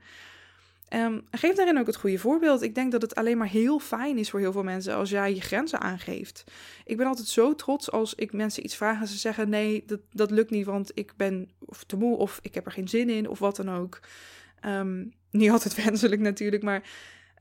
Um, 0.96 1.24
geef 1.32 1.56
daarin 1.56 1.80
ook 1.80 1.86
het 1.86 1.96
goede 1.96 2.18
voorbeeld. 2.18 2.62
Ik 2.62 2.76
denk 2.76 2.92
dat 2.92 3.02
het 3.02 3.16
alleen 3.16 3.38
maar 3.38 3.48
heel 3.48 3.80
fijn 3.80 4.18
is 4.18 4.30
voor 4.30 4.40
heel 4.40 4.52
veel 4.52 4.64
mensen 4.64 4.96
als 4.96 5.10
jij 5.10 5.36
je 5.36 5.42
grenzen 5.42 5.80
aangeeft. 5.80 6.44
Ik 6.86 6.98
ben 6.98 7.08
altijd 7.08 7.28
zo 7.28 7.56
trots 7.56 7.92
als 7.92 8.16
ik 8.16 8.34
mensen 8.34 8.64
iets 8.64 8.76
vraag 8.76 9.00
en 9.00 9.08
ze 9.08 9.18
zeggen: 9.18 9.50
nee, 9.50 9.84
dat, 9.86 10.00
dat 10.12 10.32
lukt 10.32 10.50
niet, 10.50 10.66
want 10.66 10.92
ik 10.94 11.14
ben 11.18 11.50
of 11.60 11.84
te 11.84 11.98
moe 11.98 12.18
of 12.18 12.40
ik 12.42 12.54
heb 12.54 12.66
er 12.66 12.72
geen 12.72 12.88
zin 12.88 13.10
in 13.10 13.30
of 13.30 13.40
wat 13.40 13.56
dan 13.56 13.70
ook. 13.70 14.00
Um, 14.66 15.14
niet 15.32 15.52
altijd 15.52 15.84
wenselijk 15.84 16.22
natuurlijk, 16.22 16.64
maar 16.64 16.90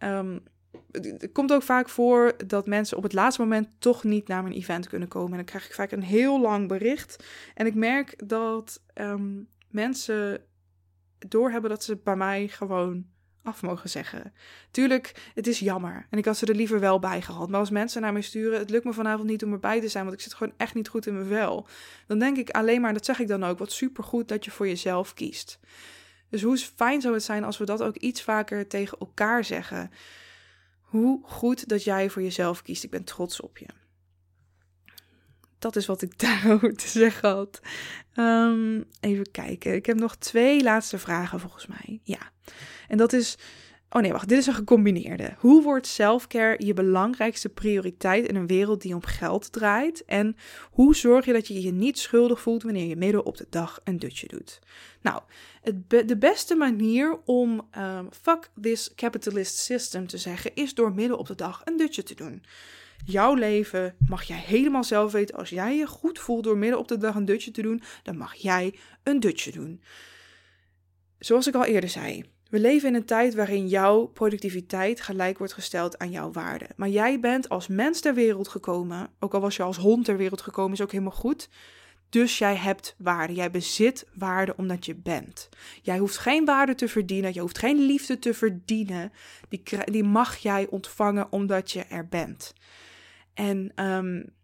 um, 0.03 0.43
het 0.91 1.33
komt 1.33 1.53
ook 1.53 1.63
vaak 1.63 1.89
voor 1.89 2.35
dat 2.47 2.67
mensen 2.67 2.97
op 2.97 3.03
het 3.03 3.13
laatste 3.13 3.43
moment 3.43 3.69
toch 3.79 4.05
niet 4.05 4.29
naar 4.29 4.43
mijn 4.43 4.55
event 4.55 4.89
kunnen 4.89 5.09
komen. 5.09 5.31
En 5.31 5.37
dan 5.37 5.45
krijg 5.45 5.67
ik 5.67 5.75
vaak 5.75 5.91
een 5.91 6.03
heel 6.03 6.41
lang 6.41 6.69
bericht. 6.69 7.25
En 7.55 7.67
ik 7.67 7.75
merk 7.75 8.29
dat 8.29 8.83
mensen 9.71 10.41
doorhebben 11.19 11.71
dat 11.71 11.85
ze 11.85 11.97
bij 11.97 12.17
mij 12.17 12.49
gewoon 12.49 13.07
af 13.47 13.63
mogen 13.63 13.91
zeggen. 13.91 14.33
Tuurlijk, 14.71 15.31
het 15.35 15.47
is 15.47 15.59
jammer. 15.59 16.07
En 16.11 16.19
ik 16.19 16.25
had 16.25 16.37
ze 16.37 16.47
er 16.47 16.55
liever 16.55 16.81
wel 16.81 16.99
bij 16.99 17.23
gehad. 17.23 17.49
Maar 17.49 17.61
als 17.61 17.71
mensen 17.71 18.03
naar 18.03 18.13
mij 18.13 18.23
sturen, 18.23 18.59
het 18.59 18.71
lukt 18.71 18.85
me 18.85 18.93
vanavond 18.93 19.29
niet 19.29 19.45
om 19.45 19.53
erbij 19.53 19.81
te 19.81 19.89
zijn, 19.89 20.05
want 20.05 20.17
ik 20.17 20.23
zit 20.23 20.35
gewoon 20.35 20.53
echt 20.57 20.75
niet 20.75 20.89
goed 20.89 21.07
in 21.07 21.15
mijn 21.15 21.27
vel. 21.27 21.67
Dan 22.07 22.19
denk 22.19 22.37
ik 22.37 22.51
alleen 22.51 22.81
maar, 22.81 22.93
dat 22.93 23.05
zeg 23.05 23.19
ik 23.19 23.29
dan 23.29 23.45
ook, 23.45 23.59
wat 23.59 23.73
supergoed 23.73 24.29
dat 24.29 24.45
je 24.45 24.51
voor 24.51 24.69
jezelf 24.69 25.15
kiest. 25.15 25.59
Dus 26.29 26.43
hoe 26.43 26.59
fijn 26.59 27.01
zou 27.01 27.15
het 27.15 27.23
zijn 27.23 27.45
als 27.45 27.59
we 27.59 27.65
dat 27.65 27.83
ook 27.83 27.97
iets 27.97 28.23
vaker 28.23 28.69
tegen 28.69 28.99
elkaar 28.99 29.45
zeggen. 29.45 29.91
Hoe 30.81 31.21
goed 31.25 31.69
dat 31.69 31.85
jij 31.85 32.11
voor 32.11 32.23
jezelf 32.23 32.63
kiest. 32.63 32.85
Ik 32.85 32.91
ben 32.91 33.05
trots 33.05 33.41
op 33.41 33.59
je. 33.59 33.67
Dat 35.59 35.77
is 35.77 35.87
wat 35.87 36.03
ik 36.03 36.19
daarover 36.27 36.77
te 36.77 36.89
zeggen 36.89 37.29
had. 37.31 37.61
Um, 38.17 38.85
even 39.01 39.31
kijken. 39.31 39.75
Ik 39.75 39.87
heb 39.87 39.99
nog 39.99 40.17
twee 40.17 40.63
laatste 40.63 40.99
vragen 40.99 41.41
volgens 41.41 41.67
mij. 41.67 42.01
Ja. 42.03 42.31
En 42.89 42.97
dat 42.97 43.13
is. 43.13 43.39
Oh 43.91 44.03
nee, 44.03 44.13
wacht. 44.13 44.29
Dit 44.29 44.39
is 44.39 44.47
een 44.47 44.55
gecombineerde. 44.55 45.35
Hoe 45.39 45.63
wordt 45.63 45.87
selfcare 45.87 46.67
je 46.67 46.75
belangrijkste 46.75 47.49
prioriteit 47.49 48.27
in 48.27 48.37
een 48.37 48.47
wereld 48.47 48.83
die 48.83 48.95
om 48.95 49.05
geld 49.05 49.53
draait? 49.53 50.05
En 50.05 50.37
hoe 50.71 50.97
zorg 50.97 51.25
je 51.25 51.33
dat 51.33 51.47
je 51.49 51.63
je 51.63 51.73
niet 51.73 51.99
schuldig 51.99 52.41
voelt 52.41 52.63
wanneer 52.63 52.87
je 52.87 52.97
midden 52.97 53.25
op 53.25 53.37
de 53.37 53.47
dag 53.51 53.81
een 53.85 53.99
dutje 53.99 54.27
doet? 54.27 54.59
Nou, 55.03 55.23
het 55.63 56.09
de 56.09 56.17
beste 56.19 56.55
manier 56.55 57.19
om 57.25 57.69
um, 57.79 58.09
fuck 58.11 58.51
this 58.61 58.95
capitalist 58.95 59.57
system 59.59 60.07
te 60.07 60.19
zeggen 60.19 60.55
is 60.55 60.75
door 60.75 60.93
midden 60.93 61.19
op 61.19 61.27
de 61.27 61.35
dag 61.35 61.63
een 61.65 61.77
dutje 61.77 62.03
te 62.03 62.15
doen. 62.15 62.43
Jouw 63.05 63.35
leven 63.35 63.97
mag 64.09 64.23
jij 64.23 64.39
helemaal 64.39 64.85
zelf 64.85 65.13
weten. 65.13 65.37
Als 65.37 65.51
jij 65.51 65.77
je 65.77 65.87
goed 65.87 66.19
voelt 66.19 66.45
door 66.45 66.59
midden 66.59 66.79
op 66.79 66.89
de 66.89 66.99
dag 66.99 67.15
een 67.15 67.25
dutje 67.25 67.51
te 67.51 67.63
doen, 67.63 67.83
dan 68.03 68.17
mag 68.17 68.35
jij 68.35 68.75
een 69.03 69.21
dutje 69.21 69.53
doen. 69.53 69.83
Zoals 71.19 71.47
ik 71.47 71.55
al 71.55 71.65
eerder 71.65 71.91
zei, 71.91 72.25
we 72.51 72.61
leven 72.61 72.89
in 72.89 72.95
een 72.95 73.05
tijd 73.05 73.35
waarin 73.35 73.69
jouw 73.69 74.07
productiviteit 74.07 75.01
gelijk 75.01 75.39
wordt 75.39 75.53
gesteld 75.53 75.99
aan 75.99 76.11
jouw 76.11 76.33
waarde. 76.33 76.67
Maar 76.77 76.89
jij 76.89 77.21
bent 77.21 77.49
als 77.49 77.69
mens 77.69 78.01
ter 78.01 78.15
wereld 78.15 78.49
gekomen, 78.49 79.11
ook 79.19 79.35
al 79.35 79.41
was 79.41 79.57
je 79.57 79.63
als 79.63 79.77
hond 79.77 80.05
ter 80.05 80.17
wereld 80.17 80.41
gekomen, 80.41 80.73
is 80.73 80.81
ook 80.81 80.93
helemaal 80.93 81.13
goed. 81.13 81.49
Dus 82.09 82.39
jij 82.39 82.57
hebt 82.57 82.95
waarde. 82.99 83.35
Jij 83.35 83.51
bezit 83.51 84.07
waarde 84.15 84.57
omdat 84.57 84.87
je 84.87 84.95
bent. 84.95 85.49
Jij 85.83 85.99
hoeft 85.99 86.19
geen 86.19 86.45
waarde 86.45 86.75
te 86.75 86.89
verdienen. 86.89 87.35
Je 87.35 87.41
hoeft 87.41 87.59
geen 87.59 87.79
liefde 87.79 88.19
te 88.19 88.35
verdienen. 88.35 89.13
Die, 89.49 89.63
die 89.85 90.05
mag 90.05 90.37
jij 90.37 90.67
ontvangen 90.71 91.33
omdat 91.33 91.71
je 91.71 91.83
er 91.83 92.09
bent. 92.09 92.55
En 93.35 93.85
um, 93.85 94.35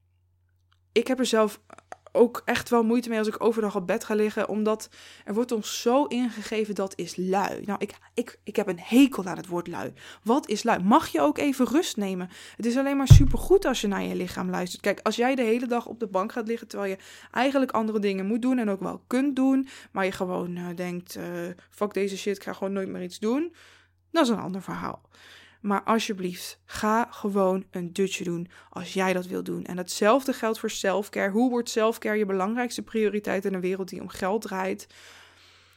ik 0.92 1.06
heb 1.06 1.18
er 1.18 1.26
zelf 1.26 1.60
ook 2.12 2.42
echt 2.44 2.68
wel 2.68 2.82
moeite 2.82 3.08
mee 3.08 3.18
als 3.18 3.28
ik 3.28 3.44
overdag 3.44 3.76
op 3.76 3.86
bed 3.86 4.04
ga 4.04 4.14
liggen, 4.14 4.48
omdat 4.48 4.88
er 5.24 5.34
wordt 5.34 5.52
ons 5.52 5.80
zo 5.80 6.04
ingegeven 6.04 6.74
dat 6.74 6.92
is 6.96 7.16
lui. 7.16 7.62
Nou, 7.64 7.78
ik, 7.78 7.94
ik, 8.14 8.38
ik 8.44 8.56
heb 8.56 8.66
een 8.66 8.80
hekel 8.80 9.24
aan 9.26 9.36
het 9.36 9.46
woord 9.46 9.66
lui. 9.66 9.92
Wat 10.22 10.48
is 10.48 10.62
lui? 10.62 10.82
Mag 10.82 11.08
je 11.08 11.20
ook 11.20 11.38
even 11.38 11.66
rust 11.66 11.96
nemen? 11.96 12.30
Het 12.56 12.66
is 12.66 12.76
alleen 12.76 12.96
maar 12.96 13.08
supergoed 13.08 13.64
als 13.64 13.80
je 13.80 13.86
naar 13.86 14.02
je 14.02 14.14
lichaam 14.14 14.50
luistert. 14.50 14.82
Kijk, 14.82 15.00
als 15.02 15.16
jij 15.16 15.34
de 15.34 15.42
hele 15.42 15.66
dag 15.66 15.86
op 15.86 16.00
de 16.00 16.06
bank 16.06 16.32
gaat 16.32 16.46
liggen 16.48 16.68
terwijl 16.68 16.90
je 16.90 16.98
eigenlijk 17.30 17.70
andere 17.70 17.98
dingen 17.98 18.26
moet 18.26 18.42
doen 18.42 18.58
en 18.58 18.70
ook 18.70 18.80
wel 18.80 19.02
kunt 19.06 19.36
doen, 19.36 19.68
maar 19.92 20.04
je 20.04 20.12
gewoon 20.12 20.56
uh, 20.56 20.66
denkt, 20.74 21.16
uh, 21.16 21.24
fuck 21.70 21.94
deze 21.94 22.16
shit, 22.16 22.36
ik 22.36 22.42
ga 22.42 22.52
gewoon 22.52 22.72
nooit 22.72 22.88
meer 22.88 23.02
iets 23.02 23.18
doen, 23.18 23.54
dat 24.10 24.24
is 24.24 24.28
een 24.28 24.38
ander 24.38 24.62
verhaal. 24.62 25.02
Maar 25.62 25.82
alsjeblieft, 25.82 26.58
ga 26.64 27.08
gewoon 27.10 27.64
een 27.70 27.92
dutje 27.92 28.24
doen 28.24 28.48
als 28.70 28.92
jij 28.92 29.12
dat 29.12 29.26
wil 29.26 29.42
doen. 29.42 29.64
En 29.64 29.76
hetzelfde 29.76 30.32
geldt 30.32 30.58
voor 30.58 30.70
selfcare. 30.70 31.30
Hoe 31.30 31.50
wordt 31.50 31.68
selfcare 31.68 32.18
je 32.18 32.26
belangrijkste 32.26 32.82
prioriteit 32.82 33.44
in 33.44 33.54
een 33.54 33.60
wereld 33.60 33.88
die 33.88 34.00
om 34.00 34.08
geld 34.08 34.42
draait? 34.42 34.86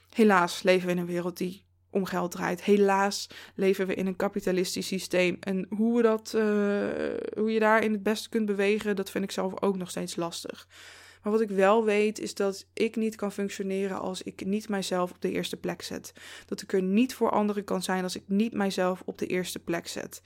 Helaas 0.10 0.64
leven 0.64 0.86
we 0.86 0.94
in 0.94 0.98
een 0.98 1.06
wereld 1.06 1.38
die 1.38 1.64
om 1.90 2.06
geld 2.06 2.32
draait. 2.32 2.64
Helaas 2.64 3.30
leven 3.56 3.88
we 3.88 3.96
in 3.96 4.08
een 4.08 4.16
kapitalistisch 4.16 4.88
systeem. 4.88 5.38
En 5.40 5.66
hoe, 5.70 5.96
we 5.96 6.02
dat, 6.02 6.34
uh, 6.36 6.44
hoe 7.38 7.52
je 7.52 7.60
daarin 7.60 7.92
het 7.92 8.04
beste 8.04 8.30
kunt 8.30 8.46
bewegen, 8.46 8.96
dat 8.96 9.12
vind 9.12 9.24
ik 9.24 9.32
zelf 9.32 9.62
ook 9.62 9.78
nog 9.78 9.90
steeds 9.90 10.16
lastig. 10.16 10.68
Maar 11.26 11.34
wat 11.34 11.44
ik 11.44 11.50
wel 11.50 11.84
weet 11.84 12.20
is 12.20 12.34
dat 12.34 12.66
ik 12.74 12.96
niet 12.96 13.16
kan 13.16 13.32
functioneren 13.32 14.00
als 14.00 14.22
ik 14.22 14.46
niet 14.46 14.70
mijzelf 14.70 15.12
op 15.12 15.22
de 15.22 15.32
eerste 15.32 15.58
plek 15.58 15.82
zet. 15.82 16.14
Dat 16.46 16.62
ik 16.62 16.74
er 16.74 16.82
niet 16.82 17.14
voor 17.14 17.32
anderen 17.32 17.64
kan 17.64 17.84
zijn 17.84 18.04
als 18.04 18.16
ik 18.16 18.24
niet 18.26 18.54
mijzelf 18.54 19.02
op 19.06 19.18
de 19.18 19.28
eerste 19.28 19.60
plek 19.60 19.88
zet. 19.88 20.22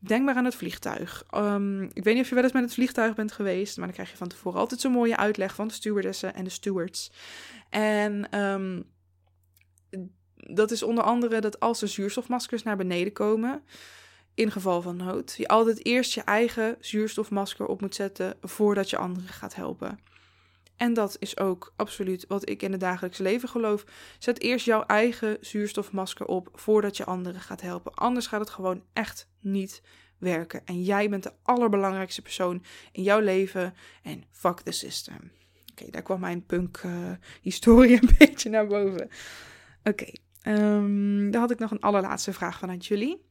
Denk 0.00 0.24
maar 0.24 0.34
aan 0.34 0.44
het 0.44 0.54
vliegtuig. 0.54 1.24
Um, 1.34 1.82
ik 1.82 2.04
weet 2.04 2.14
niet 2.14 2.22
of 2.22 2.28
je 2.28 2.34
wel 2.34 2.44
eens 2.44 2.52
met 2.52 2.62
het 2.62 2.74
vliegtuig 2.74 3.14
bent 3.14 3.32
geweest, 3.32 3.76
maar 3.76 3.86
dan 3.86 3.94
krijg 3.94 4.10
je 4.10 4.16
van 4.16 4.28
tevoren 4.28 4.60
altijd 4.60 4.80
zo'n 4.80 4.92
mooie 4.92 5.16
uitleg 5.16 5.54
van 5.54 5.68
de 5.68 5.74
stewardessen 5.74 6.34
en 6.34 6.44
de 6.44 6.50
stewards. 6.50 7.12
En 7.70 8.40
um, 8.40 8.84
dat 10.36 10.70
is 10.70 10.82
onder 10.82 11.04
andere 11.04 11.40
dat 11.40 11.60
als 11.60 11.78
de 11.78 11.86
zuurstofmaskers 11.86 12.62
naar 12.62 12.76
beneden 12.76 13.12
komen, 13.12 13.62
in 14.34 14.50
geval 14.50 14.82
van 14.82 14.96
nood, 14.96 15.34
je 15.36 15.48
altijd 15.48 15.84
eerst 15.84 16.12
je 16.12 16.20
eigen 16.20 16.76
zuurstofmasker 16.80 17.66
op 17.66 17.80
moet 17.80 17.94
zetten 17.94 18.34
voordat 18.40 18.90
je 18.90 18.96
anderen 18.96 19.28
gaat 19.28 19.54
helpen. 19.54 20.14
En 20.76 20.94
dat 20.94 21.16
is 21.18 21.38
ook 21.38 21.72
absoluut 21.76 22.24
wat 22.28 22.48
ik 22.48 22.62
in 22.62 22.72
het 22.72 22.80
dagelijks 22.80 23.18
leven 23.18 23.48
geloof. 23.48 23.84
Zet 24.18 24.40
eerst 24.40 24.66
jouw 24.66 24.82
eigen 24.82 25.36
zuurstofmasker 25.40 26.26
op 26.26 26.48
voordat 26.54 26.96
je 26.96 27.04
anderen 27.04 27.40
gaat 27.40 27.60
helpen. 27.60 27.94
Anders 27.94 28.26
gaat 28.26 28.40
het 28.40 28.50
gewoon 28.50 28.82
echt 28.92 29.28
niet 29.40 29.82
werken. 30.18 30.60
En 30.64 30.82
jij 30.82 31.08
bent 31.08 31.22
de 31.22 31.32
allerbelangrijkste 31.42 32.22
persoon 32.22 32.62
in 32.92 33.02
jouw 33.02 33.20
leven. 33.20 33.74
En 34.02 34.24
fuck 34.30 34.60
the 34.60 34.72
system. 34.72 35.30
Oké, 35.70 35.90
daar 35.90 36.02
kwam 36.02 36.20
mijn 36.20 36.46
punk-historie 36.46 37.98
een 38.02 38.10
beetje 38.18 38.50
naar 38.50 38.66
boven. 38.66 39.10
Oké, 39.84 39.88
okay, 39.88 40.16
um, 40.56 41.30
dan 41.30 41.40
had 41.40 41.50
ik 41.50 41.58
nog 41.58 41.70
een 41.70 41.80
allerlaatste 41.80 42.32
vraag 42.32 42.58
vanuit 42.58 42.86
jullie. 42.86 43.24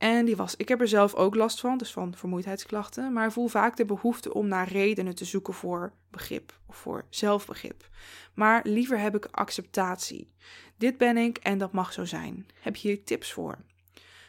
En 0.00 0.24
die 0.24 0.36
was: 0.36 0.56
Ik 0.56 0.68
heb 0.68 0.80
er 0.80 0.88
zelf 0.88 1.14
ook 1.14 1.34
last 1.34 1.60
van, 1.60 1.78
dus 1.78 1.92
van 1.92 2.14
vermoeidheidsklachten, 2.16 3.12
maar 3.12 3.32
voel 3.32 3.48
vaak 3.48 3.76
de 3.76 3.84
behoefte 3.84 4.34
om 4.34 4.48
naar 4.48 4.68
redenen 4.68 5.14
te 5.14 5.24
zoeken 5.24 5.54
voor 5.54 5.92
begrip 6.10 6.58
of 6.66 6.76
voor 6.76 7.04
zelfbegrip. 7.10 7.88
Maar 8.34 8.60
liever 8.64 8.98
heb 8.98 9.16
ik 9.16 9.28
acceptatie. 9.30 10.32
Dit 10.76 10.96
ben 10.96 11.16
ik 11.16 11.36
en 11.36 11.58
dat 11.58 11.72
mag 11.72 11.92
zo 11.92 12.04
zijn. 12.04 12.46
Heb 12.60 12.76
je 12.76 12.88
hier 12.88 13.04
tips 13.04 13.32
voor? 13.32 13.58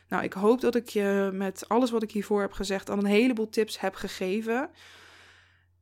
Nou, 0.08 0.24
ik 0.24 0.34
hoop 0.34 0.62
dat 0.62 0.76
ik 0.76 0.90
je 0.90 1.30
met 1.34 1.68
alles 1.68 1.92
wat 1.92 2.04
ik 2.04 2.12
hiervoor 2.12 2.42
heb 2.42 2.54
gezegd 2.54 2.90
al 2.90 2.98
een 2.98 3.06
heleboel 3.06 3.50
tips 3.50 3.80
heb 3.80 3.96
gegeven. 3.96 4.70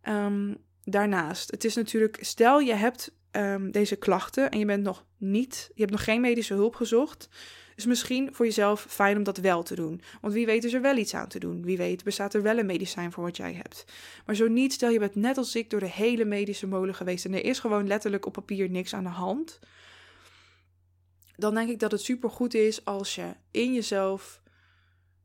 Um, 0.04 0.58
daarnaast, 0.84 1.52
het 1.52 1.64
is 1.64 1.76
natuurlijk, 1.76 2.18
stel 2.22 2.60
je 2.60 2.74
hebt 2.74 3.16
um, 3.32 3.72
deze 3.72 3.96
klachten 3.96 4.52
en 4.52 4.60
je 4.60 4.66
bent 4.66 4.84
nog 4.84 5.06
niet, 5.18 5.72
je 5.74 5.82
hebt 5.82 5.94
nog 5.94 6.04
geen 6.04 6.22
medische 6.22 6.54
hulp 6.54 6.76
gezocht 6.76 7.30
is 7.80 7.86
misschien 7.86 8.30
voor 8.34 8.46
jezelf 8.46 8.86
fijn 8.90 9.18
om 9.18 9.24
dat 9.24 9.38
wel 9.38 9.64
te 9.64 9.76
doen. 9.76 10.02
Want 10.22 10.34
wie 10.34 10.46
weet 10.46 10.64
is 10.64 10.74
er 10.74 10.82
wel 10.82 10.98
iets 10.98 11.14
aan 11.14 11.28
te 11.28 11.40
doen. 11.40 11.64
Wie 11.64 11.78
weet 11.78 12.04
bestaat 12.04 12.34
er 12.34 12.42
wel 12.42 12.58
een 12.58 12.66
medicijn 12.66 13.12
voor 13.12 13.24
wat 13.24 13.38
jij 13.38 13.54
hebt. 13.54 13.86
Maar 14.26 14.36
zo 14.36 14.48
niet, 14.48 14.74
stel 14.74 14.90
je 14.90 15.00
bent 15.00 15.16
net 15.16 15.38
als 15.38 15.56
ik 15.56 15.70
door 15.70 15.80
de 15.80 15.90
hele 15.90 16.26
medische 16.26 16.68
molen 16.68 16.96
geweest 16.96 17.26
en 17.26 17.34
er 17.34 17.46
is 17.46 17.60
gewoon 17.60 17.88
letterlijk 17.88 18.26
op 18.26 18.34
papier 18.34 18.70
niks 18.70 18.94
aan 18.94 19.04
de 19.04 19.10
hand. 19.10 19.60
Dan 21.36 21.54
denk 21.54 21.70
ik 21.70 21.80
dat 21.80 21.92
het 21.92 22.02
super 22.02 22.30
goed 22.30 22.54
is 22.54 22.86
als 22.86 23.16
je 23.16 23.36
in 23.52 23.74
jezelf, 23.74 24.42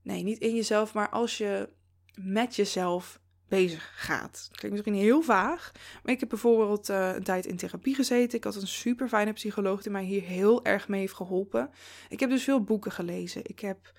nee, 0.02 0.22
niet 0.22 0.38
in 0.38 0.54
jezelf, 0.54 0.94
maar 0.94 1.08
als 1.08 1.38
je 1.38 1.68
met 2.14 2.56
jezelf 2.56 3.20
bezig 3.48 3.92
gaat. 3.94 4.46
Dat 4.48 4.58
klinkt 4.58 4.70
misschien 4.70 5.04
heel 5.04 5.22
vaag, 5.22 5.72
maar 6.02 6.12
ik 6.12 6.20
heb 6.20 6.28
bijvoorbeeld 6.28 6.88
uh, 6.88 7.14
een 7.14 7.22
tijd 7.22 7.46
in 7.46 7.56
therapie 7.56 7.94
gezeten. 7.94 8.38
Ik 8.38 8.44
had 8.44 8.54
een 8.54 8.66
super 8.66 9.08
fijne 9.08 9.32
psycholoog 9.32 9.82
die 9.82 9.92
mij 9.92 10.04
hier 10.04 10.22
heel 10.22 10.64
erg 10.64 10.88
mee 10.88 11.00
heeft 11.00 11.14
geholpen. 11.14 11.70
Ik 12.08 12.20
heb 12.20 12.30
dus 12.30 12.44
veel 12.44 12.62
boeken 12.62 12.92
gelezen. 12.92 13.40
Ik 13.44 13.60
heb 13.60 13.92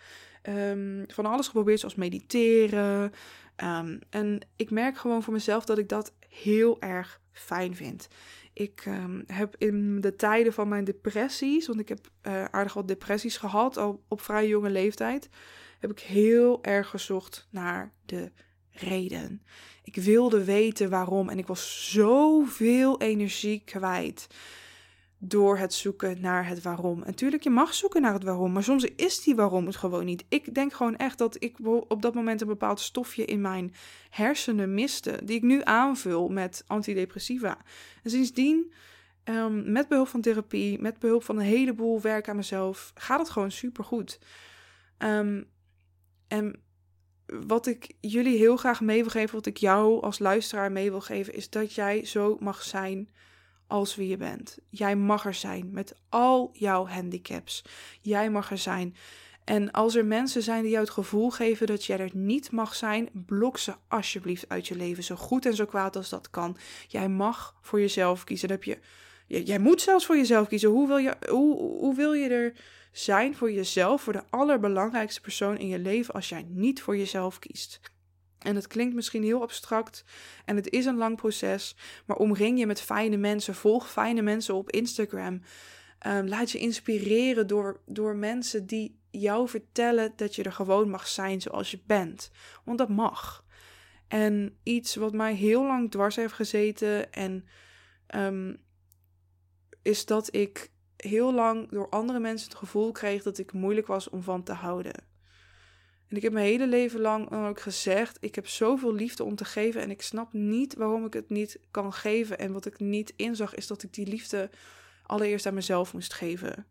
um, 0.43 1.04
van 1.08 1.26
alles 1.26 1.46
geprobeerd, 1.46 1.80
zoals 1.80 1.96
mediteren. 1.96 3.14
Um, 3.64 4.00
en 4.10 4.39
ik 4.56 4.72
merk 4.72 4.98
gewoon 4.98 5.24
voor 5.24 5.34
mezelf 5.34 5.66
dat 5.66 5.78
ik 5.78 5.89
dat 5.89 6.14
heel 6.30 6.82
erg 6.82 7.22
fijn 7.32 7.76
vind. 7.76 8.08
Ik 8.54 8.82
ehm, 8.86 9.22
heb 9.28 9.56
in 9.58 10.02
de 10.02 10.16
tijden 10.16 10.54
van 10.54 10.68
mijn 10.68 10.84
depressies, 10.84 11.68
want 11.68 11.80
ik 11.80 11.89
heb 11.89 12.00
uh, 12.24 12.46
aardig 12.46 12.74
wat 12.74 12.88
depressies 12.88 13.38
gehad, 13.38 13.78
al 13.78 14.04
op 14.08 14.22
vrij 14.22 14.48
jonge 14.48 14.70
leeftijd, 14.70 15.30
heb 15.80 15.91
ik 15.91 16.00
heel 16.00 16.64
erg 16.64 16.89
gezocht 16.89 17.48
naar 17.50 17.91
de 18.06 18.32
reden. 18.76 19.41
Ik 19.84 19.95
wilde 19.95 20.43
weten 20.43 20.89
waarom 20.89 21.30
en 21.30 21.38
ik 21.38 21.47
was 21.47 21.91
zoveel 21.91 23.01
energie 23.01 23.61
kwijt 23.65 24.28
door 25.17 25.57
het 25.57 25.73
zoeken 25.73 26.21
naar 26.21 26.47
het 26.47 26.61
waarom. 26.61 27.03
En 27.03 27.15
tuurlijk, 27.15 27.43
je 27.43 27.49
mag 27.49 27.73
zoeken 27.73 28.01
naar 28.01 28.13
het 28.13 28.23
waarom, 28.23 28.51
maar 28.51 28.63
soms 28.63 28.84
is 28.84 29.23
die 29.23 29.36
waarom 29.36 29.65
het 29.65 29.76
gewoon 29.76 30.05
niet. 30.05 30.26
Ik 30.30 30.53
denk 30.53 30.73
gewoon 30.73 30.95
echt 30.95 31.17
dat 31.17 31.43
ik 31.43 31.57
op 31.88 32.01
dat 32.01 32.13
moment 32.13 32.41
een 32.41 32.47
bepaald 32.47 32.80
stofje 32.80 33.26
in 33.26 33.41
mijn 33.41 33.73
hersenen 34.09 34.73
miste, 34.73 35.19
die 35.23 35.36
ik 35.36 35.43
nu 35.43 35.61
aanvul 35.63 36.30
met 36.30 36.63
antidepressiva. 36.67 37.57
En 38.03 38.09
sindsdien, 38.09 38.73
um, 39.23 39.71
met 39.71 39.88
behulp 39.88 40.07
van 40.07 40.21
therapie, 40.21 40.82
met 40.82 40.99
behulp 40.99 41.23
van 41.23 41.38
een 41.38 41.45
heleboel 41.45 42.01
werk 42.01 42.30
aan 42.30 42.36
mezelf, 42.36 42.91
gaat 42.95 43.19
het 43.19 43.30
gewoon 43.30 43.51
super 43.51 43.84
goed. 43.84 44.19
Ehm, 44.97 45.43
en 46.28 46.63
wat 47.26 47.67
ik 47.67 47.93
jullie 47.99 48.38
heel 48.38 48.57
graag 48.57 48.82
mee 48.82 49.01
wil 49.01 49.11
geven, 49.11 49.36
wat 49.36 49.45
ik 49.45 49.57
jou 49.57 50.01
als 50.01 50.19
luisteraar 50.19 50.71
mee 50.71 50.89
wil 50.89 51.01
geven, 51.01 51.34
is 51.34 51.49
dat 51.49 51.73
jij 51.73 52.05
zo 52.05 52.38
mag 52.39 52.63
zijn 52.63 53.09
als 53.67 53.95
wie 53.95 54.07
je 54.07 54.17
bent. 54.17 54.57
Jij 54.69 54.95
mag 54.95 55.26
er 55.26 55.34
zijn 55.34 55.69
met 55.71 55.95
al 56.09 56.49
jouw 56.53 56.88
handicaps. 56.88 57.63
Jij 58.01 58.30
mag 58.30 58.51
er 58.51 58.57
zijn. 58.57 58.95
En 59.43 59.71
als 59.71 59.95
er 59.95 60.05
mensen 60.05 60.41
zijn 60.41 60.61
die 60.61 60.71
jou 60.71 60.84
het 60.84 60.93
gevoel 60.93 61.30
geven 61.30 61.67
dat 61.67 61.86
jij 61.86 61.99
er 61.99 62.09
niet 62.13 62.51
mag 62.51 62.76
zijn, 62.76 63.09
blok 63.13 63.57
ze 63.57 63.76
alsjeblieft 63.88 64.49
uit 64.49 64.67
je 64.67 64.76
leven. 64.76 65.03
Zo 65.03 65.15
goed 65.15 65.45
en 65.45 65.55
zo 65.55 65.65
kwaad 65.65 65.95
als 65.95 66.09
dat 66.09 66.30
kan. 66.30 66.57
Jij 66.88 67.09
mag 67.09 67.55
voor 67.61 67.80
jezelf 67.80 68.23
kiezen. 68.23 68.49
Heb 68.49 68.63
je, 68.63 68.78
jij 69.28 69.59
moet 69.59 69.82
zelfs 69.82 70.05
voor 70.05 70.17
jezelf 70.17 70.47
kiezen. 70.47 70.69
Hoe 70.69 70.88
wil, 70.88 70.97
je, 70.97 71.15
hoe, 71.30 71.57
hoe 71.59 71.95
wil 71.95 72.13
je 72.13 72.30
er 72.30 72.53
zijn 72.98 73.36
voor 73.36 73.52
jezelf, 73.52 74.02
voor 74.02 74.14
de 74.14 74.24
allerbelangrijkste 74.30 75.22
persoon 75.22 75.58
in 75.58 75.68
je 75.68 75.80
leven, 75.80 76.14
als 76.14 76.30
jij 76.30 76.46
niet 76.50 76.82
voor 76.82 76.98
jezelf 76.98 77.39
kiest? 77.39 77.80
En 78.39 78.56
het 78.56 78.68
klinkt 78.68 78.96
misschien 78.96 79.24
heel 79.24 79.41
abstract 79.41 80.04
en 80.46 80.56
het 80.56 80.70
is 80.70 80.86
een 80.86 80.98
lang 80.98 81.16
proces, 81.16 81.76
maar 82.06 82.18
omring 82.18 82.60
je 82.60 82.66
met 82.66 82.82
fijne 82.82 83.18
mensen, 83.18 83.56
volg 83.56 83.91
fijne 83.91 84.22
mensen 84.22 84.56
op 84.56 84.72
Instagram. 84.72 85.41
Um, 86.08 86.28
laat 86.28 86.52
je 86.52 86.58
inspireren 86.58 87.48
door, 87.48 87.82
door 87.86 88.16
mensen 88.16 88.66
die 88.66 89.00
jou 89.12 89.50
vertellen 89.50 90.14
dat 90.16 90.36
je 90.36 90.43
er 90.43 90.54
gewoon 90.54 90.89
mag 90.89 91.08
zijn 91.08 91.41
zoals 91.41 91.72
je 91.72 91.80
bent. 91.86 92.32
Want 92.64 92.78
dat 92.78 92.89
mag. 92.89 93.46
En 94.08 94.58
iets 94.64 94.96
wat 94.96 95.14
mij 95.14 95.34
heel 95.34 95.64
lang 95.64 95.91
dwars 95.91 96.16
heeft 96.16 96.34
gezeten 96.34 97.14
en 97.14 97.46
um, 98.16 98.58
is 99.82 100.06
dat 100.06 100.36
ik 100.36 100.74
heel 101.06 101.34
lang 101.34 101.70
door 101.70 101.89
andere 101.89 102.20
mensen 102.20 102.49
het 102.49 102.58
gevoel 102.58 102.91
kreeg 102.91 103.24
dat 103.24 103.38
ik 103.38 103.53
moeilijk 103.53 103.88
was 103.88 104.10
om 104.10 104.24
van 104.24 104.43
te 104.43 104.53
houden. 104.53 104.93
En 106.08 106.16
ik 106.16 106.22
heb 106.22 106.34
mijn 106.34 106.45
hele 106.45 106.68
leven 106.68 106.99
lang 106.99 107.32
ook 107.32 107.60
gezegd: 107.60 108.18
ik 108.20 108.36
heb 108.36 108.47
zoveel 108.47 108.93
liefde 108.93 109.24
om 109.24 109.36
te 109.36 109.45
geven 109.45 109.82
en 109.82 109.89
ik 109.89 110.01
snap 110.01 110.34
niet 110.34 110.76
waarom 110.76 111.06
ik 111.06 111.14
het 111.14 111.30
niet 111.30 111.60
kan 111.72 111.93
geven. 111.93 112.39
En 112.39 112.53
wat 112.53 112.66
ik 112.66 112.80
niet 112.80 113.14
inzag 113.16 113.56
is 113.56 113.68
dat 113.68 113.84
ik 113.84 113.93
die 113.93 114.08
liefde 114.08 114.49
allereerst 115.03 115.45
aan 115.45 115.53
mezelf 115.53 115.93
moest 115.93 116.14
geven. 116.14 116.66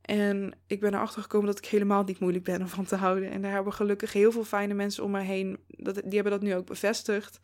En 0.00 0.52
ik 0.66 0.80
ben 0.80 0.94
erachter 0.94 1.22
gekomen 1.22 1.46
dat 1.46 1.58
ik 1.58 1.64
helemaal 1.64 2.04
niet 2.04 2.18
moeilijk 2.18 2.44
ben 2.44 2.60
om 2.60 2.68
van 2.68 2.84
te 2.84 2.96
houden. 2.96 3.30
En 3.30 3.42
daar 3.42 3.52
hebben 3.52 3.72
gelukkig 3.72 4.12
heel 4.12 4.32
veel 4.32 4.44
fijne 4.44 4.74
mensen 4.74 5.04
om 5.04 5.10
mij 5.10 5.24
heen. 5.24 5.58
Dat, 5.66 5.94
die 5.94 6.14
hebben 6.14 6.32
dat 6.32 6.42
nu 6.42 6.54
ook 6.54 6.66
bevestigd. 6.66 7.40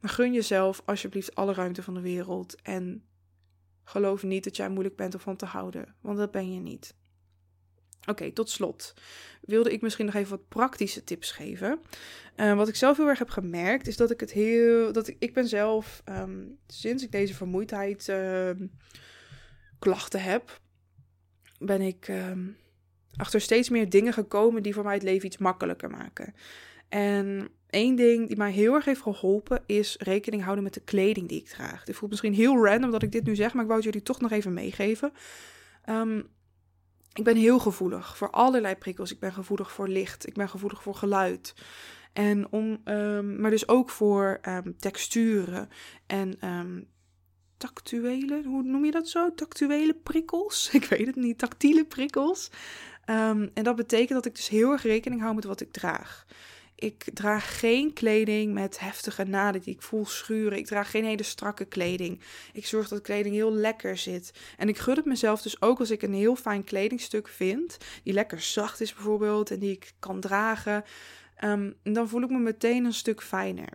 Maar 0.00 0.10
gun 0.10 0.32
jezelf 0.32 0.82
alsjeblieft 0.84 1.34
alle 1.34 1.52
ruimte 1.52 1.82
van 1.82 1.94
de 1.94 2.00
wereld. 2.00 2.62
En 2.62 3.04
geloof 3.92 4.22
niet 4.22 4.44
dat 4.44 4.56
jij 4.56 4.68
moeilijk 4.68 4.96
bent 4.96 5.14
om 5.14 5.20
van 5.20 5.36
te 5.36 5.46
houden. 5.46 5.94
Want 6.00 6.18
dat 6.18 6.30
ben 6.30 6.52
je 6.52 6.60
niet. 6.60 6.94
Oké, 8.06 8.32
tot 8.32 8.50
slot 8.50 8.94
wilde 9.40 9.72
ik 9.72 9.80
misschien 9.80 10.06
nog 10.06 10.14
even 10.14 10.30
wat 10.30 10.48
praktische 10.48 11.04
tips 11.04 11.30
geven. 11.30 11.80
Uh, 12.36 12.54
wat 12.54 12.68
ik 12.68 12.74
zelf 12.74 12.96
heel 12.96 13.08
erg 13.08 13.18
heb 13.18 13.30
gemerkt, 13.30 13.86
is 13.86 13.96
dat 13.96 14.10
ik 14.10 14.20
het 14.20 14.32
heel. 14.32 14.92
Dat 14.92 15.08
ik, 15.08 15.16
ik 15.18 15.34
ben 15.34 15.48
zelf, 15.48 16.02
um, 16.04 16.58
sinds 16.66 17.02
ik 17.02 17.12
deze 17.12 17.34
vermoeidheid 17.34 18.08
uh, 18.08 18.50
klachten 19.78 20.22
heb, 20.22 20.60
ben 21.58 21.80
ik 21.80 22.08
um, 22.08 22.56
achter 23.16 23.40
steeds 23.40 23.68
meer 23.68 23.88
dingen 23.88 24.12
gekomen 24.12 24.62
die 24.62 24.74
voor 24.74 24.84
mij 24.84 24.94
het 24.94 25.02
leven 25.02 25.26
iets 25.26 25.38
makkelijker 25.38 25.90
maken. 25.90 26.34
En 26.88 27.48
één 27.72 27.94
ding 27.96 28.28
die 28.28 28.36
mij 28.36 28.52
heel 28.52 28.74
erg 28.74 28.84
heeft 28.84 29.00
geholpen 29.00 29.62
is 29.66 29.96
rekening 29.98 30.42
houden 30.42 30.64
met 30.64 30.74
de 30.74 30.80
kleding 30.80 31.28
die 31.28 31.40
ik 31.40 31.48
draag. 31.48 31.84
Dit 31.84 31.96
voelt 31.96 32.10
misschien 32.10 32.34
heel 32.34 32.64
random 32.64 32.90
dat 32.90 33.02
ik 33.02 33.12
dit 33.12 33.24
nu 33.24 33.34
zeg, 33.34 33.52
maar 33.52 33.62
ik 33.62 33.68
wou 33.68 33.80
het 33.80 33.88
jullie 33.88 34.06
toch 34.06 34.20
nog 34.20 34.30
even 34.30 34.52
meegeven. 34.52 35.12
Um, 35.88 36.28
ik 37.12 37.24
ben 37.24 37.36
heel 37.36 37.58
gevoelig 37.58 38.16
voor 38.16 38.30
allerlei 38.30 38.76
prikkels. 38.76 39.12
Ik 39.12 39.18
ben 39.18 39.32
gevoelig 39.32 39.72
voor 39.72 39.88
licht. 39.88 40.26
Ik 40.26 40.34
ben 40.34 40.48
gevoelig 40.48 40.82
voor 40.82 40.94
geluid. 40.94 41.54
En 42.12 42.52
om, 42.52 42.80
um, 42.84 43.40
maar 43.40 43.50
dus 43.50 43.68
ook 43.68 43.90
voor 43.90 44.40
um, 44.48 44.76
texturen 44.78 45.68
en 46.06 46.38
tactuele, 47.56 48.42
hoe 48.44 48.62
noem 48.62 48.84
je 48.84 48.90
dat 48.90 49.08
zo? 49.08 49.34
Tactuele 49.34 49.94
prikkels? 49.94 50.68
Ik 50.72 50.84
weet 50.84 51.06
het 51.06 51.16
niet. 51.16 51.38
Tactiele 51.38 51.84
prikkels. 51.84 52.50
en 53.04 53.50
dat 53.62 53.76
betekent 53.76 54.12
dat 54.12 54.26
ik 54.26 54.34
dus 54.34 54.48
heel 54.48 54.70
erg 54.70 54.82
rekening 54.82 55.20
hou 55.20 55.34
met 55.34 55.44
wat 55.44 55.60
ik 55.60 55.72
draag. 55.72 56.26
Ik 56.82 57.04
draag 57.14 57.58
geen 57.58 57.92
kleding 57.92 58.52
met 58.52 58.78
heftige 58.78 59.24
naden 59.24 59.60
die 59.60 59.74
ik 59.74 59.82
voel 59.82 60.06
schuren. 60.06 60.58
Ik 60.58 60.66
draag 60.66 60.90
geen 60.90 61.04
hele 61.04 61.22
strakke 61.22 61.64
kleding. 61.64 62.20
Ik 62.52 62.66
zorg 62.66 62.88
dat 62.88 63.00
kleding 63.00 63.34
heel 63.34 63.52
lekker 63.52 63.96
zit. 63.96 64.32
En 64.56 64.68
ik 64.68 64.78
gun 64.78 64.96
het 64.96 65.04
mezelf 65.04 65.42
dus 65.42 65.62
ook 65.62 65.78
als 65.78 65.90
ik 65.90 66.02
een 66.02 66.14
heel 66.14 66.36
fijn 66.36 66.64
kledingstuk 66.64 67.28
vind, 67.28 67.78
die 68.02 68.12
lekker 68.12 68.40
zacht 68.40 68.80
is 68.80 68.94
bijvoorbeeld 68.94 69.50
en 69.50 69.58
die 69.58 69.70
ik 69.70 69.92
kan 69.98 70.20
dragen, 70.20 70.84
um, 71.44 71.74
dan 71.82 72.08
voel 72.08 72.22
ik 72.22 72.30
me 72.30 72.38
meteen 72.38 72.84
een 72.84 72.92
stuk 72.92 73.22
fijner. 73.22 73.68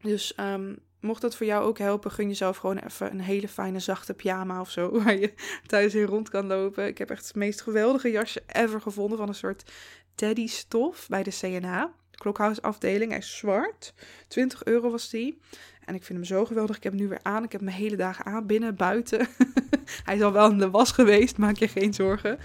Dus 0.00 0.32
um, 0.40 0.78
mocht 1.00 1.20
dat 1.20 1.36
voor 1.36 1.46
jou 1.46 1.64
ook 1.64 1.78
helpen, 1.78 2.10
gun 2.10 2.28
jezelf 2.28 2.56
gewoon 2.56 2.78
even 2.78 3.10
een 3.10 3.20
hele 3.20 3.48
fijne 3.48 3.80
zachte 3.80 4.14
pyjama 4.14 4.60
of 4.60 4.70
zo, 4.70 4.90
waar 5.02 5.18
je 5.18 5.32
thuis 5.66 5.94
in 5.94 6.04
rond 6.04 6.28
kan 6.28 6.46
lopen. 6.46 6.86
Ik 6.86 6.98
heb 6.98 7.10
echt 7.10 7.26
het 7.26 7.36
meest 7.36 7.60
geweldige 7.60 8.10
jasje 8.10 8.42
ever 8.46 8.80
gevonden 8.80 9.18
van 9.18 9.28
een 9.28 9.34
soort 9.34 9.72
teddy 10.14 10.46
stof 10.46 11.06
bij 11.08 11.22
de 11.22 11.38
CNA. 11.40 11.96
Klokhuis 12.18 12.62
afdeling. 12.62 13.10
Hij 13.10 13.20
is 13.20 13.36
zwart. 13.36 13.94
20 14.28 14.64
euro 14.64 14.90
was 14.90 15.10
die. 15.10 15.38
En 15.84 15.94
ik 15.94 16.04
vind 16.04 16.18
hem 16.18 16.28
zo 16.28 16.44
geweldig. 16.44 16.76
Ik 16.76 16.82
heb 16.82 16.92
hem 16.92 17.02
nu 17.02 17.08
weer 17.08 17.20
aan. 17.22 17.44
Ik 17.44 17.52
heb 17.52 17.60
hem 17.60 17.70
hele 17.70 17.96
dagen 17.96 18.24
aan, 18.24 18.46
binnen, 18.46 18.76
buiten. 18.76 19.28
Hij 20.04 20.16
is 20.16 20.22
al 20.22 20.32
wel 20.32 20.50
in 20.50 20.58
de 20.58 20.70
was 20.70 20.92
geweest, 20.92 21.36
maak 21.36 21.56
je 21.56 21.68
geen 21.68 21.94
zorgen. 21.94 22.38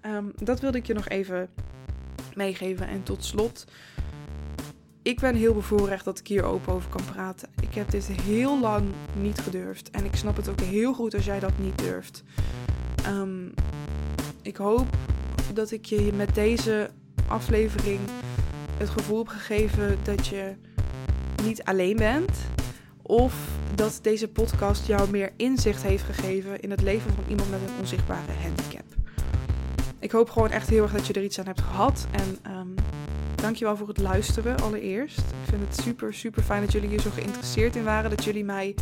Ehm, 0.00 0.24
dat 0.42 0.60
wilde 0.60 0.78
ik 0.78 0.86
je 0.86 0.94
nog 0.94 1.08
even 1.08 1.48
meegeven. 2.34 2.88
En 2.88 3.02
tot 3.02 3.24
slot, 3.24 3.64
ik 5.02 5.20
ben 5.20 5.34
heel 5.34 5.54
bevoorrecht 5.54 6.04
dat 6.04 6.18
ik 6.18 6.26
hier 6.26 6.44
open 6.44 6.72
over 6.72 6.90
kan 6.90 7.04
praten. 7.04 7.48
Ik 7.60 7.74
heb 7.74 7.90
dit 7.90 8.06
heel 8.06 8.60
lang 8.60 8.88
niet 9.20 9.38
gedurfd. 9.38 9.90
En 9.90 10.04
ik 10.04 10.16
snap 10.16 10.36
het 10.36 10.48
ook 10.48 10.60
heel 10.60 10.94
goed 10.94 11.14
als 11.14 11.24
jij 11.24 11.40
dat 11.40 11.58
niet 11.58 11.78
durft. 11.78 12.22
Ehm, 13.04 13.48
ik 14.42 14.56
hoop 14.56 14.86
dat 15.52 15.70
ik 15.70 15.84
je 15.84 16.12
met 16.12 16.34
deze 16.34 16.90
aflevering 17.28 18.00
het 18.78 18.88
gevoel 18.88 19.18
heb 19.18 19.28
gegeven 19.28 19.98
dat 20.02 20.26
je 20.26 20.54
niet 21.42 21.62
alleen 21.64 21.96
bent. 21.96 22.30
Of 23.02 23.34
dat 23.74 23.98
deze 24.02 24.28
podcast 24.28 24.86
jou 24.86 25.10
meer 25.10 25.32
inzicht 25.36 25.82
heeft 25.82 26.04
gegeven 26.04 26.60
in 26.60 26.70
het 26.70 26.82
leven 26.82 27.12
van 27.14 27.24
iemand 27.28 27.50
met 27.50 27.60
een 27.60 27.78
onzichtbare 27.78 28.32
handicap. 28.42 28.84
Ik 29.98 30.10
hoop 30.10 30.30
gewoon 30.30 30.50
echt 30.50 30.68
heel 30.68 30.82
erg 30.82 30.92
dat 30.92 31.06
je 31.06 31.12
er 31.12 31.22
iets 31.22 31.38
aan 31.38 31.46
hebt 31.46 31.60
gehad. 31.60 32.06
En 32.10 32.52
um, 32.56 32.74
dankjewel 33.34 33.76
voor 33.76 33.88
het 33.88 33.98
luisteren 33.98 34.60
allereerst. 34.60 35.18
Ik 35.18 35.48
vind 35.48 35.62
het 35.68 35.80
super, 35.80 36.14
super 36.14 36.42
fijn 36.42 36.62
dat 36.62 36.72
jullie 36.72 36.88
hier 36.88 37.00
zo 37.00 37.10
geïnteresseerd 37.10 37.76
in 37.76 37.84
waren. 37.84 38.10
Dat 38.10 38.24
jullie 38.24 38.44
mij 38.44 38.74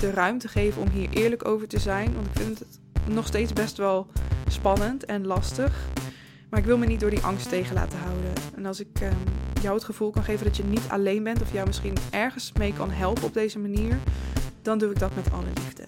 de 0.00 0.10
ruimte 0.10 0.48
geven 0.48 0.82
om 0.82 0.88
hier 0.88 1.08
eerlijk 1.10 1.44
over 1.44 1.68
te 1.68 1.78
zijn. 1.78 2.14
Want 2.14 2.26
ik 2.26 2.42
vind 2.42 2.58
het 2.58 2.78
nog 3.08 3.26
steeds 3.26 3.52
best 3.52 3.76
wel 3.76 4.06
spannend 4.48 5.04
en 5.04 5.26
lastig. 5.26 5.88
Maar 6.48 6.60
ik 6.60 6.66
wil 6.66 6.78
me 6.78 6.86
niet 6.86 7.00
door 7.00 7.10
die 7.10 7.22
angst 7.22 7.48
tegen 7.48 7.74
laten 7.74 7.98
houden. 7.98 8.32
En 8.56 8.66
als 8.66 8.80
ik 8.80 9.00
ehm, 9.00 9.14
jou 9.62 9.74
het 9.74 9.84
gevoel 9.84 10.10
kan 10.10 10.24
geven 10.24 10.46
dat 10.46 10.56
je 10.56 10.64
niet 10.64 10.86
alleen 10.88 11.22
bent 11.22 11.42
of 11.42 11.52
jou 11.52 11.66
misschien 11.66 11.96
ergens 12.10 12.52
mee 12.58 12.72
kan 12.72 12.90
helpen 12.90 13.24
op 13.24 13.34
deze 13.34 13.58
manier, 13.58 13.98
dan 14.62 14.78
doe 14.78 14.90
ik 14.90 14.98
dat 14.98 15.14
met 15.14 15.32
alle 15.32 15.50
liefde. 15.54 15.84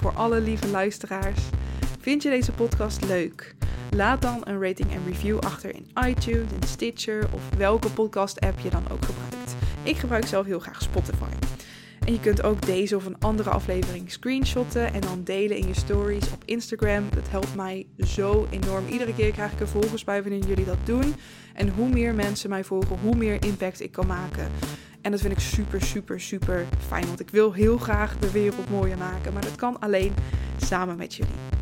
Voor 0.00 0.12
alle 0.12 0.40
lieve 0.40 0.68
luisteraars, 0.68 1.40
vind 2.00 2.22
je 2.22 2.30
deze 2.30 2.52
podcast 2.52 3.04
leuk? 3.04 3.54
Laat 3.90 4.22
dan 4.22 4.40
een 4.44 4.62
rating 4.62 4.92
en 4.92 5.04
review 5.06 5.38
achter 5.38 5.74
in 5.74 5.86
iTunes, 6.06 6.52
in 6.52 6.68
Stitcher 6.68 7.28
of 7.32 7.42
welke 7.56 7.90
podcast 7.90 8.40
app 8.40 8.58
je 8.58 8.70
dan 8.70 8.84
ook 8.90 9.04
gebruikt. 9.04 9.54
Ik 9.82 9.96
gebruik 9.96 10.26
zelf 10.26 10.46
heel 10.46 10.60
graag 10.60 10.82
Spotify. 10.82 11.32
En 12.06 12.12
je 12.12 12.20
kunt 12.20 12.42
ook 12.42 12.66
deze 12.66 12.96
of 12.96 13.06
een 13.06 13.18
andere 13.18 13.50
aflevering 13.50 14.10
screenshotten 14.10 14.92
en 14.92 15.00
dan 15.00 15.24
delen 15.24 15.56
in 15.56 15.66
je 15.66 15.74
stories 15.74 16.32
op 16.32 16.42
Instagram. 16.44 17.04
Dat 17.14 17.28
helpt 17.28 17.54
mij 17.54 17.86
zo 18.06 18.46
enorm. 18.50 18.86
Iedere 18.88 19.14
keer 19.14 19.32
krijg 19.32 19.52
ik 19.52 19.60
er 19.60 19.68
volgers 19.68 20.04
bij 20.04 20.22
wanneer 20.22 20.44
jullie 20.46 20.64
dat 20.64 20.78
doen. 20.84 21.14
En 21.54 21.68
hoe 21.68 21.88
meer 21.88 22.14
mensen 22.14 22.50
mij 22.50 22.64
volgen, 22.64 22.98
hoe 22.98 23.16
meer 23.16 23.44
impact 23.44 23.80
ik 23.80 23.92
kan 23.92 24.06
maken. 24.06 24.50
En 25.00 25.10
dat 25.10 25.20
vind 25.20 25.32
ik 25.32 25.40
super, 25.40 25.82
super, 25.82 26.20
super 26.20 26.66
fijn. 26.86 27.06
Want 27.06 27.20
ik 27.20 27.30
wil 27.30 27.52
heel 27.52 27.78
graag 27.78 28.18
de 28.18 28.30
wereld 28.30 28.70
mooier 28.70 28.98
maken. 28.98 29.32
Maar 29.32 29.42
dat 29.42 29.56
kan 29.56 29.80
alleen 29.80 30.12
samen 30.56 30.96
met 30.96 31.14
jullie. 31.14 31.61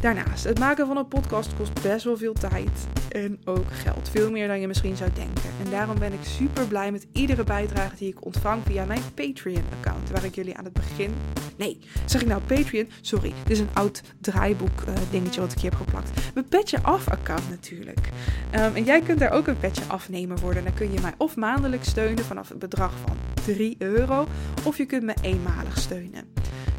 Daarnaast, 0.00 0.44
het 0.44 0.58
maken 0.58 0.86
van 0.86 0.96
een 0.96 1.08
podcast 1.08 1.54
kost 1.56 1.82
best 1.82 2.04
wel 2.04 2.16
veel 2.16 2.32
tijd 2.32 2.86
en 3.08 3.40
ook 3.44 3.72
geld. 3.72 4.08
Veel 4.08 4.30
meer 4.30 4.48
dan 4.48 4.60
je 4.60 4.66
misschien 4.66 4.96
zou 4.96 5.10
denken. 5.14 5.50
En 5.64 5.70
daarom 5.70 5.98
ben 5.98 6.12
ik 6.12 6.18
super 6.22 6.66
blij 6.66 6.92
met 6.92 7.06
iedere 7.12 7.44
bijdrage 7.44 7.96
die 7.96 8.08
ik 8.08 8.24
ontvang 8.24 8.62
via 8.66 8.84
mijn 8.84 9.02
Patreon-account. 9.14 10.10
Waar 10.10 10.24
ik 10.24 10.34
jullie 10.34 10.56
aan 10.56 10.64
het 10.64 10.72
begin. 10.72 11.14
Nee, 11.56 11.78
zeg 12.04 12.20
ik 12.20 12.26
nou 12.26 12.42
Patreon? 12.42 12.88
Sorry, 13.00 13.32
dit 13.42 13.50
is 13.50 13.58
een 13.58 13.68
oud 13.72 14.02
draaiboek 14.20 14.80
uh, 14.88 14.94
dingetje 15.10 15.40
wat 15.40 15.52
ik 15.52 15.58
hier 15.58 15.70
heb 15.70 15.78
geplakt. 15.78 16.10
Mijn 16.34 16.48
Petje 16.48 16.82
Af-account 16.82 17.50
natuurlijk. 17.50 18.08
Um, 18.54 18.74
en 18.74 18.84
jij 18.84 19.00
kunt 19.00 19.18
daar 19.18 19.32
ook 19.32 19.46
een 19.46 19.58
Petje 19.58 19.84
Afnemer 19.86 20.38
worden. 20.38 20.64
Dan 20.64 20.74
kun 20.74 20.92
je 20.92 21.00
mij 21.00 21.14
of 21.16 21.36
maandelijks 21.36 21.88
steunen 21.88 22.24
vanaf 22.24 22.48
het 22.48 22.58
bedrag 22.58 22.92
van 23.06 23.16
3 23.44 23.76
euro. 23.78 24.26
Of 24.64 24.76
je 24.76 24.86
kunt 24.86 25.02
me 25.02 25.14
eenmalig 25.22 25.78
steunen. 25.78 26.24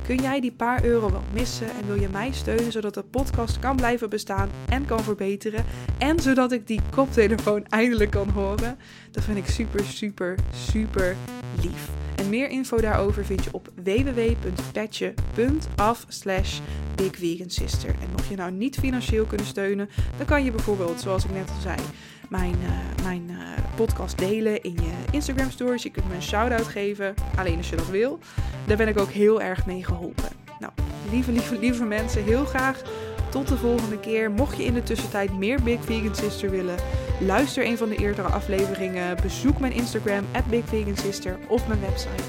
Kun 0.08 0.22
jij 0.22 0.40
die 0.40 0.52
paar 0.52 0.84
euro 0.84 1.12
wel 1.12 1.24
missen 1.34 1.70
en 1.70 1.86
wil 1.88 2.00
je 2.00 2.10
mij 2.10 2.32
steunen 2.32 2.72
zodat 2.72 2.94
de 2.94 3.04
podcast 3.04 3.60
kan 3.60 3.76
blijven 3.76 4.10
bestaan 4.10 4.50
en 4.70 4.86
kan 4.86 5.04
verbeteren 5.04 5.66
en 5.98 6.20
zodat 6.20 6.52
ik 6.52 6.68
die 6.68 6.82
koptelefoon 6.92 7.66
eindelijk 7.66 8.12
kan 8.12 8.30
horen? 8.30 8.78
Dat 9.12 9.24
vind 9.24 9.38
ik 9.38 9.48
super, 9.48 9.86
super, 9.86 10.36
super 10.54 11.16
lief. 11.62 11.90
En 12.16 12.30
meer 12.30 12.50
info 12.50 12.78
daarover 12.82 13.26
vind 13.26 13.44
je 13.44 13.50
op 13.54 13.72
www.petje.af 13.84 15.16
slash 16.08 16.60
bigvegansister. 16.96 17.90
En 17.90 18.10
mocht 18.12 18.28
je 18.28 18.36
nou 18.36 18.52
niet 18.52 18.80
financieel 18.80 19.26
kunnen 19.26 19.48
steunen, 19.48 19.90
dan 20.18 20.26
kan 20.26 20.44
je 20.44 20.52
bijvoorbeeld, 20.52 21.02
zoals 21.02 21.26
ik 21.26 21.32
net 21.32 21.50
al 21.50 21.62
zei, 21.62 21.78
mijn, 22.30 22.56
uh, 22.62 22.70
mijn 23.04 23.30
uh, 23.30 23.38
podcast 23.76 24.18
delen 24.18 24.64
in 24.64 24.74
je 24.74 24.92
Instagram 25.12 25.52
stories. 25.52 25.84
Je 25.84 25.90
kunt 25.90 26.08
me 26.08 26.16
een 26.16 26.22
shout-out 26.22 26.68
geven, 26.68 27.14
alleen 27.36 27.58
als 27.58 27.70
je 27.70 27.76
dat 27.76 27.90
wil. 27.90 28.20
Daar 28.66 28.78
ben 28.78 28.88
ik 28.88 29.00
ook 29.00 29.12
heel 29.12 29.42
erg 29.42 29.66
mee 29.66 29.86
geholpen. 29.86 30.30
Nou, 30.60 30.72
lieve, 31.12 31.32
lieve, 31.32 31.60
lieve 31.60 31.84
mensen, 31.84 32.24
heel 32.24 32.46
graag 32.46 32.82
tot 33.30 33.48
de 33.48 33.58
volgende 33.58 34.00
keer. 34.00 34.32
Mocht 34.32 34.58
je 34.58 34.64
in 34.64 34.74
de 34.74 34.84
tussentijd 34.84 35.38
meer 35.38 35.64
Big 35.64 35.84
Vegan 35.84 36.16
Sister 36.16 36.50
willen, 36.50 36.76
luister 37.20 37.66
een 37.66 37.78
van 37.78 37.90
de 37.90 37.96
eerdere 37.96 38.28
afleveringen. 38.28 39.18
Bezoek 39.22 39.60
mijn 39.60 39.74
Instagram, 39.74 40.26
Big 40.50 40.66
Vegan 40.66 40.98
Sister, 40.98 41.38
of 41.48 41.68
mijn 41.68 41.80
website 41.80 42.24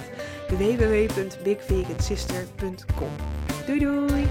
www.bigvegansister.com. 0.48 3.10
Doei 3.66 3.78
doei! 3.78 4.26